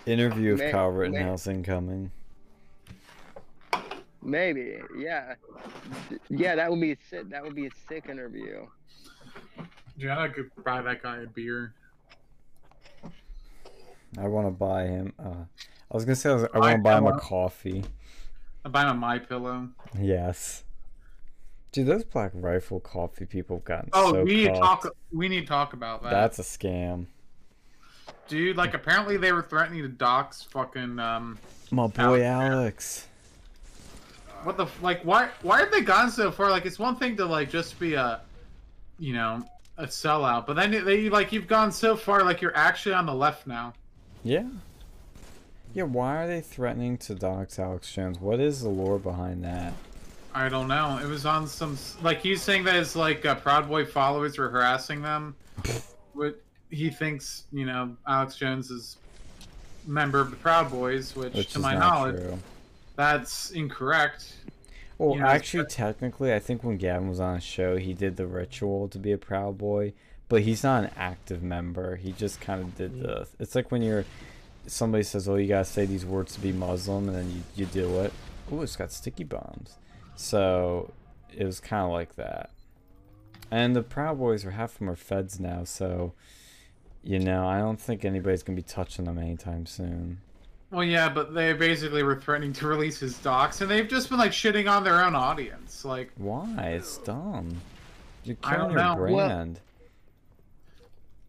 Interview 0.05 0.53
of 0.53 0.59
May- 0.59 0.71
Kyle 0.71 0.89
may- 0.89 0.97
Rittenhouse 0.99 1.47
incoming. 1.47 2.11
maybe, 4.21 4.77
yeah, 4.97 5.35
yeah. 6.29 6.55
That 6.55 6.71
would 6.71 6.79
be 6.79 6.93
a 6.93 6.97
sick. 7.09 7.29
That 7.29 7.43
would 7.43 7.55
be 7.55 7.65
a 7.67 7.69
sick 7.89 8.07
interview. 8.09 8.65
Dude, 9.97 10.11
I 10.11 10.29
could 10.29 10.49
buy 10.63 10.81
that 10.81 11.03
guy 11.03 11.17
a 11.23 11.27
beer. 11.27 11.73
I 14.17 14.27
want 14.27 14.47
to 14.47 14.51
buy 14.51 14.85
him. 14.85 15.11
Uh, 15.19 15.43
I 15.91 15.93
was 15.93 16.05
gonna 16.05 16.15
say 16.15 16.29
I, 16.29 16.33
I 16.33 16.37
I 16.53 16.59
want 16.59 16.75
to 16.75 16.81
buy 16.83 16.97
him 16.97 17.07
a 17.07 17.19
coffee. 17.19 17.83
I 18.63 18.69
buy 18.69 18.83
him 18.83 18.89
a 18.91 18.93
My 18.93 19.19
Pillow. 19.19 19.67
Yes. 19.99 20.63
Dude, 21.73 21.87
those 21.87 22.03
Black 22.03 22.31
Rifle 22.35 22.79
coffee 22.79 23.25
people 23.25 23.57
have 23.57 23.65
gotten 23.65 23.89
Oh, 23.93 24.13
so 24.13 24.23
we 24.23 24.35
need 24.35 24.53
to 24.53 24.59
talk. 24.59 24.95
We 25.11 25.27
need 25.27 25.41
to 25.41 25.47
talk 25.47 25.73
about 25.73 26.03
that. 26.03 26.11
That's 26.11 26.37
a 26.37 26.43
scam. 26.43 27.07
Dude, 28.27 28.55
like 28.55 28.75
apparently 28.75 29.17
they 29.17 29.31
were 29.31 29.41
threatening 29.41 29.81
to 29.81 29.87
dox 29.89 30.43
fucking 30.43 30.99
um. 30.99 31.39
My 31.71 31.87
boy 31.87 32.23
Alex. 32.23 33.07
What 34.43 34.57
the 34.57 34.67
like? 34.83 35.01
Why? 35.01 35.29
Why 35.41 35.61
have 35.61 35.71
they 35.71 35.81
gone 35.81 36.11
so 36.11 36.31
far? 36.31 36.51
Like, 36.51 36.67
it's 36.67 36.77
one 36.77 36.95
thing 36.95 37.17
to 37.17 37.25
like 37.25 37.49
just 37.49 37.79
be 37.79 37.95
a, 37.95 38.21
you 38.99 39.13
know, 39.13 39.43
a 39.77 39.85
sellout, 39.87 40.45
but 40.45 40.55
then 40.55 40.85
they 40.85 41.09
like 41.09 41.31
you've 41.31 41.47
gone 41.47 41.71
so 41.71 41.95
far. 41.95 42.23
Like 42.23 42.39
you're 42.39 42.55
actually 42.55 42.93
on 42.93 43.07
the 43.07 43.15
left 43.15 43.47
now. 43.47 43.73
Yeah. 44.23 44.47
Yeah, 45.73 45.83
why 45.83 46.23
are 46.23 46.27
they 46.27 46.41
threatening 46.41 46.99
to 46.99 47.15
dox 47.15 47.57
Alex 47.57 47.91
Jones? 47.91 48.19
What 48.19 48.39
is 48.39 48.61
the 48.61 48.69
lore 48.69 48.99
behind 48.99 49.43
that? 49.43 49.73
I 50.35 50.49
don't 50.49 50.67
know. 50.67 50.99
It 51.01 51.07
was 51.07 51.25
on 51.25 51.47
some 51.47 51.77
like 52.01 52.21
he's 52.21 52.41
saying 52.41 52.63
that 52.63 52.75
his 52.75 52.95
like 52.95 53.25
uh, 53.25 53.35
Proud 53.35 53.67
Boy 53.67 53.85
followers 53.85 54.37
were 54.37 54.49
harassing 54.49 55.01
them. 55.01 55.35
what 56.13 56.41
he 56.69 56.89
thinks, 56.89 57.43
you 57.51 57.65
know, 57.65 57.95
Alex 58.07 58.35
Jones 58.35 58.71
is 58.71 58.97
member 59.85 60.19
of 60.19 60.31
the 60.31 60.37
Proud 60.37 60.71
Boys, 60.71 61.15
which, 61.15 61.33
Which 61.33 61.53
to 61.53 61.59
my 61.59 61.75
knowledge, 61.75 62.15
true. 62.15 62.39
that's 62.95 63.51
incorrect. 63.51 64.33
Well, 64.97 65.15
you 65.15 65.21
know, 65.21 65.27
actually, 65.27 65.65
technically, 65.65 66.33
I 66.33 66.39
think 66.39 66.63
when 66.63 66.77
Gavin 66.77 67.09
was 67.09 67.19
on 67.19 67.35
a 67.35 67.41
show, 67.41 67.77
he 67.77 67.93
did 67.93 68.15
the 68.15 68.27
ritual 68.27 68.87
to 68.89 68.99
be 68.99 69.11
a 69.11 69.17
Proud 69.17 69.57
Boy, 69.57 69.93
but 70.29 70.43
he's 70.43 70.63
not 70.63 70.85
an 70.85 70.91
active 70.95 71.43
member. 71.43 71.95
He 71.95 72.11
just 72.11 72.41
kind 72.41 72.61
of 72.61 72.75
did 72.75 73.01
the. 73.01 73.27
It's 73.39 73.55
like 73.55 73.71
when 73.71 73.81
you're. 73.81 74.05
Somebody 74.65 75.03
says, 75.03 75.27
"Oh, 75.27 75.35
you 75.35 75.47
gotta 75.47 75.65
say 75.65 75.85
these 75.85 76.05
words 76.05 76.35
to 76.35 76.39
be 76.39 76.53
Muslim," 76.53 77.09
and 77.09 77.17
then 77.17 77.29
you, 77.31 77.41
you 77.55 77.65
do 77.65 77.99
it. 77.99 78.13
Oh, 78.51 78.61
it's 78.61 78.77
got 78.77 78.91
sticky 78.91 79.25
bombs. 79.25 79.75
So 80.15 80.91
it 81.35 81.45
was 81.45 81.59
kind 81.59 81.83
of 81.83 81.91
like 81.91 82.15
that. 82.15 82.51
And 83.51 83.75
the 83.75 83.83
Proud 83.83 84.17
Boys 84.17 84.45
are 84.45 84.51
half 84.51 84.73
of 84.73 84.79
them 84.79 84.89
are 84.89 84.95
feds 84.95 85.39
now, 85.39 85.63
so 85.63 86.13
you 87.03 87.19
know 87.19 87.47
I 87.47 87.59
don't 87.59 87.79
think 87.79 88.03
anybody's 88.05 88.43
gonna 88.43 88.55
be 88.55 88.63
touching 88.63 89.05
them 89.05 89.17
anytime 89.17 89.65
soon. 89.65 90.19
Well, 90.71 90.83
yeah, 90.83 91.07
but 91.07 91.35
they 91.35 91.53
basically 91.53 92.01
were 92.01 92.15
threatening 92.19 92.51
to 92.53 92.67
release 92.75 92.99
his 92.99 93.17
docs, 93.19 93.61
and 93.61 93.69
they've 93.69 93.87
just 93.87 94.09
been 94.09 94.17
like 94.17 94.31
shitting 94.31 94.69
on 94.69 94.83
their 94.83 95.03
own 95.03 95.13
audience. 95.13 95.85
Like, 95.85 96.11
Why? 96.17 96.69
It's 96.69 96.97
dumb. 96.97 97.61
You're 98.23 98.37
killing 98.37 98.71
your 98.71 98.79
know. 98.79 98.95
Well- 98.97 99.53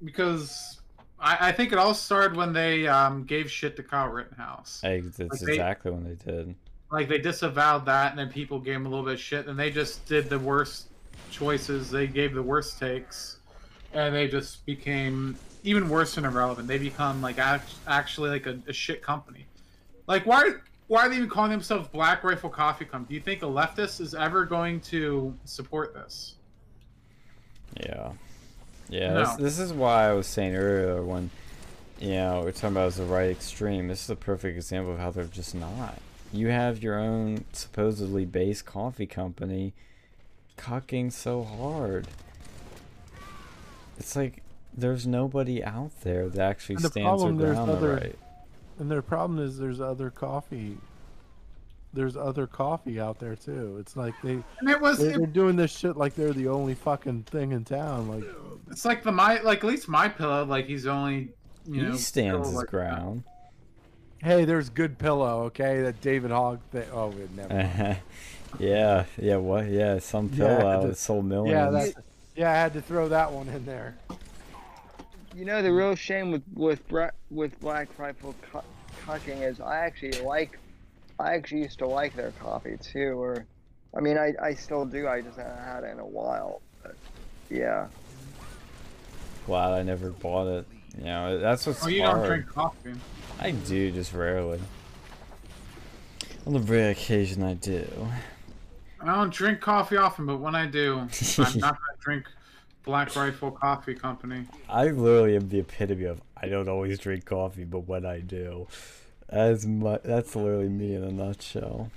because 0.02 0.80
I, 1.18 1.48
I 1.48 1.52
think 1.52 1.72
it 1.72 1.78
all 1.78 1.94
started 1.94 2.36
when 2.36 2.52
they 2.52 2.86
um, 2.86 3.24
gave 3.24 3.50
shit 3.50 3.76
to 3.76 3.82
Kyle 3.82 4.08
Rittenhouse. 4.08 4.80
Hey, 4.82 5.00
that's 5.00 5.40
they- 5.40 5.52
exactly 5.52 5.90
when 5.90 6.04
they 6.04 6.14
did. 6.30 6.54
Like 6.94 7.08
they 7.08 7.18
disavowed 7.18 7.86
that, 7.86 8.12
and 8.12 8.18
then 8.20 8.30
people 8.30 8.60
gave 8.60 8.76
him 8.76 8.86
a 8.86 8.88
little 8.88 9.04
bit 9.04 9.14
of 9.14 9.20
shit, 9.20 9.48
and 9.48 9.58
they 9.58 9.72
just 9.72 10.06
did 10.06 10.30
the 10.30 10.38
worst 10.38 10.86
choices. 11.32 11.90
They 11.90 12.06
gave 12.06 12.34
the 12.34 12.42
worst 12.42 12.78
takes, 12.78 13.38
and 13.92 14.14
they 14.14 14.28
just 14.28 14.64
became 14.64 15.36
even 15.64 15.88
worse 15.88 16.16
and 16.18 16.24
irrelevant. 16.24 16.68
They 16.68 16.78
become 16.78 17.20
like 17.20 17.40
act- 17.40 17.74
actually 17.88 18.30
like 18.30 18.46
a, 18.46 18.60
a 18.68 18.72
shit 18.72 19.02
company. 19.02 19.44
Like, 20.06 20.24
why 20.24 20.50
why 20.86 21.06
are 21.06 21.08
they 21.08 21.16
even 21.16 21.28
calling 21.28 21.50
themselves 21.50 21.88
Black 21.88 22.22
Rifle 22.22 22.48
Coffee 22.48 22.84
Company? 22.84 23.08
Do 23.08 23.14
you 23.16 23.20
think 23.22 23.42
a 23.42 23.46
leftist 23.46 24.00
is 24.00 24.14
ever 24.14 24.44
going 24.44 24.78
to 24.82 25.36
support 25.46 25.94
this? 25.94 26.36
Yeah. 27.80 28.12
Yeah, 28.88 29.14
No. 29.14 29.20
this, 29.20 29.34
this 29.36 29.58
is 29.58 29.72
why 29.72 30.10
I 30.10 30.12
was 30.12 30.28
saying 30.28 30.54
earlier 30.54 31.02
when, 31.02 31.30
you 31.98 32.10
know, 32.10 32.42
we're 32.44 32.52
talking 32.52 32.68
about 32.76 32.86
as 32.86 32.96
the 32.98 33.04
right 33.04 33.30
extreme. 33.30 33.88
This 33.88 34.04
is 34.04 34.10
a 34.10 34.14
perfect 34.14 34.56
example 34.56 34.92
of 34.92 35.00
how 35.00 35.10
they're 35.10 35.24
just 35.24 35.56
not. 35.56 35.98
You 36.34 36.48
have 36.48 36.82
your 36.82 36.98
own 36.98 37.44
supposedly 37.52 38.24
base 38.24 38.60
coffee 38.60 39.06
company 39.06 39.72
cucking 40.58 41.12
so 41.12 41.44
hard. 41.44 42.08
It's 43.98 44.16
like 44.16 44.42
there's 44.76 45.06
nobody 45.06 45.62
out 45.62 45.92
there 46.02 46.28
that 46.28 46.40
actually 46.40 46.76
the 46.76 46.88
stands 46.88 47.22
their 47.22 47.30
problem, 47.32 47.36
there's 47.36 47.54
ground 47.54 47.70
the 47.70 47.74
other- 47.76 47.94
right. 47.94 48.18
And 48.80 48.90
their 48.90 49.02
problem 49.02 49.38
is 49.38 49.58
there's 49.58 49.80
other 49.80 50.10
coffee. 50.10 50.76
There's 51.92 52.16
other 52.16 52.48
coffee 52.48 52.98
out 52.98 53.20
there 53.20 53.36
too. 53.36 53.76
It's 53.78 53.96
like 53.96 54.14
they 54.24 54.42
And 54.58 54.68
it 54.68 54.80
was 54.80 54.98
they- 54.98 55.12
it, 55.12 55.18
they're 55.18 55.26
doing 55.28 55.54
this 55.54 55.70
shit 55.76 55.96
like 55.96 56.16
they're 56.16 56.32
the 56.32 56.48
only 56.48 56.74
fucking 56.74 57.22
thing 57.24 57.52
in 57.52 57.64
town. 57.64 58.08
Like 58.08 58.24
it's 58.72 58.84
like 58.84 59.04
the 59.04 59.12
my 59.12 59.40
like 59.42 59.58
at 59.58 59.64
least 59.70 59.88
my 59.88 60.08
pillow 60.08 60.44
like 60.44 60.66
he's 60.66 60.86
only 60.86 61.28
you 61.64 61.82
know 61.82 61.92
he 61.92 61.98
stands 61.98 62.48
his 62.48 62.56
like 62.56 62.66
that. 62.66 62.70
ground. 62.72 63.22
Hey, 64.24 64.44
there's 64.44 64.68
good 64.70 64.98
pillow, 64.98 65.42
okay? 65.44 65.82
That 65.82 66.00
David 66.00 66.30
Hogg 66.32 66.60
thing. 66.72 66.88
Oh, 66.92 67.10
it 67.12 67.30
never. 67.36 67.54
mind. 67.54 67.98
yeah, 68.58 69.04
yeah, 69.20 69.36
what? 69.36 69.66
Yeah, 69.68 69.98
some 70.00 70.28
pillow 70.28 70.80
the- 70.82 70.88
that 70.88 70.96
sold 70.96 71.26
millions. 71.26 71.52
yeah, 71.52 71.70
that, 71.70 72.04
yeah, 72.34 72.50
I 72.50 72.54
had 72.54 72.72
to 72.72 72.80
throw 72.82 73.08
that 73.08 73.30
one 73.30 73.48
in 73.48 73.64
there. 73.64 73.96
You 75.36 75.44
know, 75.44 75.62
the 75.62 75.72
real 75.72 75.94
shame 75.94 76.30
with 76.30 76.42
with 76.54 76.80
with 77.30 77.58
Black 77.60 77.88
Rifle 77.98 78.34
cu- 78.52 78.60
cucking 79.04 79.42
is 79.42 79.60
I 79.60 79.78
actually 79.78 80.12
like, 80.22 80.58
I 81.18 81.34
actually 81.34 81.62
used 81.62 81.78
to 81.80 81.86
like 81.88 82.14
their 82.14 82.30
coffee 82.40 82.76
too. 82.80 83.20
Or, 83.20 83.44
I 83.96 84.00
mean, 84.00 84.16
I, 84.16 84.32
I 84.40 84.54
still 84.54 84.84
do. 84.84 85.08
I 85.08 85.20
just 85.20 85.36
haven't 85.36 85.58
had 85.64 85.82
it 85.84 85.90
in 85.92 85.98
a 85.98 86.06
while. 86.06 86.62
But 86.82 86.94
yeah, 87.50 87.88
Glad 89.46 89.72
I 89.72 89.82
never 89.82 90.10
bought 90.10 90.46
it. 90.46 90.66
You 90.98 91.04
know, 91.04 91.38
that's 91.40 91.66
what's 91.66 91.84
Oh, 91.84 91.88
you 91.88 92.04
hard. 92.04 92.18
don't 92.18 92.26
drink 92.28 92.46
coffee. 92.46 92.94
I 93.40 93.50
do, 93.50 93.90
just 93.90 94.12
rarely. 94.12 94.60
On 96.46 96.52
the 96.52 96.60
rare 96.60 96.90
occasion 96.90 97.42
I 97.42 97.54
do. 97.54 97.86
I 99.00 99.06
don't 99.06 99.32
drink 99.32 99.60
coffee 99.60 99.96
often, 99.96 100.26
but 100.26 100.38
when 100.38 100.54
I 100.54 100.66
do, 100.66 100.98
I'm 100.98 101.08
not 101.38 101.52
gonna 101.60 101.76
drink 102.00 102.26
Black 102.84 103.14
Rifle 103.16 103.50
Coffee 103.50 103.94
Company. 103.94 104.46
I 104.68 104.84
literally 104.88 105.36
am 105.36 105.48
the 105.48 105.60
epitome 105.60 106.04
of 106.04 106.20
I 106.36 106.48
don't 106.48 106.68
always 106.68 106.98
drink 106.98 107.24
coffee, 107.24 107.64
but 107.64 107.80
when 107.80 108.04
I 108.06 108.20
do, 108.20 108.66
as 109.28 109.66
mu- 109.66 109.98
that's 110.04 110.36
literally 110.36 110.68
me 110.68 110.94
in 110.94 111.02
a 111.02 111.10
nutshell. 111.10 111.90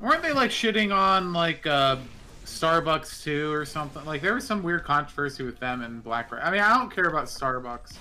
Weren't 0.00 0.22
they 0.22 0.32
like 0.32 0.50
shitting 0.50 0.94
on 0.94 1.32
like 1.32 1.66
uh, 1.66 1.96
Starbucks 2.44 3.22
too, 3.22 3.50
or 3.52 3.64
something? 3.64 4.04
Like 4.04 4.22
there 4.22 4.34
was 4.34 4.46
some 4.46 4.62
weird 4.62 4.84
controversy 4.84 5.42
with 5.44 5.58
them 5.58 5.82
and 5.82 6.02
Black. 6.04 6.30
Rifle. 6.30 6.46
I 6.46 6.50
mean, 6.50 6.60
I 6.60 6.74
don't 6.76 6.90
care 6.90 7.06
about 7.08 7.26
Starbucks, 7.26 7.96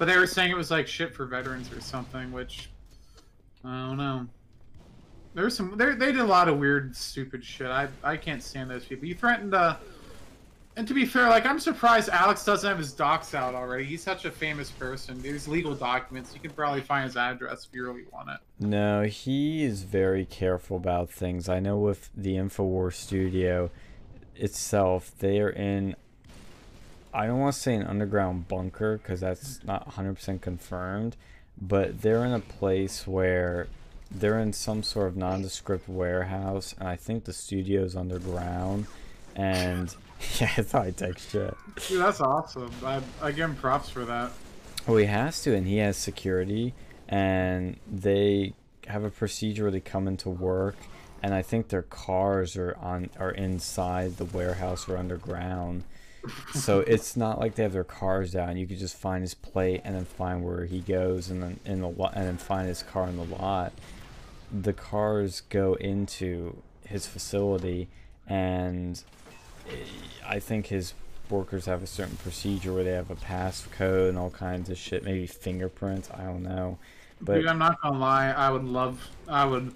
but 0.00 0.06
they 0.06 0.16
were 0.16 0.26
saying 0.26 0.50
it 0.50 0.56
was 0.56 0.70
like 0.70 0.88
shit 0.88 1.14
for 1.14 1.26
veterans 1.26 1.70
or 1.70 1.80
something, 1.82 2.32
which 2.32 2.70
I 3.62 3.86
don't 3.86 3.98
know. 3.98 4.26
There 5.34 5.44
was 5.44 5.54
some. 5.54 5.76
They 5.76 5.94
they 5.94 6.06
did 6.06 6.20
a 6.20 6.24
lot 6.24 6.48
of 6.48 6.58
weird, 6.58 6.96
stupid 6.96 7.44
shit. 7.44 7.66
I 7.66 7.86
I 8.02 8.16
can't 8.16 8.42
stand 8.42 8.70
those 8.70 8.86
people. 8.86 9.06
You 9.06 9.14
threatened 9.14 9.52
to. 9.52 9.76
And 10.76 10.88
to 10.88 10.94
be 10.94 11.04
fair, 11.04 11.28
like 11.28 11.44
I'm 11.44 11.58
surprised 11.58 12.08
Alex 12.08 12.46
doesn't 12.46 12.66
have 12.66 12.78
his 12.78 12.94
docs 12.94 13.34
out 13.34 13.54
already. 13.54 13.84
He's 13.84 14.02
such 14.02 14.24
a 14.24 14.30
famous 14.30 14.70
person. 14.70 15.20
There's 15.20 15.46
legal 15.46 15.74
documents. 15.74 16.32
You 16.32 16.40
can 16.40 16.52
probably 16.52 16.80
find 16.80 17.04
his 17.04 17.18
address 17.18 17.66
if 17.66 17.76
you 17.76 17.86
really 17.86 18.04
want 18.10 18.30
it. 18.30 18.38
No, 18.58 19.02
he 19.02 19.64
is 19.64 19.82
very 19.82 20.24
careful 20.24 20.78
about 20.78 21.10
things. 21.10 21.46
I 21.46 21.60
know 21.60 21.76
with 21.76 22.08
the 22.16 22.36
Infowars 22.36 22.94
studio 22.94 23.70
itself, 24.34 25.12
they 25.18 25.40
are 25.40 25.50
in. 25.50 25.94
I 27.12 27.26
don't 27.26 27.38
want 27.38 27.54
to 27.54 27.60
say 27.60 27.74
an 27.74 27.84
underground 27.84 28.48
bunker 28.48 28.98
because 28.98 29.20
that's 29.20 29.62
not 29.64 29.88
100% 29.94 30.40
confirmed, 30.40 31.16
but 31.60 32.02
they're 32.02 32.24
in 32.24 32.32
a 32.32 32.40
place 32.40 33.06
where 33.06 33.66
they're 34.10 34.38
in 34.38 34.52
some 34.52 34.82
sort 34.82 35.08
of 35.08 35.16
nondescript 35.16 35.88
warehouse, 35.88 36.74
and 36.78 36.88
I 36.88 36.96
think 36.96 37.24
the 37.24 37.32
studio's 37.32 37.94
underground. 37.96 38.86
And 39.36 39.94
yeah, 40.40 40.50
it's 40.56 40.72
high 40.72 40.90
tech 40.90 41.18
shit. 41.18 41.54
Dude, 41.88 42.00
that's 42.00 42.20
awesome. 42.20 42.70
I, 42.84 43.00
I 43.22 43.32
give 43.32 43.50
him 43.50 43.56
props 43.56 43.88
for 43.88 44.04
that. 44.04 44.32
Well, 44.86 44.96
he 44.96 45.06
has 45.06 45.42
to, 45.42 45.54
and 45.54 45.66
he 45.66 45.76
has 45.78 45.96
security, 45.96 46.74
and 47.08 47.78
they 47.90 48.54
have 48.86 49.04
a 49.04 49.10
procedure 49.10 49.64
where 49.64 49.70
they 49.70 49.80
come 49.80 50.08
into 50.08 50.28
work, 50.28 50.76
and 51.22 51.34
I 51.34 51.42
think 51.42 51.68
their 51.68 51.82
cars 51.82 52.56
are 52.56 52.76
on 52.80 53.10
are 53.18 53.30
inside 53.30 54.16
the 54.16 54.24
warehouse 54.24 54.88
or 54.88 54.96
underground. 54.96 55.84
So 56.54 56.80
it's 56.80 57.16
not 57.16 57.38
like 57.38 57.54
they 57.54 57.62
have 57.62 57.72
their 57.72 57.84
cars 57.84 58.32
down. 58.32 58.56
You 58.56 58.66
could 58.66 58.78
just 58.78 58.96
find 58.96 59.22
his 59.22 59.34
plate 59.34 59.82
and 59.84 59.94
then 59.94 60.04
find 60.04 60.44
where 60.44 60.64
he 60.64 60.80
goes, 60.80 61.30
and 61.30 61.42
then 61.42 61.60
in 61.64 61.80
the 61.80 61.88
lot, 61.88 62.12
and 62.14 62.26
then 62.26 62.36
find 62.36 62.68
his 62.68 62.82
car 62.82 63.08
in 63.08 63.16
the 63.16 63.24
lot. 63.24 63.72
The 64.52 64.72
cars 64.72 65.42
go 65.48 65.74
into 65.74 66.56
his 66.84 67.06
facility, 67.06 67.88
and 68.26 69.02
eh, 69.68 69.74
I 70.26 70.40
think 70.40 70.66
his 70.66 70.94
workers 71.30 71.66
have 71.66 71.82
a 71.82 71.86
certain 71.86 72.16
procedure 72.16 72.72
where 72.72 72.82
they 72.84 72.90
have 72.90 73.10
a 73.10 73.16
passcode 73.16 74.08
and 74.08 74.18
all 74.18 74.30
kinds 74.30 74.68
of 74.68 74.76
shit, 74.76 75.04
maybe 75.04 75.26
fingerprints. 75.26 76.10
I 76.12 76.24
don't 76.24 76.42
know, 76.42 76.78
but 77.20 77.34
Dude, 77.34 77.46
I'm 77.46 77.58
not 77.58 77.80
gonna 77.80 77.98
lie. 77.98 78.30
I 78.30 78.50
would 78.50 78.64
love, 78.64 79.08
I 79.28 79.44
would 79.44 79.74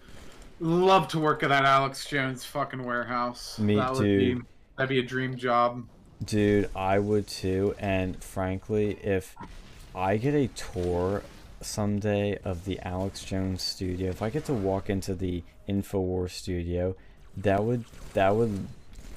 love 0.61 1.09
to 1.09 1.19
work 1.19 1.43
at 1.43 1.51
that 1.51 1.65
Alex 1.65 2.07
Jones 2.07 2.45
fucking 2.45 2.83
warehouse. 2.83 3.59
Me 3.59 3.77
that 3.77 3.93
Would 3.93 4.03
too. 4.03 4.35
be, 4.37 4.43
that'd 4.77 4.89
be 4.89 4.99
a 4.99 5.03
dream 5.03 5.37
job. 5.37 5.85
Dude, 6.25 6.71
I 6.75 6.99
would 6.99 7.27
too. 7.27 7.75
And 7.79 8.23
frankly, 8.23 8.99
if 9.03 9.37
I 9.95 10.17
get 10.17 10.35
a 10.35 10.49
tour 10.49 11.23
someday 11.61 12.39
of 12.45 12.65
the 12.65 12.79
Alex 12.81 13.25
Jones 13.25 13.63
studio, 13.63 14.11
if 14.11 14.23
I 14.23 14.31
get 14.31 14.45
to 14.47 14.55
walk 14.55 14.91
into 14.91 15.15
the 15.15 15.43
Infowars 15.69 16.31
studio, 16.31 16.97
that 17.37 17.65
would 17.65 17.85
that 18.13 18.35
would 18.35 18.67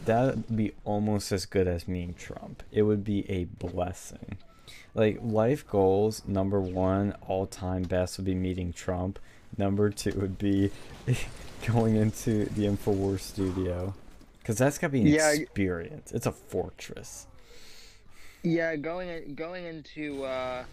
that 0.05 0.35
would 0.35 0.55
be 0.55 0.73
almost 0.85 1.31
as 1.31 1.45
good 1.45 1.67
as 1.67 1.87
meeting 1.87 2.13
Trump. 2.13 2.63
It 2.71 2.83
would 2.83 3.03
be 3.03 3.29
a 3.29 3.45
blessing. 3.45 4.37
Like 4.93 5.19
life 5.21 5.67
goals, 5.67 6.23
number 6.25 6.59
one, 6.59 7.15
all 7.27 7.45
time 7.45 7.83
best 7.83 8.17
would 8.17 8.25
be 8.25 8.35
meeting 8.35 8.73
Trump. 8.73 9.19
Number 9.57 9.89
two 9.89 10.11
would 10.19 10.37
be 10.37 10.71
going 11.67 11.95
into 11.95 12.45
the 12.45 12.65
Infowars 12.65 13.19
studio. 13.19 13.93
Cause 14.47 14.57
that's 14.57 14.77
gotta 14.77 14.93
be 14.93 15.01
an 15.01 15.07
Yeah, 15.07 15.33
experience. 15.33 16.13
It's 16.13 16.25
a 16.25 16.31
fortress. 16.31 17.27
yeah. 18.43 18.77
Going 18.77 19.35
going 19.35 19.65
into 19.65 20.23
uh, 20.23 20.63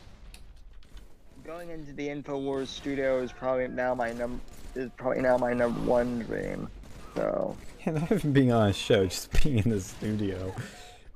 going 1.45 1.71
into 1.71 1.93
the 1.93 2.07
Infowars 2.09 2.69
studio 2.69 3.21
is 3.21 3.33
probably 3.33 3.67
now 3.67 3.93
my 3.95 4.13
num 4.13 4.41
is 4.77 4.91
probably 4.97 5.23
now 5.23 5.37
my 5.39 5.53
number 5.53 5.81
one 5.81 6.21
dream. 6.21 6.69
So 7.17 7.57
And 7.85 7.97
not 8.01 8.13
even 8.13 8.33
being 8.33 8.53
on 8.53 8.69
a 8.69 8.73
show, 8.73 9.07
just 9.07 9.43
being 9.43 9.59
in 9.59 9.71
the 9.71 9.81
studio. 9.81 10.55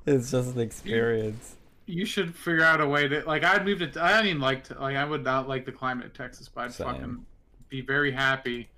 It's 0.05 0.31
just 0.31 0.55
an 0.55 0.59
experience. 0.61 1.55
You 1.85 2.05
should 2.05 2.35
figure 2.35 2.63
out 2.63 2.81
a 2.81 2.87
way 2.87 3.07
to 3.07 3.21
like. 3.25 3.43
I'd 3.45 3.65
move 3.65 3.79
to. 3.79 4.03
I 4.03 4.11
don't 4.17 4.25
even 4.27 4.41
like 4.41 4.65
to 4.65 4.79
like. 4.79 4.97
I 4.97 5.05
would 5.05 5.23
not 5.23 5.47
like 5.47 5.65
the 5.65 5.71
climate 5.71 6.05
of 6.07 6.13
Texas, 6.13 6.49
but 6.53 6.65
I'd 6.65 6.73
Same. 6.73 6.87
fucking 6.87 7.25
be 7.69 7.81
very 7.81 8.11
happy. 8.11 8.69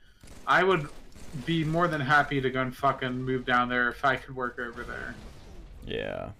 I 0.46 0.64
would 0.64 0.88
be 1.46 1.64
more 1.64 1.88
than 1.88 2.02
happy 2.02 2.42
to 2.42 2.50
go 2.50 2.62
and 2.62 2.76
fucking 2.76 3.22
move 3.24 3.46
down 3.46 3.70
there 3.70 3.90
if 3.90 4.04
I 4.04 4.16
could 4.18 4.36
work 4.36 4.60
over 4.60 4.84
there. 4.84 5.16
Yeah. 5.86 6.32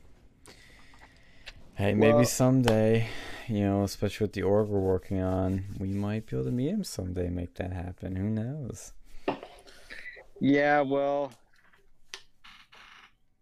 Hey, 1.76 1.94
maybe 1.94 2.14
Well- 2.14 2.26
someday, 2.26 3.08
you 3.48 3.62
know, 3.62 3.84
especially 3.84 4.26
with 4.26 4.34
the 4.34 4.44
org 4.44 4.68
we're 4.68 4.80
working 4.80 5.20
on, 5.22 5.66
we 5.80 5.88
might 5.88 6.26
be 6.28 6.36
able 6.36 6.46
to 6.46 6.52
meet 6.52 6.70
him 6.70 6.84
someday, 6.84 7.30
make 7.30 7.56
that 7.56 7.72
happen. 7.72 8.16
Who 8.16 8.30
knows? 8.30 8.94
yeah, 10.40 10.82
well. 10.82 11.32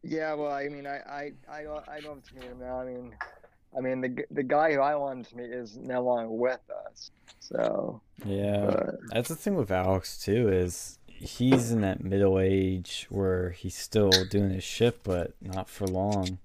Yeah, 0.04 0.34
well, 0.36 0.52
I 0.52 0.70
mean, 0.70 0.88
I, 0.88 0.98
I, 1.00 1.32
I, 1.52 1.64
don't- 1.64 1.90
I 1.90 2.00
don't 2.00 2.24
to 2.24 2.36
meet 2.36 2.44
him 2.46 2.60
now. 2.60 2.80
I 2.80 2.86
mean, 2.86 3.16
I 3.78 3.82
mean, 3.82 4.02
the 4.02 4.24
the 4.32 4.42
guy 4.44 4.74
who 4.74 4.80
I 4.80 4.96
wanted 4.96 5.28
to 5.28 5.38
meet 5.38 5.52
is 5.52 5.78
no 5.78 6.02
longer 6.02 6.32
with 6.32 6.62
us. 6.88 7.12
So, 7.40 8.02
Yeah. 8.26 8.66
but 8.66 8.96
That's 9.12 9.30
the 9.30 9.36
thing 9.36 9.56
with 9.56 9.70
Alex 9.72 10.18
too 10.24 10.50
is 10.50 10.99
he's 11.20 11.72
in 11.72 11.82
that 11.82 12.04
middle 12.04 12.40
age 12.40 13.08
where 13.10 13.52
he's 13.52 13.76
still 13.76 14.12
doing 14.30 14.52
his 14.52 14.64
shit, 14.64 15.04
but 15.04 15.34
not 15.42 15.70
for 15.70 15.86
long. 15.88 16.40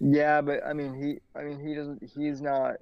yeah, 0.00 0.40
but 0.40 0.64
I 0.66 0.72
mean, 0.72 0.94
he, 1.02 1.38
I 1.38 1.44
mean, 1.44 1.58
he 1.66 1.74
doesn't. 1.74 2.02
He's 2.16 2.40
not. 2.40 2.76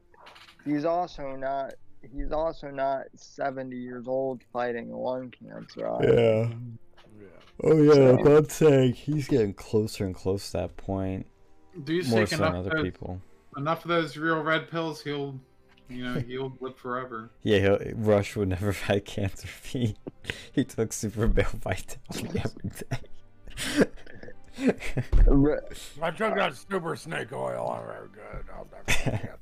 He's 0.64 0.84
also 0.84 1.36
not. 1.36 1.74
He's 2.14 2.32
also 2.32 2.70
not 2.70 3.04
seventy 3.14 3.76
years 3.76 4.06
old 4.06 4.42
fighting 4.52 4.92
lung 4.92 5.32
cancer. 5.32 5.88
either. 5.88 6.14
Yeah. 6.14 6.54
Oh 7.64 7.82
yeah, 7.82 8.16
but 8.22 8.36
I'm 8.36 8.48
saying 8.48 8.92
he's 8.94 9.28
getting 9.28 9.54
closer 9.54 10.04
and 10.04 10.14
closer 10.14 10.46
to 10.46 10.52
that 10.58 10.76
point. 10.76 11.26
Do 11.84 11.94
you 11.94 12.02
More 12.04 12.18
think 12.18 12.28
so 12.28 12.36
than 12.36 12.48
enough 12.48 12.66
other 12.66 12.76
of, 12.78 12.84
people. 12.84 13.20
enough 13.56 13.84
of 13.84 13.88
those 13.88 14.16
real 14.16 14.42
red 14.42 14.70
pills? 14.70 15.00
He'll 15.02 15.40
You 15.88 16.04
know, 16.04 16.20
he'll 16.20 16.56
live 16.60 16.76
forever. 16.76 17.30
Yeah, 17.42 17.58
he'll, 17.58 17.78
Rush 17.94 18.36
would 18.36 18.48
never 18.48 18.66
have 18.72 18.80
had 18.80 19.04
cancer 19.04 19.44
if 19.46 19.66
he, 19.66 19.96
he 20.52 20.64
took 20.64 20.92
Super 20.92 21.28
Male 21.28 21.46
Vitality 21.54 22.40
every 22.44 22.70
day. 23.78 23.90
Re- 25.26 25.58
I 26.02 26.10
took 26.10 26.34
that 26.34 26.56
super 26.56 26.96
snake 26.96 27.32
oil. 27.32 27.68
I'm 27.70 27.86
very 27.86 28.08
good. 28.08 28.44
I'm 28.52 28.66
never 28.72 29.10
gonna 29.10 29.22
get 29.22 29.38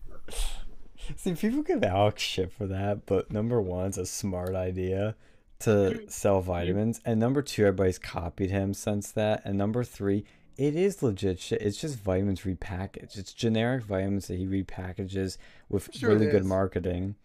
See, 1.17 1.35
people 1.35 1.63
give 1.63 1.83
Alex 1.85 2.23
shit 2.23 2.51
for 2.53 2.67
that, 2.67 3.07
but 3.07 3.31
number 3.31 3.61
one, 3.61 3.89
it's 3.89 3.99
a 3.99 4.07
smart 4.07 4.55
idea 4.55 5.15
to 5.61 6.03
sell 6.09 6.41
vitamins, 6.41 7.01
and 7.05 7.21
number 7.21 7.43
two, 7.43 7.63
everybody's 7.63 7.99
copied 7.99 8.51
him 8.51 8.75
since 8.75 9.11
that, 9.13 9.43
and 9.45 9.57
number 9.57 9.85
three, 9.85 10.25
it 10.57 10.77
is 10.77 11.03
legit 11.03 11.41
shit. 11.41 11.63
It's 11.63 11.81
just 11.81 11.99
vitamins 11.99 12.43
repackaged. 12.43 13.19
It's 13.19 13.33
generic 13.33 13.85
vitamins 13.85 14.29
that 14.29 14.37
he 14.37 14.47
repackages 14.47 15.37
with 15.69 15.91
Sure 15.95 16.11
really 16.11 16.27
good 16.27 16.45
marketing. 16.45 17.17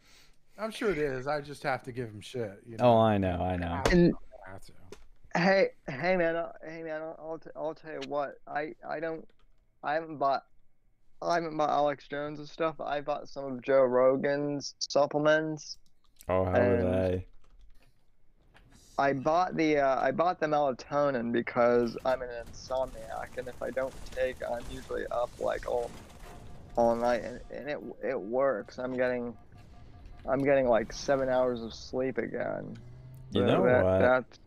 I'm 0.58 0.72
sure 0.72 0.92
it 0.92 0.98
is. 0.98 1.28
I 1.28 1.42
just 1.42 1.64
have 1.64 1.84
to 1.84 1.92
give 1.92 2.10
him 2.10 2.22
shit. 2.22 2.62
You 2.68 2.78
know? 2.78 2.86
Oh. 2.86 2.98
I 2.98 3.18
know, 3.18 3.42
I 3.42 3.56
know. 3.56 3.82
and 3.92 4.14
I 4.48 4.52
have 4.52 4.66
to. 4.66 4.74
hey, 5.36 5.70
hey 5.88 6.18
man, 6.18 6.36
uh, 6.36 6.52
hey 6.68 6.84
man, 6.84 7.02
I'll 7.02 7.16
I'll, 7.20 7.38
t- 7.40 7.50
I'll 7.56 7.76
tell 7.76 7.94
you 7.94 8.02
what. 8.08 8.36
I 8.48 8.74
I 8.88 9.00
don't, 9.00 9.28
I 9.84 9.94
haven't 9.94 10.18
bought, 10.18 10.44
I 11.22 11.36
haven't 11.36 11.56
bought 11.56 11.70
Alex 11.70 12.08
Jones 12.08 12.40
and 12.40 12.50
stuff. 12.50 12.82
I 12.82 13.00
bought 13.02 13.30
some 13.30 13.46
of 13.46 13.62
Joe 13.62 13.84
Rogan's 13.84 14.76
supplements. 14.80 15.78
Oh, 16.28 16.46
how 16.46 16.60
are 16.60 16.82
they? 16.82 17.26
I 19.00 19.14
bought 19.14 19.56
the 19.56 19.78
uh, 19.78 20.02
I 20.02 20.12
bought 20.12 20.40
the 20.40 20.48
melatonin 20.48 21.32
because 21.32 21.98
I'm 22.06 22.22
an 22.22 22.30
insomniac, 22.46 23.38
and 23.38 23.48
if 23.48 23.62
I 23.64 23.72
don't 23.72 23.94
take, 24.12 24.36
I'm 24.44 24.64
usually 24.70 25.06
up 25.08 25.32
like 25.40 25.68
all 25.70 25.90
all 26.76 26.96
night, 26.96 27.24
and, 27.24 27.40
and 27.50 27.70
it 27.70 27.80
it 28.04 28.20
works. 28.20 28.78
I'm 28.78 28.98
getting 28.98 29.36
I'm 30.28 30.44
getting 30.44 30.68
like 30.68 30.92
seven 30.92 31.30
hours 31.30 31.62
of 31.62 31.74
sleep 31.74 32.18
again. 32.18 32.78
You 33.32 33.42
So 33.42 33.48
know 33.48 33.66
that, 33.66 33.86
what? 33.86 34.00
That's, 34.00 34.40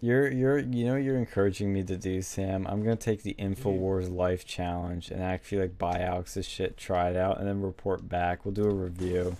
You're 0.00 0.30
you're 0.30 0.58
you 0.58 0.86
know 0.86 0.96
you're 0.96 1.16
encouraging 1.16 1.72
me 1.72 1.84
to 1.84 1.96
do, 1.96 2.20
Sam. 2.20 2.66
I'm 2.66 2.82
gonna 2.82 2.96
take 2.96 3.22
the 3.22 3.34
Infowars 3.38 4.12
Life 4.14 4.44
Challenge 4.44 5.10
and 5.12 5.22
actually 5.22 5.62
like 5.62 5.78
buy 5.78 6.00
Alex's 6.00 6.46
shit, 6.48 6.76
try 6.76 7.10
it 7.10 7.16
out, 7.16 7.38
and 7.38 7.46
then 7.46 7.62
report 7.62 8.08
back. 8.08 8.44
We'll 8.44 8.54
do 8.54 8.64
a 8.64 8.74
review. 8.74 9.36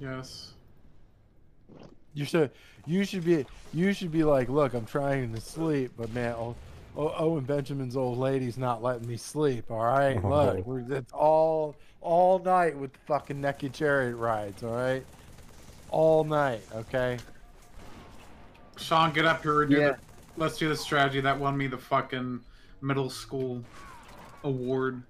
Yes. 0.00 0.53
You 2.14 2.24
should 2.24 2.50
you 2.86 3.04
should 3.04 3.24
be 3.24 3.44
you 3.72 3.92
should 3.92 4.12
be 4.12 4.24
like, 4.24 4.48
look, 4.48 4.74
I'm 4.74 4.86
trying 4.86 5.34
to 5.34 5.40
sleep, 5.40 5.92
but 5.96 6.12
man, 6.14 6.34
oh, 6.38 6.54
oh 6.96 7.12
Owen 7.18 7.44
Benjamin's 7.44 7.96
old 7.96 8.18
lady's 8.18 8.56
not 8.56 8.82
letting 8.82 9.08
me 9.08 9.16
sleep. 9.16 9.70
All 9.70 9.84
right, 9.84 10.18
Oh. 10.22 10.28
look, 10.28 10.66
we're 10.66 10.80
it's 10.96 11.12
all 11.12 11.74
all 12.00 12.38
night 12.38 12.76
with 12.76 12.96
fucking 13.06 13.40
naked 13.40 13.72
chariot 13.72 14.16
rides. 14.16 14.62
All 14.62 14.74
right, 14.74 15.04
all 15.90 16.22
night. 16.24 16.62
Okay. 16.74 17.18
Sean, 18.76 19.12
get 19.12 19.24
up 19.24 19.42
here. 19.42 19.62
and 19.62 19.70
Do 19.70 19.76
Yeah. 19.80 19.88
the, 19.92 19.98
let's 20.36 20.58
do 20.58 20.68
the 20.68 20.76
strategy 20.76 21.20
that 21.20 21.38
won 21.38 21.56
me 21.56 21.66
the 21.66 21.78
fucking 21.78 22.40
middle 22.80 23.08
school 23.10 23.62
award 24.42 25.02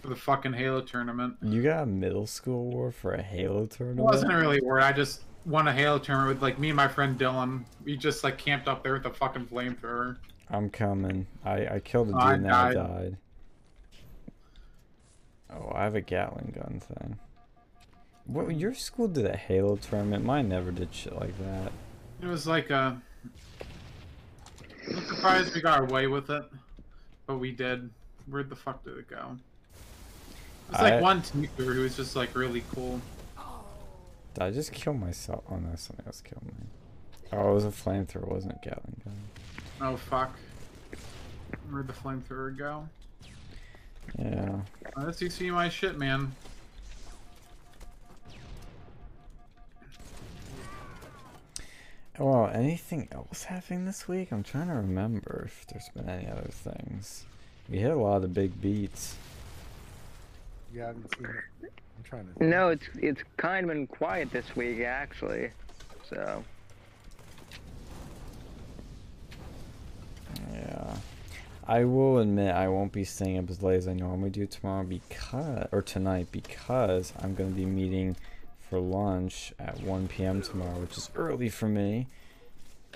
for 0.00 0.08
the 0.08 0.16
fucking 0.16 0.52
Halo 0.52 0.80
tournament. 0.80 1.36
You 1.42 1.62
got 1.62 1.82
a 1.84 1.86
middle 1.86 2.26
school 2.26 2.60
award 2.72 2.94
for 2.94 3.14
a 3.14 3.22
Halo 3.22 3.66
tournament? 3.66 4.00
It 4.00 4.02
wasn't 4.04 4.32
really 4.34 4.58
a 4.58 4.62
award. 4.62 4.82
I 4.82 4.92
just 4.92 5.22
won 5.44 5.68
a 5.68 5.72
Halo 5.72 5.98
tournament 5.98 6.34
with 6.36 6.42
like 6.42 6.58
me 6.58 6.68
and 6.70 6.76
my 6.76 6.88
friend 6.88 7.18
Dylan. 7.18 7.64
We 7.84 7.96
just 7.96 8.24
like 8.24 8.38
camped 8.38 8.68
up 8.68 8.82
there 8.82 8.94
with 8.94 9.06
a 9.06 9.10
fucking 9.12 9.46
flamethrower. 9.46 10.16
I'm 10.50 10.68
coming. 10.70 11.26
I 11.44 11.66
I 11.66 11.80
killed 11.80 12.08
a 12.08 12.12
dude 12.12 12.20
I 12.20 12.34
and 12.34 12.44
then 12.44 12.52
I 12.52 12.74
died. 12.74 12.76
died. 12.76 13.16
Oh, 15.54 15.72
I 15.74 15.84
have 15.84 15.94
a 15.94 16.00
Gatling 16.00 16.54
gun 16.56 16.80
thing. 16.80 17.18
What 18.24 18.56
your 18.56 18.74
school 18.74 19.08
did 19.08 19.26
a 19.26 19.36
Halo 19.36 19.76
tournament? 19.76 20.24
Mine 20.24 20.48
never 20.48 20.70
did 20.70 20.94
shit 20.94 21.14
like 21.16 21.36
that. 21.38 21.72
It 22.22 22.26
was 22.26 22.46
like 22.46 22.70
a. 22.70 23.00
I'm 24.88 25.04
surprised 25.06 25.54
we 25.54 25.60
got 25.60 25.80
away 25.80 26.06
with 26.06 26.30
it, 26.30 26.44
but 27.26 27.38
we 27.38 27.50
did. 27.52 27.90
Where 28.26 28.42
the 28.42 28.56
fuck 28.56 28.84
did 28.84 28.96
it 28.98 29.08
go? 29.08 29.36
It's 30.70 30.80
like 30.80 30.94
I- 30.94 31.00
one 31.00 31.22
teacher 31.22 31.74
who 31.74 31.82
was 31.82 31.96
just 31.96 32.16
like 32.16 32.34
really 32.34 32.62
cool. 32.74 33.00
Did 34.34 34.42
I 34.42 34.50
just 34.50 34.72
kill 34.72 34.94
myself? 34.94 35.44
Oh 35.50 35.56
no, 35.56 35.74
something 35.76 36.06
else 36.06 36.22
killed 36.22 36.44
me. 36.44 36.52
Oh, 37.32 37.50
it 37.50 37.54
was 37.54 37.64
a 37.64 37.68
flamethrower, 37.68 38.28
wasn't 38.28 38.54
it, 38.54 38.62
Gatling 38.62 39.00
gun. 39.04 39.14
Oh 39.80 39.96
fuck. 39.96 40.36
Where'd 41.70 41.86
the 41.86 41.92
flamethrower 41.92 42.56
go? 42.56 42.88
Yeah. 44.18 44.60
Oh, 44.96 45.02
Let's 45.04 45.34
see 45.34 45.50
my 45.50 45.68
shit, 45.68 45.98
man. 45.98 46.32
Well, 52.18 52.50
anything 52.52 53.08
else 53.10 53.44
happening 53.44 53.86
this 53.86 54.06
week? 54.06 54.32
I'm 54.32 54.42
trying 54.42 54.68
to 54.68 54.74
remember 54.74 55.44
if 55.46 55.66
there's 55.66 55.88
been 55.88 56.08
any 56.08 56.28
other 56.28 56.50
things. 56.50 57.24
We 57.68 57.78
hit 57.78 57.90
a 57.90 57.96
lot 57.96 58.16
of 58.16 58.22
the 58.22 58.28
big 58.28 58.60
beats. 58.60 59.16
You 60.74 60.80
haven't 60.80 61.14
seen 61.16 61.26
it. 61.62 61.72
I'm 62.02 62.08
trying 62.08 62.34
to. 62.34 62.44
no, 62.44 62.68
it's 62.70 62.86
it's 62.98 63.22
kind 63.36 63.64
of 63.64 63.74
been 63.74 63.86
quiet 63.86 64.30
this 64.32 64.56
week 64.56 64.80
actually. 64.80 65.50
So 66.08 66.42
Yeah. 70.52 70.96
I 71.66 71.84
will 71.84 72.18
admit 72.18 72.54
I 72.54 72.68
won't 72.68 72.92
be 72.92 73.04
staying 73.04 73.38
up 73.38 73.48
as 73.48 73.62
late 73.62 73.76
as 73.76 73.86
I 73.88 73.92
normally 73.94 74.30
do 74.30 74.46
tomorrow 74.46 74.82
because 74.84 75.68
or 75.70 75.80
tonight 75.82 76.28
because 76.32 77.12
I'm 77.20 77.34
gonna 77.34 77.50
be 77.50 77.64
meeting 77.66 78.16
for 78.68 78.80
lunch 78.80 79.52
at 79.58 79.80
1 79.82 80.08
p.m. 80.08 80.42
tomorrow, 80.42 80.80
which 80.80 80.96
is 80.96 81.10
early 81.14 81.48
for 81.50 81.68
me. 81.68 82.08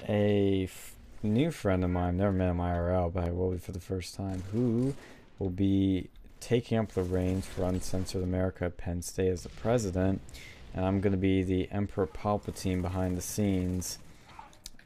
A 0.09 0.65
f- 0.65 0.95
new 1.23 1.51
friend 1.51 1.85
of 1.85 1.91
mine, 1.91 2.17
never 2.17 2.33
met 2.33 2.51
him 2.51 2.59
IRL, 2.59 3.13
but 3.13 3.25
I 3.25 3.31
will 3.31 3.51
be 3.53 3.59
for 3.59 3.73
the 3.73 3.81
first 3.81 4.15
time, 4.15 4.43
who 4.53 4.95
will 5.39 5.51
be 5.51 6.09
taking 6.41 6.79
up 6.79 6.93
the 6.93 7.03
reins 7.03 7.47
for 7.47 7.65
Uncensored 7.65 8.23
America 8.23 8.71
Penn 8.71 9.03
State 9.03 9.29
as 9.29 9.43
the 9.43 9.49
president, 9.49 10.21
and 10.75 10.85
I'm 10.85 11.01
gonna 11.01 11.17
be 11.17 11.43
the 11.43 11.69
Emperor 11.71 12.07
Palpatine 12.07 12.83
behind 12.83 13.17
the 13.17 13.23
scenes, 13.23 13.99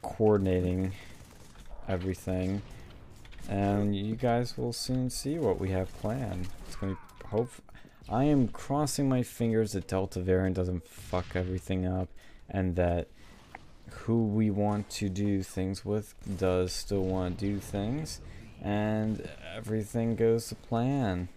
coordinating 0.01 0.93
everything 1.87 2.61
and 3.49 3.95
you 3.95 4.15
guys 4.15 4.57
will 4.57 4.73
soon 4.73 5.09
see 5.09 5.37
what 5.37 5.59
we 5.59 5.69
have 5.69 5.93
planned. 5.99 6.47
It's 6.67 6.75
gonna 6.75 6.93
be 6.93 7.27
hope. 7.27 7.51
I 8.09 8.25
am 8.25 8.47
crossing 8.47 9.07
my 9.07 9.23
fingers 9.23 9.73
that 9.73 9.87
Delta 9.87 10.19
variant 10.19 10.55
doesn't 10.55 10.87
fuck 10.87 11.35
everything 11.35 11.85
up, 11.85 12.09
and 12.49 12.75
that 12.75 13.07
who 13.89 14.25
we 14.25 14.49
want 14.49 14.89
to 14.89 15.09
do 15.09 15.43
things 15.43 15.85
with 15.85 16.13
does 16.37 16.71
still 16.71 17.03
want 17.03 17.39
to 17.39 17.45
do 17.45 17.59
things, 17.59 18.21
and 18.61 19.29
everything 19.55 20.15
goes 20.15 20.47
to 20.47 20.55
plan. 20.55 21.29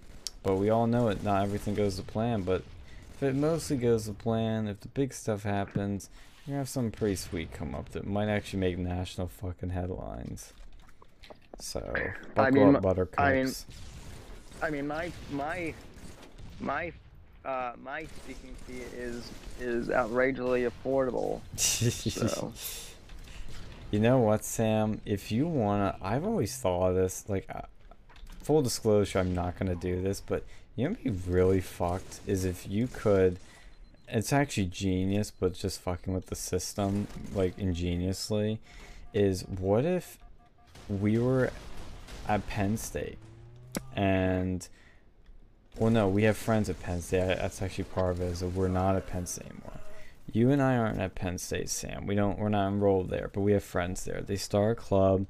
But 0.44 0.56
we 0.56 0.70
all 0.70 0.86
know 0.86 1.08
it. 1.08 1.24
Not 1.24 1.42
everything 1.42 1.74
goes 1.74 1.96
to 1.96 2.02
plan, 2.02 2.42
but 2.42 2.62
if 3.14 3.22
it 3.22 3.34
mostly 3.34 3.76
goes 3.76 4.04
to 4.04 4.12
plan, 4.12 4.68
if 4.68 4.78
the 4.80 4.88
big 4.88 5.12
stuff 5.12 5.42
happens, 5.42 6.10
you're 6.46 6.52
gonna 6.52 6.58
have 6.58 6.68
something 6.68 6.92
pretty 6.92 7.16
sweet 7.16 7.52
come 7.52 7.74
up 7.74 7.88
that 7.90 8.06
might 8.06 8.28
actually 8.28 8.60
make 8.60 8.78
national 8.78 9.28
fucking 9.28 9.70
headlines. 9.70 10.52
So, 11.58 11.80
buckle 12.34 12.52
mean, 12.66 12.76
up, 12.76 12.82
buttercups. 12.82 13.18
I 13.18 13.32
mean- 13.32 13.54
I 14.62 14.70
mean 14.70 14.86
my 14.86 15.12
my 15.32 15.74
my 16.60 16.92
uh, 17.44 17.72
my 17.82 18.06
speaking 18.22 18.54
fee 18.66 18.82
is 18.96 19.30
is 19.60 19.90
outrageously 19.90 20.66
affordable. 20.66 21.40
So 21.56 22.52
you 23.90 23.98
know 23.98 24.18
what, 24.20 24.44
Sam? 24.44 25.00
If 25.04 25.32
you 25.32 25.46
wanna, 25.46 25.96
I've 26.00 26.24
always 26.24 26.56
thought 26.56 26.90
of 26.90 26.94
this. 26.96 27.24
Like, 27.28 27.48
full 28.44 28.62
disclosure, 28.62 29.18
I'm 29.18 29.34
not 29.34 29.58
gonna 29.58 29.74
do 29.74 30.00
this, 30.00 30.20
but 30.20 30.44
you 30.76 30.88
know, 30.88 30.96
be 31.02 31.10
really 31.10 31.60
fucked 31.60 32.20
is 32.26 32.44
if 32.44 32.68
you 32.68 32.88
could. 32.88 33.38
It's 34.06 34.32
actually 34.32 34.66
genius, 34.66 35.30
but 35.30 35.54
just 35.54 35.80
fucking 35.80 36.12
with 36.12 36.26
the 36.26 36.36
system, 36.36 37.06
like 37.34 37.58
ingeniously. 37.58 38.60
Is 39.12 39.42
what 39.42 39.84
if 39.84 40.18
we 40.88 41.18
were 41.18 41.50
at 42.28 42.46
Penn 42.48 42.76
State 42.76 43.18
and 43.96 44.68
well 45.78 45.90
no 45.90 46.08
we 46.08 46.24
have 46.24 46.36
friends 46.36 46.68
at 46.68 46.80
penn 46.80 47.00
state 47.00 47.36
that's 47.38 47.62
actually 47.62 47.84
part 47.84 48.12
of 48.12 48.20
it 48.20 48.26
is 48.26 48.40
that 48.40 48.48
we're 48.48 48.68
not 48.68 48.96
at 48.96 49.06
penn 49.06 49.26
state 49.26 49.46
anymore 49.46 49.80
you 50.32 50.50
and 50.50 50.62
i 50.62 50.76
aren't 50.76 51.00
at 51.00 51.14
penn 51.14 51.38
state 51.38 51.68
sam 51.68 52.06
we 52.06 52.14
don't 52.14 52.38
we're 52.38 52.48
not 52.48 52.68
enrolled 52.68 53.10
there 53.10 53.30
but 53.32 53.40
we 53.40 53.52
have 53.52 53.64
friends 53.64 54.04
there 54.04 54.20
they 54.20 54.36
start 54.36 54.78
a 54.78 54.80
club 54.80 55.26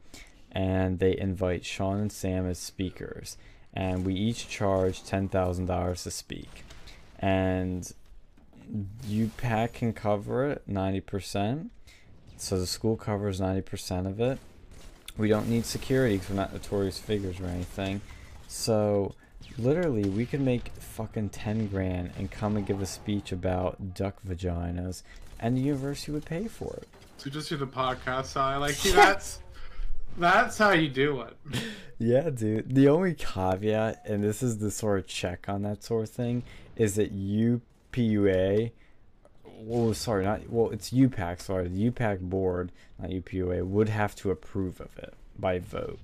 and 0.54 0.98
they 0.98 1.16
invite 1.18 1.64
sean 1.64 1.98
and 2.00 2.12
sam 2.12 2.46
as 2.46 2.58
speakers 2.58 3.36
and 3.72 4.06
we 4.06 4.14
each 4.14 4.48
charge 4.48 5.02
$10000 5.02 6.02
to 6.02 6.10
speak 6.10 6.64
and 7.18 7.92
you 9.06 9.30
pack 9.36 9.74
can 9.74 9.92
cover 9.92 10.48
it 10.48 10.62
90% 10.68 11.68
so 12.36 12.58
the 12.58 12.66
school 12.66 12.96
covers 12.96 13.40
90% 13.40 14.06
of 14.06 14.20
it 14.20 14.38
we 15.16 15.28
don't 15.28 15.48
need 15.48 15.64
security 15.64 16.16
because 16.16 16.30
we're 16.30 16.36
not 16.36 16.52
notorious 16.52 16.98
figures 16.98 17.40
or 17.40 17.46
anything. 17.46 18.00
So 18.48 19.14
literally, 19.58 20.08
we 20.08 20.26
could 20.26 20.40
make 20.40 20.68
fucking 20.78 21.30
10 21.30 21.68
grand 21.68 22.12
and 22.18 22.30
come 22.30 22.56
and 22.56 22.66
give 22.66 22.82
a 22.82 22.86
speech 22.86 23.32
about 23.32 23.94
duck 23.94 24.16
vaginas, 24.26 25.02
and 25.38 25.56
the 25.56 25.60
university 25.60 26.12
would 26.12 26.24
pay 26.24 26.48
for 26.48 26.74
it. 26.74 26.88
So 27.18 27.30
just 27.30 27.48
do 27.48 27.56
the 27.56 27.66
podcast 27.66 28.26
side. 28.26 28.56
Like, 28.56 28.74
see, 28.74 28.90
that's 28.90 29.40
that's 30.18 30.58
how 30.58 30.72
you 30.72 30.88
do 30.88 31.22
it. 31.22 31.36
Yeah, 31.98 32.30
dude. 32.30 32.74
The 32.74 32.88
only 32.88 33.14
caveat, 33.14 34.02
and 34.04 34.22
this 34.22 34.42
is 34.42 34.58
the 34.58 34.70
sort 34.70 34.98
of 34.98 35.06
check 35.06 35.48
on 35.48 35.62
that 35.62 35.84
sort 35.84 36.08
of 36.08 36.10
thing, 36.10 36.42
is 36.76 36.96
that 36.96 37.16
UPUA, 37.16 38.72
well, 39.58 39.94
sorry, 39.94 40.24
not, 40.24 40.50
well, 40.50 40.70
it's 40.70 40.90
UPAC, 40.90 41.40
sorry, 41.40 41.68
the 41.68 41.90
UPAC 41.90 42.18
board, 42.18 42.72
not 42.98 43.10
UPUA, 43.10 43.64
would 43.64 43.88
have 43.88 44.16
to 44.16 44.32
approve 44.32 44.80
of 44.80 44.98
it 44.98 45.14
by 45.38 45.60
vote. 45.60 46.00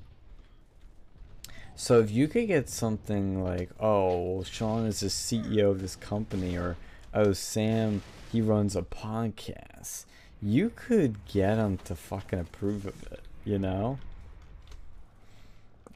So 1.74 1.98
if 1.98 2.10
you 2.10 2.28
could 2.28 2.46
get 2.46 2.68
something 2.68 3.42
like, 3.42 3.70
oh, 3.80 4.34
well, 4.34 4.44
Sean 4.44 4.86
is 4.86 5.00
the 5.00 5.08
CEO 5.08 5.70
of 5.70 5.80
this 5.80 5.96
company, 5.96 6.56
or 6.56 6.76
oh, 7.14 7.32
Sam, 7.32 8.02
he 8.30 8.40
runs 8.40 8.76
a 8.76 8.82
podcast, 8.82 10.04
you 10.42 10.70
could 10.74 11.24
get 11.26 11.58
him 11.58 11.78
to 11.84 11.94
fucking 11.94 12.38
approve 12.38 12.86
of 12.86 13.02
it, 13.10 13.20
you 13.50 13.58
know? 13.58 13.98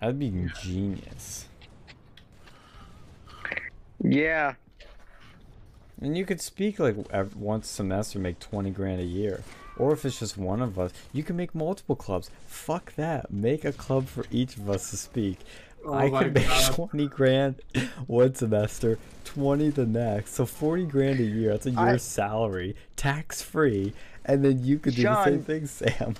That'd 0.00 0.18
be 0.18 0.50
genius. 0.62 1.46
Yeah. 4.02 4.54
And 6.00 6.18
you 6.18 6.26
could 6.26 6.40
speak 6.40 6.78
like 6.78 6.96
ev- 7.10 7.36
once 7.36 7.70
a 7.70 7.72
semester, 7.72 8.18
make 8.18 8.40
20 8.40 8.70
grand 8.70 9.00
a 9.00 9.04
year. 9.04 9.42
Or 9.76 9.92
if 9.92 10.04
it's 10.04 10.18
just 10.18 10.36
one 10.36 10.60
of 10.60 10.78
us, 10.78 10.92
you 11.12 11.22
can 11.22 11.36
make 11.36 11.54
multiple 11.54 11.96
clubs. 11.96 12.30
Fuck 12.46 12.94
that. 12.96 13.32
Make 13.32 13.64
a 13.64 13.72
club 13.72 14.06
for 14.06 14.24
each 14.30 14.56
of 14.56 14.68
us 14.68 14.90
to 14.90 14.96
speak. 14.96 15.38
Oh 15.86 15.94
I 15.94 16.08
could 16.10 16.34
make 16.34 16.46
God. 16.48 16.72
20 16.90 17.08
grand 17.08 17.54
one 18.06 18.34
semester, 18.34 18.98
20 19.24 19.70
the 19.70 19.86
next. 19.86 20.34
So 20.34 20.46
40 20.46 20.86
grand 20.86 21.20
a 21.20 21.24
year. 21.24 21.50
That's 21.50 21.66
a 21.66 21.70
year's 21.70 22.02
salary, 22.02 22.74
tax 22.96 23.42
free. 23.42 23.92
And 24.24 24.44
then 24.44 24.64
you 24.64 24.78
could 24.78 24.94
do 24.94 25.02
the 25.02 25.24
same 25.24 25.42
thing, 25.42 25.66
Sam. 25.66 26.14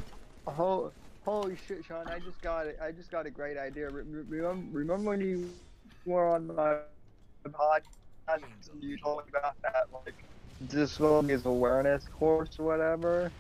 Oh, 0.47 0.93
holy 1.25 1.57
shit, 1.67 1.85
Sean! 1.85 2.07
I 2.09 2.19
just 2.19 2.41
got 2.43 2.67
it. 2.67 2.79
I 2.83 2.93
just 2.93 3.11
got 3.11 3.27
a 3.27 3.31
great 3.31 3.57
idea. 3.57 3.91
Re- 3.91 4.03
re- 4.03 4.25
remember, 4.29 4.79
remember 4.79 5.11
when 5.11 5.21
you 5.21 5.51
were 6.07 6.29
on 6.29 6.47
my 6.55 6.79
podcast 7.47 7.81
and 8.29 8.83
you 8.83 8.97
told 8.99 9.25
me 9.27 9.33
about 9.39 9.61
that 9.63 9.87
like 9.93 10.15
disability 10.69 11.35
awareness 11.45 12.07
course 12.19 12.59
or 12.59 12.65
whatever? 12.67 13.31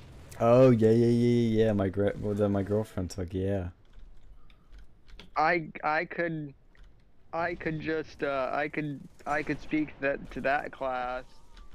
Oh, 0.40 0.70
yeah, 0.70 0.90
yeah, 0.90 1.06
yeah, 1.06 1.64
yeah. 1.66 1.72
My, 1.72 1.88
gra- 1.88 2.12
well, 2.20 2.34
that 2.34 2.48
my 2.48 2.62
girlfriend 2.62 3.10
took, 3.10 3.32
yeah. 3.32 3.68
I 5.36 5.68
I 5.82 6.04
could 6.04 6.54
I 7.32 7.54
could 7.54 7.80
just 7.80 8.22
uh, 8.22 8.50
I 8.52 8.68
could 8.68 9.00
I 9.26 9.42
could 9.42 9.60
speak 9.60 9.94
that 10.00 10.30
to 10.32 10.40
that 10.42 10.70
class 10.70 11.24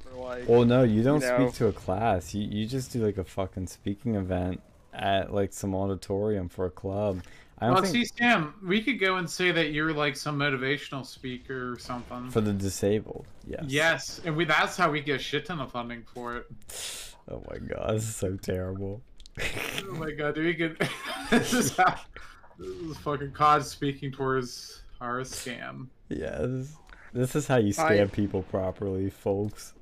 for 0.04 0.18
like 0.24 0.48
Well, 0.48 0.66
no, 0.66 0.84
you 0.84 1.04
don't 1.04 1.20
know. 1.20 1.50
speak 1.50 1.56
to 1.56 1.68
a 1.68 1.74
class. 1.74 2.34
You 2.34 2.44
you 2.44 2.66
just 2.66 2.94
do 2.94 3.06
like 3.06 3.18
a 3.18 3.24
fucking 3.26 3.68
speaking 3.68 4.16
event 4.16 4.62
at 4.94 5.34
like 5.34 5.54
some 5.54 5.76
auditorium 5.76 6.50
for 6.50 6.66
a 6.66 6.72
club. 6.72 7.22
I 7.62 7.66
don't 7.66 7.74
Well, 7.76 7.84
think 7.84 8.08
see, 8.08 8.14
Sam, 8.18 8.54
we 8.66 8.82
could 8.82 9.00
go 9.00 9.18
and 9.18 9.30
say 9.30 9.52
that 9.52 9.72
you're 9.74 9.92
like 9.94 10.16
some 10.16 10.40
motivational 10.40 11.06
speaker 11.06 11.74
or 11.74 11.78
something. 11.80 12.30
for 12.30 12.40
the 12.42 12.54
disabled. 12.54 13.26
Yes. 13.46 13.64
Yes, 13.68 14.22
and 14.26 14.36
we 14.36 14.46
that's 14.46 14.78
how 14.78 14.90
we 14.90 15.02
get 15.02 15.20
a 15.20 15.24
shit 15.24 15.46
ton 15.46 15.60
of 15.60 15.72
funding 15.72 16.04
for 16.14 16.38
it. 16.38 16.46
Oh 17.30 17.44
my 17.50 17.58
god, 17.58 17.96
this 17.96 18.04
is 18.04 18.16
so 18.16 18.36
terrible. 18.38 19.02
Oh 19.40 19.94
my 19.96 20.12
god, 20.12 20.36
dude, 20.36 20.46
we 20.46 20.54
could. 20.56 20.78
this 21.30 21.54
is 21.54 21.76
how. 21.76 22.00
This 22.58 22.68
is 22.92 22.98
fucking 22.98 23.32
COD 23.32 23.66
speaking 23.66 24.12
towards 24.12 24.82
our 25.02 25.20
scam. 25.22 25.88
yes. 26.10 26.76
This 27.14 27.36
is 27.36 27.48
how 27.48 27.58
you 27.58 27.70
I- 27.70 27.72
scam 27.98 28.12
people 28.12 28.44
properly, 28.44 29.10
folks. 29.10 29.74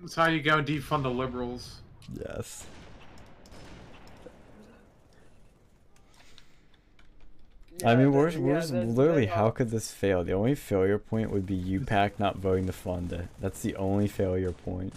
That's 0.00 0.14
how 0.14 0.26
you 0.26 0.40
go 0.42 0.58
and 0.58 0.66
defund 0.66 1.02
the 1.04 1.10
liberals. 1.10 1.76
Yes. 2.14 2.66
I 7.84 7.94
mean, 7.94 8.04
that- 8.04 8.10
we're, 8.10 8.30
yeah, 8.30 8.38
we're 8.40 8.84
literally, 8.84 9.26
that, 9.26 9.34
how 9.34 9.50
could 9.50 9.70
this 9.70 9.90
fail? 9.92 10.24
The 10.24 10.32
only 10.32 10.54
failure 10.54 10.98
point 10.98 11.30
would 11.30 11.46
be 11.46 11.56
UPAC 11.58 12.12
not 12.18 12.36
voting 12.38 12.66
to 12.66 12.72
fund 12.72 13.12
it. 13.12 13.28
That's 13.40 13.60
the 13.62 13.76
only 13.76 14.08
failure 14.08 14.52
point. 14.52 14.92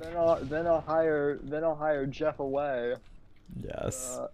Then 0.00 0.16
I'll 0.16 0.36
then 0.44 0.66
I'll 0.66 0.80
hire 0.82 1.38
then 1.42 1.64
I'll 1.64 1.76
hire 1.76 2.04
Jeff 2.06 2.40
away. 2.40 2.94
Yes. 3.62 4.18
Uh, 4.18 4.28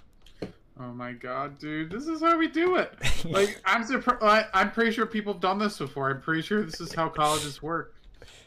Oh 0.82 0.92
my 0.94 1.12
god, 1.12 1.58
dude, 1.58 1.90
this 1.90 2.06
is 2.06 2.22
how 2.22 2.38
we 2.38 2.48
do 2.48 2.76
it. 2.76 2.94
Like, 3.26 3.60
I'm 3.66 3.84
surprised. 3.84 4.46
I'm 4.54 4.70
pretty 4.72 4.92
sure 4.92 5.04
people 5.04 5.34
have 5.34 5.42
done 5.42 5.58
this 5.58 5.76
before. 5.76 6.08
I'm 6.10 6.22
pretty 6.22 6.40
sure 6.40 6.62
this 6.64 6.80
is 6.80 6.94
how 6.94 7.10
colleges 7.10 7.62
work. 7.62 7.94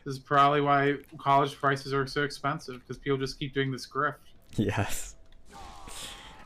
This 0.03 0.15
is 0.15 0.19
probably 0.19 0.61
why 0.61 0.95
college 1.19 1.56
prices 1.56 1.94
are 1.94 2.07
so 2.07 2.23
expensive 2.23 2.80
because 2.81 2.98
people 2.98 3.19
just 3.19 3.38
keep 3.38 3.53
doing 3.53 3.72
this 3.72 3.88
grift. 3.88 4.15
Yes. 4.56 5.15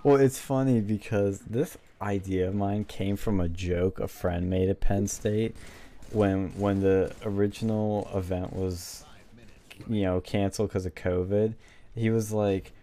Well, 0.03 0.17
it's 0.17 0.39
funny 0.39 0.79
because 0.79 1.39
this 1.39 1.77
idea 2.01 2.47
of 2.47 2.55
mine 2.55 2.85
came 2.85 3.17
from 3.17 3.39
a 3.39 3.49
joke 3.49 3.99
a 3.99 4.07
friend 4.07 4.49
made 4.49 4.69
at 4.69 4.79
Penn 4.79 5.07
State 5.07 5.55
when 6.11 6.49
when 6.57 6.81
the 6.81 7.11
original 7.23 8.09
event 8.13 8.53
was 8.53 9.03
you 9.87 10.03
know 10.03 10.21
canceled 10.21 10.69
because 10.69 10.85
of 10.85 10.95
COVID. 10.95 11.55
He 11.95 12.09
was 12.09 12.31
like, 12.31 12.73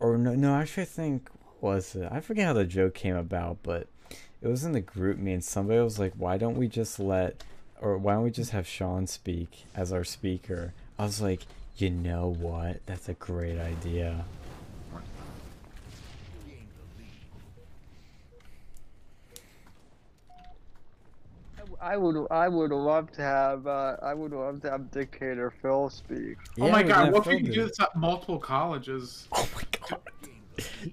or 0.00 0.18
no, 0.18 0.34
no, 0.34 0.54
actually, 0.56 0.82
I 0.82 0.86
think 0.86 1.30
was 1.60 1.94
it? 1.94 2.08
I 2.10 2.20
forget 2.20 2.46
how 2.46 2.52
the 2.52 2.64
joke 2.64 2.94
came 2.94 3.16
about, 3.16 3.58
but 3.62 3.86
it 4.42 4.48
was 4.48 4.64
in 4.64 4.72
the 4.72 4.80
group 4.80 5.18
me 5.18 5.32
and 5.32 5.44
somebody 5.44 5.80
was 5.80 5.98
like, 5.98 6.12
why 6.16 6.38
don't 6.38 6.56
we 6.56 6.68
just 6.68 6.98
let, 6.98 7.42
or 7.80 7.96
why 7.98 8.14
don't 8.14 8.24
we 8.24 8.30
just 8.30 8.50
have 8.50 8.66
Sean 8.66 9.06
speak 9.06 9.64
as 9.74 9.92
our 9.92 10.04
speaker? 10.04 10.74
I 10.98 11.04
was 11.04 11.20
like, 11.20 11.46
you 11.76 11.90
know 11.90 12.34
what? 12.38 12.84
That's 12.86 13.08
a 13.08 13.14
great 13.14 13.58
idea. 13.58 14.24
I 21.80 21.96
would 21.96 22.26
I 22.30 22.48
would 22.48 22.70
love 22.70 23.10
to 23.12 23.22
have 23.22 23.66
uh, 23.66 23.96
I 24.02 24.14
would 24.14 24.32
love 24.32 24.60
to 24.62 24.70
have 24.70 24.90
Dictator 24.90 25.52
Phil 25.62 25.90
speak. 25.90 26.36
oh 26.60 26.70
my 26.70 26.82
god, 26.82 27.06
have 27.06 27.12
what 27.14 27.20
if 27.20 27.26
we 27.26 27.32
Phil 27.32 27.38
could 27.40 27.46
do 27.46 27.52
do 27.52 27.66
this 27.68 27.80
at 27.80 27.94
multiple 27.96 28.38
colleges? 28.38 29.28
Oh 29.36 29.48
my 29.54 29.62
god. 29.88 30.00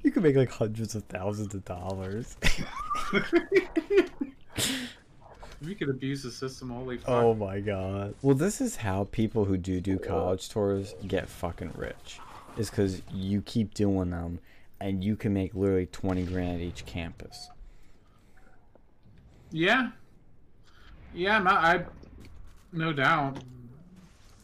You 0.04 0.12
could 0.12 0.22
make 0.22 0.36
like 0.36 0.52
hundreds 0.52 0.94
of 0.94 1.04
thousands 1.06 1.56
of 1.56 1.66
dollars. 1.66 2.38
we 5.66 5.74
could 5.74 5.90
abuse 5.90 6.22
the 6.22 6.30
system. 6.30 6.70
Holy 6.70 6.98
fuck. 6.98 7.10
oh 7.10 7.34
my 7.34 7.60
god. 7.60 8.14
Well, 8.22 8.36
this 8.36 8.62
is 8.62 8.76
how 8.76 9.06
people 9.12 9.46
who 9.46 9.58
do 9.58 9.82
do 9.82 9.98
college 9.98 10.50
tours 10.50 10.94
get 11.08 11.28
fucking 11.28 11.72
rich. 11.76 12.20
Is 12.58 12.70
because 12.70 13.02
you 13.12 13.42
keep 13.42 13.74
doing 13.74 14.12
them 14.12 14.40
and 14.80 15.04
you 15.04 15.16
can 15.16 15.34
make 15.34 15.56
literally 15.56 15.88
20 15.88 16.24
grand 16.26 16.56
at 16.56 16.62
each 16.62 16.86
campus. 16.86 17.50
Yeah. 19.52 19.90
Yeah, 21.16 21.40
no, 21.40 21.52
I. 21.52 21.86
No 22.74 22.92
doubt. 22.92 23.40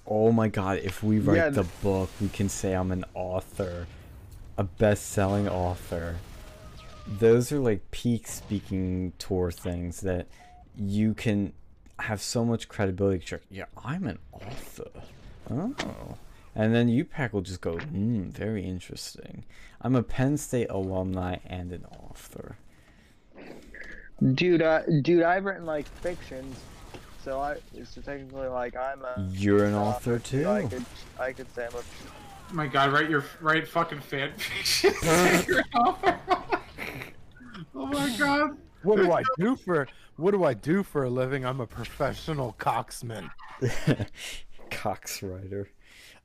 Oh 0.08 0.32
my 0.32 0.48
god, 0.48 0.80
if 0.80 1.04
we 1.04 1.20
write 1.20 1.36
Yeah, 1.36 1.50
the 1.50 1.66
book, 1.84 2.10
we 2.20 2.30
can 2.30 2.50
say 2.50 2.74
I'm 2.74 2.92
an 2.92 3.06
author, 3.14 3.88
a 4.58 4.64
best 4.64 5.08
selling 5.12 5.48
author. 5.48 6.16
Those 7.08 7.52
are 7.52 7.60
like 7.60 7.92
peak 7.92 8.28
speaking 8.28 9.14
tour 9.20 9.52
things 9.52 10.02
that 10.02 10.28
you 10.76 11.14
can 11.14 11.54
have 12.00 12.22
so 12.22 12.46
much 12.46 12.68
credibility. 12.68 13.26
You're, 13.30 13.42
yeah, 13.50 13.66
I'm 13.84 14.08
an 14.08 14.20
author. 14.32 14.90
Oh. 15.50 16.18
And 16.56 16.74
then 16.74 16.90
UPAC 16.90 17.32
will 17.32 17.42
just 17.42 17.62
go, 17.62 17.78
hmm, 17.78 18.24
very 18.30 18.64
interesting. 18.66 19.46
I'm 19.82 19.96
a 19.96 20.04
Penn 20.04 20.38
State 20.38 20.70
alumni 20.70 21.38
and 21.46 21.72
an 21.72 21.86
author. 21.86 22.58
Dude, 24.34 24.62
uh, 24.62 24.82
dude, 25.02 25.24
I've 25.24 25.46
written 25.46 25.66
like 25.66 25.88
fictions, 25.88 26.56
so 27.24 27.40
I 27.40 27.58
so 27.84 28.02
technically 28.02 28.48
like 28.48 28.76
I'm 28.76 29.04
a 29.04 29.28
You're 29.32 29.66
an 29.66 29.74
uh, 29.74 29.82
author 29.82 30.20
too. 30.20 30.48
I 30.48 30.68
could 30.68 30.86
I 31.20 31.34
could 31.34 31.52
say 31.56 31.66
I'm 31.66 31.74
a 31.74 31.78
Oh 32.52 32.54
my 32.54 32.68
god, 32.68 32.92
write 32.92 33.10
your 33.10 33.24
write 33.40 33.68
fucking 33.68 34.02
fan 34.02 34.34
fiction. 34.38 34.94
oh 35.74 35.98
my 37.74 38.16
god. 38.18 38.58
What 38.84 38.98
do 38.98 39.12
I 39.12 39.24
do 39.38 39.56
for 39.56 39.88
what 40.18 40.32
do 40.32 40.44
I 40.44 40.54
do 40.54 40.84
for 40.84 41.06
a 41.06 41.10
living? 41.10 41.46
I'm 41.46 41.62
a 41.62 41.68
professional 41.68 42.56
coxman. 42.60 43.30
Cox 44.70 45.24
writer. 45.24 45.70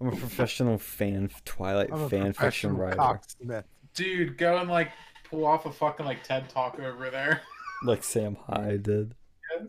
I'm 0.00 0.08
a 0.08 0.16
professional 0.16 0.78
fan 0.78 1.30
Twilight 1.44 1.90
I'm 1.92 2.02
a 2.02 2.08
fan 2.08 2.32
fiction 2.32 2.76
professional 2.76 2.76
writer. 2.76 2.96
cocksmith. 2.96 3.64
Dude, 3.94 4.36
go 4.36 4.58
and 4.58 4.68
like 4.68 4.90
pull 5.30 5.46
off 5.46 5.64
a 5.64 5.72
fucking 5.72 6.04
like 6.04 6.22
TED 6.22 6.48
talk 6.50 6.78
over 6.78 7.08
there. 7.08 7.40
Like 7.82 8.02
Sam 8.04 8.36
Hyde 8.46 8.82
did. 8.82 9.14
yes. 9.58 9.68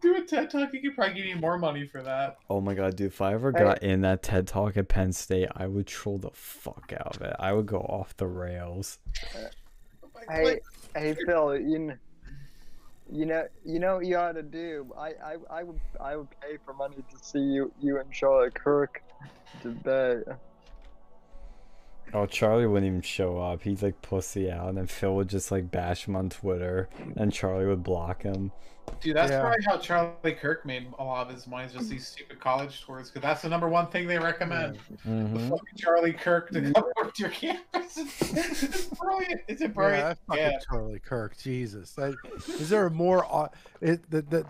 Do 0.00 0.16
a 0.16 0.22
TED 0.22 0.50
talk, 0.50 0.72
you 0.72 0.80
could 0.80 0.94
probably 0.94 1.14
give 1.14 1.26
you 1.26 1.36
more 1.36 1.58
money 1.58 1.86
for 1.86 2.02
that. 2.02 2.36
Oh 2.48 2.60
my 2.60 2.74
god, 2.74 2.96
dude, 2.96 3.08
if 3.08 3.20
I 3.20 3.34
ever 3.34 3.52
Hey. 3.52 3.58
got 3.64 3.82
in 3.82 4.00
that 4.02 4.22
TED 4.22 4.46
talk 4.46 4.76
at 4.76 4.88
Penn 4.88 5.12
State, 5.12 5.48
I 5.54 5.66
would 5.66 5.86
troll 5.86 6.18
the 6.18 6.30
fuck 6.32 6.92
out 6.98 7.16
of 7.16 7.22
it. 7.22 7.34
I 7.38 7.52
would 7.52 7.66
go 7.66 7.78
off 7.80 8.16
the 8.16 8.26
rails. 8.26 8.98
hey 10.30 10.60
hey 10.96 11.14
Phil, 11.26 11.58
you 11.58 11.78
know, 11.80 11.94
You 13.10 13.26
know, 13.26 13.44
you 13.64 13.78
know 13.78 13.96
what 13.96 14.06
you 14.06 14.16
ought 14.16 14.32
to 14.32 14.42
do. 14.42 14.90
I, 14.98 15.08
I, 15.08 15.36
I 15.50 15.62
would, 15.62 15.80
I 16.00 16.16
would 16.16 16.28
pay 16.40 16.56
for 16.64 16.72
money 16.72 16.96
to 16.96 17.18
see 17.24 17.38
you, 17.40 17.70
you 17.80 17.98
and 18.00 18.10
Charlie 18.10 18.50
Kirk 18.54 19.02
debate. 19.62 20.24
Oh, 22.14 22.26
Charlie 22.26 22.66
wouldn't 22.66 22.86
even 22.86 23.02
show 23.02 23.38
up. 23.40 23.62
He'd 23.62 23.82
like 23.82 24.00
pussy 24.00 24.50
out, 24.50 24.68
and 24.68 24.78
then 24.78 24.86
Phil 24.86 25.14
would 25.16 25.28
just 25.28 25.50
like 25.50 25.70
bash 25.70 26.06
him 26.06 26.14
on 26.14 26.30
Twitter, 26.30 26.88
and 27.16 27.32
Charlie 27.32 27.66
would 27.66 27.82
block 27.82 28.22
him. 28.22 28.52
Dude, 29.00 29.16
that's 29.16 29.32
Yeah. 29.32 29.40
probably 29.40 29.64
how 29.66 29.78
Charlie 29.78 30.34
Kirk 30.34 30.64
made 30.64 30.86
a 30.98 31.02
lot 31.04 31.26
of 31.26 31.34
his 31.34 31.46
money, 31.48 31.66
is 31.66 31.72
just 31.72 31.90
these 31.90 32.06
stupid 32.06 32.38
college 32.38 32.84
tours, 32.84 33.10
because 33.10 33.22
that's 33.22 33.42
the 33.42 33.48
number 33.48 33.68
one 33.68 33.88
thing 33.88 34.06
they 34.06 34.18
recommend. 34.18 34.76
The 35.04 35.10
hmm 35.10 35.36
fucking 35.48 35.76
Charlie 35.76 36.12
Kirk 36.12 36.50
to 36.50 36.60
come 36.72 36.84
over 37.00 37.10
to 37.10 37.20
your 37.22 37.30
campus. 37.30 37.98
It's, 37.98 38.62
it's 38.62 38.84
brilliant. 38.98 39.40
It's 39.48 39.60
a 39.62 39.64
Yeah, 39.64 39.68
brilliant. 39.70 40.02
that 40.04 40.18
fucking 40.28 40.42
Yeah. 40.44 40.58
Charlie 40.70 41.00
Kirk. 41.00 41.36
Jesus, 41.36 41.98
Like, 41.98 42.14
is 42.46 42.68
there 42.68 42.86
a 42.86 42.90
more? 42.90 43.24
au- 43.24 43.50
It 43.80 44.08
that 44.10 44.30
that 44.30 44.46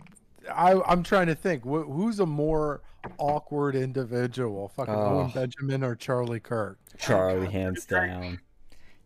I 0.55 0.75
I'm 0.87 1.03
trying 1.03 1.29
to 1.29 1.35
think. 1.35 1.63
Wh- 1.63 1.87
who's 1.91 2.21
a 2.21 2.27
more 2.27 2.83
awkward 3.19 3.75
individual? 3.75 4.69
Fucking 4.69 4.95
Owen 4.95 5.31
Oh. 5.31 5.33
Benjamin 5.35 5.83
or 5.85 5.95
Charlie 5.95 6.41
Kirk? 6.41 6.79
Charlie, 6.99 7.47
God, 7.47 7.53
hands 7.53 7.85
down. 7.87 8.41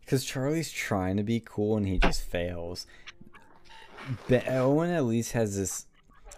Because 0.01 0.25
Charlie's 0.25 0.71
trying 0.71 1.17
to 1.17 1.23
be 1.23 1.39
cool, 1.43 1.77
and 1.77 1.87
he 1.87 1.99
just 1.99 2.21
fails. 2.21 2.87
But 4.27 4.47
Owen 4.47 4.89
at 4.89 5.03
least 5.05 5.33
has 5.33 5.55
this. 5.57 5.85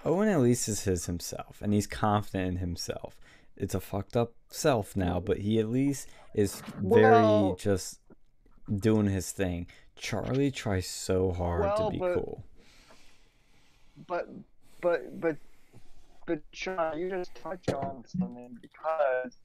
Owen 0.03 0.27
at 0.27 0.39
least 0.41 0.67
is 0.67 0.83
his 0.83 1.05
himself, 1.05 1.61
and 1.61 1.73
he's 1.73 1.87
confident 1.87 2.47
in 2.49 2.57
himself. 2.57 3.15
It's 3.55 3.75
a 3.75 3.79
fucked 3.79 4.17
up 4.17 4.33
self 4.49 4.95
now, 4.95 5.19
but 5.19 5.37
he 5.39 5.59
at 5.59 5.69
least 5.69 6.09
is 6.33 6.61
very 6.79 7.11
Well- 7.11 7.55
just 7.55 7.99
doing 8.73 9.05
his 9.07 9.31
thing. 9.31 9.67
Charlie 9.95 10.49
tries 10.51 10.87
so 10.87 11.31
hard 11.31 11.61
Well, 11.61 11.85
to 11.85 11.91
be 11.91 11.99
but- 11.99 12.13
cool. 12.15 12.43
But, 14.07 14.29
but, 14.81 15.19
but, 15.21 15.37
but 16.27 16.41
Sean, 16.53 16.97
you 16.97 17.09
just 17.09 17.35
touched 17.35 17.73
on 17.73 18.03
something 18.05 18.57
because 18.61 19.37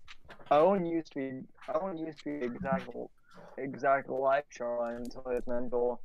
Owen 0.51 0.87
used 0.87 1.13
to 1.13 1.19
be, 1.19 1.41
Owen 1.75 1.99
used 1.99 2.19
to 2.25 2.25
be 2.39 2.45
exactly, 2.45 3.05
exactly 3.59 4.17
like 4.17 4.47
Charlie 4.51 4.97
until 4.97 5.25
his 5.31 5.47
mental, 5.47 6.03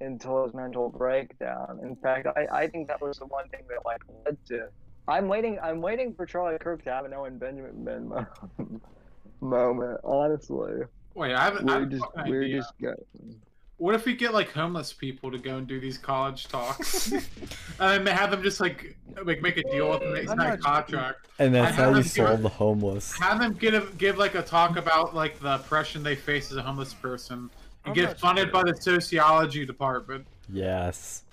until 0.00 0.44
his 0.44 0.54
mental 0.54 0.88
breakdown. 0.90 1.80
In 1.82 1.96
fact, 1.96 2.26
I, 2.36 2.46
I 2.52 2.66
think 2.68 2.88
that 2.88 3.00
was 3.00 3.18
the 3.18 3.26
one 3.26 3.48
thing 3.50 3.62
that 3.68 3.80
like 3.84 4.02
led 4.24 4.38
to. 4.48 4.68
I'm 5.08 5.28
waiting. 5.28 5.58
I'm 5.62 5.80
waiting 5.80 6.14
for 6.14 6.26
Charlie 6.26 6.58
Kirk 6.58 6.82
to 6.84 6.90
have 6.90 7.04
an 7.04 7.14
Owen 7.14 7.38
Benjamin 7.38 7.84
Ben 7.84 8.08
mo- 8.08 8.26
moment. 9.40 10.00
Honestly, 10.04 10.82
Wait, 11.14 11.32
I 11.34 11.44
haven't. 11.44 11.66
We're 11.66 11.80
have 11.80 11.82
a 11.84 11.86
just, 11.86 12.06
we're 12.26 12.42
idea. 12.42 12.56
just 12.58 12.72
getting. 12.78 13.40
What 13.78 13.94
if 13.94 14.06
we 14.06 14.14
get 14.14 14.32
like 14.32 14.50
homeless 14.52 14.92
people 14.94 15.30
to 15.30 15.36
go 15.38 15.58
and 15.58 15.66
do 15.66 15.78
these 15.78 15.98
college 15.98 16.48
talks, 16.48 17.12
and 17.78 18.06
then 18.06 18.16
have 18.16 18.30
them 18.30 18.42
just 18.42 18.58
like 18.58 18.96
like 19.24 19.42
make 19.42 19.58
a 19.58 19.62
deal 19.64 19.90
with 19.90 20.00
them, 20.00 20.12
they 20.14 20.24
sign 20.26 20.40
a 20.40 20.56
contract, 20.56 21.28
And 21.38 21.54
that's 21.54 21.72
I 21.72 21.82
how 21.82 21.88
you 21.90 21.96
haven't 21.96 22.14
given- 22.14 22.26
solve 22.30 22.42
the 22.42 22.48
homeless. 22.48 23.18
have 23.18 23.38
them 23.38 23.52
give 23.52 23.98
give 23.98 24.16
like 24.16 24.34
a 24.34 24.42
talk 24.42 24.78
about 24.78 25.14
like 25.14 25.38
the 25.40 25.56
oppression 25.56 26.02
they 26.02 26.16
face 26.16 26.50
as 26.50 26.56
a 26.56 26.62
homeless 26.62 26.94
person, 26.94 27.38
and 27.38 27.50
I'm 27.84 27.92
get 27.92 28.18
funded 28.18 28.46
sure. 28.50 28.52
by 28.64 28.70
the 28.70 28.76
sociology 28.80 29.66
department, 29.66 30.26
Yes. 30.50 31.24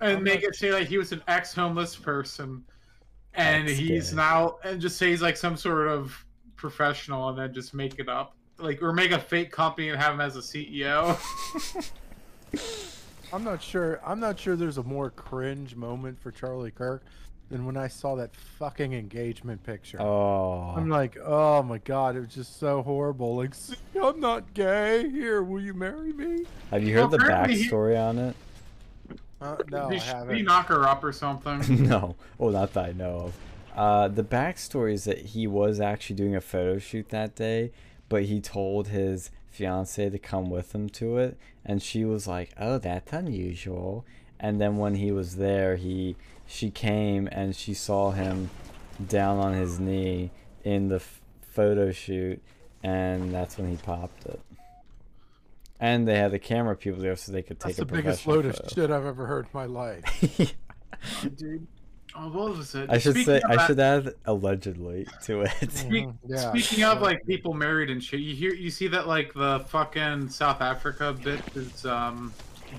and 0.00 0.18
I'm 0.18 0.22
make 0.24 0.42
not 0.42 0.50
it 0.50 0.54
say 0.56 0.72
like 0.72 0.88
he 0.88 0.96
was 0.96 1.12
an 1.12 1.22
ex-homeless 1.28 1.96
person, 1.96 2.64
and 3.34 3.68
That's 3.68 3.78
he's 3.78 4.10
gay. 4.10 4.16
now 4.16 4.56
and 4.64 4.80
just 4.80 4.96
say 4.96 5.10
he's 5.10 5.20
like 5.20 5.36
some 5.36 5.54
sort 5.56 5.86
of 5.88 6.16
professional, 6.56 7.28
and 7.28 7.38
then 7.38 7.52
just 7.52 7.74
make 7.74 7.98
it 7.98 8.08
up. 8.08 8.34
Like 8.60 8.82
or 8.82 8.92
make 8.92 9.10
a 9.12 9.18
fake 9.18 9.50
company 9.50 9.88
and 9.88 9.98
have 10.00 10.12
him 10.14 10.20
as 10.20 10.36
a 10.36 10.40
CEO. 10.40 11.16
I'm 13.32 13.44
not 13.44 13.62
sure. 13.62 14.00
I'm 14.04 14.20
not 14.20 14.38
sure. 14.38 14.56
There's 14.56 14.78
a 14.78 14.82
more 14.82 15.10
cringe 15.10 15.76
moment 15.76 16.20
for 16.20 16.30
Charlie 16.32 16.72
Kirk 16.72 17.02
than 17.48 17.64
when 17.64 17.76
I 17.76 17.88
saw 17.88 18.16
that 18.16 18.34
fucking 18.34 18.92
engagement 18.92 19.62
picture. 19.64 20.00
Oh. 20.00 20.74
I'm 20.76 20.88
like, 20.88 21.16
oh 21.24 21.62
my 21.62 21.78
god, 21.78 22.16
it 22.16 22.20
was 22.20 22.34
just 22.34 22.58
so 22.58 22.82
horrible. 22.82 23.36
Like, 23.36 23.54
see, 23.54 23.76
I'm 24.00 24.20
not 24.20 24.52
gay. 24.54 25.08
Here, 25.08 25.42
will 25.42 25.60
you 25.60 25.74
marry 25.74 26.12
me? 26.12 26.44
Have 26.70 26.82
you 26.82 26.94
heard 26.94 27.00
Well, 27.02 27.08
the 27.10 27.16
apparently 27.18 27.56
he- 27.62 27.68
backstory 27.68 27.98
on 28.00 28.18
it? 28.18 28.36
Uh, 29.40 29.56
no, 29.70 29.86
I 29.86 29.90
did, 29.90 30.02
she- 30.02 30.06
did 30.06 30.12
he 30.12 30.18
haven't. 30.18 30.44
knock 30.44 30.66
her 30.66 30.86
up 30.86 31.02
or 31.02 31.12
something? 31.12 31.84
no. 31.88 32.16
Oh, 32.38 32.50
not 32.50 32.72
that 32.74 32.84
I 32.86 32.92
know 32.92 33.16
of. 33.32 33.34
Uh, 33.76 34.08
the 34.08 34.24
backstory 34.24 34.92
is 34.92 35.04
that 35.04 35.18
he 35.18 35.46
was 35.46 35.80
actually 35.80 36.16
doing 36.16 36.34
a 36.36 36.40
photo 36.40 36.78
shoot 36.78 37.08
that 37.10 37.36
day, 37.36 37.70
but 38.10 38.24
he 38.24 38.40
told 38.40 38.88
his 38.88 39.30
fiance 39.48 40.10
to 40.10 40.18
come 40.18 40.50
with 40.50 40.74
him 40.74 40.90
to 40.90 41.16
it, 41.16 41.38
and 41.64 41.82
she 41.82 42.04
was 42.04 42.26
like, 42.26 42.52
"Oh, 42.58 42.76
that's 42.76 43.10
unusual." 43.14 44.04
And 44.38 44.60
then 44.60 44.76
when 44.76 44.96
he 44.96 45.10
was 45.12 45.36
there, 45.36 45.76
he 45.76 46.16
she 46.46 46.70
came 46.70 47.28
and 47.32 47.56
she 47.56 47.72
saw 47.72 48.10
him 48.10 48.50
down 49.08 49.38
on 49.38 49.54
his 49.54 49.80
knee 49.80 50.30
in 50.64 50.88
the 50.88 50.96
f- 50.96 51.20
photo 51.40 51.92
shoot, 51.92 52.42
and 52.82 53.32
that's 53.32 53.56
when 53.56 53.70
he 53.70 53.76
popped 53.76 54.26
it. 54.26 54.40
And 55.78 56.06
they 56.06 56.18
had 56.18 56.32
the 56.32 56.38
camera 56.38 56.76
people 56.76 57.00
there 57.00 57.16
so 57.16 57.32
they 57.32 57.42
could 57.42 57.58
take 57.60 57.78
a 57.78 57.86
picture 57.86 58.02
That's 58.02 58.22
a 58.22 58.24
the 58.24 58.24
biggest 58.24 58.24
professional 58.24 58.52
load 58.52 58.66
of 58.66 58.72
shit 58.74 58.90
I've 58.90 59.06
ever 59.06 59.26
heard 59.26 59.46
in 59.46 59.50
my 59.54 59.64
life. 59.64 60.54
Dude. 61.36 61.66
Oh, 62.16 62.28
what 62.28 62.56
was 62.56 62.74
it? 62.74 62.90
I 62.90 62.98
should 62.98 63.12
Speaking 63.14 63.24
say 63.40 63.42
I 63.48 63.56
that- 63.56 63.66
should 63.66 63.80
add 63.80 64.14
allegedly 64.26 65.06
to 65.24 65.42
it. 65.42 65.50
Speak- 65.72 66.06
Mhm, 66.08 66.14
yeah. 66.26 66.50
Speaking 66.50 66.84
of 66.84 67.00
like 67.00 67.24
people 67.26 67.54
married 67.54 67.90
and 67.90 68.02
shit, 68.02 68.20
you 68.20 68.34
hear 68.34 68.52
you 68.54 68.70
see 68.70 68.88
that 68.88 69.06
like 69.06 69.32
the 69.34 69.64
fucking 69.68 70.28
South 70.28 70.60
Africa 70.60 71.12
bit 71.22 71.40
is 71.54 71.86
um 71.86 72.32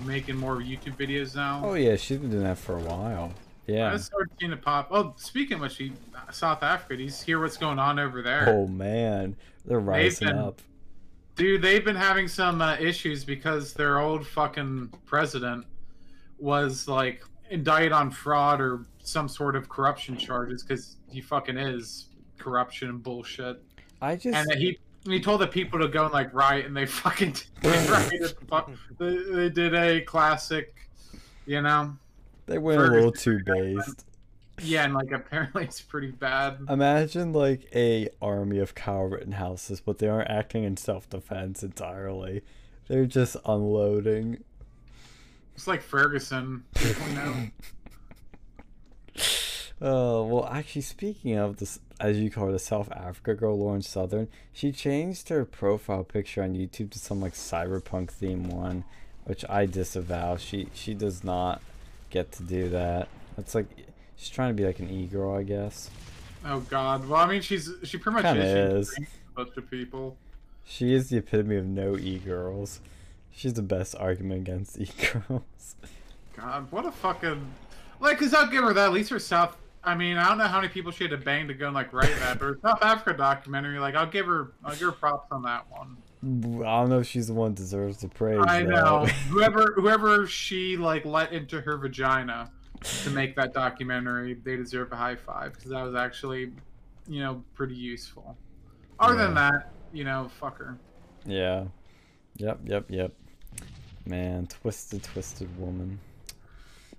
making 0.04 0.36
more 0.36 0.56
YouTube 0.56 0.96
videos 0.96 1.34
now. 1.34 1.60
Oh 1.64 1.74
yeah, 1.74 1.96
she's 1.96 2.18
been 2.18 2.30
doing 2.30 2.44
that 2.44 2.58
for 2.58 2.76
a 2.78 2.82
while. 2.82 3.32
I 3.68 3.72
Yeah. 3.72 3.90
just 3.92 4.06
started 4.06 4.30
seeing 4.40 4.52
it 4.52 4.60
pop. 4.62 4.88
Oh, 4.90 5.14
speaking 5.16 5.54
of 5.56 5.60
which, 5.62 5.76
he- 5.76 5.92
South 6.30 6.62
Africa, 6.62 6.96
do 6.96 7.04
you 7.04 7.10
hear 7.10 7.40
what's 7.40 7.56
going 7.56 7.78
on 7.78 7.98
over 7.98 8.22
there? 8.22 8.48
Oh 8.48 8.66
man, 8.66 9.36
they're 9.64 9.80
rising 9.80 10.28
been- 10.28 10.38
up. 10.38 10.60
Dude, 11.36 11.62
they've 11.62 11.84
been 11.84 11.96
having 11.96 12.28
some 12.28 12.60
uh, 12.60 12.76
issues 12.78 13.24
because 13.24 13.72
their 13.72 13.98
old 13.98 14.26
fucking 14.26 14.92
president 15.06 15.64
was 16.38 16.86
like 16.86 17.24
indicted 17.50 17.92
on 17.92 18.10
fraud 18.10 18.60
or 18.60 18.84
some 19.02 19.28
sort 19.28 19.56
of 19.56 19.68
corruption 19.68 20.16
charges 20.16 20.62
because 20.62 20.96
he 21.10 21.20
fucking 21.20 21.56
is 21.56 22.08
corruption 22.38 22.88
and 22.88 23.02
bullshit. 23.02 23.62
I 24.00 24.16
just 24.16 24.36
and 24.36 24.58
he 24.58 24.78
he 25.04 25.20
told 25.20 25.40
the 25.40 25.46
people 25.46 25.78
to 25.80 25.88
go 25.88 26.04
and 26.04 26.12
like 26.12 26.32
riot, 26.32 26.66
and 26.66 26.76
they 26.76 26.86
fucking 26.86 27.36
they 27.60 27.70
rioted. 27.88 28.34
They, 28.98 29.16
they 29.16 29.48
did 29.48 29.74
a 29.74 30.00
classic, 30.02 30.74
you 31.46 31.62
know. 31.62 31.96
they 32.46 32.58
went 32.58 32.80
a 32.80 32.84
little 32.84 33.12
too 33.12 33.40
based. 33.44 34.04
Yeah, 34.60 34.84
and 34.84 34.94
like 34.94 35.10
apparently 35.10 35.64
it's 35.64 35.80
pretty 35.80 36.10
bad. 36.10 36.58
Imagine 36.68 37.32
like 37.32 37.68
a 37.74 38.08
army 38.20 38.58
of 38.58 38.74
Kyle 38.74 39.08
Rittenhouses, 39.08 39.80
but 39.80 39.98
they 39.98 40.08
aren't 40.08 40.30
acting 40.30 40.64
in 40.64 40.76
self 40.76 41.08
defense 41.08 41.62
entirely. 41.62 42.42
They're 42.88 43.06
just 43.06 43.36
unloading. 43.44 44.44
It's 45.54 45.66
like 45.66 45.82
Ferguson. 45.82 46.64
Oh 49.84 50.24
well, 50.24 50.46
actually, 50.46 50.82
speaking 50.82 51.36
of 51.36 51.56
this, 51.56 51.80
as 51.98 52.16
you 52.16 52.30
call 52.30 52.46
her, 52.46 52.52
the 52.52 52.60
South 52.60 52.90
Africa 52.92 53.34
girl, 53.34 53.58
Lauren 53.58 53.82
Southern, 53.82 54.28
she 54.52 54.70
changed 54.70 55.28
her 55.28 55.44
profile 55.44 56.04
picture 56.04 56.40
on 56.40 56.54
YouTube 56.54 56.90
to 56.92 57.00
some 57.00 57.20
like 57.20 57.32
cyberpunk 57.32 58.10
theme 58.12 58.48
one, 58.48 58.84
which 59.24 59.44
I 59.50 59.66
disavow. 59.66 60.36
She 60.36 60.68
she 60.72 60.94
does 60.94 61.24
not 61.24 61.60
get 62.10 62.30
to 62.32 62.44
do 62.44 62.68
that. 62.68 63.08
That's 63.36 63.56
like 63.56 63.66
she's 64.14 64.28
trying 64.28 64.50
to 64.50 64.54
be 64.54 64.64
like 64.64 64.78
an 64.78 64.88
e 64.88 65.06
girl, 65.06 65.34
I 65.34 65.42
guess. 65.42 65.90
oh 66.46 66.60
God. 66.60 67.08
Well, 67.08 67.20
I 67.20 67.26
mean, 67.26 67.42
she's 67.42 67.68
she 67.82 67.98
pretty 67.98 68.22
much 68.22 68.36
is. 68.36 68.88
is. 68.88 68.94
She 68.96 69.06
but 69.34 69.52
to 69.56 69.62
people. 69.62 70.16
She 70.64 70.94
is 70.94 71.10
the 71.10 71.16
epitome 71.16 71.56
of 71.56 71.66
no 71.66 71.96
e 71.96 72.20
girls. 72.20 72.80
She's 73.32 73.54
the 73.54 73.62
best 73.62 73.96
argument 73.96 74.42
against 74.42 74.78
e 74.80 74.88
girls. 75.12 75.74
God, 76.36 76.70
what 76.70 76.86
a 76.86 76.92
fucking 76.92 77.44
like. 77.98 78.20
Cause 78.20 78.32
I'll 78.32 78.46
give 78.46 78.62
her 78.62 78.72
that. 78.74 78.86
At 78.86 78.92
least 78.92 79.10
her 79.10 79.18
South. 79.18 79.56
I 79.84 79.94
mean, 79.94 80.16
I 80.16 80.28
don't 80.28 80.38
know 80.38 80.46
how 80.46 80.60
many 80.60 80.68
people 80.68 80.92
she 80.92 81.04
had 81.04 81.10
to 81.10 81.16
bang 81.16 81.48
to 81.48 81.54
go 81.54 81.66
and 81.66 81.74
like 81.74 81.92
write 81.92 82.14
that, 82.20 82.38
but 82.38 82.44
her 82.46 82.58
South 82.62 82.82
Africa 82.82 83.16
documentary, 83.16 83.78
like, 83.78 83.96
I'll 83.96 84.06
give 84.06 84.26
her, 84.26 84.52
I'll 84.64 84.72
give 84.72 84.82
her 84.86 84.92
props 84.92 85.26
on 85.32 85.42
that 85.42 85.68
one. 85.70 85.96
I 86.64 86.80
don't 86.80 86.88
know 86.88 87.00
if 87.00 87.08
she's 87.08 87.26
the 87.26 87.34
one 87.34 87.50
who 87.50 87.56
deserves 87.56 87.98
the 87.98 88.08
praise. 88.08 88.44
I 88.46 88.62
know 88.62 89.06
whoever 89.28 89.72
whoever 89.74 90.26
she 90.26 90.76
like 90.76 91.04
let 91.04 91.32
into 91.32 91.60
her 91.60 91.76
vagina 91.76 92.52
to 93.02 93.10
make 93.10 93.34
that 93.36 93.52
documentary, 93.52 94.34
they 94.34 94.56
deserve 94.56 94.92
a 94.92 94.96
high 94.96 95.16
five 95.16 95.54
because 95.54 95.70
that 95.70 95.82
was 95.82 95.96
actually, 95.96 96.52
you 97.08 97.20
know, 97.20 97.42
pretty 97.54 97.74
useful. 97.74 98.36
Other 99.00 99.16
than 99.16 99.34
that, 99.34 99.72
you 99.92 100.04
know, 100.04 100.30
fuck 100.38 100.58
her. 100.58 100.78
Yeah. 101.26 101.64
Yep, 102.36 102.60
yep, 102.64 102.84
yep. 102.88 103.12
Man, 104.06 104.46
twisted, 104.46 105.02
twisted 105.02 105.48
woman. 105.58 105.98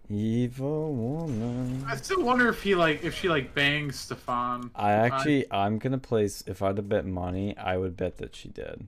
Evil 0.10 0.94
woman. 0.94 1.86
I 1.88 1.96
still 1.96 2.24
wonder 2.24 2.50
if 2.50 2.62
he 2.62 2.76
like 2.76 3.04
if 3.04 3.16
she 3.16 3.30
like 3.30 3.56
bangs 3.56 4.00
Stefan. 4.00 4.70
I 4.76 4.92
actually, 4.92 5.46
I'm 5.50 5.80
gonna 5.80 5.98
place. 5.98 6.44
If 6.46 6.62
I 6.62 6.68
had 6.68 6.76
to 6.76 6.82
bet 6.82 7.06
money, 7.06 7.58
I 7.58 7.78
would 7.78 7.96
bet 7.96 8.18
that 8.18 8.36
she 8.36 8.50
did. 8.50 8.86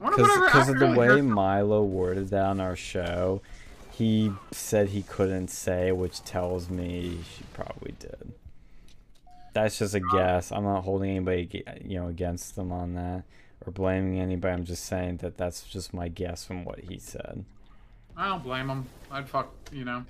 I 0.00 0.04
wonder 0.04 0.22
whatever 0.22 0.44
Because 0.46 0.68
of 0.70 0.78
the 0.78 0.92
way 0.92 1.20
Milo 1.20 1.84
worded 1.84 2.28
that 2.30 2.44
on 2.46 2.60
our 2.60 2.74
show, 2.74 3.42
he 3.92 4.32
said 4.50 4.88
he 4.88 5.02
couldn't 5.02 5.48
say, 5.48 5.92
which 5.92 6.24
tells 6.24 6.70
me 6.70 7.18
she 7.36 7.44
probably 7.52 7.94
did. 7.98 8.32
That's 9.52 9.78
just 9.78 9.94
a 9.94 10.00
guess. 10.00 10.50
I'm 10.50 10.64
not 10.64 10.84
holding 10.84 11.10
anybody, 11.10 11.62
you 11.84 12.00
know, 12.00 12.08
against 12.08 12.56
them 12.56 12.72
on 12.72 12.94
that 12.94 13.24
or 13.66 13.72
blaming 13.72 14.18
anybody. 14.18 14.54
I'm 14.54 14.64
just 14.64 14.86
saying 14.86 15.18
that 15.18 15.36
that's 15.36 15.64
just 15.64 15.92
my 15.92 16.08
guess 16.08 16.44
from 16.44 16.64
what 16.64 16.80
he 16.80 16.98
said. 16.98 17.44
I 18.16 18.28
don't 18.28 18.42
blame 18.42 18.68
him. 18.68 18.86
I'd 19.10 19.28
fuck, 19.28 19.52
you 19.72 19.84
know. 19.84 20.04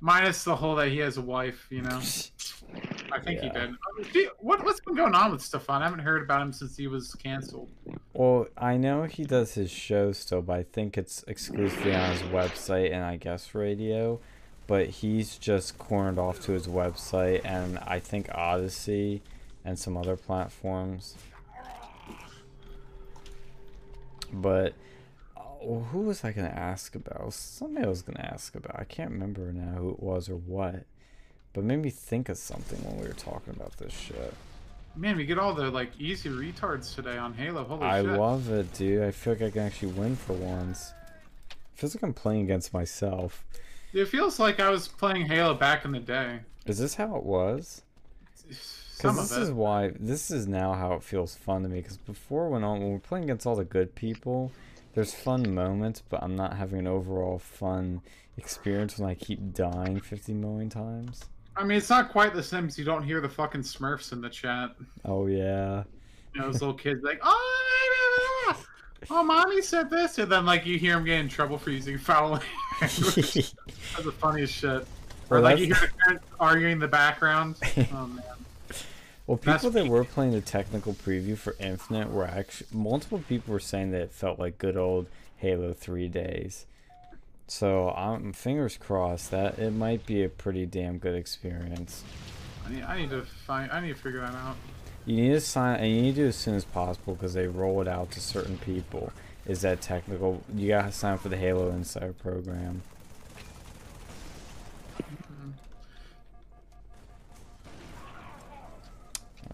Minus 0.00 0.44
the 0.44 0.56
whole 0.56 0.76
that 0.76 0.88
he 0.88 0.98
has 0.98 1.18
a 1.18 1.22
wife, 1.22 1.66
you 1.70 1.82
know. 1.82 2.00
I 3.12 3.20
think 3.20 3.40
he 3.40 3.48
did. 3.50 3.74
What, 4.38 4.64
what's 4.64 4.80
been 4.80 4.94
going 4.94 5.14
on 5.14 5.32
with 5.32 5.42
Stefan? 5.42 5.82
I 5.82 5.84
haven't 5.84 6.00
heard 6.00 6.22
about 6.22 6.40
him 6.42 6.52
since 6.52 6.76
he 6.76 6.86
was 6.86 7.14
canceled. 7.16 7.68
Well, 8.14 8.46
I 8.56 8.76
know 8.76 9.04
he 9.04 9.24
does 9.24 9.54
his 9.54 9.70
show 9.70 10.12
still, 10.12 10.42
but 10.42 10.56
I 10.56 10.62
think 10.62 10.96
it's 10.96 11.24
exclusively 11.26 11.94
on 11.94 12.12
his 12.12 12.22
website 12.22 12.92
and 12.92 13.04
I 13.04 13.16
guess 13.16 13.54
radio. 13.54 14.20
But 14.66 14.86
he's 14.86 15.36
just 15.36 15.78
cornered 15.78 16.18
off 16.18 16.40
to 16.42 16.52
his 16.52 16.66
website 16.66 17.44
and 17.44 17.78
I 17.78 17.98
think 17.98 18.28
Odysee 18.30 19.20
and 19.64 19.78
some 19.78 19.96
other 19.96 20.16
platforms. 20.16 21.16
But 24.32 24.74
who 25.60 26.00
was 26.00 26.24
I 26.24 26.32
gonna 26.32 26.48
ask 26.48 26.94
about? 26.94 27.32
Somebody 27.34 27.86
I 27.86 27.88
was 27.88 28.02
gonna 28.02 28.28
ask 28.32 28.54
about. 28.54 28.78
I 28.78 28.84
can't 28.84 29.10
remember 29.10 29.52
now 29.52 29.78
who 29.78 29.90
it 29.90 30.00
was 30.02 30.28
or 30.28 30.36
what. 30.36 30.84
But 31.52 31.64
made 31.64 31.80
me 31.80 31.90
think 31.90 32.28
of 32.28 32.38
something 32.38 32.78
when 32.84 33.00
we 33.00 33.08
were 33.08 33.14
talking 33.14 33.54
about 33.54 33.76
this 33.76 33.92
shit. 33.92 34.34
Man, 34.96 35.16
we 35.16 35.24
get 35.24 35.38
all 35.38 35.54
the 35.54 35.70
like 35.70 35.90
easy 35.98 36.28
retards 36.28 36.94
today 36.94 37.16
on 37.16 37.34
Halo. 37.34 37.64
Holy 37.64 37.82
I 37.82 38.02
shit! 38.02 38.10
love 38.12 38.50
it, 38.50 38.72
dude. 38.74 39.02
I 39.02 39.10
feel 39.10 39.34
like 39.34 39.42
I 39.42 39.50
can 39.50 39.62
actually 39.62 39.92
win 39.92 40.16
for 40.16 40.32
once. 40.32 40.92
feels 41.74 41.94
like 41.94 42.02
I'm 42.02 42.14
playing 42.14 42.42
against 42.42 42.72
myself. 42.72 43.44
It 43.92 44.06
feels 44.06 44.38
like 44.38 44.60
I 44.60 44.70
was 44.70 44.88
playing 44.88 45.26
Halo 45.26 45.54
back 45.54 45.84
in 45.84 45.92
the 45.92 46.00
day. 46.00 46.40
Is 46.66 46.78
this 46.78 46.94
how 46.94 47.16
it 47.16 47.24
was? 47.24 47.82
Because 48.48 49.18
of 49.18 49.28
this 49.28 49.38
it. 49.38 49.42
is 49.42 49.50
why 49.50 49.92
this 49.98 50.30
is 50.30 50.46
now 50.46 50.74
how 50.74 50.92
it 50.92 51.02
feels 51.02 51.34
fun 51.34 51.62
to 51.62 51.68
me. 51.68 51.80
Because 51.80 51.96
before, 51.96 52.48
when, 52.48 52.62
I, 52.62 52.72
when 52.72 52.92
we're 52.92 52.98
playing 52.98 53.24
against 53.24 53.46
all 53.46 53.56
the 53.56 53.64
good 53.64 53.94
people, 53.94 54.52
there's 54.94 55.14
fun 55.14 55.54
moments, 55.54 56.02
but 56.08 56.22
I'm 56.22 56.36
not 56.36 56.56
having 56.56 56.80
an 56.80 56.86
overall 56.86 57.38
fun 57.38 58.02
experience 58.36 58.98
when 58.98 59.08
I 59.10 59.14
keep 59.14 59.52
dying 59.52 60.00
50 60.00 60.34
million 60.34 60.68
times. 60.70 61.24
I 61.56 61.64
mean, 61.64 61.78
it's 61.78 61.90
not 61.90 62.10
quite 62.10 62.32
the 62.34 62.42
Sims. 62.42 62.78
You 62.78 62.84
don't 62.84 63.02
hear 63.02 63.20
the 63.20 63.28
fucking 63.28 63.62
Smurfs 63.62 64.12
in 64.12 64.20
the 64.20 64.30
chat. 64.30 64.70
Oh 65.04 65.26
yeah. 65.26 65.84
You 66.34 66.40
know, 66.40 66.46
those 66.46 66.60
little 66.60 66.74
kids 66.74 67.02
like, 67.02 67.20
oh, 67.22 68.56
oh, 69.10 69.22
mommy 69.24 69.60
said 69.62 69.90
this, 69.90 70.18
and 70.18 70.30
then 70.30 70.46
like 70.46 70.64
you 70.64 70.78
hear 70.78 70.94
them 70.94 71.04
get 71.04 71.18
in 71.20 71.28
trouble 71.28 71.58
for 71.58 71.70
using 71.70 71.98
foul 71.98 72.30
language. 72.80 72.80
That's 72.80 74.04
the 74.04 74.12
funniest 74.18 74.54
shit. 74.54 74.86
Or 75.28 75.40
Well, 75.40 75.42
like 75.42 75.58
that's- 75.58 75.68
you 75.68 75.74
hear 75.74 75.86
the 75.88 75.94
parents 76.04 76.24
arguing 76.38 76.72
in 76.74 76.78
the 76.78 76.88
background. 76.88 77.56
Oh 77.92 78.06
man. 78.06 78.22
Well, 79.30 79.38
people 79.38 79.70
that 79.70 79.86
were 79.86 80.02
playing 80.02 80.32
the 80.32 80.40
technical 80.40 80.92
preview 80.92 81.38
for 81.38 81.54
Infinite 81.60 82.10
were 82.10 82.26
actually 82.26 82.66
multiple 82.72 83.22
people 83.28 83.52
were 83.52 83.60
saying 83.60 83.92
that 83.92 84.00
it 84.00 84.10
felt 84.10 84.40
like 84.40 84.58
good 84.58 84.76
old 84.76 85.06
Halo 85.36 85.72
3 85.72 86.08
days. 86.08 86.66
So 87.46 87.90
I'm 87.90 88.32
fingers 88.32 88.76
crossed 88.76 89.30
that 89.30 89.60
it 89.60 89.70
might 89.70 90.04
be 90.04 90.24
a 90.24 90.28
pretty 90.28 90.66
damn 90.66 90.98
good 90.98 91.14
experience. 91.14 92.02
I 92.66 92.70
need, 92.70 92.82
I 92.82 92.98
need 92.98 93.10
to 93.10 93.22
find. 93.22 93.70
I 93.70 93.80
need 93.80 93.94
to 93.94 94.02
figure 94.02 94.18
that 94.18 94.34
out. 94.34 94.56
You 95.06 95.14
need 95.14 95.30
to 95.34 95.40
sign, 95.40 95.78
and 95.78 95.94
you 95.94 96.02
need 96.02 96.16
to 96.16 96.22
do 96.22 96.24
it 96.24 96.30
as 96.30 96.36
soon 96.36 96.56
as 96.56 96.64
possible 96.64 97.14
because 97.14 97.32
they 97.32 97.46
roll 97.46 97.80
it 97.80 97.86
out 97.86 98.10
to 98.10 98.20
certain 98.20 98.58
people. 98.58 99.12
Is 99.46 99.60
that 99.60 99.80
technical? 99.80 100.42
You 100.52 100.66
gotta 100.66 100.90
sign 100.90 101.14
up 101.14 101.20
for 101.20 101.28
the 101.28 101.36
Halo 101.36 101.70
Insider 101.70 102.14
program. 102.14 102.82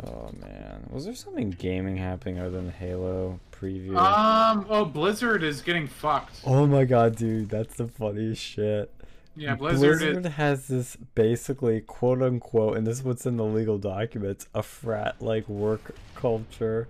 Oh 0.05 0.31
man, 0.41 0.89
was 0.91 1.07
there 1.07 1.15
something 1.15 1.51
gaming 1.51 1.97
happening 1.97 2.39
other 2.39 2.51
than 2.51 2.67
the 2.67 2.73
Halo 2.73 3.41
preview? 3.53 3.97
Um. 3.97 4.67
Oh, 4.69 4.85
Blizzard 4.85 5.43
is 5.43 5.63
getting 5.63 5.87
fucked. 5.87 6.41
Oh 6.45 6.67
my 6.67 6.85
god, 6.85 7.17
dude, 7.17 7.49
that's 7.49 7.77
the 7.77 7.89
funniest 7.89 8.43
shit. 8.43 8.93
Yeah, 9.37 9.55
Blizzard. 9.55 9.99
Blizzard 9.99 10.27
is, 10.27 10.33
has 10.35 10.69
this 10.69 10.97
basically 11.15 11.81
quote 11.81 12.23
unquote, 12.23 12.77
and 12.77 12.87
this 12.87 12.99
is 12.99 13.05
what's 13.05 13.27
in 13.27 13.37
the 13.37 13.45
legal 13.45 13.79
documents, 13.79 14.47
a 14.55 14.63
frat 14.63 15.17
like 15.21 15.49
work 15.49 15.95
culture. 16.15 16.89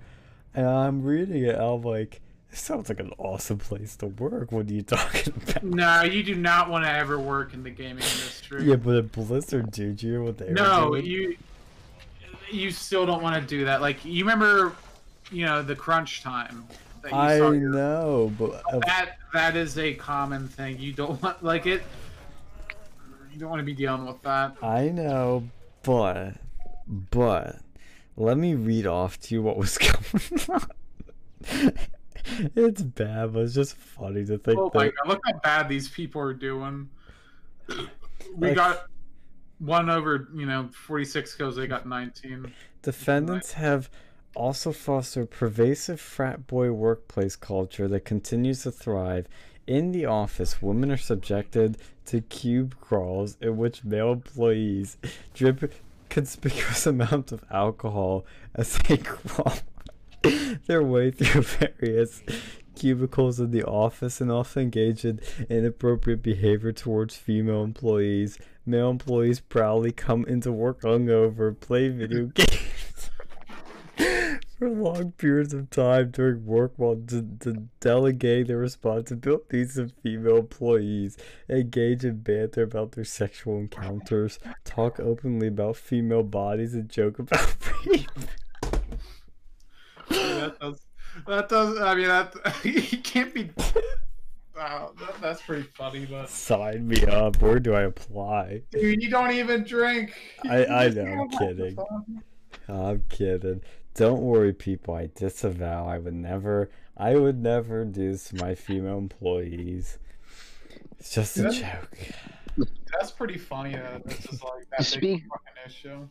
And 0.54 0.66
I'm 0.66 1.02
reading 1.02 1.44
it, 1.44 1.54
and 1.54 1.62
I'm 1.62 1.82
like, 1.82 2.20
this 2.50 2.60
sounds 2.60 2.88
like 2.88 3.00
an 3.00 3.12
awesome 3.18 3.58
place 3.58 3.96
to 3.96 4.06
work. 4.06 4.50
What 4.50 4.68
are 4.68 4.72
you 4.72 4.82
talking 4.82 5.34
about? 5.36 5.62
No, 5.62 6.02
you 6.02 6.22
do 6.22 6.34
not 6.34 6.70
want 6.70 6.84
to 6.84 6.90
ever 6.90 7.18
work 7.18 7.52
in 7.52 7.62
the 7.62 7.70
gaming 7.70 8.02
industry. 8.02 8.64
Yeah, 8.64 8.76
but 8.76 8.96
at 8.96 9.12
Blizzard, 9.12 9.70
dude, 9.70 10.02
you 10.02 10.12
hear 10.12 10.22
what 10.22 10.38
they 10.38 10.50
No, 10.50 10.94
you 10.94 11.36
you 12.50 12.70
still 12.70 13.06
don't 13.06 13.22
want 13.22 13.36
to 13.36 13.42
do 13.46 13.64
that. 13.64 13.80
Like 13.80 14.04
you 14.04 14.24
remember, 14.24 14.72
you 15.30 15.44
know, 15.46 15.62
the 15.62 15.74
crunch 15.76 16.22
time. 16.22 16.64
That 17.02 17.12
you 17.12 17.18
I 17.18 17.38
saw 17.38 17.50
know, 17.50 18.32
but 18.38 18.62
uh, 18.72 18.80
that 18.86 19.18
that 19.32 19.56
is 19.56 19.78
a 19.78 19.94
common 19.94 20.48
thing. 20.48 20.78
You 20.78 20.92
don't 20.92 21.20
want 21.22 21.42
like 21.44 21.66
it. 21.66 21.82
You 23.32 23.38
don't 23.40 23.50
want 23.50 23.60
to 23.60 23.64
be 23.66 23.74
dealing 23.74 24.06
with 24.06 24.20
that. 24.22 24.56
I 24.62 24.88
know, 24.88 25.48
but 25.82 26.32
but 26.88 27.56
let 28.16 28.38
me 28.38 28.54
read 28.54 28.86
off 28.86 29.20
to 29.20 29.34
you 29.34 29.42
what 29.42 29.56
was 29.56 29.76
coming. 29.78 30.40
on. 30.48 31.72
it's 32.56 32.82
bad, 32.82 33.32
but 33.34 33.40
it's 33.40 33.54
just 33.54 33.76
funny 33.76 34.24
to 34.24 34.38
think 34.38 34.58
Oh 34.58 34.70
that. 34.70 34.78
my 34.78 34.84
god! 34.88 35.06
Look 35.08 35.20
how 35.24 35.38
bad 35.40 35.68
these 35.68 35.88
people 35.88 36.20
are 36.22 36.32
doing. 36.34 36.88
We 37.68 38.48
Like- 38.48 38.56
got 38.56 38.86
one 39.58 39.90
over, 39.90 40.28
you 40.34 40.46
know, 40.46 40.68
forty-six 40.72 41.34
kills. 41.34 41.56
They 41.56 41.66
got 41.66 41.86
nineteen. 41.86 42.52
Defendants 42.82 43.52
have 43.52 43.90
also 44.34 44.70
fostered 44.70 45.30
pervasive 45.30 46.00
frat 46.00 46.46
boy 46.46 46.70
workplace 46.70 47.36
culture 47.36 47.88
that 47.88 48.04
continues 48.04 48.62
to 48.62 48.70
thrive. 48.70 49.26
In 49.66 49.92
the 49.92 50.06
office, 50.06 50.62
women 50.62 50.92
are 50.92 50.96
subjected 50.96 51.78
to 52.06 52.20
cube 52.20 52.76
crawls 52.80 53.36
in 53.40 53.56
which 53.56 53.82
male 53.82 54.12
employees 54.12 54.96
drip 55.34 55.72
conspicuous 56.08 56.86
amounts 56.86 57.32
of 57.32 57.44
alcohol 57.50 58.24
as 58.54 58.78
they 58.78 58.96
crawl 58.98 59.54
their 60.66 60.82
way 60.82 61.10
through 61.10 61.42
various 61.80 62.22
cubicles 62.76 63.40
in 63.40 63.50
the 63.50 63.64
office 63.64 64.20
and 64.20 64.30
often 64.30 64.64
engage 64.64 65.04
in 65.04 65.20
inappropriate 65.48 66.22
behavior 66.22 66.72
towards 66.72 67.16
female 67.16 67.64
employees. 67.64 68.38
Male 68.66 68.90
employees 68.90 69.40
proudly 69.40 69.92
come 69.92 70.24
into 70.26 70.50
work 70.50 70.82
hungover, 70.82 71.58
play 71.58 71.88
video 71.88 72.26
games 72.34 73.10
for 74.58 74.70
long 74.70 75.12
periods 75.12 75.52
of 75.52 75.68
time 75.70 76.10
during 76.10 76.44
work 76.46 76.72
while 76.76 76.94
de- 76.94 77.20
de- 77.22 77.68
delegating 77.80 78.46
their 78.46 78.58
responsibilities 78.58 79.74
to 79.74 79.88
female 80.02 80.38
employees, 80.38 81.16
engage 81.48 82.04
in 82.04 82.20
banter 82.20 82.62
about 82.62 82.92
their 82.92 83.04
sexual 83.04 83.58
encounters, 83.58 84.38
talk 84.64 84.98
openly 84.98 85.48
about 85.48 85.76
female 85.76 86.22
bodies, 86.22 86.74
and 86.74 86.88
joke 86.88 87.18
about 87.18 87.56
rape. 87.86 88.10
that 90.08 90.56
does. 90.60 90.80
That 91.26 91.48
does. 91.48 91.78
I 91.78 91.94
mean, 91.94 92.08
that 92.08 92.34
you 92.64 92.98
can't 92.98 93.32
be. 93.34 93.50
Wow, 94.56 94.92
that, 94.98 95.20
that's 95.20 95.42
pretty 95.42 95.68
funny, 95.74 96.06
but 96.06 96.28
Sign 96.30 96.88
me 96.88 97.04
up. 97.06 97.36
Where 97.42 97.60
do 97.60 97.74
I 97.74 97.82
apply? 97.82 98.62
dude, 98.70 99.02
you 99.02 99.10
don't 99.10 99.32
even 99.32 99.64
drink. 99.64 100.12
I- 100.48 100.64
I 100.66 100.88
know, 100.88 101.04
I'm 101.04 101.28
kidding. 101.30 101.76
I'm 102.68 103.04
kidding. 103.08 103.60
Don't 103.94 104.20
worry, 104.22 104.52
people. 104.52 104.94
I 104.94 105.10
disavow. 105.14 105.86
I 105.86 105.98
would 105.98 106.14
never. 106.14 106.70
I 106.96 107.16
would 107.16 107.42
never 107.42 107.84
do 107.84 108.12
this 108.12 108.28
to 108.30 108.36
my 108.36 108.54
female 108.54 108.98
employees. 108.98 109.98
It's 110.98 111.14
just 111.14 111.36
a 111.38 111.52
Yeah. 111.52 111.80
joke. 111.80 112.68
That's 112.98 113.10
pretty 113.10 113.36
funny. 113.38 113.72
That 113.72 114.04
this 114.06 114.24
is 114.26 114.42
like 114.42 114.68
that 114.70 114.98
big 115.00 115.24
fucking 115.28 115.54
issue. 115.66 116.08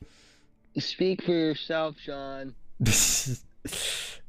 Speak 0.80 1.23
for 1.23 1.31
yourself, 1.31 1.95
Sean. 1.99 2.53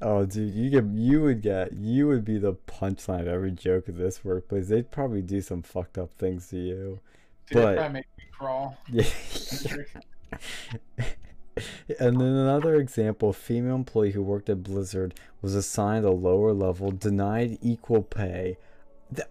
oh, 0.03 0.25
dude, 0.27 0.55
you 0.55 0.71
get 0.71 0.85
you 0.87 1.23
would 1.23 1.43
get 1.43 1.73
you 1.73 2.07
would 2.09 2.25
be 2.25 2.39
the 2.39 2.55
punchline 2.55 3.21
of 3.21 3.29
every 3.29 3.53
joke 3.53 3.89
of 3.89 3.97
this 3.97 4.25
workplace. 4.25 4.69
They'd 4.69 4.91
probably 4.91 5.23
do 5.23 5.41
some 5.41 5.63
fucked 5.63 5.99
up 5.99 6.13
things 6.15 6.49
to 6.49 6.59
you. 6.59 7.01
Dude, 7.51 7.63
But- 7.63 7.93
make 7.93 8.07
me 8.19 8.25
crawl. 8.33 8.77
Yeah. 8.93 9.05
and 12.01 12.21
then 12.21 12.29
another 12.29 12.75
example, 12.75 13.31
a 13.31 13.33
female 13.33 13.77
employee 13.77 14.11
who 14.11 14.23
worked 14.23 14.51
at 14.51 14.63
Blizzard 14.63 15.15
was 15.41 15.55
assigned 15.55 16.05
a 16.05 16.11
lower 16.11 16.53
level, 16.53 16.91
denied 16.91 17.59
equal 17.63 18.03
pay. 18.03 18.59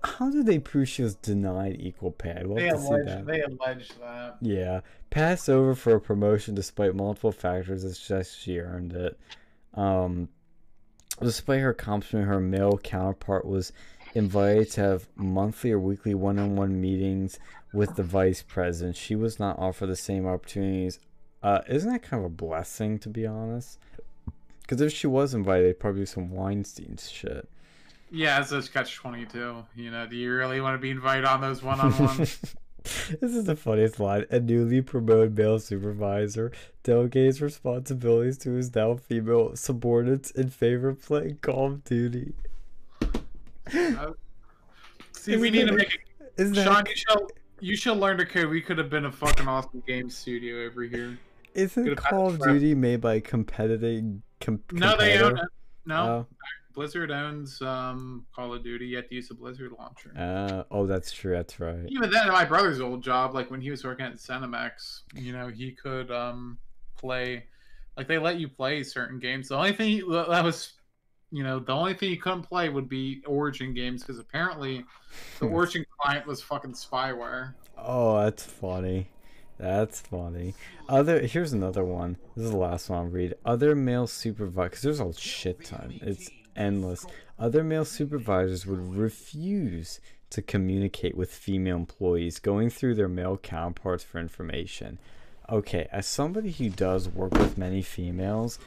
How 0.04 0.32
did 0.32 0.46
they 0.46 0.58
prove 0.58 0.88
she 0.88 1.04
was 1.04 1.16
denied 1.16 1.76
equal 1.80 2.12
pay? 2.12 2.32
I'd 2.32 2.48
love 2.48 2.58
They 2.58 2.70
to 2.70 2.78
see 2.80 2.88
allege. 2.88 3.06
that. 3.06 3.26
They 3.28 3.42
allege 3.42 3.90
that. 4.00 4.38
Yeah, 4.42 4.80
passed 5.10 5.50
over 5.50 5.76
for 5.76 5.94
a 5.96 6.02
promotion 6.02 6.56
despite 6.56 6.96
multiple 6.96 7.32
factors. 7.34 7.84
It's 7.84 8.08
just 8.08 8.40
she 8.40 8.58
earned 8.60 8.94
it. 8.94 9.20
Um, 9.76 10.30
despite 11.22 11.62
her 11.62 11.70
accomplishment, 11.70 12.28
her 12.28 12.40
male 12.40 12.78
counterpart 12.78 13.46
was 13.46 13.72
invited 14.14 14.72
to 14.72 14.82
have 14.82 15.08
monthly 15.16 15.72
or 15.72 15.80
weekly 15.80 16.14
one-on-one 16.14 16.80
meetings 16.80 17.38
with 17.74 17.96
the 17.96 18.04
vice 18.04 18.42
president. 18.42 18.96
She 18.96 19.16
was 19.16 19.40
not 19.40 19.60
offered 19.60 19.88
the 19.88 19.96
same 19.96 20.26
opportunities. 20.26 21.00
Uh, 21.44 21.62
isn't 21.68 21.92
that 21.92 22.02
kind 22.02 22.22
of 22.22 22.26
a 22.26 22.34
blessing, 22.34 22.98
to 23.00 23.10
be 23.10 23.28
honest? 23.28 23.78
Because 24.62 24.82
if 24.82 24.94
she 24.94 25.06
was 25.06 25.34
invited, 25.34 25.66
it'd 25.66 25.80
probably 25.80 26.02
be 26.02 26.06
some 26.06 26.32
Weinstein 26.32 26.98
shit. 26.98 27.48
Yeah, 28.10 28.40
it's 28.40 28.52
a 28.52 28.62
catch 28.62 28.96
twenty 28.96 29.26
two. 29.26 29.66
You 29.76 29.92
know, 29.92 30.08
do 30.08 30.16
you 30.16 30.34
really 30.34 30.62
want 30.62 30.76
to 30.76 30.80
be 30.80 30.90
invited 30.90 31.26
on 31.26 31.42
those 31.42 31.62
one 31.62 31.80
on 31.80 31.98
ones? 31.98 32.40
this 33.22 33.36
is 33.36 33.46
the 33.46 33.56
funniest 33.56 34.00
line. 34.00 34.26
A 34.30 34.40
newly 34.40 34.82
promoted 34.82 35.38
male 35.38 35.60
supervisor 35.60 36.52
delegates 36.84 37.42
responsibilities 37.42 38.38
to 38.40 38.52
his 38.52 38.74
now 38.76 38.96
female 38.96 39.56
subordinates 39.56 40.32
in 40.32 40.50
favor 40.50 40.90
of 40.90 41.02
playing 41.02 41.38
Call 41.42 41.68
of 41.68 41.84
Duty. 41.84 42.34
Uh, 43.02 44.12
see, 45.12 45.38
we 45.38 45.50
need 45.50 45.68
to 45.68 45.74
make 45.74 45.94
a 45.96 45.98
Isn't 46.42 46.54
that, 46.56 46.66
Sean, 46.66 46.84
you 46.88 46.96
shall 46.96 47.28
you 47.60 47.76
shall 47.78 47.96
learn 47.96 48.18
to 48.18 48.26
code. 48.26 48.50
We 48.50 48.62
could 48.62 48.78
have 48.78 48.90
been 48.90 49.06
a 49.06 49.12
fucking 49.12 49.48
awesome 49.48 49.82
game 49.88 50.10
studio 50.10 50.66
over 50.66 50.84
here. 50.84 51.18
isn't 51.54 51.84
could've 51.84 52.04
Call 52.04 52.28
of. 52.28 52.40
Duty 52.40 52.76
made 52.76 53.02
by 53.02 53.20
competing? 53.22 54.22
Com- 54.42 54.62
No, 54.72 54.96
they 54.98 55.18
own 55.20 55.38
it. 55.38 55.46
No, 55.86 55.96
Oh. 55.96 56.28
Blizzard 56.76 57.10
owns 57.10 57.62
um, 57.62 58.26
Call 58.36 58.54
of 58.54 58.64
Duty. 58.64 58.88
You 58.88 58.98
have 58.98 59.08
to 59.08 59.16
use 59.16 59.32
a 59.32 59.34
Blizzard 59.34 59.72
launcher. 59.80 60.12
Uh, 60.18 60.64
oh, 60.70 60.86
that's 60.86 61.12
true. 61.12 61.34
That's 61.34 61.60
right. 61.60 61.86
Even 61.88 62.12
then, 62.12 62.28
my 62.28 62.46
brother's 62.46 62.82
old 62.82 63.02
job, 63.02 63.34
like 63.34 63.50
when 63.50 63.62
he 63.62 63.72
was 63.72 63.84
working 63.84 64.06
at 64.06 64.18
ZeniMax, 64.18 65.02
you 65.16 65.32
know, 65.32 65.48
he 65.48 65.72
could 65.72 66.12
um, 66.12 66.58
play, 66.98 67.46
like 67.98 68.08
they 68.08 68.18
let 68.18 68.40
you 68.40 68.50
play 68.50 68.84
certain 68.84 69.20
games. 69.20 69.48
The 69.48 69.56
only 69.56 69.74
thing 69.74 70.00
that 70.10 70.44
was, 70.44 70.74
you 71.32 71.44
know, 71.44 71.60
the 71.60 71.74
only 71.74 71.94
thing 71.94 72.12
you 72.12 72.20
couldn't 72.20 72.44
play 72.44 72.70
would 72.70 72.90
be 72.90 73.24
Origin 73.26 73.74
games 73.74 74.04
because 74.04 74.20
apparently 74.20 74.86
the 75.40 75.48
Origin 75.48 75.86
client 76.00 76.28
was 76.28 76.42
fucking 76.42 76.74
spyware. 76.74 77.54
Oh, 77.78 78.22
that's 78.22 78.44
funny. 78.44 79.08
That's 79.58 80.02
funny. 80.02 80.54
Other 80.90 81.22
here's 81.22 81.54
another 81.54 81.86
one. 81.86 82.18
This 82.36 82.46
is 82.46 82.52
the 82.52 82.58
last 82.58 82.90
one 82.90 83.00
I'll 83.00 83.06
read. 83.06 83.36
Other 83.46 83.76
male 83.76 84.08
supervisors. 84.08 84.82
There's 84.82 85.00
a 85.00 85.14
shit 85.14 85.64
ton. 85.64 86.00
It's 86.02 86.30
endless. 86.56 87.06
Other 87.38 87.64
male 87.64 87.86
supervisors 87.86 88.66
would 88.66 88.96
refuse 88.96 90.00
to 90.32 90.42
communicate 90.42 91.16
with 91.16 91.32
female 91.34 91.78
employees, 91.78 92.40
going 92.40 92.70
through 92.70 92.96
their 92.96 93.08
male 93.08 93.38
counterparts 93.38 94.04
for 94.04 94.20
information. 94.20 94.98
Okay, 95.50 95.88
as 95.92 96.08
somebody 96.08 96.52
who 96.52 96.70
does 96.70 97.08
work 97.08 97.34
with 97.34 97.58
many 97.58 97.82
females, 97.82 98.58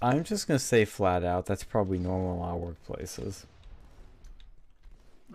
I'm 0.00 0.22
just 0.24 0.46
gonna 0.46 0.58
say 0.58 0.84
flat 0.84 1.24
out 1.24 1.46
that's 1.46 1.64
probably 1.64 1.98
normal 1.98 2.34
in 2.34 2.38
of 2.40 2.76
workplaces. 2.88 3.44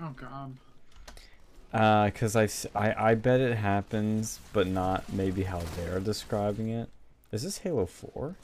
Oh 0.01 0.13
god. 0.15 0.55
Uh, 1.73 2.09
cause 2.11 2.35
I've 2.35 2.49
s- 2.49 2.65
I 2.73 3.11
I 3.11 3.15
bet 3.15 3.41
it 3.41 3.55
happens, 3.57 4.39
but 4.53 4.65
not 4.67 5.11
maybe 5.13 5.43
how 5.43 5.61
they're 5.75 5.99
describing 5.99 6.69
it. 6.69 6.89
Is 7.31 7.43
this 7.43 7.59
Halo 7.59 7.85
Four? 7.85 8.35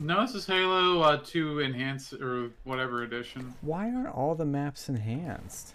No, 0.00 0.22
this 0.22 0.34
is 0.34 0.46
Halo 0.46 1.00
uh, 1.02 1.18
2 1.24 1.60
Enhanced 1.60 2.14
or 2.14 2.50
whatever 2.64 3.02
edition. 3.04 3.54
Why 3.60 3.90
aren't 3.92 4.14
all 4.14 4.34
the 4.34 4.44
maps 4.44 4.88
enhanced? 4.88 5.74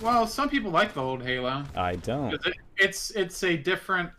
Well, 0.00 0.26
some 0.26 0.48
people 0.48 0.70
like 0.70 0.94
the 0.94 1.02
old 1.02 1.22
Halo. 1.22 1.64
I 1.74 1.96
don't. 1.96 2.34
it- 2.34 2.54
It's 2.78 3.10
it's 3.12 3.42
a 3.42 3.56
different. 3.56 4.10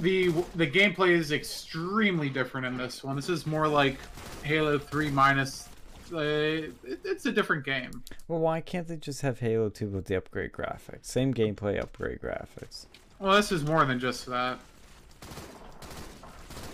The 0.00 0.30
the 0.56 0.66
gameplay 0.66 1.10
is 1.10 1.30
extremely 1.32 2.28
different 2.28 2.66
in 2.66 2.76
this 2.76 3.04
one. 3.04 3.14
This 3.16 3.28
is 3.28 3.46
more 3.46 3.68
like 3.68 3.98
Halo 4.42 4.78
3 4.78 5.10
minus. 5.10 5.68
Uh, 6.12 6.18
it, 6.18 6.74
it's 7.04 7.24
a 7.26 7.32
different 7.32 7.64
game. 7.64 8.02
Well, 8.28 8.40
why 8.40 8.60
can't 8.60 8.86
they 8.88 8.96
just 8.96 9.22
have 9.22 9.38
Halo 9.38 9.68
Two 9.70 9.88
with 9.88 10.06
the 10.06 10.16
upgrade 10.16 10.52
graphics? 10.52 11.06
Same 11.06 11.32
gameplay, 11.32 11.80
upgrade 11.80 12.20
graphics. 12.20 12.86
Well, 13.18 13.34
this 13.36 13.50
is 13.52 13.64
more 13.64 13.84
than 13.84 13.98
just 14.00 14.26
that. 14.26 14.58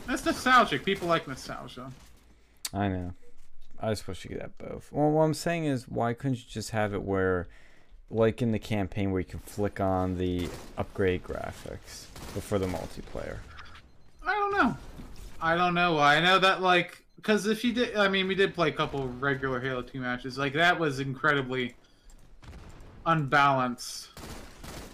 That's 0.08 0.24
nostalgic. 0.24 0.84
People 0.84 1.06
like 1.06 1.28
nostalgia. 1.28 1.92
I 2.72 2.88
know. 2.88 3.12
I 3.78 3.90
wish 3.90 4.24
you 4.24 4.30
could 4.30 4.40
have 4.40 4.56
both. 4.56 4.90
Well, 4.90 5.10
what 5.10 5.22
I'm 5.22 5.34
saying 5.34 5.66
is, 5.66 5.86
why 5.86 6.14
couldn't 6.14 6.38
you 6.38 6.44
just 6.48 6.70
have 6.70 6.94
it 6.94 7.02
where, 7.02 7.46
like 8.10 8.40
in 8.40 8.50
the 8.50 8.58
campaign, 8.58 9.12
where 9.12 9.20
you 9.20 9.26
can 9.26 9.38
flick 9.40 9.80
on 9.80 10.16
the 10.16 10.48
upgrade 10.78 11.22
graphics, 11.22 12.06
but 12.34 12.42
for 12.42 12.58
the 12.58 12.66
multiplayer? 12.66 13.36
I 14.26 14.32
don't 14.32 14.52
know. 14.52 14.76
I 15.40 15.54
don't 15.54 15.74
know. 15.74 15.94
why. 15.94 16.16
I 16.16 16.20
know 16.20 16.38
that 16.38 16.62
like 16.62 17.04
because 17.16 17.46
if 17.46 17.62
you 17.62 17.74
did, 17.74 17.94
I 17.94 18.08
mean, 18.08 18.26
we 18.26 18.34
did 18.34 18.54
play 18.54 18.70
a 18.70 18.72
couple 18.72 19.04
of 19.04 19.22
regular 19.22 19.60
Halo 19.60 19.82
2 19.82 20.00
matches. 20.00 20.38
Like 20.38 20.54
that 20.54 20.80
was 20.80 21.00
incredibly 21.00 21.74
unbalanced. 23.04 24.08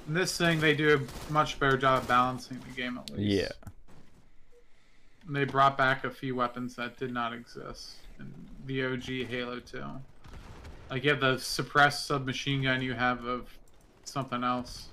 In 0.08 0.14
this 0.14 0.36
thing, 0.36 0.58
they 0.58 0.74
do 0.74 0.96
a 0.96 1.32
much 1.32 1.58
better 1.60 1.76
job 1.76 2.02
of 2.02 2.08
balancing 2.08 2.58
the 2.58 2.80
game 2.80 2.98
at 2.98 3.10
least. 3.10 3.20
Yeah. 3.20 3.63
They 5.28 5.44
brought 5.44 5.78
back 5.78 6.05
a 6.05 6.10
few 6.10 6.34
weapons 6.36 6.76
that 6.76 6.96
did 6.98 7.12
not 7.12 7.32
exist 7.32 7.94
in 8.18 8.32
the 8.66 8.84
OG 8.84 9.28
Halo 9.28 9.59
2. 9.60 9.82
Like 10.90 11.05
you 11.05 11.10
have 11.10 11.20
the 11.20 11.38
suppressed 11.38 12.06
submachine 12.06 12.62
gun 12.62 12.82
you 12.82 12.92
have 12.94 13.24
of 13.24 13.48
something 14.05 14.44
else. 14.44 14.88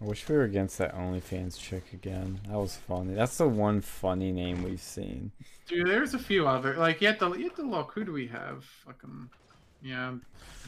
I 0.00 0.04
wish 0.04 0.28
we 0.28 0.34
were 0.34 0.42
against 0.42 0.78
that 0.78 0.96
OnlyFans 0.96 1.58
chick 1.60 1.84
again. 1.92 2.40
That 2.48 2.58
was 2.58 2.76
funny. 2.76 3.14
That's 3.14 3.38
the 3.38 3.46
one 3.46 3.80
funny 3.80 4.32
name 4.32 4.64
we've 4.64 4.80
seen. 4.82 5.30
Dude, 5.68 5.86
there's 5.86 6.14
a 6.14 6.18
few 6.18 6.48
other 6.48 6.74
like 6.76 7.00
you 7.00 7.06
have 7.06 7.18
to 7.20 7.38
you 7.38 7.44
have 7.44 7.54
to 7.56 7.62
look. 7.62 7.92
Who 7.94 8.04
do 8.04 8.12
we 8.12 8.26
have? 8.26 8.64
Fucking 8.84 9.30
yeah. 9.80 10.14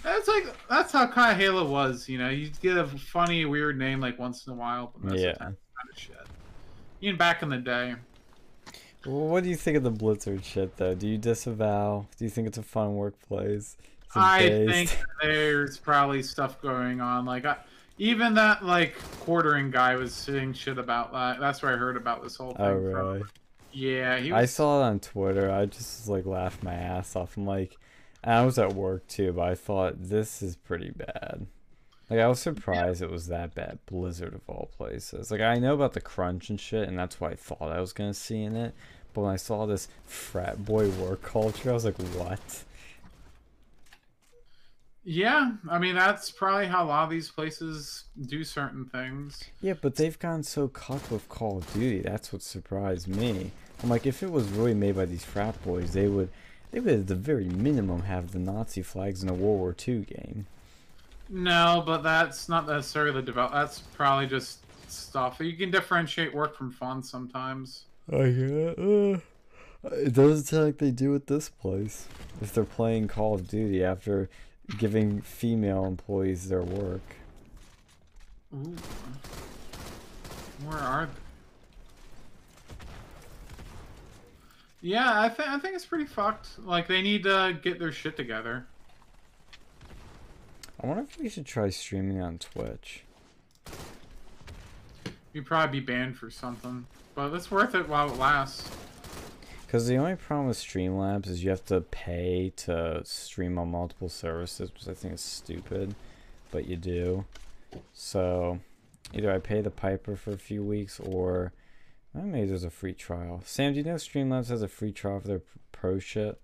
That's 0.05 0.29
like 0.29 0.47
that's 0.71 0.93
how 0.93 1.09
kind 1.09 1.33
of 1.33 1.39
Halo 1.39 1.67
was. 1.69 2.09
You 2.09 2.19
know, 2.19 2.29
you 2.29 2.51
get 2.63 2.77
a 2.77 2.87
funny, 2.87 3.45
weird 3.45 3.77
name 3.77 3.99
like 4.01 4.21
once 4.21 4.47
in 4.47 4.53
a 4.53 4.57
while, 4.57 4.93
but 4.95 5.11
most 5.11 5.21
Yeah. 5.21 5.31
of 5.31 5.35
the 5.35 5.39
time, 5.45 5.57
kind 5.77 5.91
of 5.93 5.99
shit. 5.99 6.17
Even 7.05 7.19
back 7.19 7.43
in 7.43 7.51
the 7.51 7.59
day, 7.59 7.97
Well, 9.05 9.27
what 9.27 9.45
do 9.45 9.51
you 9.51 9.57
think 9.57 9.77
of 9.77 9.83
the 9.83 9.91
Blizzard 9.91 10.43
shit, 10.43 10.79
though? 10.79 10.95
Do 10.95 11.07
you 11.07 11.19
disavow? 11.19 12.07
Do 12.17 12.25
you 12.25 12.31
think 12.31 12.49
it's 12.49 12.57
a 12.57 12.63
fun 12.63 12.95
workplace? 12.95 13.77
I 14.15 14.39
based- 14.39 14.73
think 14.73 14.99
there's 15.21 15.77
probably 15.77 16.23
stuff 16.23 16.63
going 16.63 17.03
on. 17.03 17.27
Like 17.27 17.45
I, 17.45 17.59
even 17.99 18.33
that 18.37 18.65
like 18.65 18.95
quartering 19.21 19.71
guy 19.71 19.97
was 19.97 20.15
saying 20.15 20.55
shit 20.55 20.79
about 20.79 21.13
that. 21.13 21.41
That's 21.41 21.61
where 21.61 21.75
I 21.75 21.77
heard 21.77 21.99
about 21.99 22.23
this 22.23 22.37
whole 22.37 22.57
oh, 22.59 22.65
thing. 22.65 22.87
Oh, 22.87 22.93
from. 22.93 23.07
really? 23.07 23.23
Yeah, 23.73 24.17
he 24.17 24.33
was. 24.33 24.41
I 24.41 24.47
saw 24.47 24.81
it 24.81 24.85
on 24.87 24.99
Twitter. 24.99 25.51
I 25.51 25.67
just 25.67 26.09
like 26.09 26.25
laughed 26.25 26.63
my 26.63 26.73
ass 26.73 27.17
off. 27.17 27.37
I'm 27.37 27.45
like, 27.45 27.77
and 28.23 28.33
I 28.33 28.47
was 28.47 28.59
at 28.59 28.73
work 28.73 29.07
too, 29.09 29.35
but 29.35 29.47
I 29.47 29.57
thought 29.57 29.97
this 29.99 30.41
is 30.41 30.57
pretty 30.57 30.91
bad. 30.91 31.49
Like 32.11 32.21
I 32.21 32.29
was 32.29 32.41
surprised 32.41 33.01
it 33.01 33.11
was 33.11 33.29
that 33.29 33.55
bad. 33.55 33.79
Blizzard 33.87 34.35
of 34.35 34.43
all 34.47 34.71
places. 34.77 35.31
Like 35.31 35.41
I 35.41 35.59
know 35.59 35.75
about 35.75 35.95
the 35.95 36.01
crunch 36.01 36.51
and 36.51 36.61
shit, 36.61 36.89
and 36.89 36.99
that's 36.99 37.21
what 37.21 37.33
I 37.33 37.37
thought 37.37 37.73
I 37.73 37.81
was 37.81 37.93
gonna 37.93 38.15
see 38.15 38.43
in 38.43 38.57
it. 38.57 38.75
But 39.13 39.23
when 39.23 39.33
I 39.33 39.37
saw 39.37 39.65
this 39.65 39.89
frat 40.05 40.65
boy 40.65 40.91
work 40.91 41.23
culture, 41.23 41.71
I 41.71 41.73
was 41.73 41.85
like, 41.85 42.01
what? 42.17 42.65
Yeah, 45.05 45.53
I 45.69 45.79
mean 45.79 45.95
that's 45.95 46.31
probably 46.31 46.67
how 46.67 46.85
a 46.85 46.87
lot 46.87 47.05
of 47.05 47.11
these 47.11 47.31
places 47.31 48.05
do 48.27 48.43
certain 48.43 48.87
things. 48.87 49.43
Yeah, 49.61 49.75
but 49.81 49.97
they've 49.97 50.19
gone 50.19 50.43
so 50.43 50.69
cucked 50.69 51.11
with 51.11 51.29
Call 51.29 51.59
of 51.59 51.73
Duty. 51.73 52.01
That's 52.01 52.33
what 52.33 52.43
surprised 52.43 53.07
me. 53.07 53.53
I'm 53.83 53.91
like, 53.91 54.07
if 54.07 54.23
it 54.23 54.31
was 54.31 54.49
really 54.49 54.73
made 54.73 54.97
by 54.97 55.05
these 55.05 55.25
frat 55.25 55.63
boys, 55.63 55.93
they 55.93 56.09
would, 56.09 56.31
they 56.71 56.81
would 56.81 57.01
at 57.01 57.07
the 57.07 57.15
very 57.15 57.45
minimum 57.45 58.05
have 58.05 58.33
the 58.33 58.39
Nazi 58.39 58.83
flags 58.83 59.23
in 59.23 59.29
a 59.29 59.35
World 59.35 59.59
War 59.59 59.77
II 59.87 60.01
game. 60.01 60.47
No, 61.29 61.83
but 61.85 62.03
that's 62.03 62.49
not 62.49 62.67
necessarily 62.67 63.13
the 63.13 63.23
develop. 63.23 63.53
That's 63.53 63.81
probably 63.81 64.27
just 64.27 64.59
stuff. 64.91 65.39
You 65.41 65.57
can 65.57 65.71
differentiate 65.71 66.35
work 66.35 66.57
from 66.57 66.71
fun 66.71 67.03
sometimes. 67.03 67.85
I 68.13 68.31
get, 68.31 68.79
uh, 68.79 69.19
it 69.93 70.13
doesn't 70.13 70.45
sound 70.45 70.65
like 70.65 70.79
they 70.79 70.91
do 70.91 71.15
at 71.15 71.27
this 71.27 71.49
place. 71.49 72.07
If 72.41 72.53
they're 72.53 72.65
playing 72.65 73.09
Call 73.09 73.35
of 73.35 73.49
Duty 73.49 73.83
after 73.83 74.29
giving 74.79 75.21
female 75.23 75.87
employees 75.87 76.49
their 76.49 76.63
work. 76.63 77.03
Ooh. 78.55 78.77
Where 80.65 80.79
are 80.79 81.07
they? 81.07 81.13
Yeah, 84.81 85.21
I 85.21 85.31
think 85.31 85.49
I 85.49 85.59
think 85.59 85.75
it's 85.75 85.87
pretty 85.87 86.05
fucked. 86.05 86.59
Like 86.59 86.87
they 86.87 87.01
need 87.01 87.23
to 87.23 87.59
get 87.63 87.79
their 87.79 87.91
shit 87.91 88.17
together. 88.19 88.67
I 90.81 90.87
wonder 90.87 91.03
if 91.03 91.19
we 91.19 91.29
should 91.29 91.47
try 91.47 91.71
streaming 91.71 92.21
on 92.21 92.39
Twitch. 92.39 93.05
You'd 95.33 95.47
probably 95.47 95.81
be 95.81 95.87
banned 95.87 96.17
for 96.17 96.31
something, 96.31 96.87
but 97.15 97.33
it's 97.33 97.51
worth 97.51 97.75
it 97.75 97.89
while 97.89 98.11
it 98.11 98.19
lasts. 98.19 98.71
Because 99.67 99.89
the 99.89 99.97
only 99.97 100.15
problem 100.15 100.47
with 100.47 100.57
Streamlabs 100.57 101.27
is 101.27 101.43
you 101.43 101.51
have 101.51 101.65
to 101.67 101.81
pay 101.81 102.53
to 102.59 103.01
stream 103.05 103.59
on 103.59 103.71
multiple 103.71 104.09
services, 104.09 104.73
which 104.73 104.87
I 104.89 104.95
think 104.95 105.15
is 105.15 105.21
stupid, 105.21 105.97
but 106.53 106.67
you 106.67 106.77
do. 106.77 107.25
So 107.93 108.61
either 109.13 109.33
I 109.33 109.39
pay 109.39 109.61
the 109.63 109.71
Piper 109.71 110.15
for 110.15 110.33
a 110.33 110.39
few 110.39 110.63
weeks 110.63 111.01
or 111.01 111.53
maybe 112.15 112.47
there's 112.47 112.63
a 112.63 112.71
free 112.71 112.95
trial. 112.95 113.43
Sam, 113.45 113.73
do 113.73 113.79
you 113.79 113.85
know 113.85 113.95
Streamlabs 113.95 114.49
has 114.49 114.63
a 114.63 114.69
free 114.69 114.93
trial 114.93 115.19
for 115.19 115.27
their 115.27 115.43
pro 115.73 115.99
shit? 115.99 116.41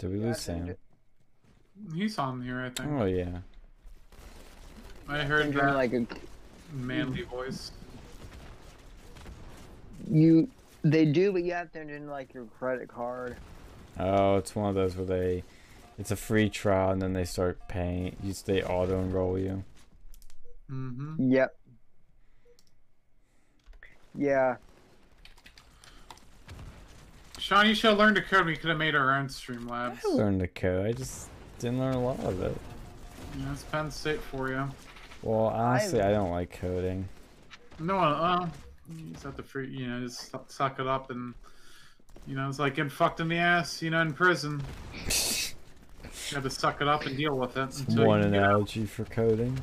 Did 0.00 0.10
we 0.12 0.18
Yeah, 0.18 0.26
lose 0.28 0.40
Sam? 0.40 0.68
it- 0.68 0.78
He's 1.94 2.18
on 2.18 2.42
here, 2.42 2.60
I 2.60 2.70
think. 2.70 2.90
Oh 2.90 3.04
yeah. 3.04 3.38
I 5.08 5.20
I 5.20 5.24
heard 5.24 5.42
think 5.44 5.54
you're 5.54 5.66
that 5.66 5.74
like 5.76 5.92
a 5.92 6.06
manly 6.72 7.22
voice. 7.22 7.70
you. 10.10 10.48
They 10.82 11.04
do, 11.04 11.32
but 11.32 11.42
you 11.42 11.52
have 11.52 11.70
to 11.72 11.80
enter 11.80 11.94
in 11.96 12.08
like 12.08 12.32
your 12.34 12.46
credit 12.58 12.88
card. 12.88 13.36
Oh, 13.98 14.36
it's 14.36 14.54
one 14.56 14.68
of 14.70 14.74
those 14.74 14.96
where 14.96 15.04
they, 15.04 15.44
it's 15.98 16.10
a 16.10 16.16
free 16.16 16.48
trial 16.48 16.90
and 16.90 17.02
then 17.02 17.12
they 17.12 17.24
start 17.26 17.58
paying. 17.68 18.16
You 18.22 18.32
they 18.46 18.62
auto 18.62 18.98
enroll 19.00 19.38
you. 19.38 19.62
Mm-hmm. 20.70 21.30
Yep. 21.32 21.54
Yeah. 24.14 24.56
Sean, 27.40 27.66
you 27.66 27.74
should 27.74 27.90
have 27.90 27.98
learned 27.98 28.16
to 28.16 28.22
code. 28.22 28.46
We 28.46 28.56
could 28.56 28.68
have 28.68 28.78
made 28.78 28.94
our 28.94 29.14
own 29.16 29.28
Streamlabs. 29.28 29.98
I 30.04 30.08
learned 30.14 30.40
to 30.40 30.46
code. 30.48 30.86
I 30.86 30.92
just 30.92 31.28
didn't 31.58 31.78
learn 31.80 31.94
a 31.94 32.00
lot 32.04 32.20
of 32.20 32.40
it. 32.42 32.54
Yeah, 33.38 33.44
that's 33.48 33.62
Penn 33.64 33.90
State 33.90 34.20
for 34.20 34.48
you. 34.50 34.68
Well, 35.22 35.46
honestly, 35.46 36.00
I 36.02 36.10
don't 36.10 36.30
like 36.30 36.50
coding. 36.60 37.08
No, 37.78 37.98
uh, 37.98 38.46
you 38.94 39.12
just 39.12 39.24
have 39.24 39.36
to, 39.36 39.42
free, 39.42 39.68
you 39.70 39.86
know, 39.86 40.00
just 40.06 40.34
suck 40.50 40.78
it 40.80 40.86
up 40.86 41.10
and, 41.10 41.32
you 42.26 42.36
know, 42.36 42.46
it's 42.48 42.58
like 42.58 42.74
getting 42.74 42.90
fucked 42.90 43.20
in 43.20 43.28
the 43.28 43.38
ass, 43.38 43.80
you 43.80 43.90
know, 43.90 44.00
in 44.02 44.12
prison. 44.12 44.62
You 46.30 46.36
have 46.36 46.44
to 46.44 46.50
suck 46.50 46.80
it 46.80 46.86
up 46.86 47.06
and 47.06 47.16
deal 47.16 47.36
with 47.36 47.56
it. 47.56 47.76
until 47.80 48.06
One 48.06 48.22
you 48.22 48.30
get 48.30 48.38
out. 48.40 48.44
analogy 48.50 48.86
for 48.86 49.04
coding. 49.06 49.58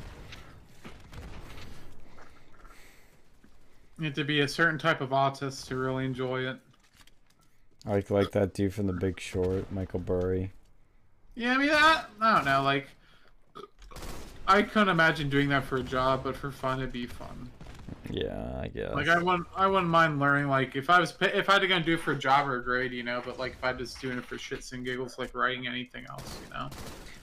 You 3.98 4.04
have 4.04 4.14
to 4.14 4.24
be 4.24 4.40
a 4.40 4.48
certain 4.48 4.78
type 4.78 5.00
of 5.00 5.08
autist 5.10 5.66
to 5.68 5.76
really 5.78 6.04
enjoy 6.04 6.42
it. 6.46 6.58
Like 7.88 8.10
like 8.10 8.32
that 8.32 8.52
dude 8.52 8.74
from 8.74 8.86
The 8.86 8.92
Big 8.92 9.18
Short, 9.18 9.72
Michael 9.72 10.00
Burry. 10.00 10.52
Yeah, 11.34 11.54
I 11.54 11.56
mean, 11.56 11.70
I, 11.72 12.04
I 12.20 12.34
don't 12.34 12.44
know, 12.44 12.62
like, 12.62 12.88
I 14.46 14.62
couldn't 14.62 14.88
imagine 14.88 15.30
doing 15.30 15.48
that 15.50 15.64
for 15.64 15.76
a 15.76 15.82
job, 15.82 16.24
but 16.24 16.36
for 16.36 16.50
fun, 16.50 16.80
it'd 16.80 16.92
be 16.92 17.06
fun. 17.06 17.48
Yeah, 18.10 18.58
I 18.60 18.68
guess. 18.68 18.92
Like, 18.92 19.08
I 19.08 19.22
wouldn't, 19.22 19.46
I 19.54 19.68
wouldn't 19.68 19.88
mind 19.88 20.18
learning, 20.18 20.48
like, 20.48 20.74
if 20.74 20.90
I 20.90 20.98
was, 20.98 21.14
if 21.20 21.48
I 21.48 21.52
had 21.52 21.58
to 21.60 21.68
go 21.68 21.78
do 21.78 21.94
it 21.94 22.00
for 22.00 22.12
a 22.12 22.18
job 22.18 22.48
or 22.48 22.56
a 22.56 22.64
grade, 22.64 22.92
you 22.92 23.04
know, 23.04 23.22
but 23.24 23.38
like, 23.38 23.52
if 23.52 23.62
I 23.64 23.72
was 23.72 23.92
just 23.92 24.02
doing 24.02 24.18
it 24.18 24.24
for 24.24 24.36
shits 24.36 24.72
and 24.72 24.84
giggles, 24.84 25.16
like 25.18 25.34
writing 25.34 25.68
anything 25.68 26.04
else, 26.10 26.38
you 26.44 26.52
know. 26.52 26.68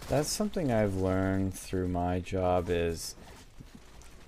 That's 0.08 0.30
something 0.30 0.72
I've 0.72 0.96
learned 0.96 1.54
through 1.54 1.90
my 1.90 2.22
job 2.22 2.70
is 2.70 3.16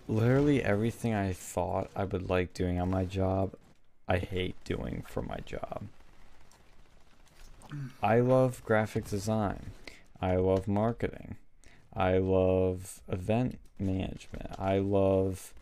literally 0.08 0.62
everything 0.62 1.14
I 1.14 1.32
thought 1.32 1.90
I 1.96 2.04
would 2.04 2.30
like 2.30 2.54
doing 2.54 2.80
on 2.80 2.90
my 2.90 3.06
job, 3.06 3.54
I 4.08 4.18
hate 4.18 4.56
doing 4.66 5.06
for 5.08 5.22
my 5.22 5.38
job. 5.46 5.84
I 8.02 8.20
love 8.20 8.64
graphic 8.64 9.08
design. 9.08 9.72
I 10.22 10.36
love 10.36 10.68
marketing. 10.68 11.36
I 11.94 12.18
love 12.18 13.02
event 13.08 13.60
management. 13.80 14.52
I 14.58 14.80
love 14.80 15.54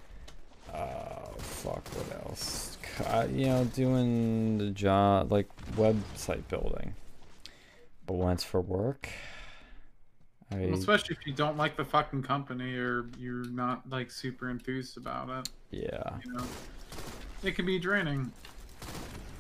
uh 0.74 1.30
fuck 1.38 1.88
what 1.96 2.26
else? 2.26 2.78
I- 3.08 3.26
you 3.26 3.46
know, 3.46 3.66
doing 3.66 4.58
the 4.58 4.70
job 4.72 5.32
like 5.32 5.48
website 5.76 6.48
building. 6.48 6.96
But 8.06 8.14
when 8.16 8.34
it's 8.34 8.44
for 8.44 8.62
work, 8.62 9.10
I 10.52 10.58
Well, 10.58 10.74
especially 10.76 11.16
if 11.20 11.26
you 11.26 11.34
don't 11.34 11.58
like 11.58 11.76
the 11.76 11.86
fucking 11.86 12.24
company 12.24 12.76
or 12.76 13.08
you're 13.18 13.46
not 13.46 13.90
like 13.90 14.12
super 14.12 14.50
enthused 14.50 14.98
about 14.98 15.30
it, 15.30 15.50
yeah. 15.72 16.18
you 16.24 16.34
know, 16.34 16.44
it 17.44 17.56
can 17.56 17.66
be 17.66 17.80
draining. 17.80 18.32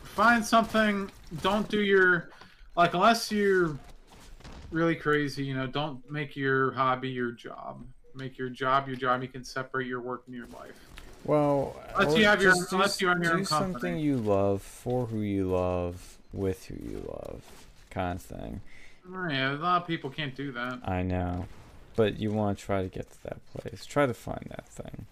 Find 0.03 0.43
something. 0.43 1.11
Don't 1.41 1.67
do 1.69 1.81
your 1.81 2.29
like 2.75 2.93
unless 2.93 3.31
you're 3.31 3.77
really 4.71 4.95
crazy. 4.95 5.43
You 5.45 5.55
know, 5.55 5.67
don't 5.67 6.09
make 6.09 6.35
your 6.35 6.71
hobby 6.73 7.09
your 7.09 7.31
job. 7.31 7.83
Make 8.15 8.37
your 8.37 8.49
job 8.49 8.87
your 8.87 8.97
job. 8.97 9.21
You 9.21 9.27
can 9.27 9.43
separate 9.43 9.87
your 9.87 10.01
work 10.01 10.23
and 10.27 10.35
your 10.35 10.47
life. 10.47 10.79
Well, 11.23 11.75
Unless 11.97 12.17
you 12.17 12.25
have 12.25 12.41
your- 12.41 12.53
do, 12.53 12.65
unless 12.71 13.01
you 13.01 13.09
own 13.09 13.21
your 13.23 13.33
do 13.33 13.37
own 13.39 13.45
something 13.45 13.97
you 13.97 14.17
love 14.17 14.61
for 14.61 15.07
who 15.07 15.21
you 15.21 15.49
love 15.51 16.17
with 16.31 16.65
who 16.65 16.75
you 16.75 16.97
love, 17.07 17.41
kind 17.89 18.19
of 18.19 18.21
thing. 18.25 18.61
Oh, 19.11 19.27
yeah, 19.29 19.53
a 19.53 19.57
lot 19.57 19.81
of 19.81 19.87
people 19.87 20.09
can't 20.11 20.35
do 20.35 20.51
that. 20.51 20.79
I 20.87 21.01
know, 21.01 21.47
but 21.95 22.19
you 22.19 22.31
want 22.31 22.59
to 22.59 22.63
try 22.65 22.83
to 22.83 22.89
get 22.89 23.09
to 23.11 23.23
that 23.23 23.45
place. 23.47 23.85
Try 23.85 24.05
to 24.05 24.13
find 24.13 24.45
that 24.51 24.67
thing. 24.67 25.07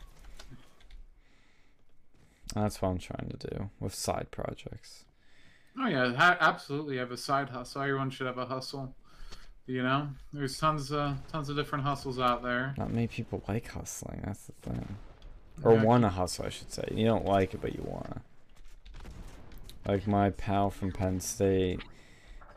That's 2.53 2.81
what 2.81 2.89
I'm 2.89 2.99
trying 2.99 3.29
to 3.29 3.47
do 3.47 3.69
with 3.79 3.95
side 3.95 4.27
projects. 4.29 5.05
Oh 5.79 5.87
yeah, 5.87 6.13
ha- 6.13 6.37
absolutely. 6.39 6.97
Have 6.97 7.11
a 7.11 7.17
side 7.17 7.49
hustle. 7.49 7.81
Everyone 7.81 8.09
should 8.09 8.27
have 8.27 8.37
a 8.37 8.45
hustle. 8.45 8.93
You 9.65 9.81
know, 9.81 10.09
there's 10.33 10.57
tons 10.59 10.91
of 10.91 11.15
tons 11.31 11.49
of 11.49 11.55
different 11.55 11.85
hustles 11.85 12.19
out 12.19 12.43
there. 12.43 12.75
Not 12.77 12.91
many 12.91 13.07
people 13.07 13.43
like 13.47 13.67
hustling. 13.69 14.21
That's 14.25 14.45
the 14.47 14.69
thing. 14.69 14.95
Or 15.63 15.73
Yeah, 15.75 15.83
want 15.83 16.03
to 16.03 16.09
hustle, 16.09 16.45
I 16.45 16.49
should 16.49 16.71
say. 16.71 16.83
You 16.91 17.05
don't 17.05 17.25
like 17.25 17.53
it, 17.53 17.61
but 17.61 17.73
you 17.75 17.83
want. 17.83 18.21
Like 19.87 20.07
my 20.07 20.31
pal 20.31 20.69
from 20.69 20.91
Penn 20.91 21.19
State. 21.19 21.81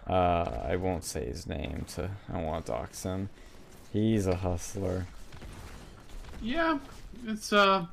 Uh, 0.09 0.61
I 0.65 0.77
won't 0.77 1.05
say 1.05 1.27
his 1.27 1.47
name 1.47 1.85
to. 1.95 2.11
I 2.29 2.33
don't 2.35 2.45
want 2.45 2.67
to 2.67 2.73
dox 2.73 3.03
him. 3.03 3.29
He's 3.93 4.27
a 4.27 4.37
hustler. 4.37 5.07
Yeah, 6.43 6.79
it's 7.27 7.53
a 7.53 7.89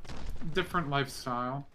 different 0.53 0.89
lifestyle, 0.89 1.65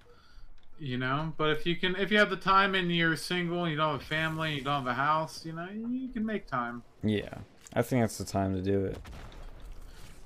you 0.81 0.99
know. 0.99 1.33
But 1.37 1.51
if 1.51 1.67
you 1.67 1.77
can, 1.77 1.97
if 1.97 2.11
you 2.11 2.19
have 2.19 2.31
the 2.31 2.37
time 2.37 2.75
and 2.75 2.95
you're 2.95 3.17
single, 3.17 3.65
and 3.65 3.71
you 3.71 3.77
don't 3.77 3.93
have 3.93 4.01
a 4.01 4.05
family, 4.05 4.55
you 4.55 4.63
don't 4.63 4.85
have 4.85 4.87
a 4.87 4.95
house, 4.95 5.45
you 5.45 5.53
know, 5.53 5.69
you 5.71 6.09
can 6.09 6.25
make 6.25 6.47
time. 6.47 6.83
Yeah, 7.03 7.35
I 7.75 7.83
think 7.83 8.03
that's 8.03 8.19
the 8.19 8.25
time 8.25 8.55
to 8.55 8.63
do 8.63 8.85
it. 8.87 8.99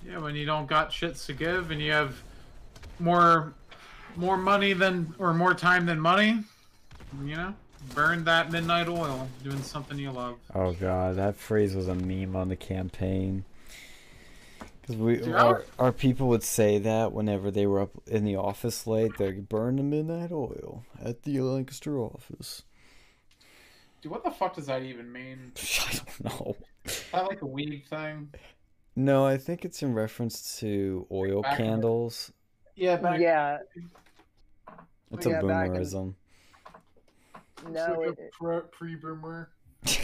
Yeah, 0.07 0.19
when 0.19 0.35
you 0.35 0.47
don't 0.47 0.67
got 0.67 0.91
shits 0.91 1.27
to 1.27 1.33
give 1.33 1.71
and 1.71 1.81
you 1.81 1.93
have 1.93 2.23
more, 2.99 3.55
more 4.17 4.37
money 4.37 4.73
than 4.73 5.15
or 5.19 5.33
more 5.33 5.55
time 5.55 5.87
than 5.87 6.01
money, 6.01 6.43
you 7.25 7.37
know, 7.37 7.55
burn 7.95 8.25
that 8.25 8.51
midnight 8.51 8.89
oil 8.89 9.29
doing 9.45 9.63
something 9.63 9.99
you 9.99 10.11
love. 10.11 10.39
Oh 10.55 10.73
god, 10.73 11.17
that 11.17 11.37
phrase 11.37 11.75
was 11.75 11.89
a 11.89 11.95
meme 11.95 12.35
on 12.35 12.49
the 12.49 12.57
campaign. 12.57 13.45
Because 14.83 14.97
we, 14.97 15.17
Dude, 15.19 15.35
our, 15.35 15.65
our 15.79 15.93
people 15.93 16.27
would 16.29 16.43
say 16.43 16.79
that 16.81 17.13
whenever 17.13 17.51
they 17.53 17.67
were 17.67 17.81
up 17.81 17.91
in 18.09 18.25
the 18.25 18.35
office 18.37 18.85
late, 18.87 19.17
they'd 19.17 19.49
burn 19.49 19.77
the 19.77 19.83
midnight 19.85 20.33
oil 20.33 20.85
at 21.01 21.23
the 21.23 21.41
Lancaster 21.41 21.99
office. 22.01 22.63
Dude, 24.03 24.11
what 24.11 24.25
the 24.25 24.33
fuck 24.33 24.57
does 24.57 24.67
that 24.67 24.83
even 24.83 25.11
mean? 25.13 25.53
I 25.89 25.93
don't 25.95 26.25
know. 26.25 26.57
Is 26.85 27.05
that 27.13 27.29
like 27.29 27.43
a 27.43 27.47
weed 27.47 27.85
thing? 27.89 28.33
No, 28.97 29.25
I 29.25 29.39
think 29.39 29.65
it's 29.65 29.83
in 29.83 29.95
reference 29.95 30.59
to 30.59 31.07
oil 31.13 31.43
Back 31.43 31.61
in 31.61 31.67
candles. 31.67 32.33
Yeah, 32.75 32.97
back 32.97 33.21
Yeah. 33.21 33.59
It's 35.13 35.27
Yeah, 35.27 35.39
a 35.39 35.47
back 35.47 35.69
in- 35.69 35.75
boomerism. 35.75 36.15
No. 37.71 38.03
It, 38.03 38.73
pre-boomer. 38.73 39.51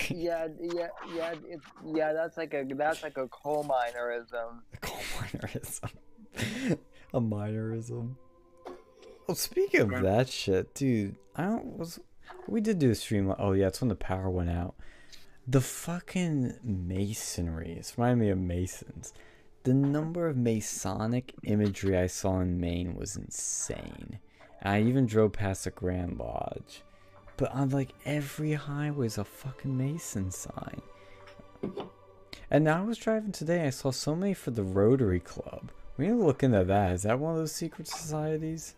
Yeah. 0.09 0.49
Yeah. 0.61 0.89
Yeah. 1.15 1.35
It's 1.49 1.65
yeah. 1.85 2.13
That's 2.13 2.37
like 2.37 2.55
a 2.55 2.65
that's 2.69 3.03
like 3.03 3.17
a 3.17 3.29
coal 3.29 3.65
minerism. 3.65 4.61
A 4.75 4.77
coal 4.79 5.01
minerism. 5.19 5.91
a 7.15 7.21
minerism. 7.21 8.15
Oh, 9.29 9.35
speaking 9.35 9.81
of 9.83 10.03
that 10.03 10.29
shit, 10.29 10.75
dude, 10.75 11.17
I 11.37 11.43
don't 11.45 11.77
was 11.77 12.01
we 12.47 12.61
did 12.61 12.79
do 12.79 12.91
a 12.91 12.95
stream. 12.95 13.33
Oh 13.39 13.53
yeah, 13.53 13.69
it's 13.69 13.81
when 13.81 13.89
the 13.89 13.95
power 13.95 14.31
went 14.31 14.51
out. 14.51 14.75
The 15.47 15.61
fucking 15.61 16.55
masonry. 16.63 17.73
It's 17.79 17.97
reminding 17.97 18.27
me 18.27 18.31
of 18.31 18.39
Masons. 18.39 19.15
The 19.65 19.73
number 19.75 20.27
of 20.27 20.37
Masonic 20.37 21.35
imagery 21.43 21.97
I 21.97 22.07
saw 22.07 22.41
in 22.41 22.61
Maine 22.61 22.95
was 22.95 23.17
insane. 23.17 24.19
I 24.63 24.83
even 24.83 25.07
drove 25.07 25.33
past 25.33 25.65
the 25.65 25.71
Grand 25.71 26.19
Lodge. 26.19 26.83
But 27.39 27.53
on 27.53 27.71
like 27.71 27.95
every 28.05 28.53
highway 28.53 29.07
is 29.07 29.17
a 29.17 29.25
fucking 29.25 29.79
Mason 29.79 30.31
sign. 30.31 30.83
And 32.51 32.65
now 32.65 32.83
I 32.83 32.85
was 32.85 32.99
driving 32.99 33.33
today, 33.33 33.67
I 33.67 33.71
saw 33.71 33.91
so 33.91 34.15
many 34.15 34.35
for 34.35 34.51
the 34.51 34.63
Rotary 34.65 35.21
Club. 35.21 35.71
We 35.97 36.07
need 36.07 36.13
to 36.13 36.25
look 36.25 36.43
into 36.43 36.65
that. 36.65 36.93
Is 36.93 37.03
that 37.05 37.19
one 37.19 37.33
of 37.33 37.39
those 37.39 37.53
secret 37.53 37.87
societies? 37.87 38.75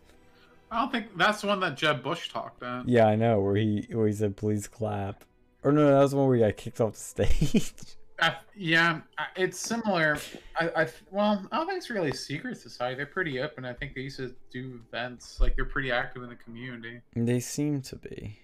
I 0.69 0.79
don't 0.79 0.91
think 0.91 1.17
that's 1.17 1.41
the 1.41 1.47
one 1.47 1.59
that 1.61 1.75
Jeb 1.75 2.03
Bush 2.03 2.29
talked 2.29 2.63
at. 2.63 2.87
Yeah, 2.87 3.07
I 3.07 3.15
know. 3.15 3.41
Where 3.41 3.55
he 3.55 3.87
where 3.91 4.07
he 4.07 4.13
said 4.13 4.37
please 4.37 4.67
clap. 4.67 5.25
Or 5.63 5.71
no, 5.71 5.87
that 5.87 5.99
was 5.99 6.11
the 6.11 6.17
one 6.17 6.27
where 6.27 6.37
he 6.37 6.43
got 6.43 6.55
kicked 6.55 6.79
off 6.79 6.93
the 6.93 7.25
stage. 7.25 7.73
I, 8.21 8.35
yeah, 8.55 9.01
it's 9.35 9.59
similar. 9.59 10.17
I, 10.59 10.83
I 10.83 10.87
well, 11.09 11.43
I 11.51 11.57
don't 11.57 11.65
think 11.65 11.77
it's 11.77 11.89
really 11.89 12.11
a 12.11 12.15
secret 12.15 12.57
society. 12.57 12.95
They're 12.95 13.07
pretty 13.07 13.41
open. 13.41 13.65
I 13.65 13.73
think 13.73 13.95
they 13.95 14.01
used 14.01 14.17
to 14.17 14.35
do 14.51 14.79
events. 14.87 15.41
Like 15.41 15.55
they're 15.55 15.65
pretty 15.65 15.91
active 15.91 16.21
in 16.21 16.29
the 16.29 16.35
community. 16.35 17.01
they 17.15 17.39
seem 17.39 17.81
to 17.81 17.95
be. 17.95 18.37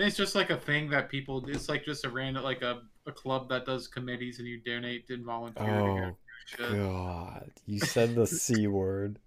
It's 0.00 0.16
just 0.16 0.34
like 0.34 0.50
a 0.50 0.56
thing 0.56 0.90
that 0.90 1.08
people. 1.08 1.44
It's 1.48 1.68
like 1.68 1.84
just 1.84 2.04
a 2.04 2.08
random 2.08 2.42
like 2.42 2.62
a, 2.62 2.82
a 3.06 3.12
club 3.12 3.48
that 3.50 3.66
does 3.66 3.88
committees 3.88 4.38
and 4.38 4.48
you 4.48 4.60
donate 4.60 5.10
and 5.10 5.24
volunteer. 5.24 5.66
Oh 5.68 6.16
go 6.56 6.74
god. 6.74 7.50
You 7.66 7.80
said 7.80 8.14
the 8.14 8.26
C 8.26 8.66
word. 8.66 9.18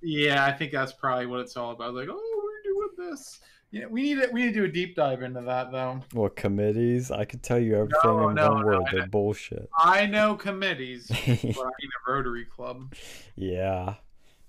Yeah, 0.00 0.44
I 0.44 0.52
think 0.52 0.72
that's 0.72 0.92
probably 0.92 1.26
what 1.26 1.40
it's 1.40 1.56
all 1.56 1.72
about. 1.72 1.94
Like, 1.94 2.08
oh, 2.10 2.42
we're 2.42 2.72
doing 2.72 3.10
this. 3.10 3.40
Yeah, 3.70 3.86
we 3.86 4.02
need 4.02 4.20
to, 4.20 4.28
we 4.32 4.42
need 4.42 4.54
to 4.54 4.60
do 4.60 4.64
a 4.64 4.68
deep 4.68 4.96
dive 4.96 5.22
into 5.22 5.40
that 5.42 5.72
though. 5.72 6.00
What 6.12 6.36
committees? 6.36 7.10
I 7.10 7.24
could 7.24 7.42
tell 7.42 7.58
you 7.58 7.74
everything 7.74 8.00
No, 8.04 8.28
in 8.28 8.34
no, 8.34 8.50
one 8.50 8.60
no, 8.60 8.66
word. 8.66 8.82
They're 8.92 9.06
bullshit. 9.06 9.70
I 9.78 10.06
know 10.06 10.34
committees, 10.34 11.06
but 11.08 11.18
I 11.18 11.40
mean 11.42 11.54
a 11.56 12.12
Rotary 12.12 12.44
Club. 12.44 12.94
Yeah. 13.34 13.94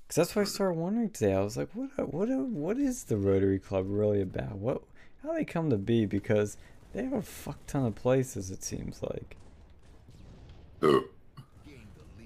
Cause 0.09 0.15
that's 0.15 0.35
why 0.35 0.41
I 0.41 0.45
started 0.45 0.77
wondering 0.77 1.09
today. 1.09 1.33
I 1.33 1.39
was 1.39 1.55
like, 1.55 1.69
what, 1.73 2.13
what, 2.13 2.29
what 2.29 2.77
is 2.77 3.05
the 3.05 3.17
Rotary 3.17 3.59
Club 3.59 3.85
really 3.87 4.21
about? 4.21 4.57
What, 4.57 4.83
how 5.23 5.33
they 5.33 5.45
come 5.45 5.69
to 5.69 5.77
be? 5.77 6.05
Because 6.05 6.57
they 6.93 7.03
have 7.03 7.13
a 7.13 7.21
fuck 7.21 7.57
ton 7.65 7.85
of 7.85 7.95
places. 7.95 8.51
It 8.51 8.63
seems 8.63 9.01
like. 9.01 9.37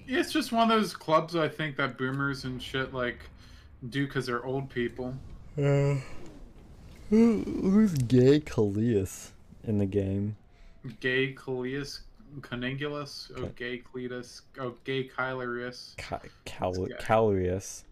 It's 0.08 0.32
just 0.32 0.52
one 0.52 0.72
of 0.72 0.78
those 0.78 0.94
clubs 0.94 1.36
I 1.36 1.48
think 1.48 1.76
that 1.78 1.98
boomers 1.98 2.44
and 2.46 2.62
shit 2.62 2.94
like 2.94 3.20
do 3.90 4.06
because 4.08 4.26
they're 4.26 4.46
old 4.46 4.70
people. 4.70 5.14
Uh, 5.58 5.96
who, 7.10 7.44
who's 7.44 7.94
gay 7.94 8.40
Calius 8.40 9.32
in 9.64 9.78
the 9.78 9.86
game? 9.86 10.36
Gay 11.00 11.34
Cleus 11.34 12.02
Caningulus, 12.42 13.32
oh 13.38 13.50
gay 13.56 13.82
Cletus, 13.82 14.42
oh 14.60 14.76
gay 14.84 15.08
Kylarius. 15.08 15.98
Ca- 15.98 16.20
Cal- 16.46 16.88
Yeah. 16.90 16.98
Calius. 16.98 17.84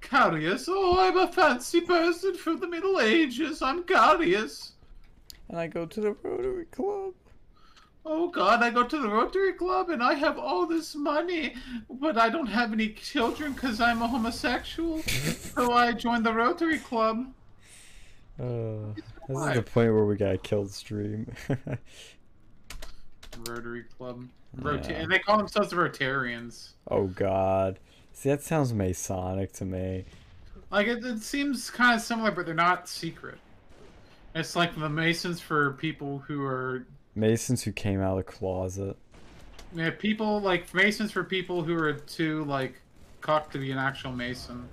Carius, 0.00 0.66
oh 0.68 0.98
I'm 0.98 1.16
a 1.18 1.30
fancy 1.30 1.80
person 1.80 2.34
from 2.34 2.60
the 2.60 2.66
Middle 2.68 3.00
Ages, 3.00 3.62
I'm 3.62 3.82
Carius. 3.84 4.72
And 5.48 5.58
I 5.58 5.66
go 5.66 5.84
to 5.86 6.00
the 6.00 6.12
Rotary 6.22 6.64
Club. 6.66 7.12
Oh 8.06 8.28
god, 8.28 8.62
I 8.62 8.70
go 8.70 8.82
to 8.82 8.98
the 8.98 9.08
Rotary 9.08 9.52
Club 9.52 9.90
and 9.90 10.02
I 10.02 10.14
have 10.14 10.38
all 10.38 10.66
this 10.66 10.94
money, 10.94 11.54
but 11.90 12.16
I 12.16 12.30
don't 12.30 12.46
have 12.46 12.72
any 12.72 12.90
children 12.90 13.52
because 13.52 13.80
I'm 13.80 14.00
a 14.00 14.08
homosexual. 14.08 15.02
so 15.02 15.72
I 15.72 15.92
joined 15.92 16.24
the 16.24 16.32
Rotary 16.32 16.78
Club. 16.78 17.26
Uh, 18.40 18.94
this 19.28 19.48
is 19.48 19.54
the 19.54 19.62
point 19.62 19.92
where 19.92 20.06
we 20.06 20.16
got 20.16 20.42
killed 20.42 20.70
stream. 20.70 21.30
Rotary 23.46 23.84
Club. 23.98 24.26
Rota- 24.56 24.92
Yeah. 24.92 24.96
And 25.02 25.12
they 25.12 25.18
call 25.18 25.36
themselves 25.36 25.70
the 25.70 25.76
Rotarians. 25.76 26.70
oh 26.90 27.06
God. 27.06 27.78
See, 28.12 28.28
that 28.28 28.42
sounds 28.42 28.72
Masonic 28.72 29.52
to 29.54 29.64
me. 29.64 30.04
Like, 30.70 30.86
it, 30.86 31.04
it 31.04 31.22
seems 31.22 31.70
kind 31.70 31.94
of 31.94 32.00
similar, 32.00 32.30
but 32.30 32.46
they're 32.46 32.54
not 32.54 32.88
secret. 32.88 33.38
It's 34.34 34.54
like 34.54 34.78
the 34.78 34.88
Masons 34.88 35.40
for 35.40 35.72
people 35.72 36.18
who 36.18 36.44
are. 36.44 36.86
Masons 37.14 37.62
who 37.62 37.72
came 37.72 38.00
out 38.00 38.18
of 38.18 38.26
the 38.26 38.32
closet. 38.32 38.96
Yeah, 39.74 39.90
people 39.90 40.40
like 40.40 40.72
Masons 40.74 41.12
for 41.12 41.24
people 41.24 41.62
who 41.62 41.74
are 41.74 41.92
too, 41.92 42.44
like, 42.44 42.74
cocked 43.20 43.52
to 43.52 43.58
be 43.58 43.70
an 43.72 43.78
actual 43.78 44.12
Mason. 44.12 44.68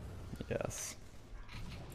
Yes. 0.49 0.95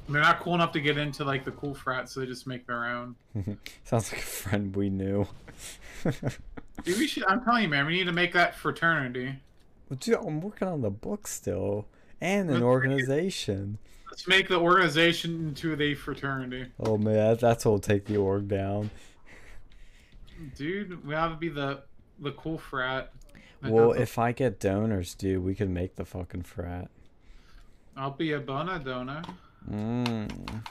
They're 0.08 0.20
not 0.20 0.40
cool 0.40 0.54
enough 0.54 0.72
to 0.72 0.80
get 0.80 0.98
into, 0.98 1.24
like, 1.24 1.44
the 1.44 1.52
cool 1.52 1.74
frat, 1.74 2.08
so 2.08 2.20
they 2.20 2.26
just 2.26 2.46
make 2.46 2.66
their 2.66 2.84
own. 2.86 3.14
Sounds 3.84 4.12
like 4.12 4.20
a 4.20 4.24
friend 4.24 4.74
we 4.74 4.90
knew. 4.90 5.26
Dude, 6.84 6.98
we 6.98 7.06
should. 7.06 7.24
I'm 7.24 7.44
telling 7.44 7.62
you, 7.62 7.68
man, 7.68 7.86
we 7.86 7.94
need 7.94 8.06
to 8.06 8.12
make 8.12 8.32
that 8.32 8.56
fraternity. 8.56 9.36
Dude, 10.00 10.16
I'm 10.16 10.40
working 10.40 10.68
on 10.68 10.80
the 10.80 10.90
book 10.90 11.26
still, 11.26 11.86
and 12.20 12.50
an 12.50 12.62
organization. 12.62 13.78
Let's 14.10 14.26
make 14.28 14.48
the 14.48 14.58
organization 14.58 15.48
into 15.48 15.74
the 15.76 15.94
fraternity. 15.94 16.66
Oh 16.78 16.96
man, 16.98 17.14
that- 17.14 17.40
that's 17.40 17.64
what'll 17.64 17.78
take 17.80 18.04
the 18.06 18.16
org 18.16 18.48
down. 18.48 18.90
Dude, 20.56 21.06
we 21.06 21.14
have 21.14 21.30
to 21.32 21.36
be 21.36 21.48
the 21.48 21.82
the 22.18 22.32
cool 22.32 22.58
frat. 22.58 23.12
Well, 23.62 23.92
if 23.92 24.18
I 24.18 24.32
get 24.32 24.58
donors, 24.58 25.14
dude, 25.14 25.44
we 25.44 25.54
could 25.54 25.70
make 25.70 25.94
the 25.94 26.04
fucking 26.04 26.42
frat. 26.42 26.90
I'll 27.96 28.10
be 28.10 28.32
a 28.32 28.40
bona 28.40 28.80
donor. 28.80 29.22
Mm. 29.70 30.64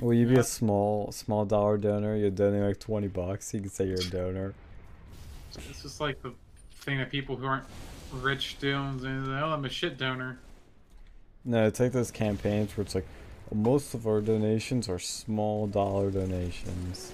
Will 0.00 0.14
you 0.14 0.26
be 0.26 0.36
a 0.36 0.42
small, 0.42 1.12
small 1.12 1.44
dollar 1.44 1.78
donor? 1.78 2.16
You're 2.16 2.30
donating 2.30 2.66
like 2.66 2.80
twenty 2.80 3.06
bucks. 3.08 3.52
You 3.54 3.60
can 3.60 3.70
say 3.70 3.86
you're 3.86 4.00
a 4.00 4.04
donor. 4.10 4.54
It's 5.54 5.82
just 5.82 6.00
like 6.00 6.20
the 6.22 6.32
thing 6.80 6.98
that 6.98 7.10
people 7.10 7.36
who 7.36 7.46
aren't 7.46 7.64
rich 8.12 8.58
do. 8.58 8.74
Oh, 8.74 9.52
I'm 9.52 9.64
a 9.64 9.68
shit 9.68 9.98
donor. 9.98 10.38
No, 11.44 11.66
it's 11.66 11.80
like 11.80 11.92
those 11.92 12.10
campaigns 12.10 12.76
where 12.76 12.82
it's 12.84 12.94
like, 12.94 13.06
most 13.52 13.94
of 13.94 14.06
our 14.06 14.20
donations 14.20 14.88
are 14.88 14.98
small 14.98 15.66
dollar 15.66 16.10
donations. 16.10 17.12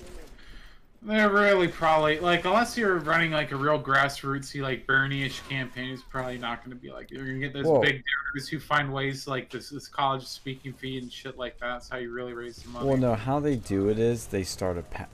They're 1.02 1.30
really 1.30 1.68
probably 1.68 2.18
like 2.18 2.44
unless 2.44 2.76
you're 2.76 2.98
running 2.98 3.30
like 3.30 3.52
a 3.52 3.56
real 3.56 3.80
grassrootsy 3.80 4.60
like 4.60 4.86
Bernie-ish 4.86 5.40
campaign, 5.48 5.90
it's 5.90 6.02
probably 6.02 6.36
not 6.36 6.64
going 6.64 6.76
to 6.76 6.82
be 6.82 6.90
like 6.90 7.10
you're 7.12 7.24
going 7.24 7.40
to 7.40 7.46
get 7.46 7.54
those 7.54 7.64
Whoa. 7.64 7.80
big 7.80 8.02
donors 8.02 8.48
who 8.48 8.58
find 8.58 8.92
ways 8.92 9.28
like 9.28 9.48
this 9.48 9.70
this 9.70 9.86
college 9.86 10.26
speaking 10.26 10.72
fee 10.72 10.98
and 10.98 11.12
shit 11.12 11.38
like 11.38 11.60
that. 11.60 11.66
That's 11.68 11.88
how 11.88 11.98
you 11.98 12.10
really 12.12 12.32
raise 12.32 12.56
the 12.56 12.68
money. 12.70 12.88
Well, 12.88 12.96
no, 12.96 13.14
how 13.14 13.38
they 13.38 13.54
do 13.56 13.88
it 13.88 13.98
is 13.98 14.26
they 14.26 14.42
start 14.42 14.78
a 14.78 14.82
PAC. 14.82 15.08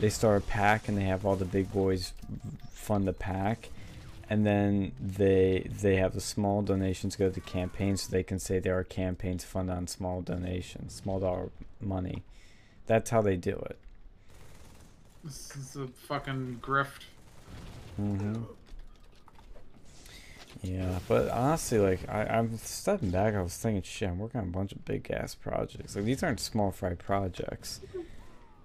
They 0.00 0.08
start 0.10 0.42
a 0.42 0.46
PAC 0.46 0.88
and 0.88 0.96
they 0.98 1.04
have 1.04 1.24
all 1.26 1.36
the 1.36 1.44
big 1.44 1.72
boys 1.72 2.12
fund 2.72 3.06
the 3.06 3.12
PAC, 3.12 3.68
and 4.28 4.46
then 4.46 4.92
they 5.00 5.66
they 5.70 5.96
have 5.96 6.14
the 6.14 6.20
small 6.20 6.62
donations 6.62 7.16
go 7.16 7.30
to 7.30 7.40
campaigns 7.40 8.02
so 8.02 8.10
they 8.10 8.22
can 8.22 8.38
say 8.38 8.58
there 8.58 8.78
are 8.78 8.84
campaigns 8.84 9.44
funded 9.44 9.76
on 9.76 9.86
small 9.86 10.22
donations, 10.22 10.94
small 10.94 11.20
dollar 11.20 11.50
money. 11.80 12.24
That's 12.86 13.10
how 13.10 13.22
they 13.22 13.36
do 13.36 13.56
it. 13.70 13.78
This 15.24 15.54
is 15.56 15.76
a 15.76 15.86
fucking 15.86 16.60
grift. 16.62 17.04
hmm 17.96 18.42
Yeah, 20.62 20.98
but 21.08 21.28
honestly, 21.30 21.78
like 21.78 22.08
I, 22.08 22.24
I'm 22.24 22.56
stepping 22.58 23.10
back. 23.10 23.34
I 23.34 23.42
was 23.42 23.56
thinking, 23.56 23.82
shit, 23.82 24.08
I'm 24.08 24.18
working 24.18 24.40
on 24.40 24.48
a 24.48 24.50
bunch 24.50 24.72
of 24.72 24.84
big 24.84 25.10
ass 25.10 25.34
projects. 25.34 25.94
Like 25.96 26.04
these 26.06 26.22
aren't 26.22 26.40
small 26.40 26.70
fry 26.72 26.94
projects. 26.94 27.80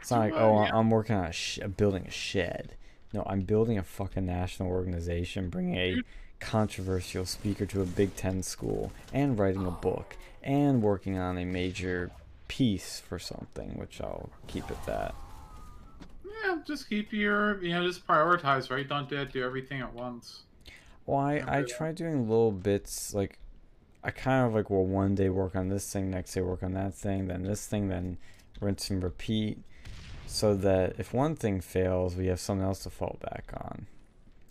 It's 0.05 0.11
not 0.11 0.19
like, 0.19 0.33
oh. 0.35 0.57
I'm 0.57 0.91
working 0.91 1.15
on 1.15 1.25
a 1.25 1.31
sh- 1.31 1.57
building 1.77 2.05
a 2.05 2.11
shed. 2.11 2.75
No, 3.11 3.23
I'm 3.25 3.41
building 3.41 3.79
a 3.79 3.83
fucking 3.83 4.23
national 4.23 4.69
organization, 4.69 5.49
bringing 5.49 5.77
a 5.77 5.93
mm-hmm. 5.93 5.99
controversial 6.39 7.25
speaker 7.25 7.65
to 7.65 7.81
a 7.81 7.85
Big 7.85 8.15
Ten 8.15 8.43
school, 8.43 8.91
and 9.11 9.39
writing 9.39 9.65
a 9.65 9.69
oh. 9.69 9.79
book, 9.81 10.15
and 10.43 10.83
working 10.83 11.17
on 11.17 11.39
a 11.39 11.43
major 11.43 12.11
piece 12.47 12.99
for 12.99 13.17
something, 13.17 13.79
which 13.79 13.99
I'll 13.99 14.29
keep 14.45 14.69
at 14.69 14.85
that. 14.85 15.15
Yeah, 16.43 16.57
just 16.67 16.87
keep 16.87 17.11
your 17.11 17.59
you 17.63 17.71
know 17.71 17.83
just 17.87 18.05
prioritize 18.05 18.69
right. 18.69 18.87
Don't 18.87 19.09
do, 19.09 19.25
do 19.25 19.43
everything 19.43 19.81
at 19.81 19.91
once. 19.91 20.43
Well, 21.07 21.17
I, 21.17 21.43
I 21.47 21.63
try 21.63 21.93
doing 21.93 22.29
little 22.29 22.51
bits 22.51 23.11
like 23.15 23.39
I 24.03 24.11
kind 24.11 24.45
of 24.45 24.53
like 24.53 24.69
will 24.69 24.85
one 24.85 25.15
day 25.15 25.29
work 25.29 25.55
on 25.55 25.69
this 25.69 25.91
thing, 25.91 26.11
next 26.11 26.35
day 26.35 26.41
work 26.41 26.61
on 26.61 26.73
that 26.73 26.93
thing, 26.93 27.25
then 27.25 27.41
this 27.41 27.65
thing, 27.65 27.87
then 27.87 28.19
rinse 28.61 28.91
and 28.91 29.01
repeat, 29.01 29.57
so 30.27 30.55
that 30.55 30.95
if 30.97 31.13
one 31.13 31.35
thing 31.35 31.61
fails, 31.61 32.15
we 32.15 32.27
have 32.27 32.39
something 32.39 32.65
else 32.65 32.83
to 32.83 32.89
fall 32.89 33.17
back 33.21 33.51
on. 33.53 33.87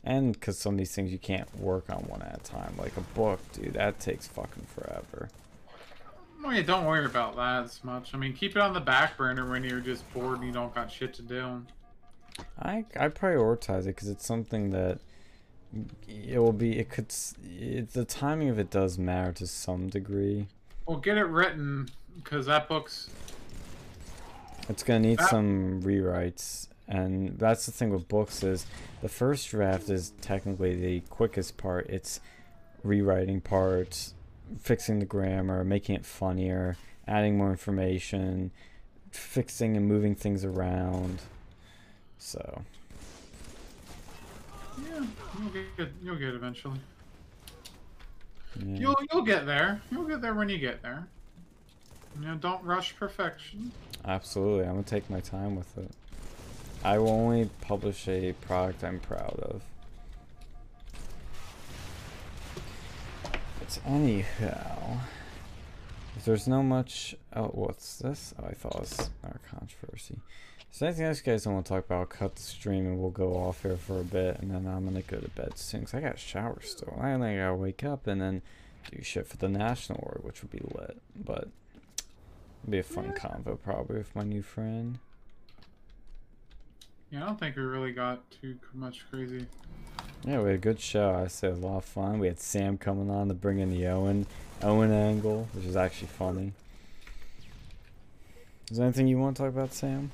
And 0.02 0.32
because 0.34 0.58
some 0.58 0.74
of 0.74 0.78
these 0.78 0.94
things 0.94 1.10
you 1.10 1.18
can't 1.18 1.58
work 1.58 1.88
on 1.88 2.02
one 2.02 2.22
at 2.22 2.36
a 2.36 2.42
time, 2.42 2.74
like 2.78 2.96
a 2.96 3.00
book, 3.00 3.40
dude, 3.52 3.74
that 3.74 4.00
takes 4.00 4.26
fucking 4.26 4.66
forever. 4.66 5.30
Well, 6.42 6.52
yeah, 6.52 6.62
don't 6.62 6.84
worry 6.84 7.06
about 7.06 7.36
that 7.36 7.64
as 7.64 7.82
much. 7.82 8.14
I 8.14 8.18
mean, 8.18 8.34
keep 8.34 8.54
it 8.54 8.58
on 8.58 8.74
the 8.74 8.80
back 8.80 9.16
burner 9.16 9.48
when 9.48 9.64
you're 9.64 9.80
just 9.80 10.10
bored 10.12 10.38
and 10.38 10.46
you 10.46 10.52
don't 10.52 10.74
got 10.74 10.92
shit 10.92 11.14
to 11.14 11.22
do. 11.22 11.64
I 12.60 12.84
I 12.98 13.08
prioritize 13.08 13.82
it 13.82 13.94
because 13.94 14.08
it's 14.08 14.26
something 14.26 14.70
that 14.70 14.98
it 16.06 16.38
will 16.38 16.52
be. 16.52 16.78
It 16.78 16.90
could. 16.90 17.14
It, 17.42 17.92
the 17.92 18.04
timing 18.04 18.50
of 18.50 18.58
it 18.58 18.70
does 18.70 18.98
matter 18.98 19.32
to 19.32 19.46
some 19.46 19.88
degree. 19.88 20.48
Well, 20.86 20.98
get 20.98 21.16
it 21.16 21.24
written 21.24 21.88
because 22.16 22.44
that 22.46 22.68
book's 22.68 23.08
It's 24.68 24.82
gonna 24.82 25.00
need 25.00 25.20
Ah. 25.20 25.26
some 25.28 25.82
rewrites, 25.82 26.68
and 26.88 27.38
that's 27.38 27.66
the 27.66 27.72
thing 27.72 27.90
with 27.90 28.08
books 28.08 28.42
is 28.42 28.66
the 29.02 29.08
first 29.08 29.48
draft 29.50 29.88
is 29.90 30.12
technically 30.20 30.74
the 30.74 31.00
quickest 31.10 31.56
part. 31.56 31.86
It's 31.88 32.20
rewriting 32.82 33.40
parts, 33.40 34.14
fixing 34.58 34.98
the 35.00 35.06
grammar, 35.06 35.64
making 35.64 35.96
it 35.96 36.04
funnier, 36.06 36.76
adding 37.06 37.36
more 37.36 37.50
information, 37.50 38.50
fixing 39.10 39.76
and 39.76 39.86
moving 39.86 40.14
things 40.14 40.44
around. 40.44 41.20
So 42.18 42.62
yeah, 44.82 45.06
you'll 45.40 45.50
get 45.76 45.88
you'll 46.02 46.16
get 46.16 46.34
eventually. 46.34 46.80
yeah. 48.58 48.76
You'll 48.78 48.96
you'll 49.12 49.22
get 49.22 49.44
there. 49.46 49.82
You'll 49.90 50.04
get 50.08 50.20
there 50.22 50.34
when 50.34 50.48
you 50.48 50.58
get 50.58 50.82
there. 50.82 51.06
You 52.20 52.26
know, 52.26 52.36
don't 52.36 52.62
rush 52.64 52.96
perfection. 52.96 53.72
absolutely, 54.04 54.64
I'm 54.64 54.72
gonna 54.72 54.82
take 54.84 55.08
my 55.10 55.20
time 55.20 55.56
with 55.56 55.76
it. 55.78 55.90
I 56.84 56.98
will 56.98 57.08
only 57.08 57.50
publish 57.62 58.06
a 58.08 58.32
product 58.32 58.84
I'm 58.84 59.00
proud 59.00 59.40
of. 59.40 59.62
It's 63.62 63.80
anyhow. 63.86 64.98
If 66.16 66.24
there's 66.24 66.46
no 66.46 66.62
much. 66.62 67.16
Oh, 67.34 67.46
what's 67.46 67.98
this? 67.98 68.34
Oh, 68.38 68.46
I 68.46 68.52
thought 68.52 68.74
it 68.74 68.80
was 68.80 69.10
our 69.24 69.40
controversy. 69.50 70.18
There 70.78 70.88
anything 70.88 71.06
else 71.06 71.18
you 71.18 71.32
guys 71.32 71.44
don't 71.44 71.54
want 71.54 71.66
to 71.66 71.72
talk 71.72 71.84
about? 71.86 71.98
I'll 72.00 72.06
cut 72.06 72.34
the 72.34 72.42
stream 72.42 72.86
and 72.86 72.98
we'll 72.98 73.10
go 73.10 73.34
off 73.34 73.62
here 73.62 73.76
for 73.76 74.00
a 74.00 74.04
bit, 74.04 74.40
and 74.40 74.50
then 74.50 74.66
I'm 74.66 74.84
gonna 74.84 75.02
go 75.02 75.18
to 75.18 75.30
bed 75.30 75.56
soon. 75.56 75.82
Cause 75.82 75.94
I 75.94 76.00
got 76.00 76.18
shower 76.18 76.60
still. 76.62 76.98
I 77.00 77.12
only 77.12 77.36
gotta 77.36 77.54
wake 77.54 77.84
up 77.84 78.08
and 78.08 78.20
then 78.20 78.42
do 78.90 79.02
shit 79.02 79.28
for 79.28 79.36
the 79.36 79.48
national 79.48 80.00
award, 80.00 80.24
which 80.24 80.42
would 80.42 80.50
be 80.50 80.60
lit. 80.74 81.00
But 81.14 81.48
Be 82.68 82.78
a 82.78 82.82
fun 82.82 83.12
convo 83.12 83.60
probably 83.60 83.98
with 83.98 84.16
my 84.16 84.22
new 84.22 84.42
friend. 84.42 84.98
Yeah, 87.10 87.22
I 87.22 87.26
don't 87.26 87.38
think 87.38 87.56
we 87.56 87.62
really 87.62 87.92
got 87.92 88.30
too 88.30 88.58
much 88.72 89.04
crazy. 89.10 89.46
Yeah, 90.24 90.40
we 90.40 90.46
had 90.46 90.54
a 90.54 90.58
good 90.58 90.80
show. 90.80 91.14
I 91.14 91.26
said 91.26 91.52
a 91.52 91.56
lot 91.56 91.76
of 91.76 91.84
fun. 91.84 92.18
We 92.18 92.26
had 92.26 92.40
Sam 92.40 92.78
coming 92.78 93.10
on 93.10 93.28
to 93.28 93.34
bring 93.34 93.58
in 93.58 93.70
the 93.70 93.86
Owen 93.86 94.26
Owen 94.62 94.90
angle, 94.90 95.46
which 95.52 95.66
is 95.66 95.76
actually 95.76 96.08
funny. 96.08 96.52
Is 98.70 98.78
there 98.78 98.86
anything 98.86 99.06
you 99.08 99.18
want 99.18 99.36
to 99.36 99.42
talk 99.42 99.52
about, 99.52 99.74
Sam? 99.74 100.10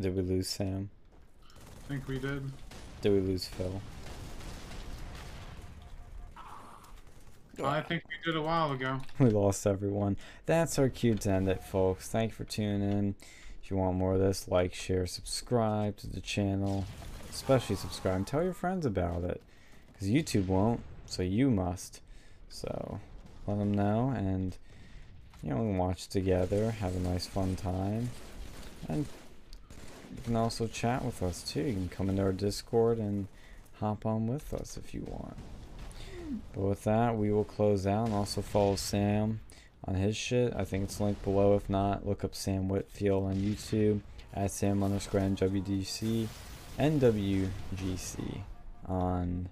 Did 0.00 0.14
we 0.14 0.22
lose 0.22 0.48
Sam? 0.48 0.88
I 1.84 1.88
think 1.88 2.06
we 2.06 2.18
did. 2.18 2.50
Did 3.00 3.12
we 3.12 3.20
lose 3.20 3.46
Phil? 3.46 3.80
I 7.62 7.80
think 7.82 8.04
we 8.08 8.14
did 8.24 8.36
a 8.36 8.42
while 8.42 8.72
ago. 8.72 9.00
we 9.18 9.30
lost 9.30 9.66
everyone. 9.66 10.16
That's 10.46 10.78
our 10.78 10.88
cue 10.88 11.14
to 11.16 11.30
end 11.30 11.48
it, 11.48 11.62
folks. 11.62 12.08
Thank 12.08 12.32
you 12.32 12.36
for 12.36 12.44
tuning 12.44 12.82
in. 12.90 13.14
If 13.62 13.70
you 13.70 13.76
want 13.76 13.96
more 13.96 14.14
of 14.14 14.20
this, 14.20 14.48
like, 14.48 14.74
share, 14.74 15.06
subscribe 15.06 15.96
to 15.98 16.06
the 16.06 16.20
channel. 16.20 16.84
Especially 17.30 17.76
subscribe 17.76 18.16
and 18.16 18.26
tell 18.26 18.42
your 18.42 18.54
friends 18.54 18.86
about 18.86 19.24
it. 19.24 19.42
Because 19.92 20.08
YouTube 20.08 20.46
won't, 20.46 20.80
so 21.06 21.22
you 21.22 21.50
must. 21.50 22.00
So 22.48 23.00
let 23.46 23.58
them 23.58 23.72
know 23.72 24.12
and, 24.16 24.56
you 25.42 25.50
know, 25.50 25.56
we 25.56 25.68
can 25.68 25.78
watch 25.78 26.08
together, 26.08 26.70
have 26.72 26.94
a 26.94 27.00
nice 27.00 27.26
fun 27.26 27.56
time. 27.56 28.10
And 28.88 29.06
you 30.10 30.22
can 30.24 30.36
also 30.36 30.66
chat 30.66 31.04
with 31.04 31.22
us 31.22 31.42
too. 31.42 31.62
You 31.62 31.72
can 31.72 31.88
come 31.88 32.10
into 32.10 32.22
our 32.22 32.32
Discord 32.32 32.98
and 32.98 33.28
hop 33.74 34.04
on 34.04 34.26
with 34.26 34.52
us 34.52 34.76
if 34.76 34.92
you 34.92 35.04
want. 35.06 35.36
But 36.54 36.60
with 36.62 36.84
that, 36.84 37.16
we 37.16 37.32
will 37.32 37.44
close 37.44 37.86
out 37.86 38.06
and 38.06 38.14
also 38.14 38.42
follow 38.42 38.76
Sam 38.76 39.40
on 39.84 39.94
his 39.94 40.16
shit. 40.16 40.52
I 40.56 40.64
think 40.64 40.84
it's 40.84 41.00
linked 41.00 41.22
below. 41.24 41.54
If 41.54 41.68
not, 41.68 42.06
look 42.06 42.24
up 42.24 42.34
Sam 42.34 42.68
Whitfield 42.68 43.24
on 43.24 43.36
YouTube 43.36 44.00
at 44.34 44.50
Sam 44.50 44.82
underscore 44.82 45.20
NWDC, 45.20 46.28
NWGC 46.78 48.40
on 48.86 49.48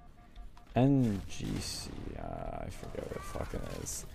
NGC. 0.76 1.88
Uh, 2.18 2.64
I 2.64 2.68
forget 2.70 3.06
what 3.06 3.14
the 3.14 3.20
fuck 3.20 3.54
it 3.54 3.82
is. 3.82 4.06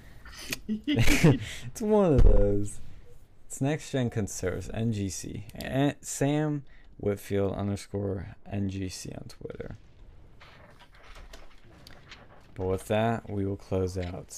it's 1.67 1.81
one 1.81 2.13
of 2.13 2.23
those. 2.23 2.79
It's 3.47 3.61
Next 3.61 3.91
Gen 3.91 4.09
Conserves, 4.09 4.69
NGC. 4.69 5.43
And 5.55 5.95
Sam 6.01 6.63
Whitfield 6.97 7.55
underscore 7.55 8.35
NGC 8.51 9.15
on 9.15 9.27
Twitter. 9.27 9.77
But 12.55 12.67
with 12.67 12.87
that, 12.87 13.29
we 13.29 13.45
will 13.45 13.57
close 13.57 13.97
out. 13.97 14.33